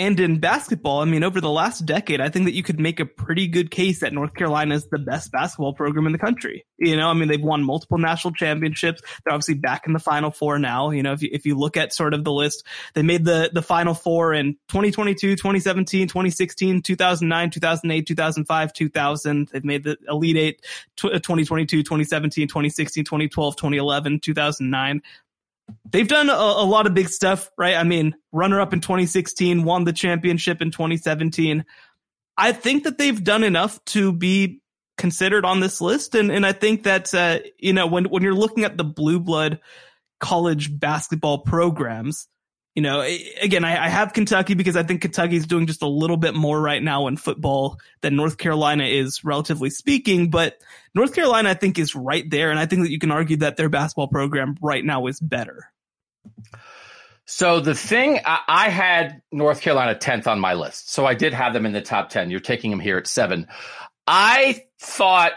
and 0.00 0.18
in 0.18 0.38
basketball, 0.38 1.00
I 1.00 1.04
mean, 1.04 1.22
over 1.22 1.42
the 1.42 1.50
last 1.50 1.84
decade, 1.84 2.22
I 2.22 2.30
think 2.30 2.46
that 2.46 2.54
you 2.54 2.62
could 2.62 2.80
make 2.80 3.00
a 3.00 3.04
pretty 3.04 3.46
good 3.46 3.70
case 3.70 4.00
that 4.00 4.14
North 4.14 4.32
Carolina 4.32 4.74
is 4.74 4.88
the 4.88 4.98
best 4.98 5.30
basketball 5.30 5.74
program 5.74 6.06
in 6.06 6.12
the 6.12 6.18
country. 6.18 6.64
You 6.78 6.96
know, 6.96 7.10
I 7.10 7.12
mean, 7.12 7.28
they've 7.28 7.38
won 7.38 7.62
multiple 7.62 7.98
national 7.98 8.32
championships. 8.32 9.02
They're 9.22 9.34
obviously 9.34 9.56
back 9.56 9.86
in 9.86 9.92
the 9.92 9.98
final 9.98 10.30
four 10.30 10.58
now. 10.58 10.88
You 10.88 11.02
know, 11.02 11.12
if 11.12 11.22
you, 11.22 11.28
if 11.30 11.44
you 11.44 11.54
look 11.54 11.76
at 11.76 11.92
sort 11.92 12.14
of 12.14 12.24
the 12.24 12.32
list, 12.32 12.64
they 12.94 13.02
made 13.02 13.26
the, 13.26 13.50
the 13.52 13.60
final 13.60 13.92
four 13.92 14.32
in 14.32 14.54
2022, 14.68 15.36
2017, 15.36 16.08
2016, 16.08 16.80
2009, 16.80 17.50
2008, 17.50 18.06
2005, 18.06 18.72
2000. 18.72 19.48
They've 19.52 19.64
made 19.64 19.84
the 19.84 19.98
Elite 20.08 20.38
Eight 20.38 20.66
2022, 20.96 21.80
uh, 21.80 21.82
2017, 21.82 22.48
2016, 22.48 23.04
2012, 23.04 23.54
2011, 23.54 24.20
2009 24.20 25.02
they've 25.90 26.08
done 26.08 26.30
a, 26.30 26.32
a, 26.32 26.64
lot 26.64 26.86
of 26.86 26.94
big 26.94 27.08
stuff, 27.08 27.50
right? 27.58 27.76
I 27.76 27.84
mean, 27.84 28.14
runner 28.32 28.60
up 28.60 28.72
in 28.72 28.80
2016, 28.80 29.64
won 29.64 29.84
the 29.84 29.92
championship 29.92 30.62
in 30.62 30.70
2017. 30.70 31.64
I 32.36 32.52
think 32.52 32.84
that 32.84 32.98
they've 32.98 33.22
done 33.22 33.44
enough 33.44 33.84
to 33.86 34.12
be 34.12 34.60
considered 34.96 35.44
on 35.44 35.60
this 35.60 35.80
list. 35.80 36.14
And, 36.14 36.30
and 36.30 36.44
I 36.44 36.52
think 36.52 36.84
that, 36.84 37.12
uh, 37.14 37.40
you 37.58 37.72
know, 37.72 37.86
when, 37.86 38.04
when 38.04 38.22
you're 38.22 38.34
looking 38.34 38.64
at 38.64 38.76
the 38.76 38.84
blue 38.84 39.20
blood 39.20 39.60
college 40.20 40.78
basketball 40.78 41.38
programs, 41.38 42.28
you 42.74 42.82
know, 42.82 43.04
again, 43.40 43.64
I, 43.64 43.86
I, 43.86 43.88
have 43.88 44.12
Kentucky 44.12 44.54
because 44.54 44.76
I 44.76 44.84
think 44.84 45.02
Kentucky 45.02 45.36
is 45.36 45.46
doing 45.46 45.66
just 45.66 45.82
a 45.82 45.88
little 45.88 46.16
bit 46.16 46.34
more 46.34 46.60
right 46.60 46.82
now 46.82 47.08
in 47.08 47.16
football 47.16 47.78
than 48.00 48.14
North 48.14 48.38
Carolina 48.38 48.84
is, 48.84 49.24
relatively 49.24 49.70
speaking. 49.70 50.30
But 50.30 50.58
North 50.94 51.12
Carolina, 51.12 51.50
I 51.50 51.54
think, 51.54 51.78
is 51.78 51.96
right 51.96 52.28
there. 52.30 52.50
And 52.50 52.60
I 52.60 52.66
think 52.66 52.82
that 52.82 52.90
you 52.90 53.00
can 53.00 53.10
argue 53.10 53.38
that 53.38 53.56
their 53.56 53.68
basketball 53.68 54.08
program 54.08 54.56
right 54.62 54.84
now 54.84 55.06
is 55.08 55.18
better. 55.18 55.72
So 57.26 57.60
the 57.60 57.74
thing 57.74 58.20
I, 58.24 58.40
I 58.46 58.68
had 58.70 59.22
North 59.32 59.60
Carolina 59.60 59.96
10th 59.96 60.28
on 60.28 60.38
my 60.38 60.54
list. 60.54 60.92
So 60.92 61.06
I 61.06 61.14
did 61.14 61.32
have 61.32 61.52
them 61.52 61.66
in 61.66 61.72
the 61.72 61.82
top 61.82 62.08
10. 62.08 62.30
You're 62.30 62.40
taking 62.40 62.70
them 62.70 62.80
here 62.80 62.98
at 62.98 63.06
seven. 63.06 63.48
I 64.06 64.64
thought 64.80 65.32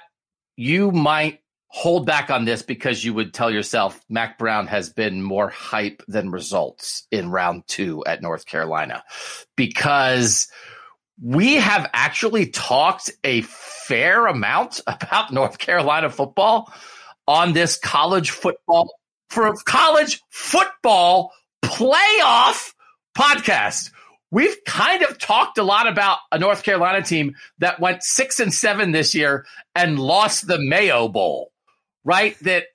you 0.55 0.91
might 0.91 1.42
hold 1.75 2.05
back 2.05 2.29
on 2.29 2.45
this 2.45 2.61
because 2.61 3.03
you 3.03 3.15
would 3.15 3.33
tell 3.33 3.49
yourself 3.49 3.99
Mack 4.07 4.37
Brown 4.37 4.67
has 4.67 4.91
been 4.91 5.23
more 5.23 5.49
hype 5.49 6.03
than 6.07 6.29
results 6.29 7.07
in 7.09 7.31
round 7.31 7.63
two 7.65 8.05
at 8.05 8.21
North 8.21 8.45
Carolina 8.45 9.03
because 9.55 10.49
we 11.19 11.55
have 11.55 11.89
actually 11.91 12.45
talked 12.45 13.09
a 13.23 13.41
fair 13.41 14.27
amount 14.27 14.81
about 14.87 15.33
North 15.33 15.57
Carolina 15.57 16.11
football 16.11 16.71
on 17.27 17.53
this 17.53 17.79
college 17.79 18.29
football 18.29 18.93
for 19.31 19.51
college 19.65 20.21
football 20.29 21.31
playoff 21.65 22.73
podcast. 23.17 23.89
We've 24.29 24.57
kind 24.67 25.01
of 25.01 25.17
talked 25.17 25.57
a 25.57 25.63
lot 25.63 25.87
about 25.87 26.19
a 26.31 26.37
North 26.37 26.61
Carolina 26.61 27.01
team 27.01 27.33
that 27.57 27.79
went 27.79 28.03
six 28.03 28.39
and 28.39 28.53
seven 28.53 28.91
this 28.91 29.15
year 29.15 29.45
and 29.73 29.97
lost 29.97 30.45
the 30.45 30.59
Mayo 30.59 31.07
Bowl, 31.07 31.52
right? 32.03 32.37
That 32.39 32.65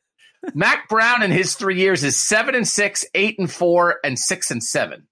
Mack 0.54 0.88
Brown 0.88 1.22
in 1.22 1.30
his 1.30 1.54
three 1.54 1.80
years 1.80 2.04
is 2.04 2.18
seven 2.18 2.54
and 2.54 2.66
six, 2.66 3.04
eight 3.14 3.38
and 3.38 3.50
four, 3.50 3.98
and 4.04 4.18
six 4.18 4.50
and 4.50 4.62
seven. 4.62 5.06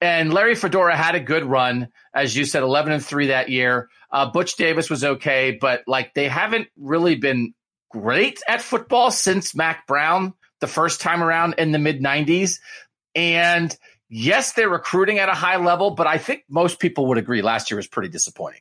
And 0.00 0.32
Larry 0.32 0.54
Fedora 0.54 0.96
had 0.96 1.14
a 1.14 1.20
good 1.20 1.44
run, 1.44 1.88
as 2.14 2.36
you 2.36 2.44
said, 2.44 2.62
eleven 2.62 2.92
and 2.92 3.04
three 3.04 3.28
that 3.28 3.48
year. 3.48 3.88
Uh, 4.10 4.30
Butch 4.30 4.56
Davis 4.56 4.88
was 4.88 5.02
okay, 5.02 5.58
but 5.60 5.82
like 5.86 6.14
they 6.14 6.28
haven't 6.28 6.68
really 6.76 7.16
been 7.16 7.54
great 7.90 8.40
at 8.46 8.62
football 8.62 9.10
since 9.10 9.54
Mack 9.54 9.86
Brown 9.86 10.34
the 10.60 10.66
first 10.66 11.00
time 11.00 11.22
around 11.22 11.54
in 11.58 11.72
the 11.72 11.78
mid 11.78 12.00
'90s. 12.00 12.58
And 13.14 13.76
yes, 14.08 14.52
they're 14.52 14.68
recruiting 14.68 15.18
at 15.18 15.28
a 15.28 15.34
high 15.34 15.56
level, 15.56 15.90
but 15.90 16.06
I 16.06 16.18
think 16.18 16.44
most 16.48 16.78
people 16.78 17.08
would 17.08 17.18
agree 17.18 17.42
last 17.42 17.70
year 17.70 17.76
was 17.76 17.88
pretty 17.88 18.08
disappointing 18.08 18.60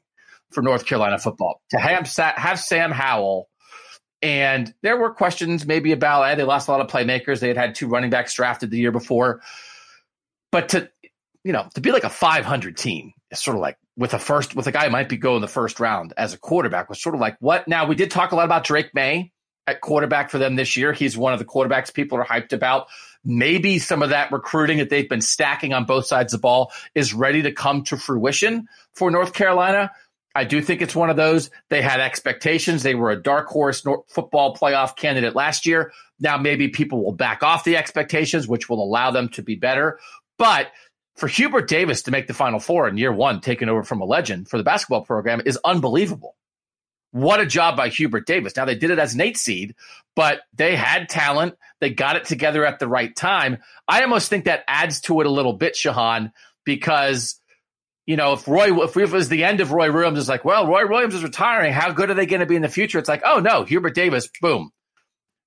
for 0.51 0.61
North 0.61 0.85
Carolina 0.85 1.19
football 1.19 1.61
to 1.69 1.77
have 1.77 2.07
have 2.15 2.59
Sam 2.59 2.91
Howell. 2.91 3.49
And 4.21 4.73
there 4.81 4.97
were 4.97 5.11
questions 5.11 5.65
maybe 5.65 5.91
about 5.91 6.23
eh, 6.23 6.35
they 6.35 6.43
lost 6.43 6.67
a 6.67 6.71
lot 6.71 6.81
of 6.81 6.87
playmakers. 6.87 7.39
They 7.39 7.49
had 7.49 7.57
had 7.57 7.75
two 7.75 7.87
running 7.87 8.09
backs 8.09 8.33
drafted 8.33 8.71
the 8.71 8.77
year 8.77 8.91
before, 8.91 9.41
but 10.51 10.69
to 10.69 10.89
you 11.43 11.53
know 11.53 11.67
to 11.75 11.81
be 11.81 11.91
like 11.91 12.03
a 12.03 12.09
500 12.09 12.75
team 12.75 13.13
is 13.29 13.39
sort 13.41 13.55
of 13.55 13.61
like 13.61 13.77
with 13.95 14.13
a 14.13 14.19
first 14.19 14.55
with 14.55 14.67
a 14.67 14.71
guy 14.71 14.85
who 14.85 14.91
might 14.91 15.09
be 15.09 15.17
going 15.17 15.41
the 15.41 15.47
first 15.47 15.79
round 15.79 16.13
as 16.17 16.33
a 16.33 16.37
quarterback 16.37 16.89
was 16.89 17.01
sort 17.01 17.15
of 17.15 17.21
like 17.21 17.37
what? 17.39 17.67
Now 17.67 17.85
we 17.85 17.95
did 17.95 18.09
talk 18.09 18.31
a 18.31 18.35
lot 18.35 18.45
about 18.45 18.63
Drake 18.63 18.93
Maye 18.93 19.31
at 19.67 19.81
quarterback 19.81 20.29
for 20.29 20.37
them 20.39 20.55
this 20.55 20.77
year. 20.77 20.93
He's 20.93 21.17
one 21.17 21.33
of 21.33 21.39
the 21.39 21.45
quarterbacks 21.45 21.93
people 21.93 22.17
are 22.17 22.25
hyped 22.25 22.53
about 22.53 22.87
maybe 23.23 23.77
some 23.77 24.01
of 24.01 24.09
that 24.09 24.31
recruiting 24.31 24.77
that 24.77 24.89
they've 24.89 25.09
been 25.09 25.21
stacking 25.21 25.73
on 25.73 25.85
both 25.85 26.05
sides 26.05 26.33
of 26.33 26.39
the 26.39 26.41
ball 26.41 26.71
is 26.95 27.13
ready 27.13 27.41
to 27.41 27.51
come 27.51 27.83
to 27.83 27.97
fruition 27.97 28.67
for 28.93 29.11
North 29.11 29.33
Carolina. 29.33 29.91
I 30.37 30.43
do 30.43 30.61
think 30.61 30.81
it's 30.81 30.95
one 30.95 31.09
of 31.09 31.15
those. 31.15 31.49
They 31.69 31.81
had 31.81 31.99
expectations. 31.99 32.83
They 32.83 32.93
were 32.93 33.09
a 33.09 33.21
dark 33.21 33.47
horse 33.47 33.83
football 34.07 34.55
playoff 34.55 34.95
candidate 34.95 35.35
last 35.35 35.65
year. 35.65 35.91
Now 36.19 36.37
maybe 36.37 36.67
people 36.67 37.03
will 37.03 37.11
back 37.11 37.41
off 37.41 37.63
the 37.63 37.75
expectations, 37.75 38.47
which 38.47 38.69
will 38.69 38.83
allow 38.83 39.09
them 39.09 39.29
to 39.29 39.41
be 39.41 39.55
better. 39.55 39.99
But 40.37 40.67
for 41.15 41.27
Hubert 41.27 41.67
Davis 41.67 42.03
to 42.03 42.11
make 42.11 42.27
the 42.27 42.35
Final 42.35 42.59
Four 42.59 42.87
in 42.87 42.97
year 42.97 43.11
one, 43.11 43.41
taking 43.41 43.67
over 43.67 43.81
from 43.81 44.01
a 44.01 44.05
legend 44.05 44.47
for 44.47 44.57
the 44.57 44.63
basketball 44.63 45.01
program, 45.01 45.41
is 45.43 45.57
unbelievable. 45.65 46.35
What 47.11 47.39
a 47.39 47.45
job 47.47 47.75
by 47.75 47.89
Hubert 47.89 48.27
Davis. 48.27 48.55
Now 48.55 48.65
they 48.65 48.75
did 48.75 48.91
it 48.91 48.99
as 48.99 49.15
an 49.15 49.21
eight 49.21 49.37
seed, 49.37 49.73
but 50.15 50.41
they 50.53 50.75
had 50.75 51.09
talent. 51.09 51.55
They 51.79 51.89
got 51.89 52.15
it 52.15 52.25
together 52.25 52.63
at 52.63 52.77
the 52.77 52.87
right 52.87 53.15
time. 53.15 53.57
I 53.87 54.03
almost 54.03 54.29
think 54.29 54.45
that 54.45 54.63
adds 54.67 55.01
to 55.01 55.19
it 55.21 55.25
a 55.25 55.31
little 55.31 55.53
bit, 55.53 55.73
Shehan, 55.73 56.31
because 56.63 57.39
you 58.07 58.15
know, 58.15 58.33
if 58.33 58.47
Roy, 58.47 58.83
if 58.83 58.95
it 58.95 59.11
was 59.11 59.29
the 59.29 59.43
end 59.43 59.59
of 59.59 59.73
Roy 59.73 59.91
Williams, 59.91 60.17
it's 60.17 60.29
like, 60.29 60.45
well, 60.45 60.65
Roy 60.65 60.87
Williams 60.87 61.13
is 61.13 61.23
retiring. 61.23 61.73
How 61.73 61.91
good 61.91 62.09
are 62.09 62.13
they 62.13 62.25
going 62.25 62.39
to 62.39 62.45
be 62.45 62.55
in 62.55 62.61
the 62.61 62.69
future? 62.69 62.97
It's 62.97 63.09
like, 63.09 63.21
oh 63.25 63.39
no, 63.39 63.65
Hubert 63.65 63.93
Davis, 63.93 64.29
boom, 64.41 64.71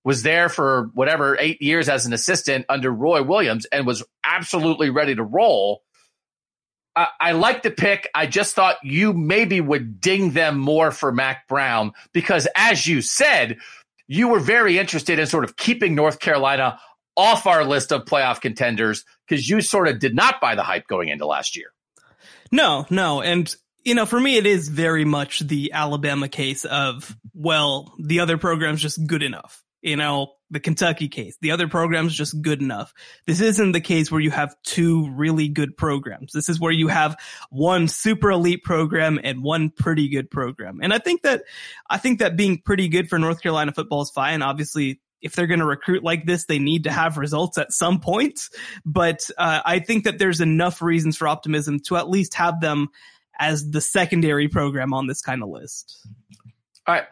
was 0.04 0.22
there 0.22 0.50
for 0.50 0.90
whatever 0.92 1.38
eight 1.40 1.62
years 1.62 1.88
as 1.88 2.04
an 2.04 2.12
assistant 2.12 2.66
under 2.68 2.92
Roy 2.92 3.22
Williams 3.22 3.64
and 3.72 3.86
was 3.86 4.04
absolutely 4.22 4.90
ready 4.90 5.14
to 5.14 5.24
roll. 5.24 5.82
I, 6.94 7.08
I 7.18 7.32
like 7.32 7.62
the 7.62 7.70
pick. 7.70 8.10
I 8.14 8.26
just 8.26 8.54
thought 8.54 8.76
you 8.82 9.14
maybe 9.14 9.62
would 9.62 9.98
ding 9.98 10.32
them 10.32 10.58
more 10.58 10.90
for 10.90 11.12
Mack 11.12 11.48
Brown 11.48 11.92
because, 12.12 12.46
as 12.54 12.86
you 12.86 13.00
said, 13.00 13.56
you 14.06 14.28
were 14.28 14.40
very 14.40 14.76
interested 14.76 15.18
in 15.18 15.26
sort 15.26 15.44
of 15.44 15.56
keeping 15.56 15.94
North 15.94 16.20
Carolina 16.20 16.78
off 17.16 17.46
our 17.46 17.64
list 17.64 17.90
of 17.90 18.04
playoff 18.04 18.42
contenders 18.42 19.04
because 19.26 19.48
you 19.48 19.62
sort 19.62 19.88
of 19.88 19.98
did 19.98 20.14
not 20.14 20.42
buy 20.42 20.54
the 20.54 20.62
hype 20.62 20.86
going 20.88 21.08
into 21.08 21.26
last 21.26 21.56
year. 21.56 21.72
No, 22.52 22.86
no. 22.90 23.22
And, 23.22 23.54
you 23.84 23.94
know, 23.94 24.06
for 24.06 24.18
me, 24.18 24.36
it 24.36 24.46
is 24.46 24.68
very 24.68 25.04
much 25.04 25.40
the 25.40 25.72
Alabama 25.72 26.28
case 26.28 26.64
of, 26.64 27.16
well, 27.34 27.94
the 27.98 28.20
other 28.20 28.38
program's 28.38 28.82
just 28.82 29.06
good 29.06 29.22
enough 29.22 29.62
you 29.82 29.96
know, 29.96 30.34
the 30.50 30.60
Kentucky 30.60 31.08
case. 31.08 31.36
The 31.40 31.52
other 31.52 31.68
program's 31.68 32.14
just 32.14 32.40
good 32.42 32.60
enough. 32.60 32.92
This 33.26 33.40
isn't 33.40 33.72
the 33.72 33.80
case 33.80 34.10
where 34.10 34.20
you 34.20 34.30
have 34.30 34.54
two 34.62 35.10
really 35.12 35.48
good 35.48 35.76
programs. 35.76 36.32
This 36.32 36.48
is 36.48 36.60
where 36.60 36.72
you 36.72 36.88
have 36.88 37.16
one 37.50 37.88
super 37.88 38.30
elite 38.30 38.62
program 38.62 39.18
and 39.22 39.42
one 39.42 39.70
pretty 39.70 40.08
good 40.08 40.30
program. 40.30 40.80
And 40.82 40.92
I 40.92 40.98
think 40.98 41.22
that, 41.22 41.44
I 41.88 41.98
think 41.98 42.18
that 42.18 42.36
being 42.36 42.60
pretty 42.62 42.88
good 42.88 43.08
for 43.08 43.18
North 43.18 43.40
Carolina 43.42 43.72
football 43.72 44.02
is 44.02 44.10
fine. 44.10 44.42
Obviously, 44.42 45.00
if 45.22 45.34
they're 45.34 45.46
going 45.46 45.60
to 45.60 45.66
recruit 45.66 46.02
like 46.02 46.26
this, 46.26 46.46
they 46.46 46.58
need 46.58 46.84
to 46.84 46.92
have 46.92 47.16
results 47.16 47.58
at 47.58 47.72
some 47.72 48.00
point. 48.00 48.48
But 48.84 49.28
uh, 49.38 49.60
I 49.64 49.78
think 49.80 50.04
that 50.04 50.18
there's 50.18 50.40
enough 50.40 50.82
reasons 50.82 51.16
for 51.16 51.28
optimism 51.28 51.80
to 51.86 51.96
at 51.96 52.08
least 52.08 52.34
have 52.34 52.60
them 52.60 52.88
as 53.38 53.70
the 53.70 53.80
secondary 53.80 54.48
program 54.48 54.92
on 54.92 55.06
this 55.06 55.22
kind 55.22 55.42
of 55.42 55.48
list. 55.48 56.06
All 56.86 56.94
right. 56.94 57.04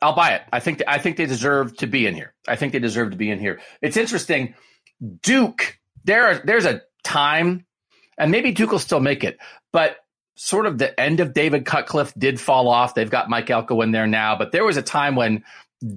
I'll 0.00 0.14
buy 0.14 0.34
it. 0.34 0.42
I 0.52 0.60
think 0.60 0.82
I 0.86 0.98
think 0.98 1.16
they 1.16 1.26
deserve 1.26 1.76
to 1.78 1.86
be 1.86 2.06
in 2.06 2.14
here. 2.14 2.32
I 2.46 2.54
think 2.54 2.72
they 2.72 2.78
deserve 2.78 3.10
to 3.10 3.16
be 3.16 3.30
in 3.30 3.40
here. 3.40 3.60
It's 3.82 3.96
interesting. 3.96 4.54
Duke, 5.22 5.78
there 6.04 6.26
are, 6.26 6.34
there's 6.44 6.64
a 6.64 6.82
time, 7.02 7.66
and 8.16 8.30
maybe 8.30 8.52
Duke 8.52 8.70
will 8.70 8.78
still 8.78 9.00
make 9.00 9.24
it, 9.24 9.38
but 9.72 9.96
sort 10.36 10.66
of 10.66 10.78
the 10.78 10.98
end 10.98 11.18
of 11.18 11.34
David 11.34 11.66
Cutcliffe 11.66 12.14
did 12.16 12.40
fall 12.40 12.68
off. 12.68 12.94
They've 12.94 13.10
got 13.10 13.28
Mike 13.28 13.50
Elko 13.50 13.80
in 13.80 13.90
there 13.90 14.06
now, 14.06 14.36
but 14.36 14.52
there 14.52 14.64
was 14.64 14.76
a 14.76 14.82
time 14.82 15.16
when 15.16 15.42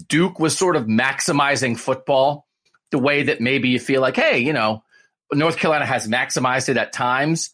Duke 0.08 0.40
was 0.40 0.58
sort 0.58 0.76
of 0.76 0.86
maximizing 0.86 1.78
football 1.78 2.46
the 2.92 3.00
way 3.00 3.24
that 3.24 3.42
maybe 3.42 3.70
you 3.70 3.80
feel 3.80 4.02
like, 4.02 4.16
hey, 4.16 4.40
you 4.40 4.54
know, 4.54 4.84
North 5.34 5.58
Carolina 5.58 5.86
has 5.86 6.08
maximized 6.08 6.70
it 6.70 6.78
at 6.78 6.94
times. 6.94 7.54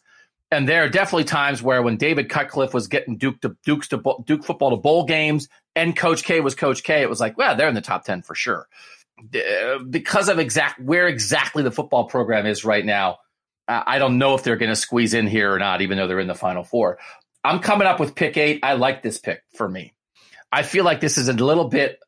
And 0.50 0.68
there 0.68 0.84
are 0.84 0.88
definitely 0.88 1.24
times 1.24 1.62
where 1.62 1.82
when 1.82 1.96
David 1.96 2.30
Cutcliffe 2.30 2.72
was 2.72 2.88
getting 2.88 3.18
Duke 3.18 3.40
to 3.42 3.56
Duke's 3.64 3.88
to 3.88 4.02
Duke 4.24 4.44
football 4.44 4.70
to 4.70 4.76
bowl 4.76 5.04
games, 5.04 5.48
and 5.76 5.94
Coach 5.94 6.24
K 6.24 6.40
was 6.40 6.54
Coach 6.54 6.82
K, 6.82 7.02
it 7.02 7.10
was 7.10 7.20
like, 7.20 7.36
well, 7.36 7.54
they're 7.54 7.68
in 7.68 7.74
the 7.74 7.82
top 7.82 8.04
ten 8.04 8.22
for 8.22 8.34
sure, 8.34 8.66
because 9.90 10.30
of 10.30 10.38
exact 10.38 10.80
where 10.80 11.06
exactly 11.06 11.62
the 11.62 11.70
football 11.70 12.06
program 12.06 12.46
is 12.46 12.64
right 12.64 12.84
now. 12.84 13.18
I 13.68 13.98
don't 13.98 14.16
know 14.16 14.34
if 14.34 14.42
they're 14.42 14.56
going 14.56 14.70
to 14.70 14.76
squeeze 14.76 15.12
in 15.12 15.26
here 15.26 15.52
or 15.52 15.58
not, 15.58 15.82
even 15.82 15.98
though 15.98 16.06
they're 16.06 16.18
in 16.18 16.26
the 16.26 16.34
Final 16.34 16.64
Four. 16.64 16.98
I'm 17.44 17.58
coming 17.58 17.86
up 17.86 18.00
with 18.00 18.14
pick 18.14 18.38
eight. 18.38 18.60
I 18.62 18.72
like 18.72 19.02
this 19.02 19.18
pick 19.18 19.42
for 19.54 19.68
me. 19.68 19.92
I 20.50 20.62
feel 20.62 20.84
like 20.84 21.00
this 21.00 21.18
is 21.18 21.28
a 21.28 21.34
little 21.34 21.68
bit. 21.68 22.00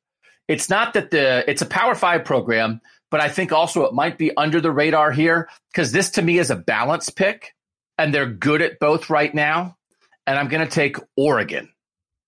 It's 0.50 0.68
not 0.68 0.94
that 0.94 1.12
the 1.12 1.48
it's 1.48 1.62
a 1.62 1.66
Power 1.66 1.94
Five 1.94 2.24
program, 2.24 2.80
but 3.08 3.20
I 3.20 3.28
think 3.28 3.52
also 3.52 3.84
it 3.84 3.94
might 3.94 4.18
be 4.18 4.36
under 4.36 4.60
the 4.60 4.72
radar 4.72 5.12
here 5.12 5.48
because 5.72 5.92
this 5.92 6.10
to 6.10 6.22
me 6.22 6.38
is 6.38 6.50
a 6.50 6.56
balance 6.56 7.08
pick 7.08 7.54
and 7.96 8.12
they're 8.12 8.26
good 8.26 8.60
at 8.60 8.80
both 8.80 9.10
right 9.10 9.32
now. 9.32 9.76
And 10.26 10.36
I'm 10.36 10.48
going 10.48 10.66
to 10.66 10.70
take 10.70 10.96
Oregon. 11.16 11.68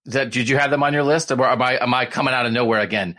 That 0.05 0.31
did 0.31 0.49
you 0.49 0.57
have 0.57 0.71
them 0.71 0.85
on 0.85 0.93
your 0.93 1.03
list, 1.03 1.33
or 1.33 1.45
am 1.45 1.61
I 1.61 1.83
am 1.83 1.93
I 1.93 2.07
coming 2.07 2.33
out 2.33 2.47
of 2.47 2.53
nowhere 2.53 2.81
again? 2.81 3.17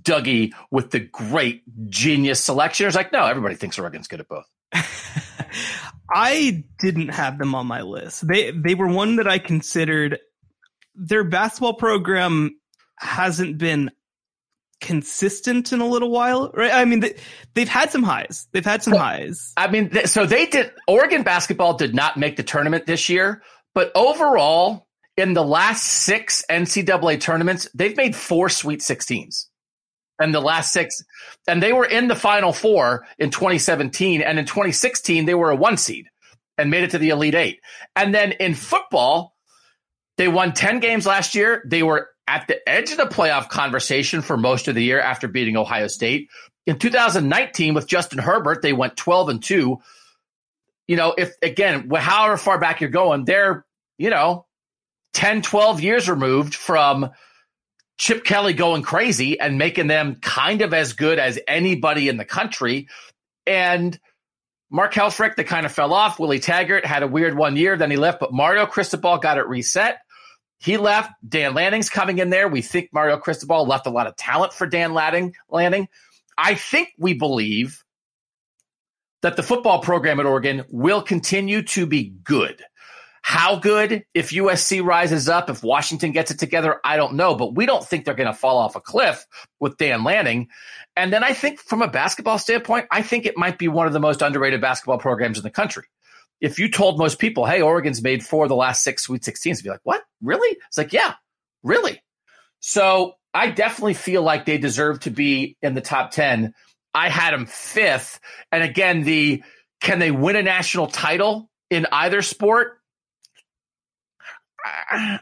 Dougie 0.00 0.54
with 0.70 0.92
the 0.92 1.00
great 1.00 1.62
genius 1.90 2.42
selection. 2.42 2.86
It's 2.86 2.96
like, 2.96 3.12
no, 3.12 3.26
everybody 3.26 3.54
thinks 3.54 3.78
Oregon's 3.78 4.08
good 4.08 4.20
at 4.20 4.28
both. 4.28 4.46
I 6.10 6.64
didn't 6.78 7.08
have 7.08 7.36
them 7.36 7.54
on 7.54 7.66
my 7.66 7.82
list. 7.82 8.26
They 8.26 8.50
they 8.50 8.74
were 8.74 8.88
one 8.88 9.16
that 9.16 9.28
I 9.28 9.38
considered. 9.38 10.20
Their 10.94 11.24
basketball 11.24 11.74
program 11.74 12.58
hasn't 12.96 13.58
been 13.58 13.90
consistent 14.80 15.72
in 15.72 15.80
a 15.80 15.86
little 15.86 16.10
while, 16.10 16.50
right? 16.54 16.72
I 16.72 16.84
mean, 16.84 17.00
they, 17.00 17.14
have 17.56 17.68
had 17.68 17.90
some 17.90 18.02
highs. 18.02 18.46
They've 18.52 18.64
had 18.64 18.82
some 18.82 18.94
well, 18.94 19.02
highs. 19.02 19.52
I 19.56 19.68
mean, 19.68 19.90
so 20.06 20.26
they 20.26 20.46
did. 20.46 20.72
Oregon 20.86 21.22
basketball 21.22 21.74
did 21.74 21.94
not 21.94 22.16
make 22.16 22.36
the 22.36 22.42
tournament 22.42 22.86
this 22.86 23.08
year, 23.08 23.42
but 23.74 23.90
overall, 23.94 24.86
in 25.16 25.34
the 25.34 25.44
last 25.44 25.84
six 25.84 26.44
NCAA 26.48 27.20
tournaments, 27.20 27.68
they've 27.74 27.96
made 27.96 28.14
four 28.14 28.48
Sweet 28.48 28.80
16s. 28.80 29.46
And 30.20 30.34
the 30.34 30.40
last 30.40 30.72
six, 30.72 31.00
and 31.46 31.62
they 31.62 31.72
were 31.72 31.84
in 31.84 32.08
the 32.08 32.16
Final 32.16 32.52
Four 32.52 33.06
in 33.18 33.30
2017, 33.30 34.20
and 34.20 34.38
in 34.38 34.46
2016 34.46 35.26
they 35.26 35.34
were 35.34 35.50
a 35.50 35.56
one 35.56 35.76
seed 35.76 36.06
and 36.56 36.70
made 36.70 36.82
it 36.82 36.90
to 36.90 36.98
the 36.98 37.10
Elite 37.10 37.36
Eight. 37.36 37.60
And 37.94 38.12
then 38.12 38.32
in 38.32 38.54
football, 38.54 39.36
they 40.16 40.26
won 40.26 40.52
10 40.52 40.80
games 40.80 41.06
last 41.06 41.36
year. 41.36 41.62
They 41.66 41.84
were 41.84 42.10
at 42.28 42.46
the 42.46 42.68
edge 42.68 42.90
of 42.90 42.98
the 42.98 43.06
playoff 43.06 43.48
conversation 43.48 44.20
for 44.20 44.36
most 44.36 44.68
of 44.68 44.74
the 44.74 44.84
year 44.84 45.00
after 45.00 45.26
beating 45.26 45.56
Ohio 45.56 45.86
State. 45.88 46.28
In 46.66 46.78
2019, 46.78 47.72
with 47.72 47.86
Justin 47.88 48.18
Herbert, 48.18 48.60
they 48.60 48.74
went 48.74 48.98
12 48.98 49.28
and 49.30 49.42
2. 49.42 49.78
You 50.86 50.96
know, 50.96 51.14
if 51.16 51.34
again, 51.42 51.90
however 51.90 52.36
far 52.36 52.60
back 52.60 52.82
you're 52.82 52.90
going, 52.90 53.24
they're, 53.24 53.64
you 53.96 54.10
know, 54.10 54.44
10, 55.14 55.40
12 55.40 55.80
years 55.80 56.08
removed 56.08 56.54
from 56.54 57.10
Chip 57.96 58.24
Kelly 58.24 58.52
going 58.52 58.82
crazy 58.82 59.40
and 59.40 59.56
making 59.56 59.86
them 59.86 60.16
kind 60.16 60.60
of 60.60 60.74
as 60.74 60.92
good 60.92 61.18
as 61.18 61.38
anybody 61.48 62.10
in 62.10 62.18
the 62.18 62.26
country. 62.26 62.88
And 63.46 63.98
Mark 64.70 64.92
Helfrich, 64.92 65.34
they 65.36 65.44
kind 65.44 65.64
of 65.64 65.72
fell 65.72 65.94
off. 65.94 66.18
Willie 66.18 66.40
Taggart 66.40 66.84
had 66.84 67.02
a 67.02 67.08
weird 67.08 67.34
one 67.34 67.56
year, 67.56 67.78
then 67.78 67.90
he 67.90 67.96
left, 67.96 68.20
but 68.20 68.34
Mario 68.34 68.66
Cristobal 68.66 69.16
got 69.16 69.38
it 69.38 69.48
reset. 69.48 69.98
He 70.58 70.76
left. 70.76 71.12
Dan 71.26 71.54
Lanning's 71.54 71.88
coming 71.88 72.18
in 72.18 72.30
there. 72.30 72.48
We 72.48 72.62
think 72.62 72.90
Mario 72.92 73.16
Cristobal 73.16 73.66
left 73.66 73.86
a 73.86 73.90
lot 73.90 74.06
of 74.06 74.16
talent 74.16 74.52
for 74.52 74.66
Dan 74.66 74.92
Lanning. 74.92 75.34
Lanning. 75.48 75.88
I 76.36 76.54
think 76.54 76.90
we 76.98 77.14
believe 77.14 77.84
that 79.22 79.36
the 79.36 79.42
football 79.42 79.80
program 79.80 80.20
at 80.20 80.26
Oregon 80.26 80.64
will 80.68 81.02
continue 81.02 81.62
to 81.62 81.86
be 81.86 82.10
good. 82.22 82.62
How 83.22 83.56
good 83.56 84.04
if 84.14 84.30
USC 84.30 84.82
rises 84.82 85.28
up, 85.28 85.50
if 85.50 85.62
Washington 85.62 86.12
gets 86.12 86.30
it 86.30 86.38
together, 86.38 86.80
I 86.82 86.96
don't 86.96 87.14
know, 87.14 87.34
but 87.34 87.54
we 87.54 87.66
don't 87.66 87.84
think 87.84 88.04
they're 88.04 88.14
going 88.14 88.28
to 88.28 88.32
fall 88.32 88.58
off 88.58 88.76
a 88.76 88.80
cliff 88.80 89.26
with 89.60 89.76
Dan 89.76 90.02
Lanning. 90.02 90.48
And 90.96 91.12
then 91.12 91.22
I 91.22 91.34
think 91.34 91.60
from 91.60 91.82
a 91.82 91.88
basketball 91.88 92.38
standpoint, 92.38 92.86
I 92.90 93.02
think 93.02 93.26
it 93.26 93.36
might 93.36 93.58
be 93.58 93.68
one 93.68 93.86
of 93.86 93.92
the 93.92 94.00
most 94.00 94.22
underrated 94.22 94.60
basketball 94.60 94.98
programs 94.98 95.36
in 95.36 95.42
the 95.42 95.50
country. 95.50 95.84
If 96.40 96.58
you 96.58 96.70
told 96.70 96.98
most 96.98 97.18
people, 97.18 97.46
hey, 97.46 97.60
Oregon's 97.62 98.02
made 98.02 98.24
four 98.24 98.44
of 98.44 98.48
the 98.48 98.56
last 98.56 98.82
six 98.82 99.04
Sweet 99.04 99.22
16s, 99.22 99.42
they'd 99.42 99.62
be 99.64 99.70
like, 99.70 99.80
what? 99.82 100.02
Really? 100.22 100.56
It's 100.68 100.78
like, 100.78 100.92
yeah, 100.92 101.14
really. 101.62 102.02
So 102.60 103.14
I 103.34 103.50
definitely 103.50 103.94
feel 103.94 104.22
like 104.22 104.46
they 104.46 104.58
deserve 104.58 105.00
to 105.00 105.10
be 105.10 105.56
in 105.62 105.74
the 105.74 105.80
top 105.80 106.10
10. 106.10 106.54
I 106.94 107.08
had 107.08 107.34
them 107.34 107.46
fifth. 107.46 108.20
And 108.50 108.62
again, 108.62 109.02
the 109.02 109.42
can 109.80 109.98
they 109.98 110.10
win 110.10 110.36
a 110.36 110.42
national 110.42 110.88
title 110.88 111.50
in 111.70 111.86
either 111.92 112.22
sport? 112.22 112.78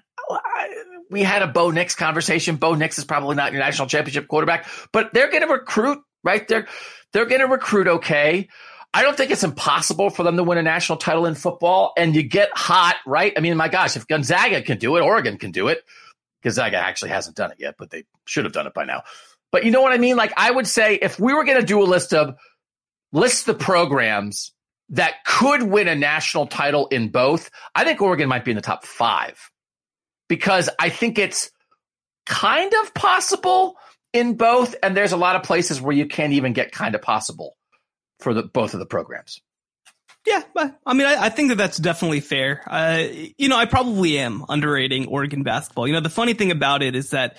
we 1.10 1.22
had 1.22 1.42
a 1.42 1.46
Bo 1.46 1.70
Nix 1.70 1.94
conversation. 1.94 2.56
Bo 2.56 2.74
Nix 2.74 2.98
is 2.98 3.04
probably 3.04 3.36
not 3.36 3.52
your 3.52 3.60
national 3.60 3.88
championship 3.88 4.28
quarterback, 4.28 4.66
but 4.92 5.12
they're 5.12 5.30
going 5.30 5.42
to 5.42 5.52
recruit, 5.52 5.98
right? 6.24 6.46
They're 6.46 6.66
they're 7.12 7.26
going 7.26 7.40
to 7.40 7.46
recruit 7.46 7.88
okay. 7.88 8.48
I 8.96 9.02
don't 9.02 9.14
think 9.14 9.30
it's 9.30 9.44
impossible 9.44 10.08
for 10.08 10.22
them 10.22 10.38
to 10.38 10.42
win 10.42 10.56
a 10.56 10.62
national 10.62 10.96
title 10.96 11.26
in 11.26 11.34
football, 11.34 11.92
and 11.98 12.16
you 12.16 12.22
get 12.22 12.48
hot, 12.54 12.96
right? 13.04 13.30
I 13.36 13.40
mean, 13.40 13.54
my 13.58 13.68
gosh, 13.68 13.94
if 13.94 14.06
Gonzaga 14.06 14.62
can 14.62 14.78
do 14.78 14.96
it, 14.96 15.02
Oregon 15.02 15.36
can 15.36 15.50
do 15.50 15.68
it. 15.68 15.84
Gonzaga 16.42 16.78
actually 16.78 17.10
hasn't 17.10 17.36
done 17.36 17.50
it 17.50 17.58
yet, 17.60 17.74
but 17.78 17.90
they 17.90 18.04
should 18.24 18.44
have 18.44 18.54
done 18.54 18.66
it 18.66 18.72
by 18.72 18.86
now. 18.86 19.02
But 19.52 19.66
you 19.66 19.70
know 19.70 19.82
what 19.82 19.92
I 19.92 19.98
mean? 19.98 20.16
Like 20.16 20.32
I 20.38 20.50
would 20.50 20.66
say, 20.66 20.94
if 20.94 21.20
we 21.20 21.34
were 21.34 21.44
going 21.44 21.60
to 21.60 21.66
do 21.66 21.82
a 21.82 21.84
list 21.84 22.14
of 22.14 22.36
list 23.12 23.44
the 23.44 23.52
programs 23.52 24.52
that 24.88 25.22
could 25.26 25.62
win 25.62 25.88
a 25.88 25.94
national 25.94 26.46
title 26.46 26.86
in 26.86 27.10
both, 27.10 27.50
I 27.74 27.84
think 27.84 28.00
Oregon 28.00 28.30
might 28.30 28.46
be 28.46 28.52
in 28.52 28.56
the 28.56 28.62
top 28.62 28.86
five 28.86 29.38
because 30.26 30.70
I 30.78 30.88
think 30.88 31.18
it's 31.18 31.50
kind 32.24 32.72
of 32.82 32.94
possible 32.94 33.76
in 34.14 34.36
both. 34.36 34.74
And 34.82 34.96
there's 34.96 35.12
a 35.12 35.18
lot 35.18 35.36
of 35.36 35.42
places 35.42 35.82
where 35.82 35.94
you 35.94 36.06
can't 36.06 36.32
even 36.32 36.54
get 36.54 36.72
kind 36.72 36.94
of 36.94 37.02
possible 37.02 37.58
for 38.20 38.34
the 38.34 38.42
both 38.42 38.74
of 38.74 38.80
the 38.80 38.86
programs. 38.86 39.40
Yeah, 40.26 40.42
I 40.84 40.92
mean, 40.92 41.06
I, 41.06 41.26
I, 41.26 41.28
think 41.28 41.50
that 41.50 41.54
that's 41.54 41.76
definitely 41.76 42.18
fair. 42.18 42.62
Uh, 42.66 43.04
you 43.38 43.48
know, 43.48 43.56
I 43.56 43.64
probably 43.64 44.18
am 44.18 44.44
underrating 44.48 45.06
Oregon 45.06 45.44
basketball. 45.44 45.86
You 45.86 45.92
know, 45.92 46.00
the 46.00 46.10
funny 46.10 46.34
thing 46.34 46.50
about 46.50 46.82
it 46.82 46.96
is 46.96 47.10
that, 47.10 47.36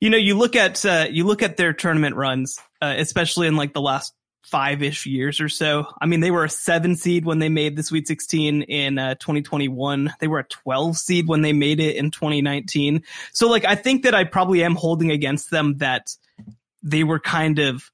you 0.00 0.08
know, 0.08 0.16
you 0.16 0.34
look 0.34 0.56
at 0.56 0.82
uh, 0.86 1.08
you 1.10 1.24
look 1.24 1.42
at 1.42 1.58
their 1.58 1.74
tournament 1.74 2.16
runs, 2.16 2.58
uh, 2.80 2.94
especially 2.96 3.48
in 3.48 3.56
like 3.56 3.74
the 3.74 3.82
last 3.82 4.14
five 4.46 4.82
ish 4.82 5.04
years 5.04 5.40
or 5.40 5.48
so. 5.48 5.86
I 6.00 6.06
mean, 6.06 6.20
they 6.20 6.30
were 6.30 6.44
a 6.44 6.48
seven 6.48 6.96
seed 6.96 7.24
when 7.24 7.38
they 7.38 7.48
made 7.48 7.76
the 7.76 7.82
Sweet 7.82 8.06
16 8.06 8.62
in 8.62 8.98
uh, 8.98 9.16
2021. 9.16 10.14
They 10.20 10.28
were 10.28 10.38
a 10.38 10.44
12 10.44 10.96
seed 10.96 11.26
when 11.26 11.42
they 11.42 11.52
made 11.52 11.80
it 11.80 11.96
in 11.96 12.10
2019. 12.10 13.02
So, 13.32 13.48
like, 13.48 13.64
I 13.64 13.74
think 13.74 14.04
that 14.04 14.14
I 14.14 14.24
probably 14.24 14.62
am 14.62 14.76
holding 14.76 15.10
against 15.10 15.50
them 15.50 15.78
that 15.78 16.14
they 16.82 17.04
were 17.04 17.18
kind 17.18 17.58
of 17.58 17.90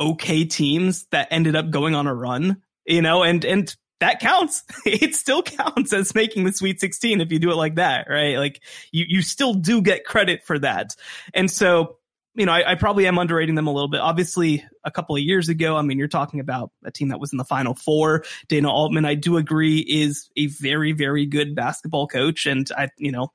okay 0.00 0.44
teams 0.44 1.06
that 1.10 1.28
ended 1.30 1.56
up 1.56 1.70
going 1.70 1.94
on 1.94 2.06
a 2.06 2.14
run, 2.14 2.62
you 2.86 3.02
know, 3.02 3.22
and, 3.22 3.44
and 3.44 3.74
that 4.00 4.20
counts. 4.20 4.64
It 4.86 5.14
still 5.14 5.42
counts 5.42 5.92
as 5.92 6.14
making 6.14 6.44
the 6.44 6.52
Sweet 6.52 6.80
16 6.80 7.20
if 7.20 7.30
you 7.30 7.38
do 7.38 7.50
it 7.50 7.56
like 7.56 7.76
that, 7.76 8.06
right? 8.08 8.38
Like 8.38 8.62
you, 8.92 9.04
you 9.08 9.22
still 9.22 9.54
do 9.54 9.82
get 9.82 10.04
credit 10.04 10.44
for 10.44 10.58
that. 10.58 10.94
And 11.34 11.50
so 11.50 11.98
you 12.38 12.46
know, 12.46 12.52
I, 12.52 12.72
I, 12.72 12.74
probably 12.76 13.08
am 13.08 13.18
underrating 13.18 13.56
them 13.56 13.66
a 13.66 13.72
little 13.72 13.88
bit. 13.88 14.00
Obviously, 14.00 14.64
a 14.84 14.92
couple 14.92 15.16
of 15.16 15.22
years 15.22 15.48
ago, 15.48 15.76
I 15.76 15.82
mean, 15.82 15.98
you're 15.98 16.06
talking 16.06 16.38
about 16.38 16.70
a 16.84 16.90
team 16.92 17.08
that 17.08 17.18
was 17.18 17.32
in 17.32 17.36
the 17.36 17.44
final 17.44 17.74
four. 17.74 18.24
Dana 18.46 18.70
Altman, 18.70 19.04
I 19.04 19.16
do 19.16 19.38
agree, 19.38 19.80
is 19.80 20.30
a 20.36 20.46
very, 20.46 20.92
very 20.92 21.26
good 21.26 21.56
basketball 21.56 22.06
coach. 22.06 22.46
And 22.46 22.70
I, 22.76 22.90
you 22.96 23.10
know, 23.10 23.32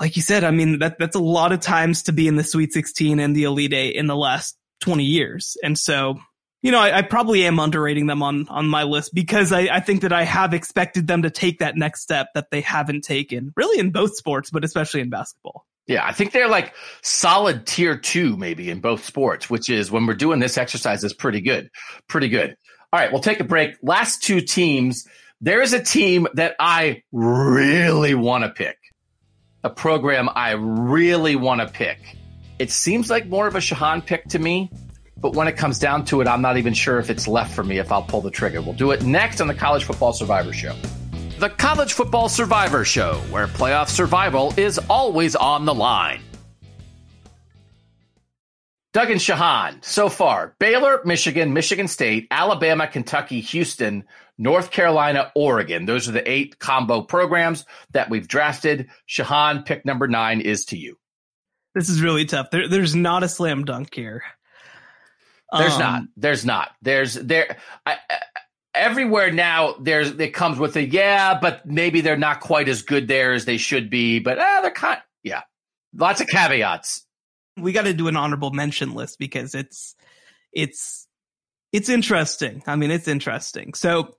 like 0.00 0.16
you 0.16 0.22
said, 0.22 0.42
I 0.42 0.50
mean, 0.50 0.80
that, 0.80 0.98
that's 0.98 1.14
a 1.14 1.20
lot 1.20 1.52
of 1.52 1.60
times 1.60 2.02
to 2.04 2.12
be 2.12 2.26
in 2.26 2.34
the 2.34 2.42
Sweet 2.42 2.72
16 2.72 3.20
and 3.20 3.36
the 3.36 3.44
Elite 3.44 3.72
Eight 3.72 3.94
in 3.94 4.08
the 4.08 4.16
last 4.16 4.57
20 4.80 5.04
years. 5.04 5.56
And 5.62 5.78
so, 5.78 6.18
you 6.62 6.72
know, 6.72 6.80
I, 6.80 6.98
I 6.98 7.02
probably 7.02 7.46
am 7.46 7.58
underrating 7.58 8.06
them 8.06 8.22
on, 8.22 8.48
on 8.48 8.66
my 8.66 8.82
list 8.82 9.14
because 9.14 9.52
I, 9.52 9.68
I 9.72 9.80
think 9.80 10.02
that 10.02 10.12
I 10.12 10.24
have 10.24 10.54
expected 10.54 11.06
them 11.06 11.22
to 11.22 11.30
take 11.30 11.60
that 11.60 11.76
next 11.76 12.02
step 12.02 12.28
that 12.34 12.50
they 12.50 12.60
haven't 12.60 13.02
taken 13.02 13.52
really 13.56 13.78
in 13.78 13.90
both 13.90 14.16
sports, 14.16 14.50
but 14.50 14.64
especially 14.64 15.00
in 15.00 15.10
basketball. 15.10 15.66
Yeah, 15.86 16.04
I 16.04 16.12
think 16.12 16.32
they're 16.32 16.48
like 16.48 16.74
solid 17.00 17.66
tier 17.66 17.96
two, 17.96 18.36
maybe 18.36 18.70
in 18.70 18.80
both 18.80 19.06
sports, 19.06 19.48
which 19.48 19.70
is 19.70 19.90
when 19.90 20.06
we're 20.06 20.14
doing 20.14 20.38
this 20.38 20.58
exercise 20.58 21.02
is 21.02 21.14
pretty 21.14 21.40
good. 21.40 21.70
Pretty 22.08 22.28
good. 22.28 22.56
All 22.92 23.00
right, 23.00 23.10
we'll 23.10 23.22
take 23.22 23.40
a 23.40 23.44
break. 23.44 23.76
Last 23.82 24.22
two 24.22 24.40
teams. 24.42 25.06
There 25.40 25.62
is 25.62 25.72
a 25.72 25.82
team 25.82 26.26
that 26.34 26.56
I 26.58 27.02
really 27.12 28.14
want 28.14 28.44
to 28.44 28.50
pick, 28.50 28.76
a 29.62 29.70
program 29.70 30.28
I 30.34 30.52
really 30.52 31.36
want 31.36 31.60
to 31.60 31.68
pick. 31.68 32.16
It 32.58 32.70
seems 32.70 33.10
like 33.10 33.26
more 33.26 33.46
of 33.46 33.54
a 33.54 33.58
Shehan 33.58 34.04
pick 34.04 34.24
to 34.28 34.38
me, 34.38 34.70
but 35.16 35.34
when 35.34 35.48
it 35.48 35.56
comes 35.56 35.78
down 35.78 36.04
to 36.06 36.20
it, 36.20 36.28
I'm 36.28 36.42
not 36.42 36.56
even 36.56 36.74
sure 36.74 36.98
if 36.98 37.10
it's 37.10 37.28
left 37.28 37.54
for 37.54 37.62
me 37.62 37.78
if 37.78 37.92
I'll 37.92 38.02
pull 38.02 38.20
the 38.20 38.30
trigger. 38.30 38.60
We'll 38.60 38.74
do 38.74 38.90
it 38.90 39.02
next 39.02 39.40
on 39.40 39.46
the 39.46 39.54
College 39.54 39.84
Football 39.84 40.12
Survivor 40.12 40.52
Show 40.52 40.74
the 41.38 41.48
College 41.48 41.92
Football 41.92 42.28
Survivor 42.28 42.84
Show, 42.84 43.14
where 43.30 43.46
playoff 43.46 43.88
survival 43.88 44.52
is 44.56 44.78
always 44.90 45.36
on 45.36 45.66
the 45.66 45.74
line. 45.74 46.20
Doug 48.92 49.10
and 49.10 49.20
Shehan, 49.20 49.84
so 49.84 50.08
far 50.08 50.56
Baylor, 50.58 51.00
Michigan, 51.04 51.52
Michigan 51.52 51.86
State, 51.86 52.26
Alabama, 52.32 52.88
Kentucky, 52.88 53.40
Houston, 53.40 54.02
North 54.36 54.72
Carolina, 54.72 55.30
Oregon. 55.36 55.86
Those 55.86 56.08
are 56.08 56.12
the 56.12 56.28
eight 56.28 56.58
combo 56.58 57.02
programs 57.02 57.64
that 57.92 58.10
we've 58.10 58.26
drafted. 58.26 58.88
Shehan, 59.08 59.64
pick 59.64 59.84
number 59.84 60.08
nine 60.08 60.40
is 60.40 60.64
to 60.66 60.76
you. 60.76 60.97
This 61.78 61.90
is 61.90 62.02
really 62.02 62.24
tough. 62.24 62.50
There, 62.50 62.66
there's 62.66 62.96
not 62.96 63.22
a 63.22 63.28
slam 63.28 63.64
dunk 63.64 63.94
here. 63.94 64.24
There's 65.56 65.74
um, 65.74 65.78
not. 65.78 66.02
There's 66.16 66.44
not. 66.44 66.72
There's 66.82 67.14
there. 67.14 67.56
I, 67.86 67.98
everywhere 68.74 69.30
now 69.30 69.76
there's 69.78 70.10
it 70.18 70.34
comes 70.34 70.58
with 70.58 70.74
a 70.74 70.84
yeah, 70.84 71.38
but 71.38 71.64
maybe 71.66 72.00
they're 72.00 72.16
not 72.16 72.40
quite 72.40 72.68
as 72.68 72.82
good 72.82 73.06
there 73.06 73.32
as 73.32 73.44
they 73.44 73.58
should 73.58 73.90
be. 73.90 74.18
But 74.18 74.40
uh, 74.40 74.60
they're 74.62 74.72
kind 74.72 75.00
yeah, 75.22 75.42
lots 75.94 76.20
of 76.20 76.26
caveats. 76.26 77.06
We 77.56 77.70
got 77.70 77.82
to 77.82 77.94
do 77.94 78.08
an 78.08 78.16
honorable 78.16 78.50
mention 78.50 78.94
list 78.94 79.20
because 79.20 79.54
it's 79.54 79.94
it's 80.52 81.06
it's 81.72 81.88
interesting. 81.88 82.64
I 82.66 82.74
mean, 82.74 82.90
it's 82.90 83.06
interesting. 83.06 83.74
So, 83.74 84.16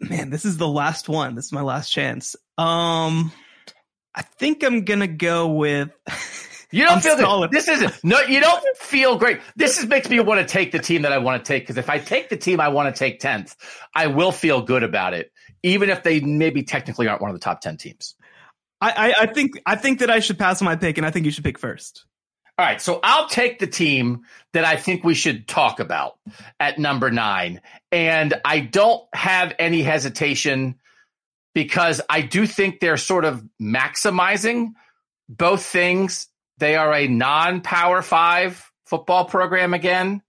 man, 0.00 0.30
this 0.30 0.44
is 0.44 0.56
the 0.56 0.66
last 0.66 1.08
one. 1.08 1.36
This 1.36 1.44
is 1.46 1.52
my 1.52 1.62
last 1.62 1.90
chance. 1.90 2.34
Um, 2.58 3.30
I 4.12 4.22
think 4.22 4.64
I'm 4.64 4.84
gonna 4.84 5.06
go 5.06 5.46
with. 5.46 5.90
You 6.72 6.84
don't 6.84 6.94
I'm 6.94 7.00
feel 7.00 7.40
good. 7.40 7.50
This 7.52 7.68
isn't 7.68 8.02
no. 8.02 8.20
You 8.22 8.40
don't 8.40 8.64
feel 8.76 9.16
great. 9.16 9.40
This 9.54 9.78
is, 9.78 9.86
makes 9.86 10.10
me 10.10 10.18
want 10.20 10.40
to 10.40 10.46
take 10.46 10.72
the 10.72 10.78
team 10.78 11.02
that 11.02 11.12
I 11.12 11.18
want 11.18 11.44
to 11.44 11.46
take 11.46 11.62
because 11.62 11.76
if 11.76 11.88
I 11.88 11.98
take 11.98 12.28
the 12.28 12.36
team 12.36 12.60
I 12.60 12.68
want 12.68 12.94
to 12.94 12.98
take 12.98 13.20
tenth, 13.20 13.54
I 13.94 14.08
will 14.08 14.32
feel 14.32 14.62
good 14.62 14.82
about 14.82 15.14
it, 15.14 15.32
even 15.62 15.90
if 15.90 16.02
they 16.02 16.20
maybe 16.20 16.64
technically 16.64 17.06
aren't 17.06 17.22
one 17.22 17.30
of 17.30 17.36
the 17.36 17.44
top 17.44 17.60
ten 17.60 17.76
teams. 17.76 18.14
I, 18.80 18.90
I, 18.90 19.22
I 19.22 19.26
think 19.26 19.60
I 19.64 19.76
think 19.76 20.00
that 20.00 20.10
I 20.10 20.20
should 20.20 20.38
pass 20.38 20.60
on 20.60 20.66
my 20.66 20.76
pick, 20.76 20.98
and 20.98 21.06
I 21.06 21.10
think 21.10 21.24
you 21.24 21.30
should 21.30 21.44
pick 21.44 21.58
first. 21.58 22.04
All 22.58 22.64
right, 22.64 22.80
so 22.80 23.00
I'll 23.02 23.28
take 23.28 23.58
the 23.58 23.66
team 23.66 24.22
that 24.54 24.64
I 24.64 24.76
think 24.76 25.04
we 25.04 25.14
should 25.14 25.46
talk 25.46 25.78
about 25.78 26.18
at 26.58 26.78
number 26.78 27.10
nine, 27.10 27.60
and 27.92 28.34
I 28.44 28.60
don't 28.60 29.04
have 29.14 29.54
any 29.58 29.82
hesitation 29.82 30.76
because 31.54 32.00
I 32.08 32.22
do 32.22 32.46
think 32.46 32.80
they're 32.80 32.96
sort 32.96 33.24
of 33.24 33.44
maximizing 33.60 34.72
both 35.28 35.64
things 35.64 36.28
they 36.58 36.76
are 36.76 36.92
a 36.92 37.08
non 37.08 37.60
power 37.60 38.02
five 38.02 38.70
football 38.84 39.24
program 39.24 39.74
again, 39.74 40.22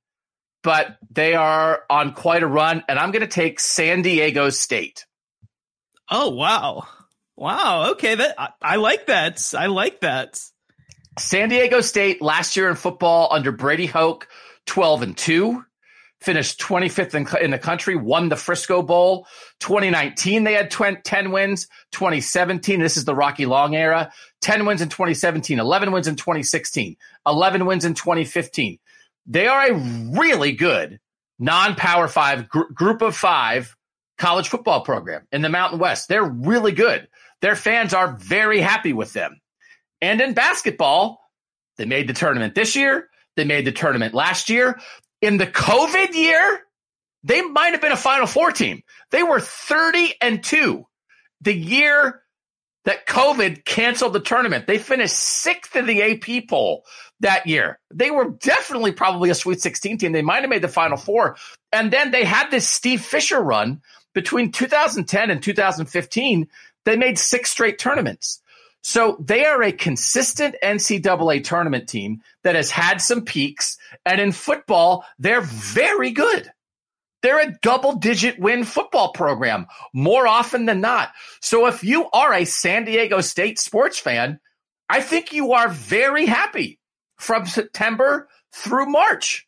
but 0.63 0.97
they 1.11 1.35
are 1.35 1.83
on 1.89 2.13
quite 2.13 2.43
a 2.43 2.47
run. 2.47 2.83
And 2.87 2.99
I'm 2.99 3.11
going 3.11 3.21
to 3.21 3.27
take 3.27 3.59
San 3.59 4.01
Diego 4.01 4.49
State. 4.49 5.05
Oh, 6.09 6.29
wow. 6.29 6.87
Wow. 7.35 7.91
Okay. 7.91 8.15
That 8.15 8.35
I, 8.37 8.49
I 8.61 8.75
like 8.77 9.07
that. 9.07 9.53
I 9.57 9.67
like 9.67 10.01
that. 10.01 10.39
San 11.19 11.49
Diego 11.49 11.81
State 11.81 12.21
last 12.21 12.55
year 12.55 12.69
in 12.69 12.75
football 12.75 13.29
under 13.31 13.51
Brady 13.51 13.87
Hoke, 13.87 14.27
12 14.65 15.01
and 15.01 15.17
2 15.17 15.63
finished 16.19 16.59
25th 16.59 17.13
in, 17.13 17.43
in, 17.43 17.51
the 17.51 17.59
country, 17.59 17.95
won 17.95 18.29
the 18.29 18.35
Frisco 18.35 18.81
Bowl. 18.81 19.27
2019, 19.59 20.43
they 20.43 20.53
had 20.53 20.71
20, 20.71 21.01
10 21.01 21.31
wins. 21.31 21.67
2017, 21.91 22.79
this 22.79 22.97
is 22.97 23.05
the 23.05 23.15
Rocky 23.15 23.45
Long 23.45 23.75
era, 23.75 24.11
10 24.47 24.65
wins 24.65 24.81
in 24.81 24.87
2017, 24.87 25.59
11 25.59 25.91
wins 25.91 26.07
in 26.07 26.15
2016, 26.15 26.95
11 27.27 27.65
wins 27.65 27.83
in 27.83 27.93
2015. 27.93 28.79
They 29.25 29.45
are 29.45 29.71
a 29.71 29.73
really 29.73 30.53
good 30.53 31.01
non 31.37 31.75
power 31.75 32.07
five 32.07 32.47
gr- 32.47 32.71
group 32.73 33.01
of 33.01 33.13
five 33.13 33.75
college 34.17 34.47
football 34.47 34.85
program 34.85 35.27
in 35.33 35.41
the 35.41 35.49
Mountain 35.49 35.79
West. 35.79 36.07
They're 36.07 36.23
really 36.23 36.71
good. 36.71 37.09
Their 37.41 37.57
fans 37.57 37.93
are 37.93 38.15
very 38.15 38.61
happy 38.61 38.93
with 38.93 39.11
them. 39.11 39.41
And 40.01 40.21
in 40.21 40.33
basketball, 40.33 41.19
they 41.75 41.83
made 41.83 42.07
the 42.07 42.13
tournament 42.13 42.55
this 42.55 42.73
year. 42.73 43.09
They 43.35 43.43
made 43.43 43.65
the 43.65 43.73
tournament 43.73 44.13
last 44.13 44.49
year. 44.49 44.79
In 45.21 45.35
the 45.35 45.47
COVID 45.47 46.13
year, 46.13 46.61
they 47.21 47.41
might 47.41 47.73
have 47.73 47.81
been 47.81 47.91
a 47.91 47.97
Final 47.97 48.27
Four 48.27 48.53
team. 48.53 48.81
They 49.11 49.23
were 49.23 49.41
30 49.41 50.13
and 50.21 50.41
2 50.41 50.85
the 51.41 51.53
year 51.53 52.21
that 52.87 53.05
COVID 53.05 53.65
canceled 53.65 54.13
the 54.13 54.21
tournament. 54.21 54.65
They 54.65 54.77
finished 54.77 55.13
sixth 55.13 55.75
in 55.75 55.87
the 55.87 56.01
AP 56.01 56.47
poll 56.47 56.85
that 57.19 57.45
year. 57.45 57.79
They 57.93 58.11
were 58.11 58.29
definitely 58.29 58.93
probably 58.93 59.29
a 59.29 59.35
Sweet 59.35 59.59
16 59.59 59.97
team. 59.97 60.13
They 60.13 60.21
might 60.21 60.39
have 60.39 60.49
made 60.49 60.61
the 60.61 60.69
Final 60.69 60.95
Four. 60.95 61.35
And 61.73 61.91
then 61.91 62.11
they 62.11 62.23
had 62.23 62.49
this 62.49 62.65
Steve 62.65 63.01
Fisher 63.01 63.41
run 63.41 63.81
between 64.13 64.53
2010 64.53 65.29
and 65.29 65.43
2015. 65.43 66.47
They 66.85 66.95
made 66.95 67.19
six 67.19 67.51
straight 67.51 67.77
tournaments. 67.77 68.41
So 68.83 69.17
they 69.19 69.43
are 69.43 69.61
a 69.61 69.73
consistent 69.73 70.55
NCAA 70.63 71.43
tournament 71.43 71.89
team 71.89 72.21
that 72.43 72.55
has 72.55 72.71
had 72.71 73.01
some 73.01 73.25
peaks. 73.25 73.77
And 74.05 74.21
in 74.21 74.31
football, 74.31 75.03
they're 75.19 75.41
very 75.41 76.11
good. 76.11 76.49
They're 77.27 77.49
a 77.49 77.57
double 77.61 77.95
digit 77.95 78.39
win 78.39 78.63
football 78.63 79.11
program 79.11 79.67
more 79.93 80.25
often 80.25 80.65
than 80.65 80.79
not. 80.79 81.09
So 81.41 81.65
if 81.65 81.83
you 81.83 82.09
are 82.11 82.33
a 82.33 82.45
San 82.45 82.85
Diego 82.85 83.19
State 83.19 83.59
sports 83.59 83.99
fan, 83.99 84.39
I 84.87 85.01
think 85.01 85.33
you 85.33 85.51
are 85.51 85.67
very 85.67 86.25
happy 86.25 86.79
from 87.17 87.45
September 87.45 88.29
through 88.53 88.85
March. 88.85 89.45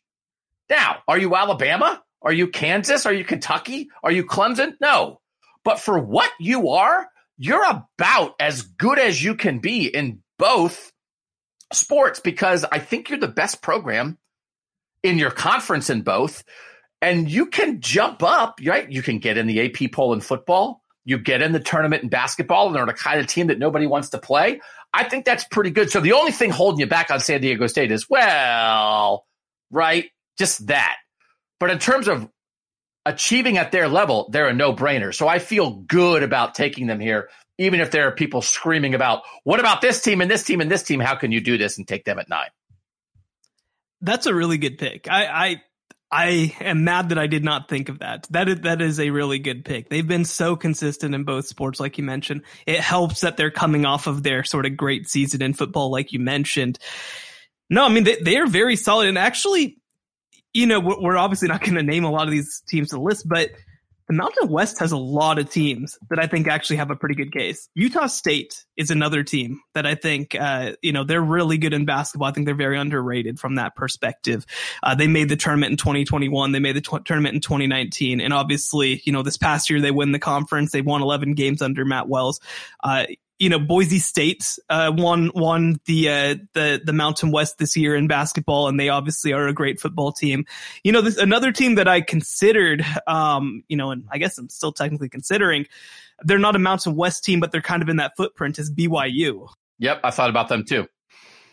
Now, 0.68 0.98
are 1.08 1.16
you 1.16 1.34
Alabama? 1.34 2.02
Are 2.20 2.34
you 2.34 2.48
Kansas? 2.48 3.06
Are 3.06 3.14
you 3.14 3.24
Kentucky? 3.24 3.88
Are 4.04 4.12
you 4.12 4.26
Clemson? 4.26 4.74
No. 4.78 5.22
But 5.64 5.78
for 5.78 5.98
what 5.98 6.30
you 6.38 6.68
are, 6.68 7.08
you're 7.38 7.64
about 7.64 8.34
as 8.38 8.60
good 8.60 8.98
as 8.98 9.24
you 9.24 9.36
can 9.36 9.60
be 9.60 9.86
in 9.86 10.20
both 10.38 10.92
sports 11.72 12.20
because 12.20 12.66
I 12.70 12.78
think 12.78 13.08
you're 13.08 13.18
the 13.18 13.26
best 13.26 13.62
program 13.62 14.18
in 15.02 15.16
your 15.16 15.30
conference 15.30 15.88
in 15.88 16.02
both 16.02 16.44
and 17.02 17.30
you 17.30 17.46
can 17.46 17.80
jump 17.80 18.22
up, 18.22 18.60
right? 18.64 18.90
You 18.90 19.02
can 19.02 19.18
get 19.18 19.38
in 19.38 19.46
the 19.46 19.60
AP 19.60 19.92
poll 19.92 20.12
in 20.12 20.20
football. 20.20 20.82
You 21.04 21.18
get 21.18 21.42
in 21.42 21.52
the 21.52 21.60
tournament 21.60 22.02
in 22.02 22.08
basketball, 22.08 22.66
and 22.66 22.76
they're 22.76 22.86
the 22.86 22.92
kind 22.92 23.20
of 23.20 23.26
team 23.26 23.46
that 23.46 23.58
nobody 23.58 23.86
wants 23.86 24.10
to 24.10 24.18
play. 24.18 24.60
I 24.92 25.04
think 25.04 25.24
that's 25.24 25.44
pretty 25.44 25.70
good. 25.70 25.90
So 25.90 26.00
the 26.00 26.12
only 26.12 26.32
thing 26.32 26.50
holding 26.50 26.80
you 26.80 26.86
back 26.86 27.10
on 27.10 27.20
San 27.20 27.40
Diego 27.40 27.66
State 27.66 27.90
is, 27.90 28.08
well, 28.10 29.26
right, 29.70 30.10
just 30.38 30.66
that. 30.66 30.96
But 31.58 31.70
in 31.70 31.78
terms 31.78 32.08
of 32.08 32.28
achieving 33.06 33.56
at 33.56 33.72
their 33.72 33.88
level, 33.88 34.28
they're 34.30 34.48
a 34.48 34.54
no 34.54 34.74
brainer. 34.74 35.14
So 35.14 35.26
I 35.26 35.38
feel 35.38 35.70
good 35.70 36.22
about 36.22 36.54
taking 36.54 36.86
them 36.86 37.00
here, 37.00 37.30
even 37.58 37.80
if 37.80 37.90
there 37.90 38.08
are 38.08 38.12
people 38.12 38.42
screaming 38.42 38.94
about, 38.94 39.22
what 39.44 39.60
about 39.60 39.80
this 39.80 40.02
team 40.02 40.20
and 40.20 40.30
this 40.30 40.42
team 40.42 40.60
and 40.60 40.70
this 40.70 40.82
team? 40.82 41.00
How 41.00 41.14
can 41.14 41.32
you 41.32 41.40
do 41.40 41.56
this 41.56 41.78
and 41.78 41.88
take 41.88 42.04
them 42.04 42.18
at 42.18 42.28
nine? 42.28 42.50
That's 44.02 44.26
a 44.26 44.34
really 44.34 44.58
good 44.58 44.78
pick. 44.78 45.08
I, 45.10 45.26
I 45.26 45.62
I 46.12 46.56
am 46.60 46.82
mad 46.84 47.10
that 47.10 47.18
I 47.18 47.28
did 47.28 47.44
not 47.44 47.68
think 47.68 47.88
of 47.88 48.00
that. 48.00 48.26
That 48.30 48.48
is, 48.48 48.60
that 48.62 48.82
is 48.82 48.98
a 48.98 49.10
really 49.10 49.38
good 49.38 49.64
pick. 49.64 49.88
They've 49.88 50.06
been 50.06 50.24
so 50.24 50.56
consistent 50.56 51.14
in 51.14 51.24
both 51.24 51.46
sports, 51.46 51.78
like 51.78 51.98
you 51.98 52.04
mentioned. 52.04 52.42
It 52.66 52.80
helps 52.80 53.20
that 53.20 53.36
they're 53.36 53.50
coming 53.50 53.86
off 53.86 54.08
of 54.08 54.22
their 54.22 54.42
sort 54.42 54.66
of 54.66 54.76
great 54.76 55.08
season 55.08 55.40
in 55.40 55.54
football, 55.54 55.90
like 55.92 56.12
you 56.12 56.18
mentioned. 56.18 56.78
No, 57.68 57.84
I 57.84 57.88
mean, 57.88 58.04
they, 58.04 58.16
they 58.16 58.36
are 58.38 58.46
very 58.46 58.74
solid. 58.74 59.08
And 59.08 59.18
actually, 59.18 59.78
you 60.52 60.66
know, 60.66 60.80
we're 60.80 61.16
obviously 61.16 61.46
not 61.46 61.60
going 61.60 61.76
to 61.76 61.82
name 61.82 62.04
a 62.04 62.10
lot 62.10 62.26
of 62.26 62.32
these 62.32 62.62
teams 62.68 62.88
to 62.90 62.96
the 62.96 63.02
list, 63.02 63.28
but 63.28 63.50
the 64.10 64.16
Mountain 64.16 64.48
West 64.48 64.80
has 64.80 64.90
a 64.90 64.96
lot 64.96 65.38
of 65.38 65.48
teams 65.48 65.96
that 66.08 66.18
I 66.18 66.26
think 66.26 66.48
actually 66.48 66.78
have 66.78 66.90
a 66.90 66.96
pretty 66.96 67.14
good 67.14 67.32
case. 67.32 67.68
Utah 67.76 68.08
State 68.08 68.64
is 68.76 68.90
another 68.90 69.22
team 69.22 69.60
that 69.74 69.86
I 69.86 69.94
think, 69.94 70.34
uh, 70.34 70.72
you 70.82 70.90
know, 70.90 71.04
they're 71.04 71.22
really 71.22 71.58
good 71.58 71.72
in 71.72 71.84
basketball. 71.84 72.26
I 72.26 72.32
think 72.32 72.46
they're 72.46 72.56
very 72.56 72.76
underrated 72.76 73.38
from 73.38 73.54
that 73.54 73.76
perspective. 73.76 74.44
Uh, 74.82 74.96
they 74.96 75.06
made 75.06 75.28
the 75.28 75.36
tournament 75.36 75.70
in 75.70 75.76
2021. 75.76 76.50
They 76.50 76.58
made 76.58 76.74
the 76.74 76.80
tw- 76.80 77.06
tournament 77.06 77.36
in 77.36 77.40
2019. 77.40 78.20
And 78.20 78.32
obviously, 78.34 79.00
you 79.04 79.12
know, 79.12 79.22
this 79.22 79.36
past 79.36 79.70
year 79.70 79.80
they 79.80 79.92
win 79.92 80.10
the 80.10 80.18
conference. 80.18 80.72
They 80.72 80.82
won 80.82 81.02
11 81.02 81.34
games 81.34 81.62
under 81.62 81.84
Matt 81.84 82.08
Wells. 82.08 82.40
Uh, 82.82 83.04
you 83.40 83.48
know, 83.48 83.58
Boise 83.58 83.98
State 83.98 84.58
uh, 84.68 84.92
won 84.94 85.32
won 85.34 85.80
the 85.86 86.08
uh, 86.10 86.34
the 86.52 86.80
the 86.84 86.92
Mountain 86.92 87.32
West 87.32 87.56
this 87.58 87.74
year 87.74 87.96
in 87.96 88.06
basketball, 88.06 88.68
and 88.68 88.78
they 88.78 88.90
obviously 88.90 89.32
are 89.32 89.48
a 89.48 89.54
great 89.54 89.80
football 89.80 90.12
team. 90.12 90.44
You 90.84 90.92
know, 90.92 91.00
this 91.00 91.16
another 91.16 91.50
team 91.50 91.76
that 91.76 91.88
I 91.88 92.02
considered, 92.02 92.84
um, 93.06 93.64
you 93.66 93.78
know, 93.78 93.90
and 93.90 94.04
I 94.12 94.18
guess 94.18 94.36
I'm 94.38 94.50
still 94.50 94.72
technically 94.72 95.08
considering. 95.08 95.66
They're 96.22 96.38
not 96.38 96.54
a 96.54 96.58
Mountain 96.58 96.96
West 96.96 97.24
team, 97.24 97.40
but 97.40 97.50
they're 97.50 97.62
kind 97.62 97.82
of 97.82 97.88
in 97.88 97.96
that 97.96 98.12
footprint. 98.14 98.58
Is 98.58 98.70
BYU? 98.70 99.48
Yep, 99.78 100.00
I 100.04 100.10
thought 100.10 100.28
about 100.28 100.50
them 100.50 100.64
too. 100.66 100.86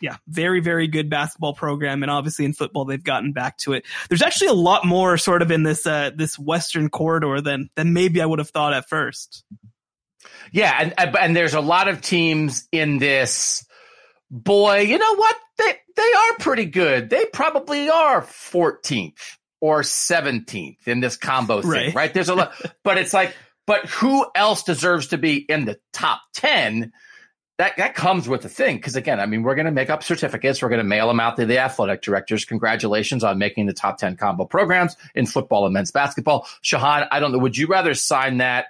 Yeah, 0.01 0.17
very, 0.27 0.59
very 0.59 0.87
good 0.87 1.09
basketball 1.09 1.53
program, 1.53 2.03
and 2.03 2.11
obviously 2.11 2.43
in 2.43 2.51
football 2.51 2.83
they've 2.83 3.01
gotten 3.01 3.31
back 3.31 3.57
to 3.59 3.71
it. 3.71 3.85
There's 4.09 4.21
actually 4.21 4.49
a 4.49 4.53
lot 4.53 4.85
more 4.85 5.17
sort 5.17 5.41
of 5.41 5.51
in 5.51 5.63
this 5.63 5.87
uh, 5.87 6.11
this 6.13 6.37
Western 6.37 6.89
corridor 6.89 7.39
than 7.39 7.69
than 7.75 7.93
maybe 7.93 8.21
I 8.21 8.25
would 8.25 8.39
have 8.39 8.49
thought 8.49 8.73
at 8.73 8.89
first. 8.89 9.45
Yeah, 10.51 10.73
and 10.97 11.15
and 11.17 11.35
there's 11.35 11.53
a 11.53 11.61
lot 11.61 11.87
of 11.87 12.01
teams 12.01 12.67
in 12.71 12.97
this. 12.97 13.65
Boy, 14.29 14.81
you 14.81 14.97
know 14.97 15.15
what? 15.15 15.35
They 15.57 15.73
they 15.95 16.13
are 16.13 16.37
pretty 16.39 16.65
good. 16.65 17.09
They 17.09 17.25
probably 17.25 17.89
are 17.89 18.21
14th 18.21 19.37
or 19.59 19.81
17th 19.81 20.87
in 20.87 20.99
this 20.99 21.17
combo 21.17 21.61
thing, 21.61 21.71
right? 21.71 21.95
right? 21.95 22.13
There's 22.13 22.29
a 22.29 22.35
lot, 22.35 22.53
but 22.83 22.97
it's 22.97 23.13
like, 23.13 23.35
but 23.65 23.85
who 23.87 24.25
else 24.35 24.63
deserves 24.63 25.07
to 25.07 25.17
be 25.17 25.37
in 25.37 25.65
the 25.65 25.79
top 25.93 26.21
10? 26.35 26.93
That 27.57 27.77
that 27.77 27.95
comes 27.95 28.29
with 28.29 28.43
the 28.43 28.49
thing 28.49 28.75
because 28.75 28.95
again, 28.95 29.19
I 29.19 29.25
mean, 29.25 29.41
we're 29.41 29.55
going 29.55 29.65
to 29.65 29.71
make 29.71 29.89
up 29.89 30.03
certificates. 30.03 30.61
We're 30.61 30.69
going 30.69 30.77
to 30.77 30.87
mail 30.87 31.07
them 31.07 31.19
out 31.19 31.37
to 31.37 31.45
the 31.47 31.57
athletic 31.57 32.03
directors. 32.03 32.45
Congratulations 32.45 33.23
on 33.23 33.39
making 33.39 33.65
the 33.65 33.73
top 33.73 33.97
10 33.97 34.15
combo 34.15 34.45
programs 34.45 34.95
in 35.15 35.25
football 35.25 35.65
and 35.65 35.73
men's 35.73 35.89
basketball. 35.89 36.47
Shehan, 36.63 37.07
I 37.09 37.19
don't 37.19 37.31
know. 37.31 37.39
Would 37.39 37.57
you 37.57 37.65
rather 37.65 37.95
sign 37.95 38.37
that 38.37 38.67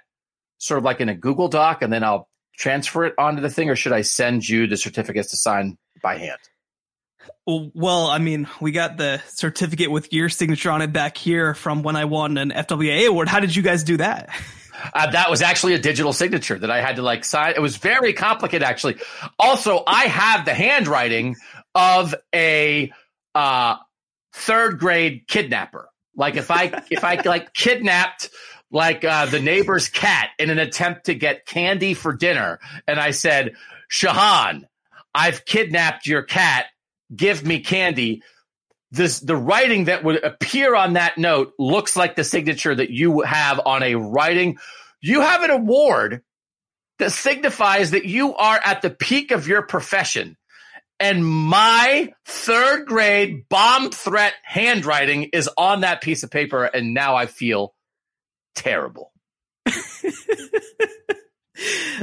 sort 0.58 0.78
of 0.78 0.84
like 0.84 1.00
in 1.00 1.08
a 1.08 1.14
Google 1.14 1.48
Doc 1.48 1.82
and 1.82 1.92
then 1.92 2.04
I'll 2.04 2.28
transfer 2.56 3.04
it 3.04 3.14
onto 3.16 3.40
the 3.40 3.50
thing, 3.50 3.70
or 3.70 3.76
should 3.76 3.92
I 3.92 4.02
send 4.02 4.46
you 4.46 4.66
the 4.66 4.76
certificates 4.76 5.30
to 5.30 5.36
sign 5.36 5.78
by 6.02 6.18
hand? 6.18 6.38
Well, 7.46 8.08
I 8.08 8.18
mean, 8.18 8.46
we 8.60 8.72
got 8.72 8.96
the 8.96 9.22
certificate 9.28 9.90
with 9.90 10.12
your 10.12 10.28
signature 10.28 10.70
on 10.70 10.82
it 10.82 10.92
back 10.92 11.16
here 11.16 11.54
from 11.54 11.82
when 11.82 11.96
I 11.96 12.04
won 12.04 12.36
an 12.36 12.50
FWA 12.50 13.08
award. 13.08 13.28
How 13.28 13.40
did 13.40 13.56
you 13.56 13.62
guys 13.62 13.84
do 13.84 13.96
that? 13.98 14.28
Uh, 14.94 15.10
that 15.10 15.28
was 15.28 15.42
actually 15.42 15.74
a 15.74 15.78
digital 15.80 16.12
signature 16.12 16.56
that 16.56 16.70
I 16.70 16.80
had 16.80 16.94
to 16.96 17.02
like 17.02 17.24
sign. 17.24 17.54
It 17.56 17.60
was 17.60 17.76
very 17.76 18.12
complicated, 18.12 18.62
actually. 18.62 18.98
Also, 19.36 19.82
I 19.84 20.04
have 20.04 20.44
the 20.44 20.54
handwriting 20.54 21.34
of 21.74 22.14
a 22.32 22.92
uh, 23.34 23.74
third 24.32 24.78
grade 24.78 25.24
kidnapper. 25.26 25.88
Like 26.14 26.36
if 26.36 26.50
I 26.50 26.82
if 26.90 27.02
I 27.02 27.20
like 27.24 27.52
kidnapped 27.54 28.30
like 28.70 29.04
uh, 29.04 29.26
the 29.26 29.40
neighbor's 29.40 29.88
cat 29.88 30.30
in 30.38 30.50
an 30.50 30.58
attempt 30.58 31.06
to 31.06 31.14
get 31.14 31.46
candy 31.46 31.94
for 31.94 32.12
dinner. 32.12 32.58
And 32.86 33.00
I 33.00 33.12
said, 33.12 33.54
Shehan, 33.90 34.64
I've 35.14 35.44
kidnapped 35.44 36.06
your 36.06 36.22
cat. 36.22 36.66
Give 37.14 37.44
me 37.44 37.60
candy. 37.60 38.22
This 38.90 39.20
the 39.20 39.36
writing 39.36 39.84
that 39.84 40.04
would 40.04 40.22
appear 40.22 40.74
on 40.74 40.94
that 40.94 41.18
note 41.18 41.52
looks 41.58 41.96
like 41.96 42.16
the 42.16 42.24
signature 42.24 42.74
that 42.74 42.90
you 42.90 43.20
have 43.20 43.60
on 43.64 43.82
a 43.82 43.96
writing. 43.96 44.58
You 45.00 45.20
have 45.20 45.42
an 45.42 45.50
award 45.50 46.22
that 46.98 47.12
signifies 47.12 47.92
that 47.92 48.06
you 48.06 48.34
are 48.34 48.60
at 48.62 48.82
the 48.82 48.90
peak 48.90 49.30
of 49.30 49.46
your 49.46 49.62
profession. 49.62 50.36
And 51.00 51.24
my 51.24 52.12
third 52.24 52.86
grade 52.86 53.48
bomb 53.48 53.90
threat 53.90 54.34
handwriting 54.42 55.24
is 55.32 55.48
on 55.56 55.82
that 55.82 56.02
piece 56.02 56.24
of 56.24 56.30
paper. 56.30 56.64
And 56.64 56.92
now 56.92 57.14
I 57.14 57.26
feel 57.26 57.74
terrible. 58.58 59.12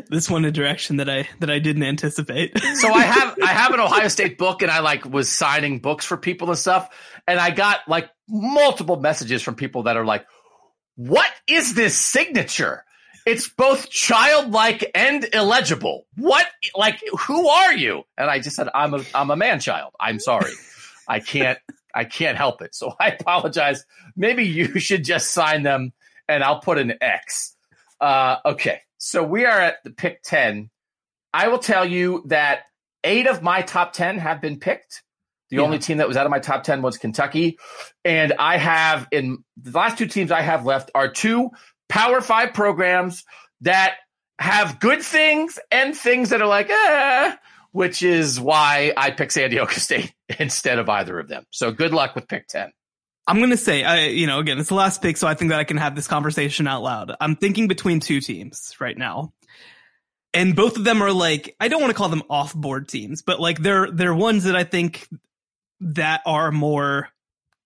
this 0.10 0.30
went 0.30 0.46
a 0.46 0.52
direction 0.52 0.98
that 0.98 1.10
I 1.10 1.28
that 1.40 1.50
I 1.50 1.60
didn't 1.60 1.84
anticipate. 1.84 2.58
so 2.76 2.92
I 2.92 3.04
have 3.04 3.38
I 3.42 3.48
have 3.48 3.74
an 3.74 3.80
Ohio 3.80 4.08
State 4.08 4.38
book 4.38 4.62
and 4.62 4.72
I 4.72 4.80
like 4.80 5.06
was 5.06 5.30
signing 5.30 5.80
books 5.80 6.06
for 6.06 6.18
people 6.18 6.50
and 6.50 6.58
stuff 6.58 6.90
and 7.28 7.40
I 7.40 7.52
got 7.52 7.82
like 7.88 8.10
multiple 8.28 9.00
messages 9.00 9.42
from 9.42 9.56
people 9.56 9.84
that 9.84 9.98
are 9.98 10.06
like 10.06 10.26
what 10.96 11.30
is 11.48 11.74
this 11.74 11.98
signature? 11.98 12.84
It's 13.26 13.50
both 13.50 13.90
childlike 13.90 14.92
and 14.94 15.28
illegible. 15.34 16.06
What 16.16 16.46
like 16.76 17.02
who 17.28 17.48
are 17.48 17.74
you? 17.74 18.04
And 18.18 18.30
I 18.30 18.40
just 18.40 18.56
said 18.56 18.70
I'm 18.74 18.94
a 18.94 19.04
I'm 19.14 19.32
a 19.32 19.36
man 19.36 19.60
child. 19.60 19.94
I'm 20.00 20.20
sorry. 20.20 20.52
I 21.08 21.20
can't 21.20 21.60
I 21.94 22.04
can't 22.04 22.38
help 22.38 22.62
it. 22.62 22.76
So 22.76 22.94
I 23.00 23.10
apologize. 23.20 23.86
Maybe 24.16 24.46
you 24.46 24.80
should 24.80 25.04
just 25.04 25.32
sign 25.32 25.64
them 25.64 25.94
and 26.28 26.44
I'll 26.44 26.60
put 26.60 26.78
an 26.78 26.94
X. 27.02 27.56
Uh, 28.00 28.38
okay, 28.46 28.82
so 28.98 29.24
we 29.24 29.46
are 29.46 29.60
at 29.60 29.84
the 29.84 29.92
pick 29.92 30.22
10. 30.24 30.70
I 31.34 31.48
will 31.48 31.60
tell 31.60 31.86
you 31.86 32.24
that 32.28 32.64
eight 33.04 33.28
of 33.28 33.42
my 33.42 33.62
top 33.62 33.94
10 33.94 34.18
have 34.18 34.42
been 34.42 34.60
picked. 34.60 35.04
The 35.50 35.58
yeah. 35.58 35.62
only 35.62 35.80
team 35.80 35.98
that 35.98 36.08
was 36.08 36.18
out 36.18 36.26
of 36.26 36.32
my 36.32 36.40
top 36.40 36.64
10 36.64 36.82
was 36.82 36.98
Kentucky. 36.98 37.60
And 38.04 38.34
I 38.40 38.58
have, 38.58 39.08
in 39.12 39.44
the 39.58 39.72
last 39.72 39.98
two 39.98 40.08
teams 40.08 40.32
I 40.32 40.42
have 40.42 40.66
left 40.66 40.92
are 40.96 41.10
two 41.10 41.52
Power 41.88 42.20
Five 42.20 42.54
programs 42.54 43.24
that 43.62 43.96
have 44.40 44.80
good 44.80 45.02
things 45.02 45.60
and 45.72 45.96
things 45.96 46.30
that 46.30 46.42
are 46.42 46.48
like, 46.48 46.70
eh, 46.70 47.36
which 47.72 48.02
is 48.02 48.40
why 48.40 48.92
I 48.98 49.12
pick 49.12 49.32
San 49.32 49.50
Diego 49.50 49.68
State 49.72 50.14
instead 50.40 50.80
of 50.80 50.90
either 50.90 51.20
of 51.20 51.28
them. 51.28 51.46
So 51.52 51.72
good 51.72 51.94
luck 51.94 52.16
with 52.16 52.28
pick 52.28 52.48
10. 52.48 52.72
I'm 53.28 53.38
going 53.38 53.50
to 53.50 53.58
say, 53.58 53.84
I, 53.84 54.08
you 54.08 54.28
know, 54.28 54.40
again, 54.40 54.60
it's 54.60 54.70
the 54.70 54.76
last 54.76 55.02
pick, 55.02 55.18
so 55.18 55.28
I 55.28 55.34
think 55.34 55.50
that 55.50 55.60
I 55.60 55.64
can 55.64 55.78
have 55.78 55.96
this 55.96 56.08
conversation 56.08 56.68
out 56.68 56.84
loud. 56.84 57.16
I'm 57.20 57.36
thinking 57.36 57.68
between 57.68 58.00
two 58.00 58.22
teams 58.22 58.76
right 58.80 58.98
now. 58.98 59.34
And 60.34 60.56
both 60.56 60.78
of 60.78 60.84
them 60.84 61.02
are 61.02 61.14
like, 61.14 61.56
I 61.60 61.70
don't 61.70 61.82
want 61.82 61.92
to 61.92 61.98
call 61.98 62.10
them 62.10 62.24
off 62.30 62.54
board 62.54 62.88
teams, 62.90 63.22
but 63.22 63.40
like 63.40 63.60
they're, 63.60 63.90
they're 63.90 64.14
ones 64.14 64.44
that 64.44 64.56
I 64.56 64.66
think 64.66 65.08
that 65.80 66.22
are 66.26 66.52
more 66.52 67.10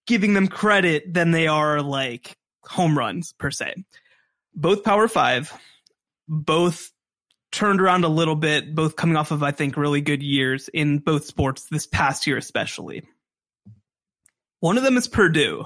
giving 0.06 0.34
them 0.34 0.48
credit 0.48 1.14
than 1.14 1.32
they 1.32 1.48
are 1.48 1.82
like 1.82 2.38
home 2.64 2.98
runs 2.98 3.34
per 3.34 3.52
se. 3.52 3.74
Both 4.56 4.84
power 4.84 5.08
five, 5.08 5.52
both 6.28 6.92
turned 7.52 7.82
around 7.82 8.06
a 8.06 8.10
little 8.10 8.36
bit, 8.36 8.76
both 8.76 8.96
coming 8.96 9.18
off 9.18 9.32
of, 9.32 9.42
I 9.44 9.52
think, 9.52 9.76
really 9.76 10.02
good 10.02 10.22
years 10.22 10.70
in 10.70 11.00
both 11.00 11.26
sports 11.26 11.66
this 11.72 11.88
past 11.88 12.28
year, 12.28 12.38
especially. 12.38 13.04
One 14.60 14.78
of 14.78 14.84
them 14.84 14.98
is 14.98 15.08
Purdue. 15.08 15.66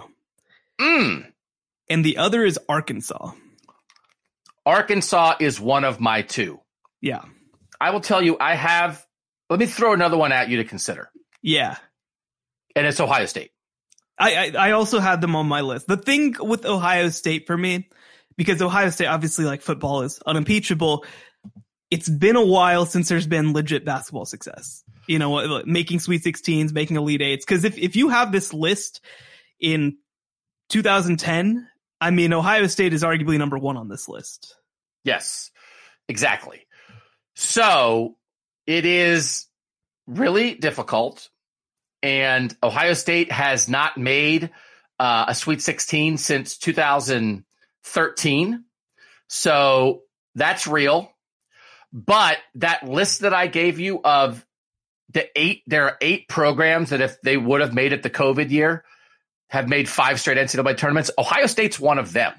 Mm. 0.80 1.32
And 1.90 2.06
the 2.06 2.18
other 2.18 2.44
is 2.44 2.60
Arkansas. 2.70 3.32
Arkansas 4.66 5.36
is 5.40 5.60
one 5.60 5.84
of 5.84 6.00
my 6.00 6.22
two. 6.22 6.60
Yeah. 7.02 7.24
I 7.82 7.90
will 7.90 8.02
tell 8.02 8.22
you, 8.22 8.38
I 8.40 8.56
have, 8.56 9.06
let 9.50 9.60
me 9.60 9.66
throw 9.66 9.94
another 9.94 10.18
one 10.18 10.32
at 10.32 10.50
you 10.50 10.58
to 10.58 10.64
consider. 10.64 11.10
Yeah. 11.42 11.76
And 12.76 12.88
it's 12.88 13.00
Ohio 13.00 13.26
State. 13.26 13.52
I, 14.18 14.36
I, 14.56 14.70
I 14.70 14.72
also 14.72 15.00
had 15.00 15.22
them 15.22 15.36
on 15.36 15.48
my 15.48 15.62
list. 15.62 15.88
The 15.88 15.98
thing 15.98 16.36
with 16.40 16.66
Ohio 16.66 17.10
State 17.10 17.46
for 17.48 17.58
me, 17.58 17.90
because 18.38 18.62
Ohio 18.62 18.90
State 18.90 19.08
obviously 19.08 19.46
like 19.46 19.62
football 19.62 20.04
is 20.04 20.20
unimpeachable. 20.26 21.06
It's 21.92 22.08
been 22.08 22.36
a 22.36 22.46
while 22.46 22.86
since 22.86 23.10
there's 23.10 23.28
been 23.28 23.54
legit 23.54 23.86
basketball 23.86 24.26
success. 24.26 24.83
You 25.08 25.20
know, 25.20 25.62
making 25.66 26.00
Sweet 26.00 26.24
16s, 26.24 26.74
making 26.74 26.98
Elite 26.98 27.22
Eights. 27.22 27.46
Because 27.46 27.64
if 27.64 27.78
if 27.78 27.96
you 27.96 28.10
have 28.10 28.32
this 28.32 28.54
list 28.54 29.02
in 29.60 29.98
2010, 30.70 31.68
I 32.00 32.12
mean, 32.12 32.34
Ohio 32.34 32.68
State 32.68 32.94
is 32.94 33.04
arguably 33.04 33.38
number 33.38 33.58
one 33.58 33.78
on 33.78 33.90
this 33.90 34.08
list. 34.08 34.56
Yes, 35.04 35.52
exactly. 36.08 36.66
So 37.36 38.16
it 38.66 38.86
is 38.86 39.48
really 40.08 40.56
difficult 40.56 41.30
and 42.04 42.56
Ohio 42.62 42.94
State 42.94 43.32
has 43.32 43.68
not 43.70 43.98
made 43.98 44.52
uh, 45.00 45.26
a 45.30 45.36
Sweet 45.36 45.62
16 45.62 46.18
since 46.18 46.58
2013. 46.58 48.64
So 49.28 50.02
that's 50.36 50.68
real. 50.68 51.10
But 51.94 52.38
that 52.56 52.86
list 52.88 53.22
that 53.22 53.34
I 53.34 53.48
gave 53.48 53.80
you 53.80 54.02
of 54.04 54.46
the 55.14 55.28
eight, 55.40 55.64
there 55.68 55.86
are 55.86 55.98
eight 56.02 56.28
programs 56.28 56.90
that 56.90 57.02
if 57.02 57.22
they 57.22 57.38
would 57.38 57.62
have 57.62 57.74
made 57.74 57.94
it 57.94 58.04
the 58.04 58.10
COVID 58.10 58.50
year, 58.50 58.84
have 59.50 59.70
made 59.70 59.88
five 59.88 60.20
straight 60.20 60.38
NCAA 60.38 60.78
tournaments. 60.78 61.12
Ohio 61.18 61.46
State's 61.46 61.80
one 61.80 62.00
of 62.00 62.14
them. 62.14 62.34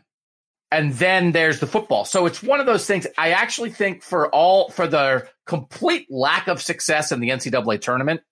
And 0.71 0.93
then 0.95 1.31
there's 1.31 1.61
the 1.61 1.69
football. 1.69 2.05
So 2.05 2.27
it's 2.27 2.43
one 2.43 2.59
of 2.59 2.67
those 2.67 2.85
things. 2.85 3.07
I 3.17 3.31
actually 3.31 3.71
think 3.71 4.03
for 4.03 4.29
all, 4.29 4.71
for 4.71 4.89
the 4.89 5.29
complete 5.47 6.09
lack 6.11 6.49
of 6.49 6.61
success 6.61 7.13
in 7.13 7.21
the 7.21 7.29
NCAA 7.29 7.81
tournament, 7.81 8.23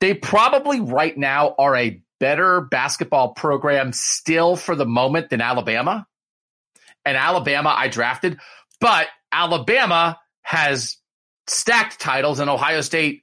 they 0.00 0.12
probably 0.12 0.80
right 0.80 1.16
now 1.16 1.54
are 1.58 1.74
a 1.76 2.02
better 2.18 2.60
basketball 2.60 3.32
program 3.32 3.92
still 3.94 4.56
for 4.56 4.74
the 4.74 4.84
moment 4.84 5.30
than 5.30 5.40
Alabama. 5.40 6.06
And 7.06 7.16
Alabama 7.16 7.74
I 7.74 7.88
drafted, 7.88 8.38
but 8.78 9.06
Alabama 9.32 10.18
has 10.42 10.98
stacked 11.46 11.98
titles 11.98 12.40
and 12.40 12.50
Ohio 12.50 12.82
State 12.82 13.22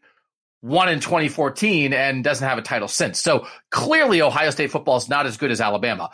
won 0.61 0.89
in 0.89 0.99
2014 0.99 1.93
and 1.93 2.23
doesn't 2.23 2.47
have 2.47 2.57
a 2.57 2.61
title 2.61 2.87
since. 2.87 3.19
So 3.19 3.47
clearly 3.71 4.21
Ohio 4.21 4.49
State 4.49 4.71
football 4.71 4.97
is 4.97 5.07
not 5.09 5.25
as 5.25 5.37
good 5.37 5.51
as 5.51 5.61
Alabama. 5.61 6.09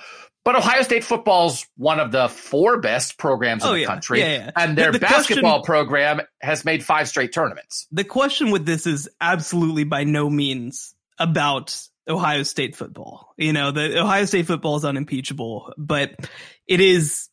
But 0.46 0.58
Ohio 0.58 0.82
State 0.82 1.06
football's 1.06 1.66
one 1.78 2.02
of 2.02 2.12
the 2.12 2.28
four 2.28 2.82
best 2.82 3.18
programs 3.18 3.64
in 3.64 3.70
Oh, 3.70 3.74
the 3.74 3.80
yeah. 3.82 3.86
country. 3.88 4.20
Yeah, 4.20 4.28
yeah. 4.28 4.52
And 4.58 4.78
their 4.78 4.92
The- 4.92 5.00
the 5.00 5.06
basketball 5.06 5.60
question- 5.60 5.66
program 5.66 6.22
has 6.42 6.66
made 6.66 6.84
five 6.84 7.08
straight 7.08 7.32
tournaments. 7.32 7.88
The 7.94 8.04
question 8.04 8.52
with 8.52 8.66
this 8.66 8.86
is 8.86 9.08
absolutely 9.22 9.86
by 9.86 10.04
no 10.04 10.30
means 10.30 10.94
about 11.18 11.78
Ohio 12.10 12.44
State 12.44 12.76
football. 12.76 13.34
You 13.38 13.54
know, 13.54 13.72
the 13.72 14.02
Ohio 14.02 14.26
State 14.26 14.46
football 14.48 14.76
is 14.76 14.84
unimpeachable, 14.84 15.72
but 15.78 16.12
it 16.68 16.82
is, 16.82 17.30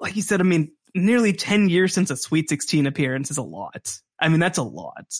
like 0.00 0.16
you 0.16 0.22
said, 0.22 0.40
I 0.40 0.44
mean, 0.44 0.72
nearly 0.96 1.32
10 1.32 1.68
years 1.68 1.94
since 1.94 2.10
a 2.10 2.16
Sweet 2.16 2.48
16 2.48 2.86
appearance 2.86 3.30
is 3.30 3.38
a 3.38 3.42
lot. 3.42 4.00
I 4.20 4.28
mean, 4.30 4.40
that's 4.40 4.58
a 4.58 4.62
lot. 4.64 5.14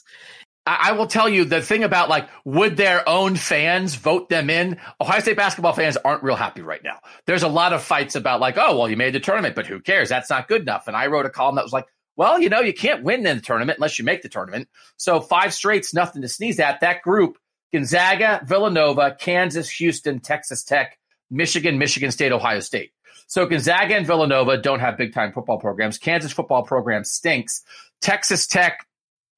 I, 0.66 0.92
will 0.92 1.06
tell 1.06 1.28
you 1.28 1.44
the 1.44 1.62
thing 1.62 1.84
about 1.84 2.08
like, 2.08 2.28
would 2.44 2.76
their 2.76 3.08
own 3.08 3.36
fans 3.36 3.94
vote 3.94 4.28
them 4.28 4.50
in? 4.50 4.78
Ohio 5.00 5.20
State 5.20 5.36
basketball 5.36 5.72
fans 5.72 5.96
aren't 5.96 6.24
real 6.24 6.34
happy 6.34 6.62
right 6.62 6.82
now. 6.82 6.98
There's 7.26 7.44
a 7.44 7.48
lot 7.48 7.72
of 7.72 7.82
fights 7.82 8.16
about 8.16 8.40
like, 8.40 8.56
oh, 8.58 8.76
well, 8.76 8.88
you 8.88 8.96
made 8.96 9.14
the 9.14 9.20
tournament, 9.20 9.54
but 9.54 9.66
who 9.66 9.80
cares? 9.80 10.08
That's 10.08 10.28
not 10.28 10.48
good 10.48 10.62
enough. 10.62 10.88
And 10.88 10.96
I 10.96 11.06
wrote 11.06 11.24
a 11.24 11.30
column 11.30 11.54
that 11.54 11.64
was 11.64 11.72
like, 11.72 11.86
well, 12.16 12.40
you 12.40 12.48
know, 12.48 12.60
you 12.60 12.74
can't 12.74 13.04
win 13.04 13.26
in 13.26 13.36
the 13.36 13.42
tournament 13.42 13.78
unless 13.78 13.98
you 13.98 14.04
make 14.04 14.22
the 14.22 14.28
tournament. 14.28 14.68
So 14.96 15.20
five 15.20 15.54
straight's 15.54 15.94
nothing 15.94 16.22
to 16.22 16.28
sneeze 16.28 16.58
at. 16.58 16.80
That 16.80 17.02
group, 17.02 17.38
Gonzaga, 17.72 18.42
Villanova, 18.44 19.16
Kansas, 19.20 19.70
Houston, 19.70 20.20
Texas 20.20 20.64
Tech, 20.64 20.98
Michigan, 21.30 21.78
Michigan 21.78 22.10
State, 22.10 22.32
Ohio 22.32 22.60
State. 22.60 22.92
So 23.26 23.44
Gonzaga 23.46 23.96
and 23.96 24.06
Villanova 24.06 24.56
don't 24.56 24.80
have 24.80 24.96
big 24.96 25.12
time 25.12 25.32
football 25.32 25.58
programs. 25.58 25.98
Kansas 25.98 26.32
football 26.32 26.62
program 26.62 27.04
stinks. 27.04 27.62
Texas 28.00 28.46
Tech, 28.46 28.86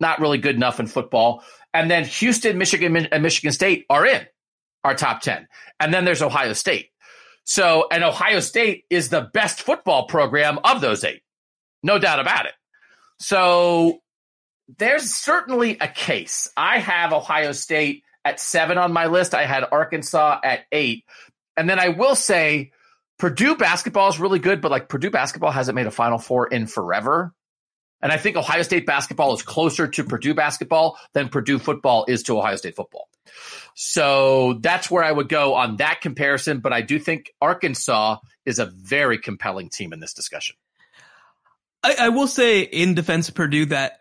not 0.01 0.21
really 0.21 0.39
good 0.39 0.57
enough 0.57 0.81
in 0.81 0.87
football. 0.87 1.43
And 1.75 1.91
then 1.91 2.05
Houston, 2.05 2.59
Michigan, 2.59 2.97
and 2.97 3.23
Michigan 3.23 3.53
State 3.53 3.87
are 3.91 4.07
in 4.07 4.27
our 4.85 4.95
top 4.95 5.21
10. 5.21 5.47
And 5.81 5.93
then 5.93 6.05
there's 6.05 6.23
Ohio 6.23 6.53
State. 6.53 6.91
So, 7.45 7.87
and 7.91 8.05
Ohio 8.05 8.41
State 8.41 8.85
is 8.91 9.09
the 9.09 9.23
best 9.23 9.63
football 9.63 10.07
program 10.07 10.59
of 10.65 10.81
those 10.81 11.05
eight. 11.05 11.23
No 11.83 11.99
doubt 11.99 12.21
about 12.21 12.47
it. 12.47 12.53
So 13.21 14.01
there's 14.79 15.15
certainly 15.15 15.79
a 15.81 15.89
case. 15.89 16.51
I 16.57 16.79
have 16.79 17.13
Ohio 17.13 17.53
State 17.53 18.03
at 18.25 18.41
seven 18.41 18.77
on 18.77 18.93
my 18.93 19.07
list. 19.07 19.35
I 19.35 19.47
had 19.47 19.65
Arkansas 19.71 20.41
at 20.45 20.61
eight. 20.73 21.05
And 21.57 21.69
then 21.69 21.81
I 21.81 21.89
will 21.89 22.15
say 22.15 22.73
Purdue 23.19 23.57
basketball 23.57 24.09
is 24.09 24.21
really 24.21 24.39
good, 24.39 24.61
but 24.61 24.71
like 24.71 24.89
Purdue 24.89 25.11
basketball 25.11 25.51
hasn't 25.51 25.75
made 25.75 25.87
a 25.87 25.91
Final 25.91 26.19
Four 26.19 26.47
in 26.49 26.67
forever. 26.67 27.33
And 28.01 28.13
I 28.13 28.17
think 28.17 28.37
Ohio 28.37 28.63
State 28.63 28.87
basketball 28.87 29.35
is 29.35 29.43
closer 29.43 29.89
to 29.89 30.05
Purdue 30.05 30.35
basketball 30.35 30.99
than 31.15 31.29
Purdue 31.29 31.59
football 31.59 32.05
is 32.09 32.23
to 32.25 32.39
Ohio 32.39 32.57
State 32.57 32.77
football. 32.77 33.09
So 33.75 34.59
that's 34.61 34.91
where 34.91 35.05
I 35.05 35.11
would 35.11 35.29
go 35.29 35.55
on 35.55 35.77
that 35.77 36.01
comparison. 36.01 36.61
But 36.61 36.73
I 36.73 36.83
do 36.83 36.99
think 36.99 37.33
Arkansas 37.41 38.19
is 38.47 38.59
a 38.59 38.67
very 38.67 39.19
compelling 39.19 39.69
team 39.69 39.93
in 39.93 40.01
this 40.01 40.15
discussion. 40.15 40.57
I, 41.83 41.97
I 42.01 42.09
will 42.11 42.27
say 42.27 42.63
in 42.63 42.95
defense 42.95 43.29
of 43.29 43.35
Purdue 43.35 43.67
that 43.67 43.98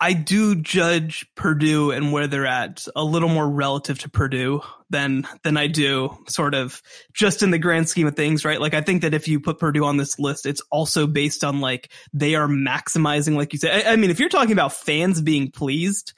I 0.00 0.12
do 0.12 0.54
judge 0.54 1.26
Purdue 1.36 1.90
and 1.90 2.12
where 2.12 2.26
they're 2.26 2.46
at 2.46 2.86
a 2.94 3.02
little 3.02 3.30
more 3.30 3.48
relative 3.48 3.98
to 4.00 4.10
Purdue 4.10 4.60
than 4.90 5.26
than 5.42 5.56
I 5.56 5.68
do 5.68 6.16
sort 6.28 6.54
of 6.54 6.82
just 7.14 7.42
in 7.42 7.50
the 7.50 7.58
grand 7.58 7.88
scheme 7.88 8.06
of 8.06 8.14
things, 8.14 8.44
right? 8.44 8.60
Like 8.60 8.74
I 8.74 8.82
think 8.82 9.02
that 9.02 9.14
if 9.14 9.26
you 9.26 9.40
put 9.40 9.58
Purdue 9.58 9.84
on 9.84 9.96
this 9.96 10.18
list, 10.18 10.44
it's 10.44 10.60
also 10.70 11.06
based 11.06 11.44
on 11.44 11.60
like 11.60 11.90
they 12.12 12.34
are 12.34 12.46
maximizing, 12.46 13.36
like 13.36 13.52
you 13.52 13.58
said. 13.58 13.86
I, 13.86 13.92
I 13.92 13.96
mean, 13.96 14.10
if 14.10 14.20
you're 14.20 14.28
talking 14.28 14.52
about 14.52 14.74
fans 14.74 15.22
being 15.22 15.50
pleased, 15.50 16.12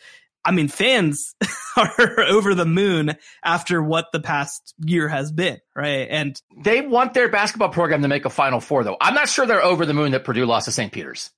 I 0.45 0.51
mean, 0.51 0.69
fans 0.69 1.37
are 1.77 2.21
over 2.23 2.55
the 2.55 2.67
moon 2.67 3.17
after 3.45 3.83
what 3.83 4.07
the 4.13 4.21
past 4.21 4.75
year 4.79 5.07
has 5.09 5.31
been, 5.31 5.61
right? 5.77 6.09
And 6.11 6.41
They 6.65 6.81
want 6.81 7.15
their 7.15 7.29
basketball 7.29 7.69
program 7.69 8.03
to 8.03 8.09
make 8.09 8.25
a 8.25 8.31
Final 8.31 8.61
Four, 8.61 8.83
though. 8.83 8.97
I'm 9.01 9.15
not 9.15 9.29
sure 9.29 9.47
they're 9.47 9.63
over 9.63 9.87
the 9.87 9.95
moon 9.95 10.13
that 10.13 10.25
Purdue 10.25 10.47
lost 10.47 10.65
to 10.65 10.73
St. 10.73 10.93
Peter's. 10.93 11.31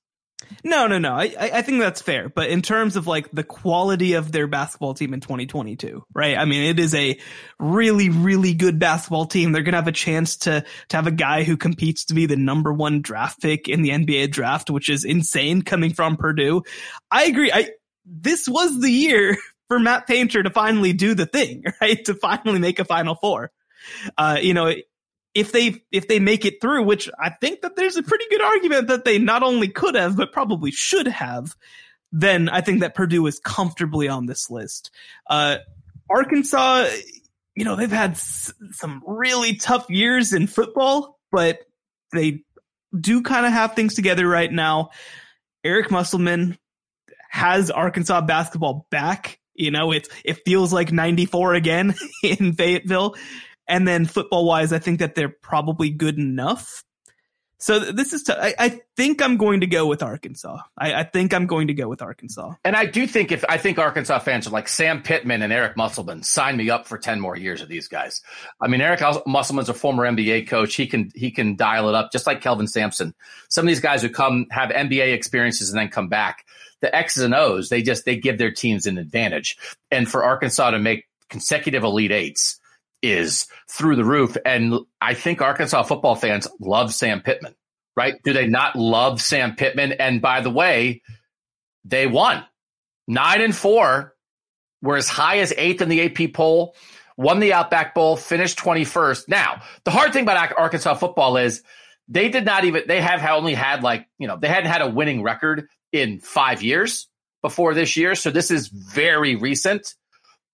No, 0.63 0.87
no, 0.87 0.97
no. 0.97 1.13
I, 1.13 1.33
I 1.39 1.61
think 1.61 1.79
that's 1.79 2.01
fair. 2.01 2.29
But 2.29 2.49
in 2.49 2.61
terms 2.61 2.95
of 2.95 3.07
like 3.07 3.29
the 3.31 3.43
quality 3.43 4.13
of 4.13 4.31
their 4.31 4.47
basketball 4.47 4.93
team 4.93 5.13
in 5.13 5.19
2022, 5.19 6.03
right? 6.13 6.37
I 6.37 6.45
mean, 6.45 6.63
it 6.63 6.79
is 6.79 6.93
a 6.93 7.19
really, 7.59 8.09
really 8.09 8.53
good 8.53 8.79
basketball 8.79 9.25
team. 9.25 9.51
They're 9.51 9.63
going 9.63 9.73
to 9.73 9.79
have 9.79 9.87
a 9.87 9.93
chance 9.93 10.37
to, 10.37 10.63
to 10.89 10.95
have 10.95 11.07
a 11.07 11.11
guy 11.11 11.43
who 11.43 11.57
competes 11.57 12.05
to 12.05 12.13
be 12.13 12.25
the 12.25 12.35
number 12.35 12.71
one 12.73 13.01
draft 13.01 13.41
pick 13.41 13.67
in 13.67 13.81
the 13.81 13.89
NBA 13.89 14.31
draft, 14.31 14.69
which 14.69 14.89
is 14.89 15.03
insane 15.03 15.61
coming 15.61 15.93
from 15.93 16.17
Purdue. 16.17 16.63
I 17.09 17.25
agree. 17.25 17.51
I, 17.51 17.71
this 18.05 18.47
was 18.47 18.79
the 18.79 18.91
year 18.91 19.37
for 19.67 19.79
Matt 19.79 20.07
Painter 20.07 20.43
to 20.43 20.49
finally 20.49 20.93
do 20.93 21.13
the 21.13 21.25
thing, 21.25 21.63
right? 21.81 22.03
To 22.05 22.13
finally 22.13 22.59
make 22.59 22.79
a 22.79 22.85
final 22.85 23.15
four. 23.15 23.51
Uh, 24.17 24.37
you 24.39 24.53
know, 24.53 24.73
if 25.33 25.51
they 25.51 25.83
if 25.91 26.07
they 26.07 26.19
make 26.19 26.45
it 26.45 26.61
through, 26.61 26.83
which 26.83 27.09
I 27.19 27.29
think 27.29 27.61
that 27.61 27.75
there's 27.75 27.95
a 27.95 28.03
pretty 28.03 28.25
good 28.29 28.41
argument 28.41 28.87
that 28.87 29.05
they 29.05 29.17
not 29.17 29.43
only 29.43 29.67
could 29.69 29.95
have 29.95 30.17
but 30.17 30.31
probably 30.33 30.71
should 30.71 31.07
have, 31.07 31.55
then 32.11 32.49
I 32.49 32.61
think 32.61 32.81
that 32.81 32.95
Purdue 32.95 33.25
is 33.27 33.39
comfortably 33.39 34.07
on 34.07 34.25
this 34.25 34.49
list. 34.49 34.91
Uh, 35.29 35.57
Arkansas, 36.09 36.87
you 37.55 37.63
know, 37.63 37.75
they've 37.75 37.89
had 37.89 38.11
s- 38.11 38.53
some 38.71 39.01
really 39.07 39.55
tough 39.55 39.89
years 39.89 40.33
in 40.33 40.47
football, 40.47 41.17
but 41.31 41.59
they 42.11 42.43
do 42.99 43.21
kind 43.21 43.45
of 43.45 43.53
have 43.53 43.73
things 43.75 43.93
together 43.93 44.27
right 44.27 44.51
now. 44.51 44.89
Eric 45.63 45.89
Musselman 45.91 46.57
has 47.29 47.71
Arkansas 47.71 48.19
basketball 48.21 48.87
back. 48.91 49.39
You 49.53 49.71
know, 49.71 49.91
it's 49.91 50.09
it 50.25 50.43
feels 50.43 50.73
like 50.73 50.91
94 50.91 51.53
again 51.53 51.93
in 52.23 52.53
Fayetteville. 52.53 53.15
And 53.67 53.87
then 53.87 54.05
football 54.05 54.45
wise, 54.45 54.73
I 54.73 54.79
think 54.79 54.99
that 54.99 55.15
they're 55.15 55.29
probably 55.29 55.89
good 55.89 56.17
enough. 56.17 56.83
So 57.61 57.77
this 57.77 58.11
is, 58.11 58.23
t- 58.23 58.33
I, 58.33 58.55
I 58.57 58.81
think 58.97 59.21
I'm 59.21 59.37
going 59.37 59.59
to 59.59 59.67
go 59.67 59.85
with 59.85 60.01
Arkansas. 60.01 60.57
I, 60.75 60.95
I, 60.95 61.03
think 61.03 61.31
I'm 61.31 61.45
going 61.45 61.67
to 61.67 61.75
go 61.75 61.87
with 61.87 62.01
Arkansas. 62.01 62.55
And 62.65 62.75
I 62.75 62.87
do 62.87 63.05
think 63.05 63.31
if 63.31 63.45
I 63.47 63.59
think 63.59 63.77
Arkansas 63.77 64.17
fans 64.17 64.47
are 64.47 64.49
like 64.49 64.67
Sam 64.67 65.03
Pittman 65.03 65.43
and 65.43 65.53
Eric 65.53 65.77
Musselman, 65.77 66.23
sign 66.23 66.57
me 66.57 66.71
up 66.71 66.87
for 66.87 66.97
10 66.97 67.19
more 67.19 67.37
years 67.37 67.61
of 67.61 67.69
these 67.69 67.87
guys. 67.87 68.23
I 68.59 68.67
mean, 68.67 68.81
Eric 68.81 69.01
Musselman's 69.27 69.69
a 69.69 69.75
former 69.75 70.11
NBA 70.11 70.47
coach. 70.47 70.73
He 70.73 70.87
can, 70.87 71.11
he 71.13 71.29
can 71.29 71.55
dial 71.55 71.87
it 71.87 71.93
up 71.93 72.11
just 72.11 72.25
like 72.25 72.41
Kelvin 72.41 72.67
Sampson. 72.67 73.13
Some 73.47 73.65
of 73.65 73.67
these 73.67 73.79
guys 73.79 74.01
who 74.01 74.09
come 74.09 74.47
have 74.49 74.71
NBA 74.71 75.13
experiences 75.13 75.69
and 75.69 75.77
then 75.77 75.89
come 75.89 76.07
back. 76.07 76.47
The 76.79 76.93
X's 76.95 77.21
and 77.21 77.35
O's, 77.35 77.69
they 77.69 77.83
just, 77.83 78.05
they 78.05 78.17
give 78.17 78.39
their 78.39 78.51
teams 78.51 78.87
an 78.87 78.97
advantage. 78.97 79.55
And 79.91 80.09
for 80.09 80.23
Arkansas 80.23 80.71
to 80.71 80.79
make 80.79 81.05
consecutive 81.29 81.83
Elite 81.83 82.11
Eights, 82.11 82.59
is 83.01 83.47
through 83.69 83.95
the 83.95 84.05
roof. 84.05 84.37
And 84.45 84.79
I 84.99 85.13
think 85.13 85.41
Arkansas 85.41 85.83
football 85.83 86.15
fans 86.15 86.47
love 86.59 86.93
Sam 86.93 87.21
Pittman, 87.21 87.55
right? 87.95 88.15
Do 88.23 88.33
they 88.33 88.47
not 88.47 88.75
love 88.75 89.21
Sam 89.21 89.55
Pittman? 89.55 89.93
And 89.93 90.21
by 90.21 90.41
the 90.41 90.49
way, 90.49 91.01
they 91.83 92.07
won 92.07 92.43
nine 93.07 93.41
and 93.41 93.55
four, 93.55 94.15
were 94.81 94.97
as 94.97 95.09
high 95.09 95.39
as 95.39 95.53
eighth 95.57 95.81
in 95.81 95.89
the 95.89 96.01
AP 96.03 96.33
poll, 96.33 96.75
won 97.17 97.39
the 97.39 97.53
Outback 97.53 97.93
Bowl, 97.93 98.17
finished 98.17 98.57
21st. 98.59 99.27
Now, 99.27 99.61
the 99.83 99.91
hard 99.91 100.13
thing 100.13 100.23
about 100.23 100.57
Arkansas 100.57 100.95
football 100.95 101.37
is 101.37 101.61
they 102.07 102.29
did 102.29 102.45
not 102.45 102.65
even, 102.65 102.83
they 102.87 103.01
have 103.01 103.23
only 103.23 103.53
had 103.53 103.83
like, 103.83 104.07
you 104.17 104.27
know, 104.27 104.37
they 104.37 104.47
hadn't 104.47 104.71
had 104.71 104.81
a 104.81 104.89
winning 104.89 105.23
record 105.23 105.67
in 105.91 106.19
five 106.19 106.61
years 106.61 107.07
before 107.41 107.73
this 107.73 107.97
year. 107.97 108.15
So 108.15 108.31
this 108.31 108.51
is 108.51 108.67
very 108.67 109.35
recent. 109.35 109.95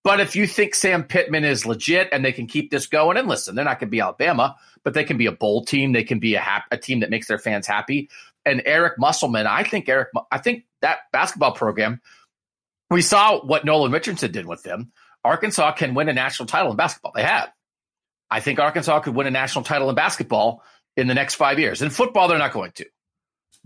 But 0.07 0.21
if 0.21 0.37
you 0.37 0.47
think 0.47 0.73
Sam 0.73 1.03
Pittman 1.03 1.43
is 1.43 1.65
legit 1.65 2.07
and 2.13 2.23
they 2.23 2.31
can 2.31 2.47
keep 2.47 2.71
this 2.71 2.87
going, 2.87 3.17
and 3.17 3.27
listen, 3.27 3.55
they're 3.55 3.65
not 3.65 3.77
going 3.77 3.89
to 3.89 3.91
be 3.91 3.99
Alabama, 3.99 4.55
but 4.85 4.93
they 4.93 5.03
can 5.03 5.17
be 5.17 5.25
a 5.25 5.33
bowl 5.33 5.65
team. 5.65 5.91
They 5.91 6.05
can 6.05 6.19
be 6.19 6.35
a, 6.35 6.63
a 6.71 6.77
team 6.77 7.01
that 7.01 7.09
makes 7.09 7.27
their 7.27 7.37
fans 7.37 7.67
happy. 7.67 8.09
And 8.45 8.61
Eric 8.65 8.97
Musselman, 8.97 9.47
I 9.47 9.63
think 9.63 9.89
Eric, 9.89 10.07
I 10.31 10.37
think 10.37 10.63
that 10.79 10.99
basketball 11.11 11.51
program, 11.51 11.99
we 12.89 13.01
saw 13.01 13.41
what 13.41 13.65
Nolan 13.65 13.91
Richardson 13.91 14.31
did 14.31 14.45
with 14.45 14.63
them. 14.63 14.93
Arkansas 15.25 15.73
can 15.73 15.93
win 15.93 16.07
a 16.07 16.13
national 16.13 16.47
title 16.47 16.71
in 16.71 16.77
basketball. 16.77 17.11
They 17.13 17.23
have. 17.23 17.51
I 18.31 18.39
think 18.39 18.59
Arkansas 18.59 19.01
could 19.01 19.13
win 19.13 19.27
a 19.27 19.31
national 19.31 19.65
title 19.65 19.89
in 19.89 19.95
basketball 19.95 20.63
in 20.95 21.07
the 21.07 21.15
next 21.15 21.35
five 21.35 21.59
years. 21.59 21.81
In 21.81 21.89
football, 21.89 22.29
they're 22.29 22.37
not 22.37 22.53
going 22.53 22.71
to 22.75 22.85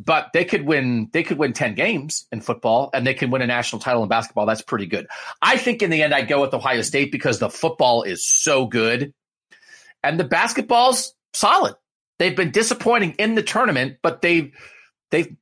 but 0.04 0.32
they 0.34 0.46
could 0.46 0.66
win 0.66 1.10
they 1.12 1.24
could 1.24 1.38
win 1.38 1.54
10 1.54 1.76
games 1.76 2.26
in 2.32 2.42
football 2.42 2.90
and 2.94 3.06
they 3.06 3.14
can 3.14 3.30
win 3.30 3.42
a 3.42 3.48
national 3.48 3.80
title 3.82 4.04
in 4.04 4.10
basketball. 4.10 4.46
That's 4.46 4.62
pretty 4.62 4.88
good. 4.88 5.08
I 5.42 5.58
think 5.58 5.82
in 5.82 5.90
the 5.90 6.02
end 6.02 6.14
i'd 6.14 6.28
go 6.28 6.42
with 6.42 6.54
ohio 6.54 6.82
state 6.82 7.12
because 7.12 7.40
the 7.40 7.50
football 7.50 8.04
is 8.04 8.26
so 8.26 8.66
good 8.66 9.14
and 10.04 10.20
the 10.20 10.24
basketball's 10.24 11.14
solid. 11.34 11.76
They've 12.20 12.36
been 12.36 12.52
disappointing 12.52 13.16
in 13.20 13.36
the 13.36 13.44
tournament 13.44 13.98
but 14.02 14.22
they've 14.22 14.54
they've 15.12 15.36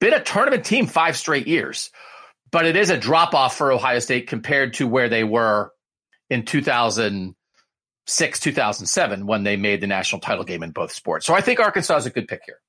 been 0.00 0.14
a 0.14 0.22
tournament 0.22 0.64
team 0.64 0.86
five 0.86 1.16
straight 1.16 1.46
years 1.46 1.90
but 2.50 2.66
it 2.66 2.76
is 2.76 2.90
a 2.90 2.98
drop 2.98 3.34
off 3.34 3.56
for 3.56 3.72
ohio 3.72 3.98
state 3.98 4.28
compared 4.28 4.74
to 4.74 4.86
where 4.86 5.08
they 5.08 5.24
were 5.24 5.72
in 6.30 6.44
2006 6.44 8.40
2007 8.40 9.26
when 9.26 9.42
they 9.42 9.56
made 9.56 9.80
the 9.80 9.86
national 9.86 10.20
title 10.20 10.44
game 10.44 10.62
in 10.62 10.70
both 10.70 10.92
sports. 10.92 11.26
So 11.26 11.34
i 11.34 11.40
think 11.40 11.58
arkansas 11.60 11.96
is 11.96 12.06
a 12.06 12.10
good 12.10 12.28
pick 12.28 12.42
here 12.46 12.60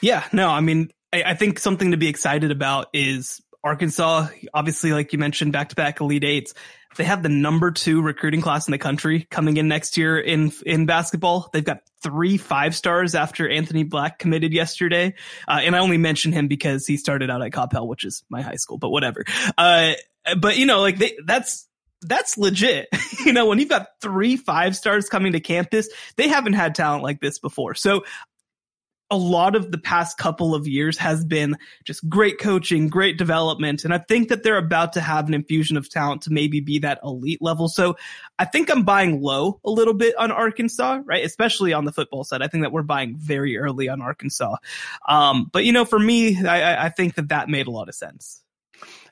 yeah, 0.00 0.24
no, 0.32 0.48
I 0.48 0.60
mean, 0.60 0.90
I, 1.12 1.22
I, 1.22 1.34
think 1.34 1.58
something 1.58 1.90
to 1.90 1.96
be 1.96 2.08
excited 2.08 2.50
about 2.50 2.88
is 2.92 3.40
Arkansas. 3.62 4.28
Obviously, 4.54 4.92
like 4.92 5.12
you 5.12 5.18
mentioned, 5.18 5.52
back 5.52 5.70
to 5.70 5.76
back 5.76 6.00
Elite 6.00 6.24
Eights. 6.24 6.54
They 6.96 7.04
have 7.04 7.22
the 7.22 7.28
number 7.28 7.70
two 7.70 8.02
recruiting 8.02 8.40
class 8.40 8.66
in 8.66 8.72
the 8.72 8.78
country 8.78 9.26
coming 9.30 9.56
in 9.56 9.68
next 9.68 9.96
year 9.96 10.18
in 10.18 10.52
in 10.66 10.86
basketball. 10.86 11.48
They've 11.52 11.64
got 11.64 11.82
three 12.02 12.36
five 12.36 12.74
stars 12.74 13.14
after 13.14 13.48
Anthony 13.48 13.84
Black 13.84 14.18
committed 14.18 14.52
yesterday, 14.52 15.14
uh, 15.46 15.60
and 15.62 15.76
I 15.76 15.78
only 15.78 15.98
mention 15.98 16.32
him 16.32 16.48
because 16.48 16.86
he 16.86 16.96
started 16.96 17.30
out 17.30 17.42
at 17.42 17.52
Coppell, 17.52 17.86
which 17.86 18.04
is 18.04 18.24
my 18.28 18.42
high 18.42 18.56
school. 18.56 18.78
But 18.78 18.90
whatever. 18.90 19.24
Uh, 19.56 19.92
but 20.38 20.58
you 20.58 20.66
know, 20.66 20.80
like 20.80 20.98
they, 20.98 21.16
that's 21.24 21.68
that's 22.02 22.38
legit. 22.38 22.88
you 23.24 23.32
know, 23.32 23.46
when 23.46 23.58
you've 23.58 23.68
got 23.68 23.88
three 24.00 24.36
five 24.36 24.76
stars 24.76 25.08
coming 25.08 25.32
to 25.32 25.40
campus, 25.40 25.88
they 26.16 26.28
haven't 26.28 26.54
had 26.54 26.74
talent 26.74 27.02
like 27.02 27.20
this 27.20 27.38
before. 27.38 27.74
So 27.74 28.04
a 29.10 29.16
lot 29.16 29.56
of 29.56 29.72
the 29.72 29.78
past 29.78 30.18
couple 30.18 30.54
of 30.54 30.68
years 30.68 30.96
has 30.98 31.24
been 31.24 31.56
just 31.84 32.08
great 32.08 32.38
coaching, 32.38 32.88
great 32.88 33.18
development. 33.18 33.84
And 33.84 33.92
I 33.92 33.98
think 33.98 34.28
that 34.28 34.42
they're 34.42 34.56
about 34.56 34.92
to 34.92 35.00
have 35.00 35.26
an 35.26 35.34
infusion 35.34 35.76
of 35.76 35.90
talent 35.90 36.22
to 36.22 36.32
maybe 36.32 36.60
be 36.60 36.78
that 36.80 37.00
elite 37.02 37.42
level. 37.42 37.68
So 37.68 37.96
I 38.38 38.44
think 38.44 38.70
I'm 38.70 38.84
buying 38.84 39.20
low 39.20 39.60
a 39.64 39.70
little 39.70 39.94
bit 39.94 40.16
on 40.16 40.30
Arkansas, 40.30 41.00
right? 41.04 41.24
Especially 41.24 41.72
on 41.72 41.84
the 41.84 41.92
football 41.92 42.22
side. 42.22 42.42
I 42.42 42.46
think 42.46 42.62
that 42.62 42.72
we're 42.72 42.82
buying 42.82 43.16
very 43.16 43.58
early 43.58 43.88
on 43.88 44.00
Arkansas. 44.00 44.56
Um, 45.08 45.50
but 45.52 45.64
you 45.64 45.72
know, 45.72 45.84
for 45.84 45.98
me, 45.98 46.44
I, 46.46 46.86
I 46.86 46.88
think 46.90 47.16
that 47.16 47.28
that 47.28 47.48
made 47.48 47.66
a 47.66 47.72
lot 47.72 47.88
of 47.88 47.94
sense. 47.94 48.42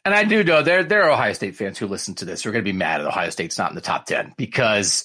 And 0.04 0.14
I 0.14 0.24
do 0.24 0.44
know 0.44 0.62
there, 0.62 0.84
there 0.84 1.02
are 1.02 1.10
Ohio 1.10 1.32
State 1.32 1.56
fans 1.56 1.76
who 1.76 1.86
listen 1.86 2.14
to 2.16 2.24
this 2.24 2.42
who 2.42 2.50
are 2.50 2.52
going 2.52 2.64
to 2.64 2.72
be 2.72 2.76
mad 2.76 3.00
at 3.00 3.06
Ohio 3.06 3.30
State's 3.30 3.58
not 3.58 3.70
in 3.70 3.74
the 3.74 3.80
top 3.80 4.06
10 4.06 4.34
because 4.36 5.04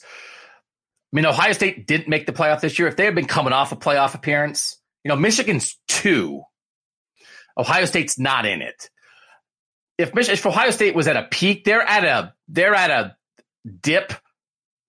I 1.11 1.15
mean, 1.15 1.25
Ohio 1.25 1.53
State 1.53 1.85
didn't 1.85 2.07
make 2.07 2.25
the 2.25 2.33
playoff 2.33 2.61
this 2.61 2.79
year. 2.79 2.87
If 2.87 2.95
they 2.95 3.05
had 3.05 3.13
been 3.13 3.25
coming 3.25 3.53
off 3.53 3.71
a 3.71 3.75
playoff 3.75 4.15
appearance, 4.15 4.77
you 5.03 5.09
know, 5.09 5.15
Michigan's 5.15 5.77
two. 5.87 6.41
Ohio 7.57 7.85
State's 7.85 8.17
not 8.17 8.45
in 8.45 8.61
it. 8.61 8.89
If, 9.97 10.13
Mich- 10.13 10.29
if 10.29 10.45
Ohio 10.45 10.71
State 10.71 10.95
was 10.95 11.07
at 11.07 11.17
a 11.17 11.27
peak, 11.29 11.65
they're 11.65 11.81
at 11.81 12.03
a 12.03 12.33
they're 12.47 12.73
at 12.73 12.89
a 12.89 13.15
dip, 13.81 14.13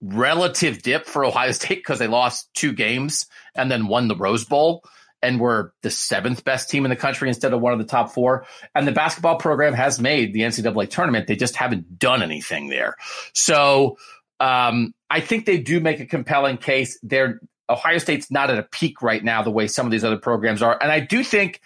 relative 0.00 0.82
dip 0.82 1.06
for 1.06 1.24
Ohio 1.24 1.52
State 1.52 1.76
because 1.76 1.98
they 1.98 2.06
lost 2.06 2.48
two 2.54 2.72
games 2.72 3.26
and 3.54 3.70
then 3.70 3.86
won 3.86 4.08
the 4.08 4.16
Rose 4.16 4.44
Bowl 4.44 4.82
and 5.24 5.40
were 5.40 5.72
the 5.82 5.90
seventh 5.90 6.44
best 6.44 6.68
team 6.68 6.84
in 6.84 6.90
the 6.90 6.96
country 6.96 7.28
instead 7.28 7.54
of 7.54 7.60
one 7.60 7.72
of 7.72 7.78
the 7.78 7.86
top 7.86 8.12
four. 8.12 8.46
And 8.74 8.86
the 8.86 8.92
basketball 8.92 9.36
program 9.36 9.72
has 9.72 9.98
made 9.98 10.34
the 10.34 10.40
NCAA 10.40 10.90
tournament. 10.90 11.26
They 11.26 11.36
just 11.36 11.56
haven't 11.56 11.98
done 11.98 12.22
anything 12.22 12.68
there. 12.68 12.96
So 13.32 13.96
um, 14.38 14.92
I 15.08 15.20
think 15.20 15.46
they 15.46 15.58
do 15.58 15.80
make 15.80 16.00
a 16.00 16.06
compelling 16.06 16.58
case. 16.58 16.98
They're 17.02 17.40
Ohio 17.68 17.98
State's 17.98 18.30
not 18.30 18.50
at 18.50 18.58
a 18.58 18.62
peak 18.62 19.02
right 19.02 19.22
now 19.22 19.42
the 19.42 19.50
way 19.50 19.66
some 19.66 19.86
of 19.86 19.92
these 19.92 20.04
other 20.04 20.18
programs 20.18 20.62
are. 20.62 20.76
And 20.80 20.92
I 20.92 21.00
do 21.00 21.24
think, 21.24 21.60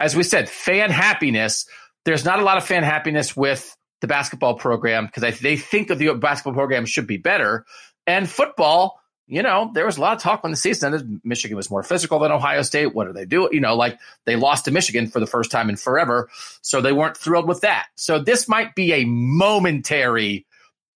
as 0.00 0.16
we 0.16 0.22
said, 0.22 0.48
fan 0.48 0.90
happiness, 0.90 1.66
there's 2.04 2.24
not 2.24 2.40
a 2.40 2.42
lot 2.42 2.56
of 2.56 2.64
fan 2.64 2.82
happiness 2.82 3.36
with 3.36 3.76
the 4.00 4.06
basketball 4.06 4.54
program 4.54 5.06
because 5.06 5.22
they 5.40 5.56
think 5.56 5.88
that 5.88 5.96
the 5.96 6.14
basketball 6.14 6.54
program 6.54 6.86
should 6.86 7.06
be 7.06 7.16
better. 7.16 7.64
And 8.06 8.28
football, 8.28 9.00
you 9.26 9.42
know, 9.42 9.70
there 9.72 9.86
was 9.86 9.96
a 9.96 10.00
lot 10.00 10.14
of 10.14 10.22
talk 10.22 10.42
when 10.42 10.52
the 10.52 10.56
season 10.56 10.92
ended. 10.92 11.20
Michigan 11.24 11.56
was 11.56 11.70
more 11.70 11.82
physical 11.82 12.18
than 12.18 12.30
Ohio 12.30 12.62
State. 12.62 12.94
What 12.94 13.06
do 13.06 13.14
they 13.14 13.24
do? 13.24 13.48
You 13.50 13.60
know, 13.60 13.74
like 13.74 13.98
they 14.26 14.36
lost 14.36 14.66
to 14.66 14.70
Michigan 14.70 15.06
for 15.06 15.20
the 15.20 15.26
first 15.26 15.50
time 15.50 15.70
in 15.70 15.76
forever. 15.76 16.28
So 16.60 16.80
they 16.80 16.92
weren't 16.92 17.16
thrilled 17.16 17.48
with 17.48 17.62
that. 17.62 17.86
So 17.94 18.18
this 18.18 18.48
might 18.48 18.74
be 18.74 18.92
a 18.92 19.04
momentary 19.06 20.46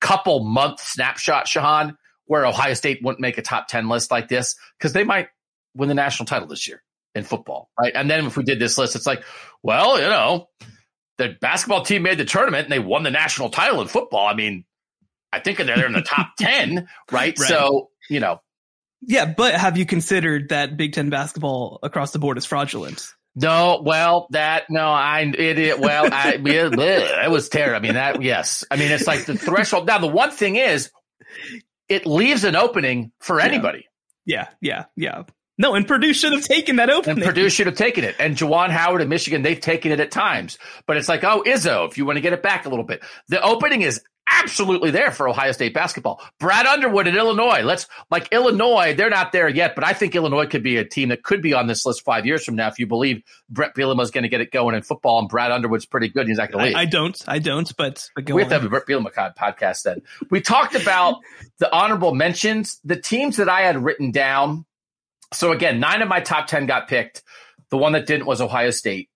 couple 0.00 0.44
month 0.44 0.80
snapshot, 0.80 1.46
Shehan, 1.46 1.96
where 2.28 2.46
Ohio 2.46 2.74
State 2.74 3.00
wouldn't 3.02 3.20
make 3.20 3.38
a 3.38 3.42
top 3.42 3.66
10 3.66 3.88
list 3.88 4.10
like 4.10 4.28
this 4.28 4.54
because 4.78 4.92
they 4.92 5.02
might 5.02 5.28
win 5.74 5.88
the 5.88 5.94
national 5.94 6.26
title 6.26 6.46
this 6.46 6.68
year 6.68 6.82
in 7.14 7.24
football, 7.24 7.70
right? 7.78 7.92
And 7.94 8.08
then 8.08 8.26
if 8.26 8.36
we 8.36 8.44
did 8.44 8.60
this 8.60 8.78
list, 8.78 8.94
it's 8.94 9.06
like, 9.06 9.24
well, 9.62 10.00
you 10.00 10.06
know, 10.06 10.48
the 11.16 11.36
basketball 11.40 11.84
team 11.84 12.02
made 12.02 12.18
the 12.18 12.24
tournament 12.24 12.64
and 12.64 12.72
they 12.72 12.78
won 12.78 13.02
the 13.02 13.10
national 13.10 13.50
title 13.50 13.80
in 13.80 13.88
football. 13.88 14.26
I 14.26 14.34
mean, 14.34 14.64
I 15.32 15.40
think 15.40 15.58
they're 15.58 15.86
in 15.86 15.92
the 15.92 16.02
top 16.02 16.30
10, 16.38 16.76
right? 16.76 16.88
right? 17.10 17.38
So, 17.38 17.90
you 18.08 18.20
know. 18.20 18.40
Yeah, 19.00 19.26
but 19.26 19.54
have 19.54 19.78
you 19.78 19.86
considered 19.86 20.48
that 20.48 20.76
Big 20.76 20.92
Ten 20.92 21.08
basketball 21.08 21.78
across 21.82 22.10
the 22.10 22.18
board 22.18 22.36
is 22.36 22.44
fraudulent? 22.44 23.06
No, 23.36 23.80
well, 23.84 24.26
that 24.30 24.64
no, 24.68 24.88
I 24.88 25.20
it, 25.20 25.58
it 25.60 25.78
well, 25.78 26.12
I 26.12 26.32
it 26.44 27.30
was 27.30 27.48
terrible. 27.48 27.76
I 27.76 27.80
mean, 27.80 27.94
that 27.94 28.20
yes, 28.22 28.64
I 28.68 28.74
mean 28.74 28.90
it's 28.90 29.06
like 29.06 29.26
the 29.26 29.38
threshold. 29.38 29.86
Now, 29.86 29.98
the 29.98 30.08
one 30.08 30.32
thing 30.32 30.56
is, 30.56 30.90
it 31.88 32.06
leaves 32.06 32.44
an 32.44 32.56
opening 32.56 33.12
for 33.20 33.40
anybody. 33.40 33.86
Yeah, 34.24 34.48
yeah, 34.60 34.86
yeah. 34.96 35.24
No, 35.58 35.74
and 35.74 35.86
Purdue 35.86 36.14
should 36.14 36.32
have 36.32 36.44
taken 36.44 36.76
that 36.76 36.88
opening. 36.88 37.18
And 37.18 37.26
Purdue 37.26 37.50
should 37.50 37.66
have 37.66 37.76
taken 37.76 38.04
it. 38.04 38.14
And 38.20 38.36
Juwan 38.36 38.70
Howard 38.70 39.02
in 39.02 39.08
Michigan, 39.08 39.42
they've 39.42 39.60
taken 39.60 39.90
it 39.90 39.98
at 39.98 40.12
times. 40.12 40.56
But 40.86 40.96
it's 40.96 41.08
like, 41.08 41.24
oh, 41.24 41.42
Izzo, 41.44 41.88
if 41.88 41.98
you 41.98 42.06
want 42.06 42.16
to 42.16 42.20
get 42.20 42.32
it 42.32 42.42
back 42.42 42.64
a 42.64 42.68
little 42.68 42.84
bit. 42.84 43.02
The 43.26 43.42
opening 43.42 43.82
is 43.82 44.00
absolutely 44.30 44.90
there 44.90 45.10
for 45.10 45.28
Ohio 45.28 45.52
State 45.52 45.74
basketball. 45.74 46.20
Brad 46.38 46.66
Underwood 46.66 47.06
in 47.06 47.16
Illinois. 47.16 47.62
Let's 47.62 47.86
like 48.10 48.28
Illinois, 48.32 48.94
they're 48.94 49.10
not 49.10 49.32
there 49.32 49.48
yet, 49.48 49.74
but 49.74 49.84
I 49.84 49.92
think 49.92 50.14
Illinois 50.14 50.46
could 50.46 50.62
be 50.62 50.76
a 50.76 50.84
team 50.84 51.08
that 51.08 51.22
could 51.22 51.42
be 51.42 51.54
on 51.54 51.66
this 51.66 51.84
list 51.86 52.04
five 52.04 52.26
years 52.26 52.44
from 52.44 52.54
now 52.54 52.68
if 52.68 52.78
you 52.78 52.86
believe 52.86 53.22
Bret 53.48 53.74
Bielema 53.74 54.02
is 54.02 54.10
going 54.10 54.22
to 54.22 54.28
get 54.28 54.40
it 54.40 54.50
going 54.50 54.74
in 54.74 54.82
football 54.82 55.18
and 55.18 55.28
Brad 55.28 55.50
Underwood's 55.50 55.86
pretty 55.86 56.08
good. 56.08 56.28
he's 56.28 56.38
not 56.38 56.50
going 56.50 56.60
to 56.60 56.68
leave. 56.68 56.76
I, 56.76 56.82
I, 56.82 56.84
don't, 56.84 57.24
I 57.26 57.38
don't, 57.38 57.74
but, 57.76 58.08
but 58.14 58.30
we 58.30 58.42
have 58.42 58.50
to 58.50 58.54
have 58.54 58.64
a 58.64 58.68
Bret 58.68 58.86
Bielema 58.86 59.34
podcast 59.34 59.82
then. 59.82 60.02
We 60.30 60.40
talked 60.40 60.74
about 60.74 61.16
the 61.58 61.74
honorable 61.74 62.14
mentions. 62.14 62.80
The 62.84 63.00
teams 63.00 63.36
that 63.36 63.48
I 63.48 63.62
had 63.62 63.82
written 63.82 64.10
down 64.10 64.66
So 65.32 65.52
again, 65.52 65.80
nine 65.80 66.02
of 66.02 66.08
my 66.08 66.20
top 66.20 66.46
10 66.46 66.66
got 66.66 66.88
picked. 66.88 67.22
The 67.70 67.76
one 67.76 67.92
that 67.92 68.06
didn't 68.06 68.26
was 68.26 68.40
Ohio 68.40 68.70
State. 68.70 69.10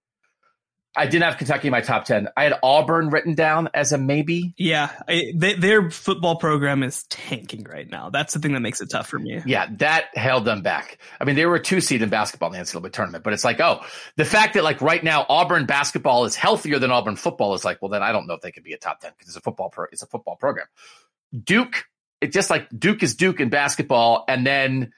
I 0.94 1.06
didn't 1.06 1.22
have 1.22 1.38
Kentucky 1.38 1.68
in 1.68 1.72
my 1.72 1.80
top 1.80 2.04
10. 2.04 2.28
I 2.36 2.44
had 2.44 2.58
Auburn 2.62 3.08
written 3.08 3.34
down 3.34 3.70
as 3.72 3.92
a 3.92 3.98
maybe. 3.98 4.52
Yeah, 4.58 4.90
I, 5.08 5.32
they, 5.34 5.54
their 5.54 5.90
football 5.90 6.36
program 6.36 6.82
is 6.82 7.04
tanking 7.04 7.64
right 7.64 7.90
now. 7.90 8.10
That's 8.10 8.34
the 8.34 8.40
thing 8.40 8.52
that 8.52 8.60
makes 8.60 8.82
it 8.82 8.90
tough 8.90 9.08
for 9.08 9.18
me. 9.18 9.40
Yeah, 9.46 9.68
that 9.78 10.14
held 10.14 10.44
them 10.44 10.60
back. 10.60 10.98
I 11.18 11.24
mean, 11.24 11.34
they 11.34 11.46
were 11.46 11.54
a 11.54 11.62
two 11.62 11.80
seed 11.80 12.02
in 12.02 12.10
basketball 12.10 12.52
in 12.52 12.58
the 12.58 12.64
NCAA 12.64 12.92
tournament, 12.92 13.24
but 13.24 13.32
it's 13.32 13.44
like, 13.44 13.58
oh, 13.58 13.80
the 14.16 14.26
fact 14.26 14.52
that 14.52 14.64
like 14.64 14.82
right 14.82 15.02
now 15.02 15.24
Auburn 15.30 15.64
basketball 15.64 16.26
is 16.26 16.36
healthier 16.36 16.78
than 16.78 16.90
Auburn 16.90 17.16
football 17.16 17.54
is 17.54 17.64
like, 17.64 17.80
well, 17.80 17.88
then 17.90 18.02
I 18.02 18.12
don't 18.12 18.26
know 18.26 18.34
if 18.34 18.42
they 18.42 18.52
could 18.52 18.64
be 18.64 18.74
a 18.74 18.78
top 18.78 19.00
10 19.00 19.12
because 19.16 19.28
it's 19.28 19.36
a 19.38 19.40
football 19.40 19.70
pro, 19.70 19.86
it's 19.92 20.02
a 20.02 20.06
football 20.06 20.36
program. 20.36 20.66
Duke, 21.42 21.86
it's 22.20 22.34
just 22.34 22.50
like 22.50 22.68
Duke 22.78 23.02
is 23.02 23.14
Duke 23.14 23.40
in 23.40 23.48
basketball. 23.48 24.26
And 24.28 24.46
then 24.46 24.92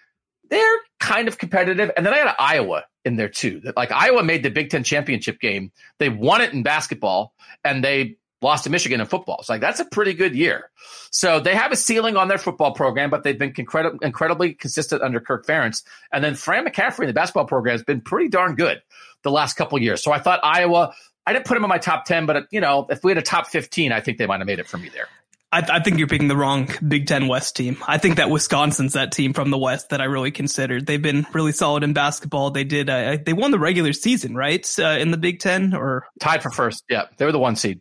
they're 0.55 0.79
kind 1.01 1.29
of 1.29 1.39
competitive. 1.39 1.91
And 1.97 2.07
then 2.07 2.15
I 2.15 2.19
had 2.19 2.35
Iowa 2.39 2.85
in 3.05 3.17
there 3.17 3.29
too. 3.29 3.61
Like 3.77 3.93
Iowa 3.93 4.23
made 4.23 4.43
the 4.43 4.51
Big 4.51 4.71
Ten 4.71 4.85
championship 4.85 5.41
game. 5.41 5.73
They 5.99 6.09
won 6.09 6.41
it 6.41 6.53
in 6.53 6.63
basketball 6.63 7.35
and 7.65 7.85
they 7.85 8.17
lost 8.41 8.65
to 8.65 8.71
Michigan 8.71 9.01
in 9.01 9.07
football. 9.07 9.43
So 9.43 9.55
like 9.55 9.61
that's 9.61 9.81
a 9.81 9.85
pretty 9.85 10.15
good 10.15 10.35
year. 10.35 10.71
So 11.11 11.41
they 11.41 11.55
have 11.55 11.73
a 11.73 11.77
ceiling 11.77 12.17
on 12.17 12.29
their 12.29 12.39
football 12.39 12.73
program, 12.73 13.11
but 13.11 13.25
they've 13.25 13.39
been 13.39 13.53
incredi- 13.53 13.99
incredibly 14.03 14.55
consistent 14.55 15.03
under 15.03 15.19
Kirk 15.21 15.47
Ferentz. 15.47 15.83
And 16.13 16.23
then 16.23 16.35
Fran 16.35 16.67
McCaffery 16.67 17.01
in 17.01 17.07
the 17.09 17.15
basketball 17.15 17.47
program 17.47 17.73
has 17.73 17.83
been 17.83 18.01
pretty 18.01 18.29
darn 18.29 18.55
good 18.55 18.83
the 19.23 19.31
last 19.31 19.55
couple 19.55 19.79
years. 19.81 20.03
So 20.03 20.13
I 20.13 20.19
thought 20.19 20.41
Iowa. 20.43 20.95
I 21.27 21.33
didn't 21.33 21.47
put 21.47 21.55
them 21.55 21.65
in 21.65 21.71
my 21.71 21.79
top 21.79 22.05
ten, 22.05 22.27
but 22.27 22.47
you 22.51 22.61
know, 22.61 22.87
if 22.91 23.03
we 23.03 23.11
had 23.11 23.17
a 23.17 23.23
top 23.23 23.47
fifteen, 23.47 23.93
I 23.93 24.01
think 24.01 24.19
they 24.19 24.27
might 24.27 24.41
have 24.41 24.47
made 24.47 24.59
it 24.59 24.67
for 24.67 24.77
me 24.77 24.91
there. 24.91 25.09
I, 25.55 25.77
I, 25.77 25.81
think 25.81 25.99
you're 25.99 26.09
picking 26.09 26.27
the 26.27 26.37
wrong 26.37 26.69
Big 26.87 27.07
Ten 27.07 27.29
West 27.29 27.55
team. 27.55 27.77
I 27.87 27.99
think 27.99 28.17
that 28.17 28.29
Wisconsin's 28.29 28.95
that 28.95 29.13
team 29.13 29.33
from 29.33 29.51
the 29.51 29.59
West 29.59 29.91
that 29.91 30.01
I 30.01 30.05
really 30.05 30.33
considered. 30.33 30.85
They've 30.85 31.01
been 31.01 31.25
really 31.33 31.53
solid 31.53 31.85
in 31.85 31.93
basketball. 31.93 32.51
They 32.51 32.65
did. 32.65 32.91
Uh, 32.91 33.19
they 33.25 33.33
won 33.33 33.53
the 33.53 33.59
regular 33.61 33.93
season, 33.93 34.35
right, 34.35 34.69
uh, 34.81 34.97
in 34.99 35.13
the 35.13 35.17
Big 35.17 35.39
Ten, 35.39 35.73
or 35.73 36.09
tied 36.19 36.43
for 36.43 36.51
first. 36.51 36.83
Yeah, 36.89 37.05
they 37.19 37.25
were 37.25 37.31
the 37.31 37.39
one 37.39 37.55
seed. 37.55 37.81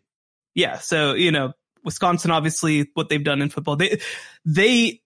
Yeah, 0.54 0.78
so 0.78 1.14
you 1.14 1.32
know, 1.32 1.52
Wisconsin, 1.82 2.30
obviously, 2.30 2.88
what 2.94 3.08
they've 3.08 3.24
done 3.24 3.42
in 3.42 3.50
football, 3.50 3.74
they 3.74 4.00
they 4.44 5.00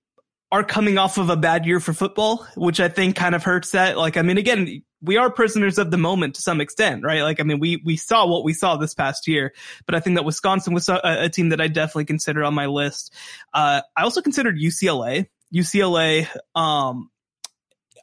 are 0.50 0.64
coming 0.64 0.96
off 0.96 1.18
of 1.18 1.28
a 1.28 1.36
bad 1.36 1.66
year 1.66 1.78
for 1.78 1.92
football, 1.92 2.46
which 2.56 2.80
I 2.80 2.88
think 2.88 3.16
kind 3.16 3.34
of 3.34 3.44
hurts 3.44 3.72
that. 3.72 3.98
Like, 3.98 4.16
I 4.16 4.22
mean, 4.22 4.38
again, 4.38 4.82
we 5.02 5.16
are 5.16 5.30
prisoners 5.30 5.78
of 5.78 5.90
the 5.90 5.98
moment 5.98 6.36
to 6.36 6.42
some 6.42 6.60
extent, 6.60 7.04
right? 7.04 7.22
Like, 7.22 7.38
I 7.38 7.42
mean, 7.42 7.60
we, 7.60 7.82
we 7.84 7.96
saw 7.96 8.26
what 8.26 8.44
we 8.44 8.54
saw 8.54 8.76
this 8.76 8.94
past 8.94 9.28
year, 9.28 9.52
but 9.86 9.94
I 9.94 10.00
think 10.00 10.16
that 10.16 10.24
Wisconsin 10.24 10.72
was 10.72 10.88
a, 10.88 11.00
a 11.04 11.28
team 11.28 11.50
that 11.50 11.60
I 11.60 11.68
definitely 11.68 12.06
considered 12.06 12.44
on 12.44 12.54
my 12.54 12.66
list. 12.66 13.14
Uh, 13.52 13.82
I 13.96 14.02
also 14.02 14.22
considered 14.22 14.58
UCLA. 14.58 15.26
UCLA, 15.54 16.28
um, 16.54 17.10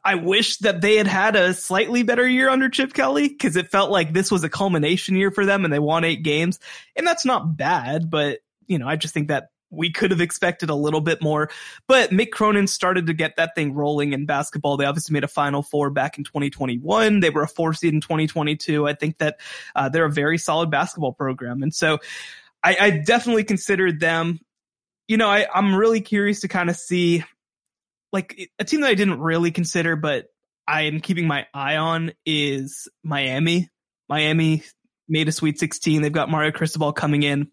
I 0.03 0.15
wish 0.15 0.57
that 0.57 0.81
they 0.81 0.97
had 0.97 1.07
had 1.07 1.35
a 1.35 1.53
slightly 1.55 2.03
better 2.03 2.27
year 2.27 2.47
under 2.47 2.69
Chip 2.69 2.93
Kelly 2.93 3.27
because 3.27 3.55
it 3.55 3.71
felt 3.71 3.89
like 3.89 4.13
this 4.13 4.31
was 4.31 4.43
a 4.43 4.49
culmination 4.49 5.15
year 5.15 5.31
for 5.31 5.47
them 5.47 5.65
and 5.65 5.73
they 5.73 5.79
won 5.79 6.03
eight 6.03 6.21
games. 6.21 6.59
And 6.95 7.07
that's 7.07 7.25
not 7.25 7.57
bad, 7.57 8.11
but 8.11 8.39
you 8.67 8.77
know, 8.77 8.87
I 8.87 8.97
just 8.97 9.15
think 9.15 9.29
that 9.29 9.49
we 9.75 9.91
could 9.91 10.11
have 10.11 10.21
expected 10.21 10.69
a 10.69 10.75
little 10.75 11.01
bit 11.01 11.21
more. 11.21 11.49
But 11.87 12.11
Mick 12.11 12.31
Cronin 12.31 12.67
started 12.67 13.07
to 13.07 13.13
get 13.13 13.35
that 13.35 13.55
thing 13.55 13.73
rolling 13.73 14.13
in 14.13 14.25
basketball. 14.25 14.77
They 14.77 14.85
obviously 14.85 15.13
made 15.13 15.23
a 15.23 15.29
Final 15.29 15.61
Four 15.61 15.89
back 15.89 16.17
in 16.17 16.23
2021. 16.23 17.19
They 17.19 17.29
were 17.29 17.43
a 17.43 17.47
four 17.47 17.73
seed 17.73 17.93
in 17.93 18.01
2022. 18.01 18.87
I 18.87 18.93
think 18.93 19.17
that 19.19 19.39
uh, 19.75 19.89
they're 19.89 20.05
a 20.05 20.11
very 20.11 20.37
solid 20.37 20.71
basketball 20.71 21.13
program, 21.13 21.63
and 21.63 21.73
so 21.73 21.99
I, 22.63 22.77
I 22.79 22.89
definitely 22.91 23.43
considered 23.43 23.99
them. 23.99 24.39
You 25.07 25.17
know, 25.17 25.29
I, 25.29 25.47
I'm 25.53 25.75
really 25.75 26.01
curious 26.01 26.41
to 26.41 26.47
kind 26.47 26.69
of 26.69 26.75
see 26.75 27.23
like 28.11 28.49
a 28.57 28.63
team 28.63 28.81
that 28.81 28.89
I 28.89 28.95
didn't 28.95 29.19
really 29.19 29.51
consider, 29.51 29.95
but 29.95 30.27
I 30.67 30.83
am 30.83 30.99
keeping 30.99 31.27
my 31.27 31.45
eye 31.53 31.75
on 31.75 32.13
is 32.25 32.87
Miami. 33.03 33.69
Miami 34.09 34.63
made 35.07 35.27
a 35.27 35.31
Sweet 35.31 35.59
16. 35.59 36.01
They've 36.01 36.11
got 36.11 36.29
Mario 36.29 36.51
Cristobal 36.51 36.93
coming 36.93 37.23
in 37.23 37.51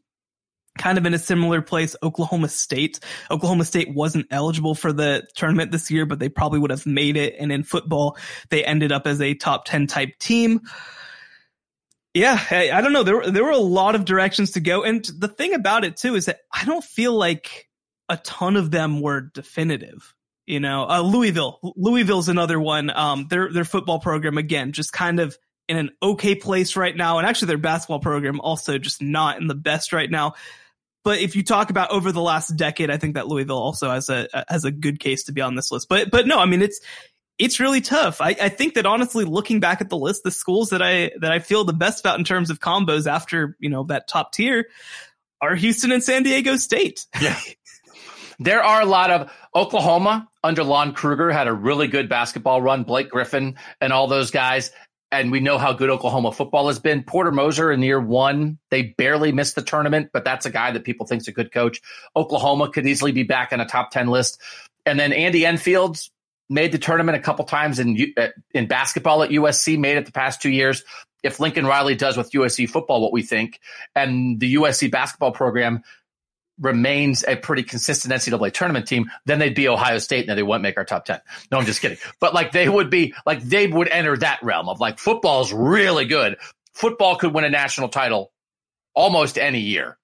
kind 0.79 0.99
of 0.99 1.07
in 1.07 1.14
a 1.14 1.18
similar 1.18 1.62
place, 1.62 1.95
Oklahoma 2.03 2.49
State. 2.49 3.01
Oklahoma 3.31 3.64
State 3.64 3.95
wasn't 3.95 4.27
eligible 4.31 4.75
for 4.75 4.93
the 4.93 5.27
tournament 5.35 5.70
this 5.70 5.91
year, 5.91 6.07
but 6.07 6.18
they 6.18 6.29
probably 6.29 6.59
would 6.59 6.70
have 6.70 6.87
made 6.87 7.16
it. 7.16 7.35
And 7.39 7.53
in 7.53 7.62
football, 7.62 8.16
they 8.51 8.64
ended 8.64 8.93
up 8.93 9.07
as 9.07 9.20
a 9.20 9.35
top 9.35 9.64
10 9.64 9.87
type 9.87 10.18
team. 10.18 10.61
Yeah, 12.14 12.39
I, 12.51 12.70
I 12.70 12.81
don't 12.81 12.93
know. 12.93 13.03
There, 13.03 13.31
there 13.31 13.45
were 13.45 13.51
a 13.51 13.59
lot 13.59 13.95
of 13.95 14.05
directions 14.05 14.53
to 14.53 14.61
go. 14.61 14.83
And 14.83 15.05
the 15.05 15.29
thing 15.29 15.55
about 15.55 15.85
it 15.85 15.97
too 15.97 16.14
is 16.14 16.27
that 16.27 16.41
I 16.53 16.64
don't 16.64 16.85
feel 16.85 17.14
like 17.14 17.68
a 18.09 18.16
ton 18.18 18.57
of 18.57 18.70
them 18.70 19.01
were 19.01 19.20
definitive. 19.20 20.14
You 20.45 20.61
know, 20.61 20.87
uh, 20.89 21.01
Louisville, 21.01 21.59
Louisville's 21.77 22.29
another 22.29 22.61
one. 22.61 22.91
Um, 22.91 23.29
their, 23.31 23.51
their 23.51 23.64
football 23.64 24.01
program, 24.01 24.39
again, 24.39 24.73
just 24.73 24.93
kind 24.93 25.20
of 25.20 25.39
in 25.68 25.77
an 25.77 25.91
okay 26.03 26.35
place 26.35 26.77
right 26.77 26.95
now. 26.95 27.18
And 27.18 27.27
actually 27.27 27.49
their 27.49 27.59
basketball 27.59 28.01
program 28.01 28.41
also 28.41 28.79
just 28.79 29.01
not 29.01 29.41
in 29.41 29.47
the 29.47 29.55
best 29.55 29.93
right 29.93 30.11
now. 30.11 30.35
But 31.05 31.21
if 31.21 31.35
you 31.35 31.43
talk 31.43 31.71
about 31.71 31.91
over 31.91 32.13
the 32.13 32.21
last 32.21 32.57
decade, 32.57 32.91
I 32.91 32.97
think 32.97 33.15
that 33.15 33.27
Louisville 33.27 33.59
also 33.59 33.91
has 33.91 34.09
a 34.09 34.29
has 34.49 34.65
a 34.65 34.71
good 34.71 35.01
case 35.01 35.25
to 35.25 35.33
be 35.33 35.41
on 35.41 35.55
this 35.55 35.73
list. 35.73 35.89
But 35.89 36.11
but 36.11 36.27
no, 36.27 36.39
I 36.39 36.47
mean 36.47 36.63
it's 36.63 36.81
it's 37.39 37.59
really 37.59 37.81
tough. 37.81 38.21
I, 38.21 38.37
I 38.41 38.49
think 38.49 38.75
that 38.75 38.87
honestly, 38.87 39.25
looking 39.25 39.59
back 39.59 39.81
at 39.81 39.89
the 39.89 39.97
list, 39.97 40.23
the 40.23 40.31
schools 40.31 40.71
that 40.71 40.83
I 40.83 41.11
that 41.21 41.33
I 41.33 41.41
feel 41.41 41.65
the 41.65 41.73
best 41.73 42.01
about 42.01 42.19
in 42.19 42.25
terms 42.25 42.51
of 42.51 42.61
combos 42.61 43.07
after 43.07 43.57
you 43.59 43.69
know 43.69 43.85
that 43.85 44.09
top 44.09 44.33
tier 44.33 44.67
are 45.41 45.55
Houston 45.55 45.91
and 45.91 46.03
San 46.03 46.23
Diego 46.23 46.57
State. 46.57 47.07
Yeah. 47.21 47.39
There 48.39 48.63
are 48.63 48.81
a 48.81 48.87
lot 48.87 49.11
of 49.11 49.31
Oklahoma 49.55 50.29
under 50.43 50.65
Lon 50.65 50.95
Kruger 50.95 51.31
had 51.31 51.47
a 51.47 51.53
really 51.53 51.87
good 51.87 52.09
basketball 52.09 52.61
run. 52.61 52.83
Blake 52.83 53.09
Griffin 53.09 53.57
and 53.81 53.93
all 53.93 54.09
those 54.09 54.33
guys 54.33 54.73
and 55.13 55.31
we 55.31 55.41
know 55.41 55.59
how 55.59 55.75
good 55.75 55.91
Oklahoma 55.91 56.33
football 56.33 56.69
has 56.69 56.79
been. 56.79 57.05
Porter 57.05 57.31
Moser 57.31 57.71
in 57.71 57.83
year 57.83 58.01
one, 58.01 58.59
they 58.71 58.95
barely 58.97 59.31
missed 59.31 59.55
the 59.55 59.63
tournament, 59.63 60.09
but 60.13 60.25
that's 60.25 60.47
a 60.47 60.51
guy 60.51 60.73
that 60.73 60.85
people 60.85 61.07
think's 61.07 61.29
a 61.29 61.33
good 61.33 61.53
coach. 61.53 61.83
Oklahoma 62.17 62.71
could 62.71 62.87
easily 62.87 63.13
be 63.13 63.23
back 63.23 63.53
on 63.53 63.61
a 63.61 63.67
top 63.67 63.91
10 63.91 64.09
list. 64.09 64.41
And 64.87 64.99
then 64.99 65.13
Andy 65.13 65.45
Enfield's 65.45 66.11
made 66.49 66.73
the 66.73 66.79
tournament 66.79 67.17
a 67.17 67.21
couple 67.21 67.45
times 67.45 67.79
in 67.79 68.13
uh, 68.17 68.29
in 68.53 68.67
basketball 68.67 69.23
at 69.23 69.31
USC, 69.31 69.79
made 69.79 69.99
it 69.99 70.07
the 70.07 70.13
past 70.13 70.41
two 70.41 70.51
years. 70.51 70.83
If 71.23 71.39
Lincoln 71.39 71.67
Riley 71.67 71.95
does 71.95 72.17
with 72.17 72.33
USC 72.33 72.69
football 72.69 73.01
what 73.01 73.13
we 73.13 73.23
think, 73.23 73.61
and 73.95 74.41
the 74.41 74.55
USC 74.57 74.91
basketball 74.91 75.31
program 75.33 75.85
remains 76.63 77.25
a 77.25 77.37
pretty 77.37 77.65
consistent 77.65 78.15
NCAA 78.15 78.53
tournament 78.53 78.87
team, 78.87 79.11
then 79.27 79.39
they'd 79.39 79.55
be 79.55 79.69
Ohio 79.69 79.99
State 79.99 80.29
and 80.29 80.39
they 80.39 80.43
wouldn't 80.43 80.63
make 80.63 80.79
our 80.79 80.85
top 80.85 81.05
10. 81.05 81.21
No, 81.51 81.59
I'm 81.59 81.67
just 81.67 81.83
kidding. 81.83 81.99
But 82.21 82.33
like 82.33 82.53
they 82.53 82.69
would 82.69 82.89
be, 82.89 83.15
like 83.27 83.43
they 83.43 83.67
would 83.67 83.89
enter 83.89 84.17
that 84.17 84.43
realm 84.43 84.69
of 84.69 84.81
like 84.81 84.99
football's 84.99 85.53
really 85.53 86.07
good. 86.07 86.37
Football 86.73 87.17
could 87.17 87.35
win 87.35 87.45
a 87.45 87.51
national 87.51 87.89
title 87.89 88.33
almost 88.95 89.37
any 89.37 89.61
year. 89.61 89.99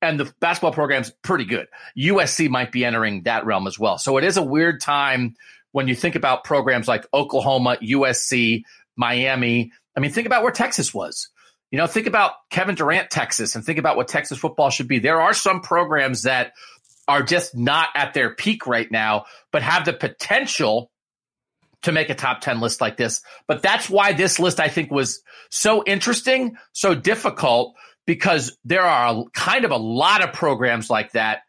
And 0.00 0.18
the 0.18 0.32
basketball 0.40 0.72
program's 0.72 1.12
pretty 1.22 1.44
good. 1.44 1.68
USC 1.98 2.48
might 2.48 2.72
be 2.72 2.84
entering 2.84 3.22
that 3.22 3.44
realm 3.44 3.66
as 3.66 3.78
well. 3.78 3.98
So 3.98 4.16
it 4.16 4.24
is 4.24 4.36
a 4.36 4.42
weird 4.42 4.80
time 4.80 5.34
when 5.72 5.88
you 5.88 5.94
think 5.94 6.16
about 6.16 6.44
programs 6.44 6.88
like 6.88 7.06
Oklahoma, 7.12 7.76
USC, 7.82 8.62
Miami. 8.96 9.72
I 9.96 10.00
mean, 10.00 10.10
think 10.10 10.26
about 10.26 10.42
where 10.42 10.52
Texas 10.52 10.92
was 10.92 11.28
you 11.72 11.78
know, 11.78 11.86
think 11.86 12.06
about 12.06 12.32
Kevin 12.50 12.74
Durant, 12.74 13.10
Texas, 13.10 13.56
and 13.56 13.64
think 13.64 13.78
about 13.78 13.96
what 13.96 14.06
Texas 14.06 14.38
football 14.38 14.68
should 14.68 14.88
be. 14.88 14.98
There 14.98 15.22
are 15.22 15.32
some 15.32 15.62
programs 15.62 16.24
that 16.24 16.52
are 17.08 17.22
just 17.22 17.56
not 17.56 17.88
at 17.94 18.12
their 18.12 18.34
peak 18.34 18.66
right 18.66 18.88
now, 18.90 19.24
but 19.50 19.62
have 19.62 19.86
the 19.86 19.94
potential 19.94 20.90
to 21.84 21.90
make 21.90 22.10
a 22.10 22.14
top 22.14 22.42
10 22.42 22.60
list 22.60 22.82
like 22.82 22.98
this. 22.98 23.22
But 23.48 23.62
that's 23.62 23.88
why 23.88 24.12
this 24.12 24.38
list, 24.38 24.60
I 24.60 24.68
think, 24.68 24.90
was 24.90 25.22
so 25.50 25.82
interesting, 25.84 26.56
so 26.72 26.94
difficult, 26.94 27.74
because 28.06 28.56
there 28.66 28.82
are 28.82 29.14
a, 29.14 29.24
kind 29.32 29.64
of 29.64 29.70
a 29.70 29.76
lot 29.76 30.22
of 30.22 30.34
programs 30.34 30.90
like 30.90 31.12
that 31.12 31.40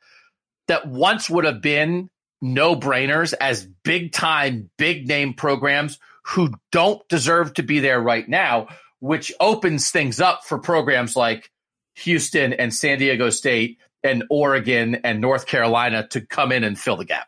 that 0.69 0.87
once 0.87 1.29
would 1.29 1.43
have 1.43 1.61
been 1.61 2.09
no 2.41 2.77
brainers 2.77 3.33
as 3.39 3.67
big 3.83 4.13
time, 4.13 4.69
big 4.77 5.05
name 5.05 5.33
programs 5.33 5.99
who 6.23 6.53
don't 6.71 7.05
deserve 7.09 7.53
to 7.55 7.63
be 7.63 7.79
there 7.79 7.99
right 7.99 8.27
now 8.27 8.69
which 9.03 9.33
opens 9.41 9.91
things 9.91 10.21
up 10.21 10.45
for 10.45 10.57
programs 10.57 11.13
like 11.13 11.51
Houston 11.95 12.53
and 12.53 12.73
San 12.73 12.99
Diego 12.99 13.29
State 13.31 13.77
and 14.01 14.23
Oregon 14.29 14.95
and 15.03 15.19
North 15.19 15.45
Carolina 15.45 16.07
to 16.11 16.21
come 16.25 16.53
in 16.53 16.63
and 16.63 16.79
fill 16.79 16.95
the 16.95 17.03
gap. 17.03 17.27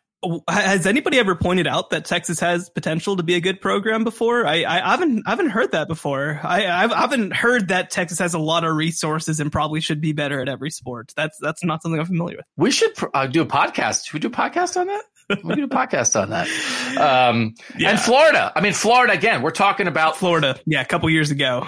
Has 0.49 0.87
anybody 0.87 1.19
ever 1.19 1.35
pointed 1.35 1.67
out 1.67 1.89
that 1.89 2.05
Texas 2.05 2.39
has 2.39 2.69
potential 2.69 3.17
to 3.17 3.23
be 3.23 3.35
a 3.35 3.41
good 3.41 3.59
program 3.59 4.05
before? 4.05 4.47
I, 4.47 4.63
I 4.63 4.91
haven't 4.91 5.23
I 5.27 5.31
haven't 5.31 5.49
heard 5.49 5.73
that 5.73 5.89
before. 5.89 6.39
I 6.41 6.65
I've, 6.65 6.93
I 6.93 7.01
haven't 7.01 7.33
heard 7.33 7.67
that 7.67 7.91
Texas 7.91 8.19
has 8.19 8.33
a 8.33 8.39
lot 8.39 8.63
of 8.63 8.73
resources 8.73 9.41
and 9.41 9.51
probably 9.51 9.81
should 9.81 9.99
be 9.99 10.13
better 10.13 10.41
at 10.41 10.47
every 10.47 10.71
sport. 10.71 11.11
That's 11.17 11.37
that's 11.41 11.63
not 11.63 11.83
something 11.83 11.99
I'm 11.99 12.05
familiar 12.05 12.37
with. 12.37 12.45
We 12.55 12.71
should 12.71 12.93
uh, 13.13 13.27
do 13.27 13.41
a 13.41 13.45
podcast. 13.45 14.05
Should 14.05 14.13
we 14.13 14.19
do 14.21 14.29
a 14.29 14.31
podcast 14.31 14.79
on 14.79 14.87
that? 14.87 15.03
We 15.43 15.55
do 15.55 15.63
a 15.65 15.67
podcast 15.67 16.19
on 16.19 16.29
that. 16.31 16.47
Um, 16.95 17.55
yeah. 17.77 17.89
And 17.89 17.99
Florida. 17.99 18.53
I 18.55 18.61
mean, 18.61 18.71
Florida 18.71 19.11
again. 19.11 19.41
We're 19.41 19.51
talking 19.51 19.87
about 19.87 20.15
Florida. 20.15 20.57
Yeah, 20.65 20.79
a 20.79 20.85
couple 20.85 21.09
years 21.09 21.29
ago. 21.29 21.67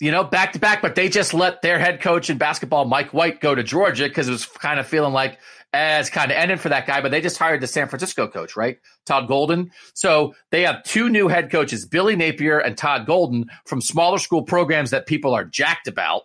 you 0.00 0.12
know, 0.12 0.22
back 0.22 0.52
to 0.52 0.60
back, 0.60 0.82
but 0.82 0.94
they 0.94 1.08
just 1.08 1.34
let 1.34 1.62
their 1.62 1.80
head 1.80 2.00
coach 2.00 2.30
in 2.30 2.38
basketball, 2.38 2.84
Mike 2.84 3.12
White, 3.12 3.40
go 3.40 3.56
to 3.56 3.64
Georgia 3.64 4.04
because 4.04 4.28
it 4.28 4.30
was 4.30 4.46
kind 4.46 4.78
of 4.78 4.86
feeling 4.86 5.12
like 5.12 5.40
eh, 5.72 5.98
it's 5.98 6.10
kind 6.10 6.30
of 6.30 6.36
ended 6.36 6.60
for 6.60 6.68
that 6.68 6.86
guy. 6.86 7.00
But 7.00 7.10
they 7.10 7.20
just 7.20 7.38
hired 7.38 7.60
the 7.60 7.66
San 7.66 7.88
Francisco 7.88 8.28
coach, 8.28 8.54
right? 8.56 8.78
Todd 9.04 9.26
Golden. 9.26 9.72
So 9.94 10.36
they 10.52 10.62
have 10.62 10.84
two 10.84 11.08
new 11.08 11.26
head 11.26 11.50
coaches, 11.50 11.86
Billy 11.86 12.14
Napier 12.14 12.60
and 12.60 12.76
Todd 12.78 13.04
Golden, 13.04 13.46
from 13.66 13.80
smaller 13.80 14.18
school 14.18 14.42
programs 14.42 14.90
that 14.90 15.06
people 15.06 15.34
are 15.34 15.44
jacked 15.44 15.88
about. 15.88 16.22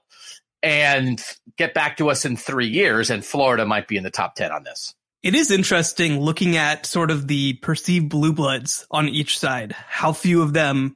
And 0.62 1.20
get 1.58 1.74
back 1.74 1.98
to 1.98 2.10
us 2.12 2.26
in 2.26 2.36
three 2.36 2.68
years, 2.68 3.10
and 3.10 3.26
Florida 3.26 3.66
might 3.66 3.88
be 3.88 3.98
in 3.98 4.04
the 4.04 4.12
top 4.12 4.36
10 4.36 4.52
on 4.52 4.64
this. 4.64 4.94
It 5.22 5.36
is 5.36 5.52
interesting 5.52 6.20
looking 6.20 6.56
at 6.56 6.86
sort 6.86 7.12
of 7.12 7.28
the 7.28 7.54
perceived 7.54 8.10
blue 8.10 8.32
bloods 8.32 8.88
on 8.90 9.10
each 9.10 9.38
side, 9.38 9.74
how 9.74 10.14
few 10.14 10.41
of 10.41 10.54
them 10.54 10.96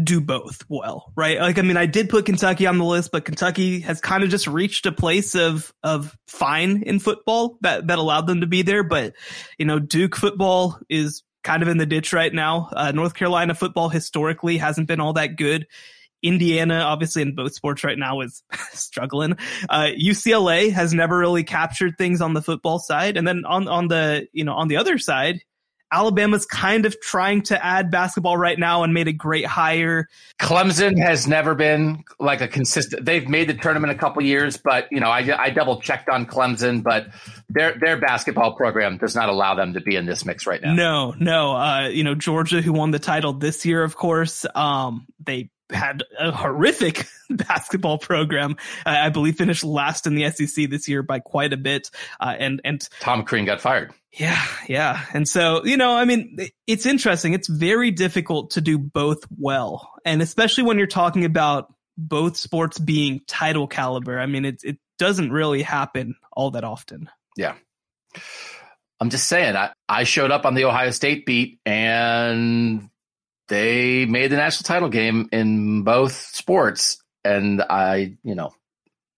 do 0.00 0.20
both 0.20 0.64
well, 0.68 1.12
right? 1.16 1.40
Like, 1.40 1.58
I 1.58 1.62
mean, 1.62 1.76
I 1.76 1.86
did 1.86 2.08
put 2.08 2.26
Kentucky 2.26 2.66
on 2.66 2.78
the 2.78 2.84
list, 2.84 3.10
but 3.12 3.24
Kentucky 3.24 3.80
has 3.80 4.00
kind 4.00 4.24
of 4.24 4.30
just 4.30 4.46
reached 4.46 4.86
a 4.86 4.92
place 4.92 5.34
of, 5.34 5.72
of 5.82 6.16
fine 6.26 6.82
in 6.82 6.98
football 6.98 7.58
that, 7.60 7.86
that 7.88 7.98
allowed 7.98 8.26
them 8.26 8.40
to 8.40 8.46
be 8.46 8.62
there. 8.62 8.82
But, 8.82 9.14
you 9.58 9.66
know, 9.66 9.78
Duke 9.78 10.16
football 10.16 10.78
is 10.88 11.22
kind 11.42 11.62
of 11.62 11.68
in 11.68 11.78
the 11.78 11.86
ditch 11.86 12.12
right 12.12 12.32
now. 12.32 12.70
Uh, 12.72 12.92
North 12.92 13.14
Carolina 13.14 13.54
football 13.54 13.88
historically 13.88 14.56
hasn't 14.56 14.88
been 14.88 15.00
all 15.00 15.12
that 15.12 15.36
good. 15.36 15.66
Indiana, 16.24 16.80
obviously 16.80 17.22
in 17.22 17.34
both 17.34 17.54
sports 17.54 17.84
right 17.84 17.98
now 17.98 18.20
is 18.20 18.42
struggling. 18.72 19.36
Uh, 19.68 19.90
UCLA 19.96 20.72
has 20.72 20.94
never 20.94 21.18
really 21.18 21.44
captured 21.44 21.96
things 21.98 22.20
on 22.20 22.34
the 22.34 22.42
football 22.42 22.78
side. 22.78 23.16
And 23.16 23.28
then 23.28 23.44
on, 23.44 23.68
on 23.68 23.88
the, 23.88 24.26
you 24.32 24.44
know, 24.44 24.54
on 24.54 24.68
the 24.68 24.78
other 24.78 24.98
side, 24.98 25.40
Alabama's 25.94 26.44
kind 26.44 26.86
of 26.86 27.00
trying 27.00 27.42
to 27.42 27.64
add 27.64 27.88
basketball 27.88 28.36
right 28.36 28.58
now 28.58 28.82
and 28.82 28.92
made 28.92 29.06
a 29.06 29.12
great 29.12 29.46
hire. 29.46 30.08
Clemson 30.40 30.98
has 30.98 31.28
never 31.28 31.54
been 31.54 32.02
like 32.18 32.40
a 32.40 32.48
consistent. 32.48 33.04
They've 33.04 33.28
made 33.28 33.48
the 33.48 33.54
tournament 33.54 33.92
a 33.92 33.94
couple 33.94 34.20
years, 34.22 34.56
but 34.56 34.88
you 34.90 34.98
know, 34.98 35.08
I, 35.08 35.20
I 35.40 35.50
double 35.50 35.80
checked 35.80 36.08
on 36.08 36.26
Clemson, 36.26 36.82
but 36.82 37.06
their 37.48 37.78
their 37.78 37.96
basketball 37.96 38.56
program 38.56 38.98
does 38.98 39.14
not 39.14 39.28
allow 39.28 39.54
them 39.54 39.74
to 39.74 39.80
be 39.80 39.94
in 39.94 40.04
this 40.04 40.24
mix 40.24 40.48
right 40.48 40.60
now. 40.60 40.74
No, 40.74 41.14
no. 41.16 41.54
Uh, 41.54 41.88
you 41.88 42.02
know, 42.02 42.16
Georgia, 42.16 42.60
who 42.60 42.72
won 42.72 42.90
the 42.90 42.98
title 42.98 43.32
this 43.32 43.64
year, 43.64 43.84
of 43.84 43.94
course, 43.94 44.44
um, 44.56 45.06
they 45.24 45.50
had 45.74 46.02
a 46.18 46.32
horrific 46.32 47.06
basketball 47.30 47.98
program. 47.98 48.56
Uh, 48.86 48.90
I 48.90 49.08
believe 49.10 49.36
finished 49.36 49.64
last 49.64 50.06
in 50.06 50.14
the 50.14 50.30
SEC 50.30 50.70
this 50.70 50.88
year 50.88 51.02
by 51.02 51.20
quite 51.20 51.52
a 51.52 51.56
bit. 51.56 51.90
Uh, 52.20 52.34
and 52.38 52.60
and 52.64 52.88
Tom 53.00 53.24
Crean 53.24 53.44
got 53.44 53.60
fired. 53.60 53.92
Yeah, 54.12 54.40
yeah. 54.68 55.04
And 55.12 55.28
so, 55.28 55.64
you 55.64 55.76
know, 55.76 55.96
I 55.96 56.04
mean, 56.04 56.38
it's 56.68 56.86
interesting. 56.86 57.32
It's 57.32 57.48
very 57.48 57.90
difficult 57.90 58.52
to 58.52 58.60
do 58.60 58.78
both 58.78 59.18
well. 59.36 59.90
And 60.04 60.22
especially 60.22 60.64
when 60.64 60.78
you're 60.78 60.86
talking 60.86 61.24
about 61.24 61.74
both 61.96 62.36
sports 62.36 62.78
being 62.78 63.22
title 63.26 63.66
caliber. 63.66 64.18
I 64.18 64.26
mean, 64.26 64.44
it, 64.44 64.60
it 64.62 64.78
doesn't 64.98 65.32
really 65.32 65.62
happen 65.62 66.16
all 66.32 66.52
that 66.52 66.64
often. 66.64 67.10
Yeah. 67.36 67.54
I'm 69.00 69.10
just 69.10 69.26
saying, 69.26 69.56
I, 69.56 69.72
I 69.88 70.04
showed 70.04 70.30
up 70.30 70.46
on 70.46 70.54
the 70.54 70.64
Ohio 70.64 70.90
State 70.90 71.26
beat 71.26 71.58
and 71.66 72.88
they 73.48 74.06
made 74.06 74.30
the 74.30 74.36
national 74.36 74.64
title 74.64 74.88
game 74.88 75.28
in 75.32 75.82
both 75.82 76.12
sports. 76.12 77.02
And 77.24 77.62
I, 77.62 78.16
you 78.22 78.34
know, 78.34 78.52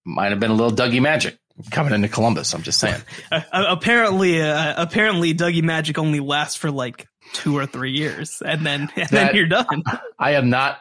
might 0.05 0.31
have 0.31 0.40
been 0.40 0.51
a 0.51 0.55
little 0.55 0.77
Dougie 0.77 1.03
Magic 1.03 1.39
coming 1.70 1.93
into 1.93 2.09
Columbus. 2.09 2.55
I'm 2.55 2.62
just 2.62 2.81
saying. 2.81 3.01
Uh, 3.32 3.43
apparently, 3.53 4.40
uh, 4.40 4.74
apparently, 4.77 5.35
Dougie 5.35 5.62
Magic 5.62 5.98
only 5.98 6.20
lasts 6.20 6.57
for 6.57 6.70
like 6.70 7.09
two 7.32 7.57
or 7.57 7.66
three 7.66 7.90
years, 7.90 8.40
and 8.44 8.65
then 8.65 8.82
and 8.97 9.09
that, 9.09 9.11
then 9.11 9.35
you're 9.35 9.47
done. 9.47 9.82
I 10.19 10.32
am 10.32 10.48
not. 10.48 10.78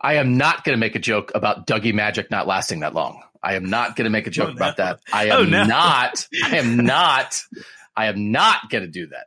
I 0.00 0.14
am 0.14 0.36
not 0.36 0.64
going 0.64 0.74
to 0.74 0.80
make 0.80 0.94
a 0.94 0.98
joke 0.98 1.32
about 1.34 1.66
Dougie 1.66 1.92
Magic 1.92 2.30
not 2.30 2.46
lasting 2.46 2.80
that 2.80 2.94
long. 2.94 3.22
I 3.42 3.54
am 3.54 3.66
not 3.66 3.96
going 3.96 4.04
to 4.04 4.10
make 4.10 4.26
a 4.26 4.30
joke 4.30 4.48
oh, 4.48 4.52
no. 4.52 4.56
about 4.56 4.76
that. 4.78 5.00
I 5.12 5.26
am 5.26 5.32
oh, 5.32 5.44
no. 5.44 5.64
not. 5.64 6.26
I 6.44 6.56
am 6.56 6.76
not. 6.78 7.42
I 7.94 8.06
am 8.06 8.32
not 8.32 8.70
going 8.70 8.84
to 8.84 8.90
do 8.90 9.08
that 9.08 9.26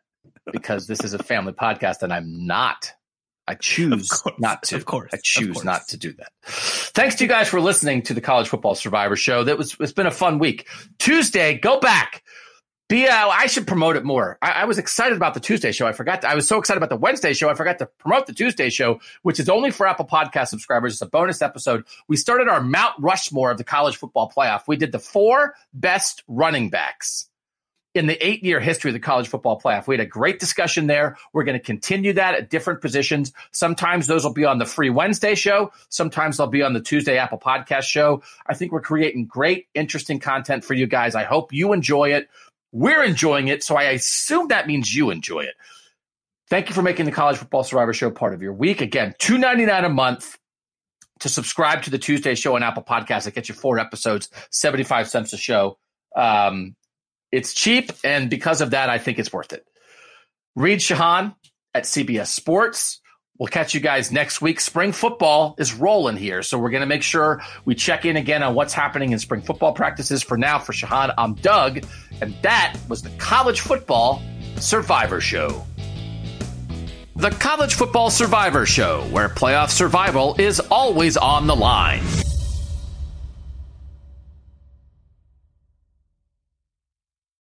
because 0.52 0.88
this 0.88 1.04
is 1.04 1.14
a 1.14 1.20
family 1.20 1.54
podcast, 1.54 2.04
and 2.04 2.12
I'm 2.14 2.46
not 2.46 2.94
I 3.48 3.56
choose 3.56 4.10
course, 4.10 4.36
not 4.40 4.64
to. 4.64 4.76
Of 4.76 4.86
course. 4.86 5.12
I 5.14 5.18
choose 5.24 5.64
not 5.64 5.88
to 5.90 5.98
do 5.98 6.12
that. 6.14 6.32
Thanks 6.44 7.16
to 7.16 7.24
you 7.24 7.30
guys 7.30 7.48
for 7.48 7.62
listening 7.62 8.02
to 8.04 8.14
the 8.14 8.22
College 8.22 8.50
Football 8.50 8.76
Survivor 8.76 9.16
Show. 9.16 9.46
That 9.46 9.58
was 9.58 9.76
it's 9.80 9.94
been 9.94 10.06
a 10.06 10.12
fun 10.12 10.40
week. 10.40 10.68
Tuesday, 11.00 11.58
go 11.58 11.80
back. 11.80 12.24
Be, 12.90 13.06
uh, 13.06 13.28
I 13.28 13.48
should 13.48 13.68
promote 13.68 13.98
it 13.98 14.06
more. 14.06 14.38
I, 14.42 14.52
I, 14.52 14.66
was 14.66 14.78
excited 14.78 15.18
about 15.18 15.34
the 15.34 15.42
Tuesday 15.42 15.74
show. 15.74 15.86
I 15.86 15.92
forgot. 15.92 16.22
To, 16.22 16.30
I 16.30 16.36
was 16.36 16.48
so 16.48 16.58
excited 16.58 16.78
about 16.78 16.90
the 16.90 16.96
Wednesday 16.96 17.34
show. 17.34 17.50
I 17.50 17.54
forgot 17.54 17.80
to 17.80 17.86
promote 17.86 18.28
the 18.28 18.34
Tuesday 18.34 18.70
show, 18.70 19.02
which 19.24 19.42
is 19.42 19.50
only 19.50 19.72
for 19.72 19.86
Apple 19.86 20.06
Podcast 20.06 20.48
subscribers. 20.48 20.94
It's 20.94 21.02
a 21.02 21.06
bonus 21.06 21.42
episode. 21.42 21.84
We 22.08 22.16
started 22.16 22.48
our 22.48 22.62
Mount 22.62 22.94
Rushmore 23.00 23.52
of 23.52 23.58
the 23.58 23.66
college 23.66 23.98
football 23.98 24.32
playoff. 24.34 24.64
We 24.70 24.78
did 24.78 24.94
the 24.94 25.00
four 25.00 25.56
best 25.74 26.24
running 26.30 26.70
backs 26.70 27.28
in 27.98 28.08
the 28.08 28.26
eight 28.26 28.44
year 28.44 28.60
history 28.60 28.90
of 28.90 28.94
the 28.94 29.00
college 29.00 29.28
football 29.28 29.60
playoff. 29.60 29.88
We 29.88 29.96
had 29.96 30.06
a 30.06 30.10
great 30.10 30.40
discussion 30.40 30.88
there. 30.88 31.18
We're 31.34 31.44
going 31.44 31.58
to 31.58 31.64
continue 31.64 32.14
that 32.14 32.36
at 32.36 32.50
different 32.50 32.82
positions. 32.82 33.34
Sometimes 33.52 34.08
those 34.08 34.24
will 34.24 34.34
be 34.34 34.46
on 34.46 34.60
the 34.60 34.66
free 34.66 34.90
Wednesday 34.90 35.36
show. 35.36 35.72
Sometimes 35.90 36.38
they'll 36.38 36.48
be 36.48 36.64
on 36.64 36.74
the 36.74 36.82
Tuesday 36.82 37.18
Apple 37.18 37.40
podcast 37.40 37.84
show. 37.84 38.22
I 38.46 38.54
think 38.54 38.72
we're 38.72 38.82
creating 38.82 39.26
great, 39.26 39.68
interesting 39.74 40.20
content 40.20 40.64
for 40.64 40.74
you 40.74 40.88
guys. 40.88 41.16
I 41.16 41.24
hope 41.24 41.52
you 41.52 41.74
enjoy 41.74 42.14
it. 42.14 42.30
We're 42.72 43.04
enjoying 43.04 43.48
it. 43.48 43.64
So 43.64 43.76
I 43.76 43.84
assume 43.84 44.50
that 44.50 44.68
means 44.68 44.94
you 44.94 45.10
enjoy 45.10 45.42
it. 45.42 45.56
Thank 46.50 46.70
you 46.70 46.76
for 46.76 46.82
making 46.82 47.06
the 47.06 47.12
College 47.12 47.38
Football 47.38 47.64
Survivor 47.64 47.94
Show 47.94 48.10
part 48.10 48.34
of 48.34 48.42
your 48.42 48.54
week. 48.54 48.80
Again, 48.80 49.16
two 49.20 49.38
ninety 49.38 49.66
nine 49.66 49.84
a 49.84 49.90
month 49.90 50.38
to 51.20 51.30
subscribe 51.30 51.84
to 51.84 51.90
the 51.90 51.98
Tuesday 51.98 52.36
show 52.36 52.56
on 52.56 52.64
Apple 52.64 52.84
Podcasts. 52.84 53.28
It 53.28 53.34
gets 53.34 53.50
you 53.50 53.56
four 53.56 53.80
episodes, 53.80 54.30
75 54.52 55.10
cents 55.10 55.34
a 55.34 55.38
show. 55.38 55.78
Um, 56.16 56.76
it's 57.32 57.54
cheap, 57.54 57.92
and 58.04 58.30
because 58.30 58.62
of 58.62 58.72
that, 58.72 58.90
I 58.90 58.98
think 58.98 59.20
it's 59.20 59.32
worth 59.32 59.54
it. 59.54 59.66
Read 60.56 60.80
Shehan 60.80 61.36
at 61.74 61.84
CBS 61.84 62.28
Sports. 62.28 63.02
We'll 63.38 63.48
catch 63.48 63.76
you 63.76 63.80
guys 63.80 64.12
next 64.12 64.42
week. 64.42 64.60
Spring 64.60 64.92
football 64.92 65.54
is 65.60 65.74
rolling 65.74 66.18
here, 66.18 66.42
so 66.42 66.58
we're 66.58 66.72
going 66.72 66.82
to 66.82 66.88
make 66.88 67.04
sure 67.04 67.42
we 67.66 67.76
check 67.76 68.04
in 68.04 68.18
again 68.18 68.42
on 68.42 68.56
what's 68.56 68.74
happening 68.74 69.12
in 69.12 69.20
spring 69.20 69.42
football 69.42 69.74
practices. 69.74 70.24
For 70.24 70.38
now, 70.38 70.58
for 70.58 70.74
Shehan, 70.74 71.14
I'm 71.18 71.36
Doug, 71.36 71.84
and 72.20 72.36
that 72.42 72.76
was 72.90 73.04
the 73.04 73.12
College 73.20 73.60
Football 73.60 74.24
Survivor 74.56 75.22
Show. 75.22 75.64
The 77.16 77.30
College 77.30 77.76
Football 77.76 78.10
Survivor 78.10 78.66
Show, 78.66 79.02
where 79.12 79.30
playoff 79.30 79.70
survival 79.70 80.36
is 80.40 80.60
always 80.60 81.18
on 81.18 81.46
the 81.46 81.56
line. 81.56 82.02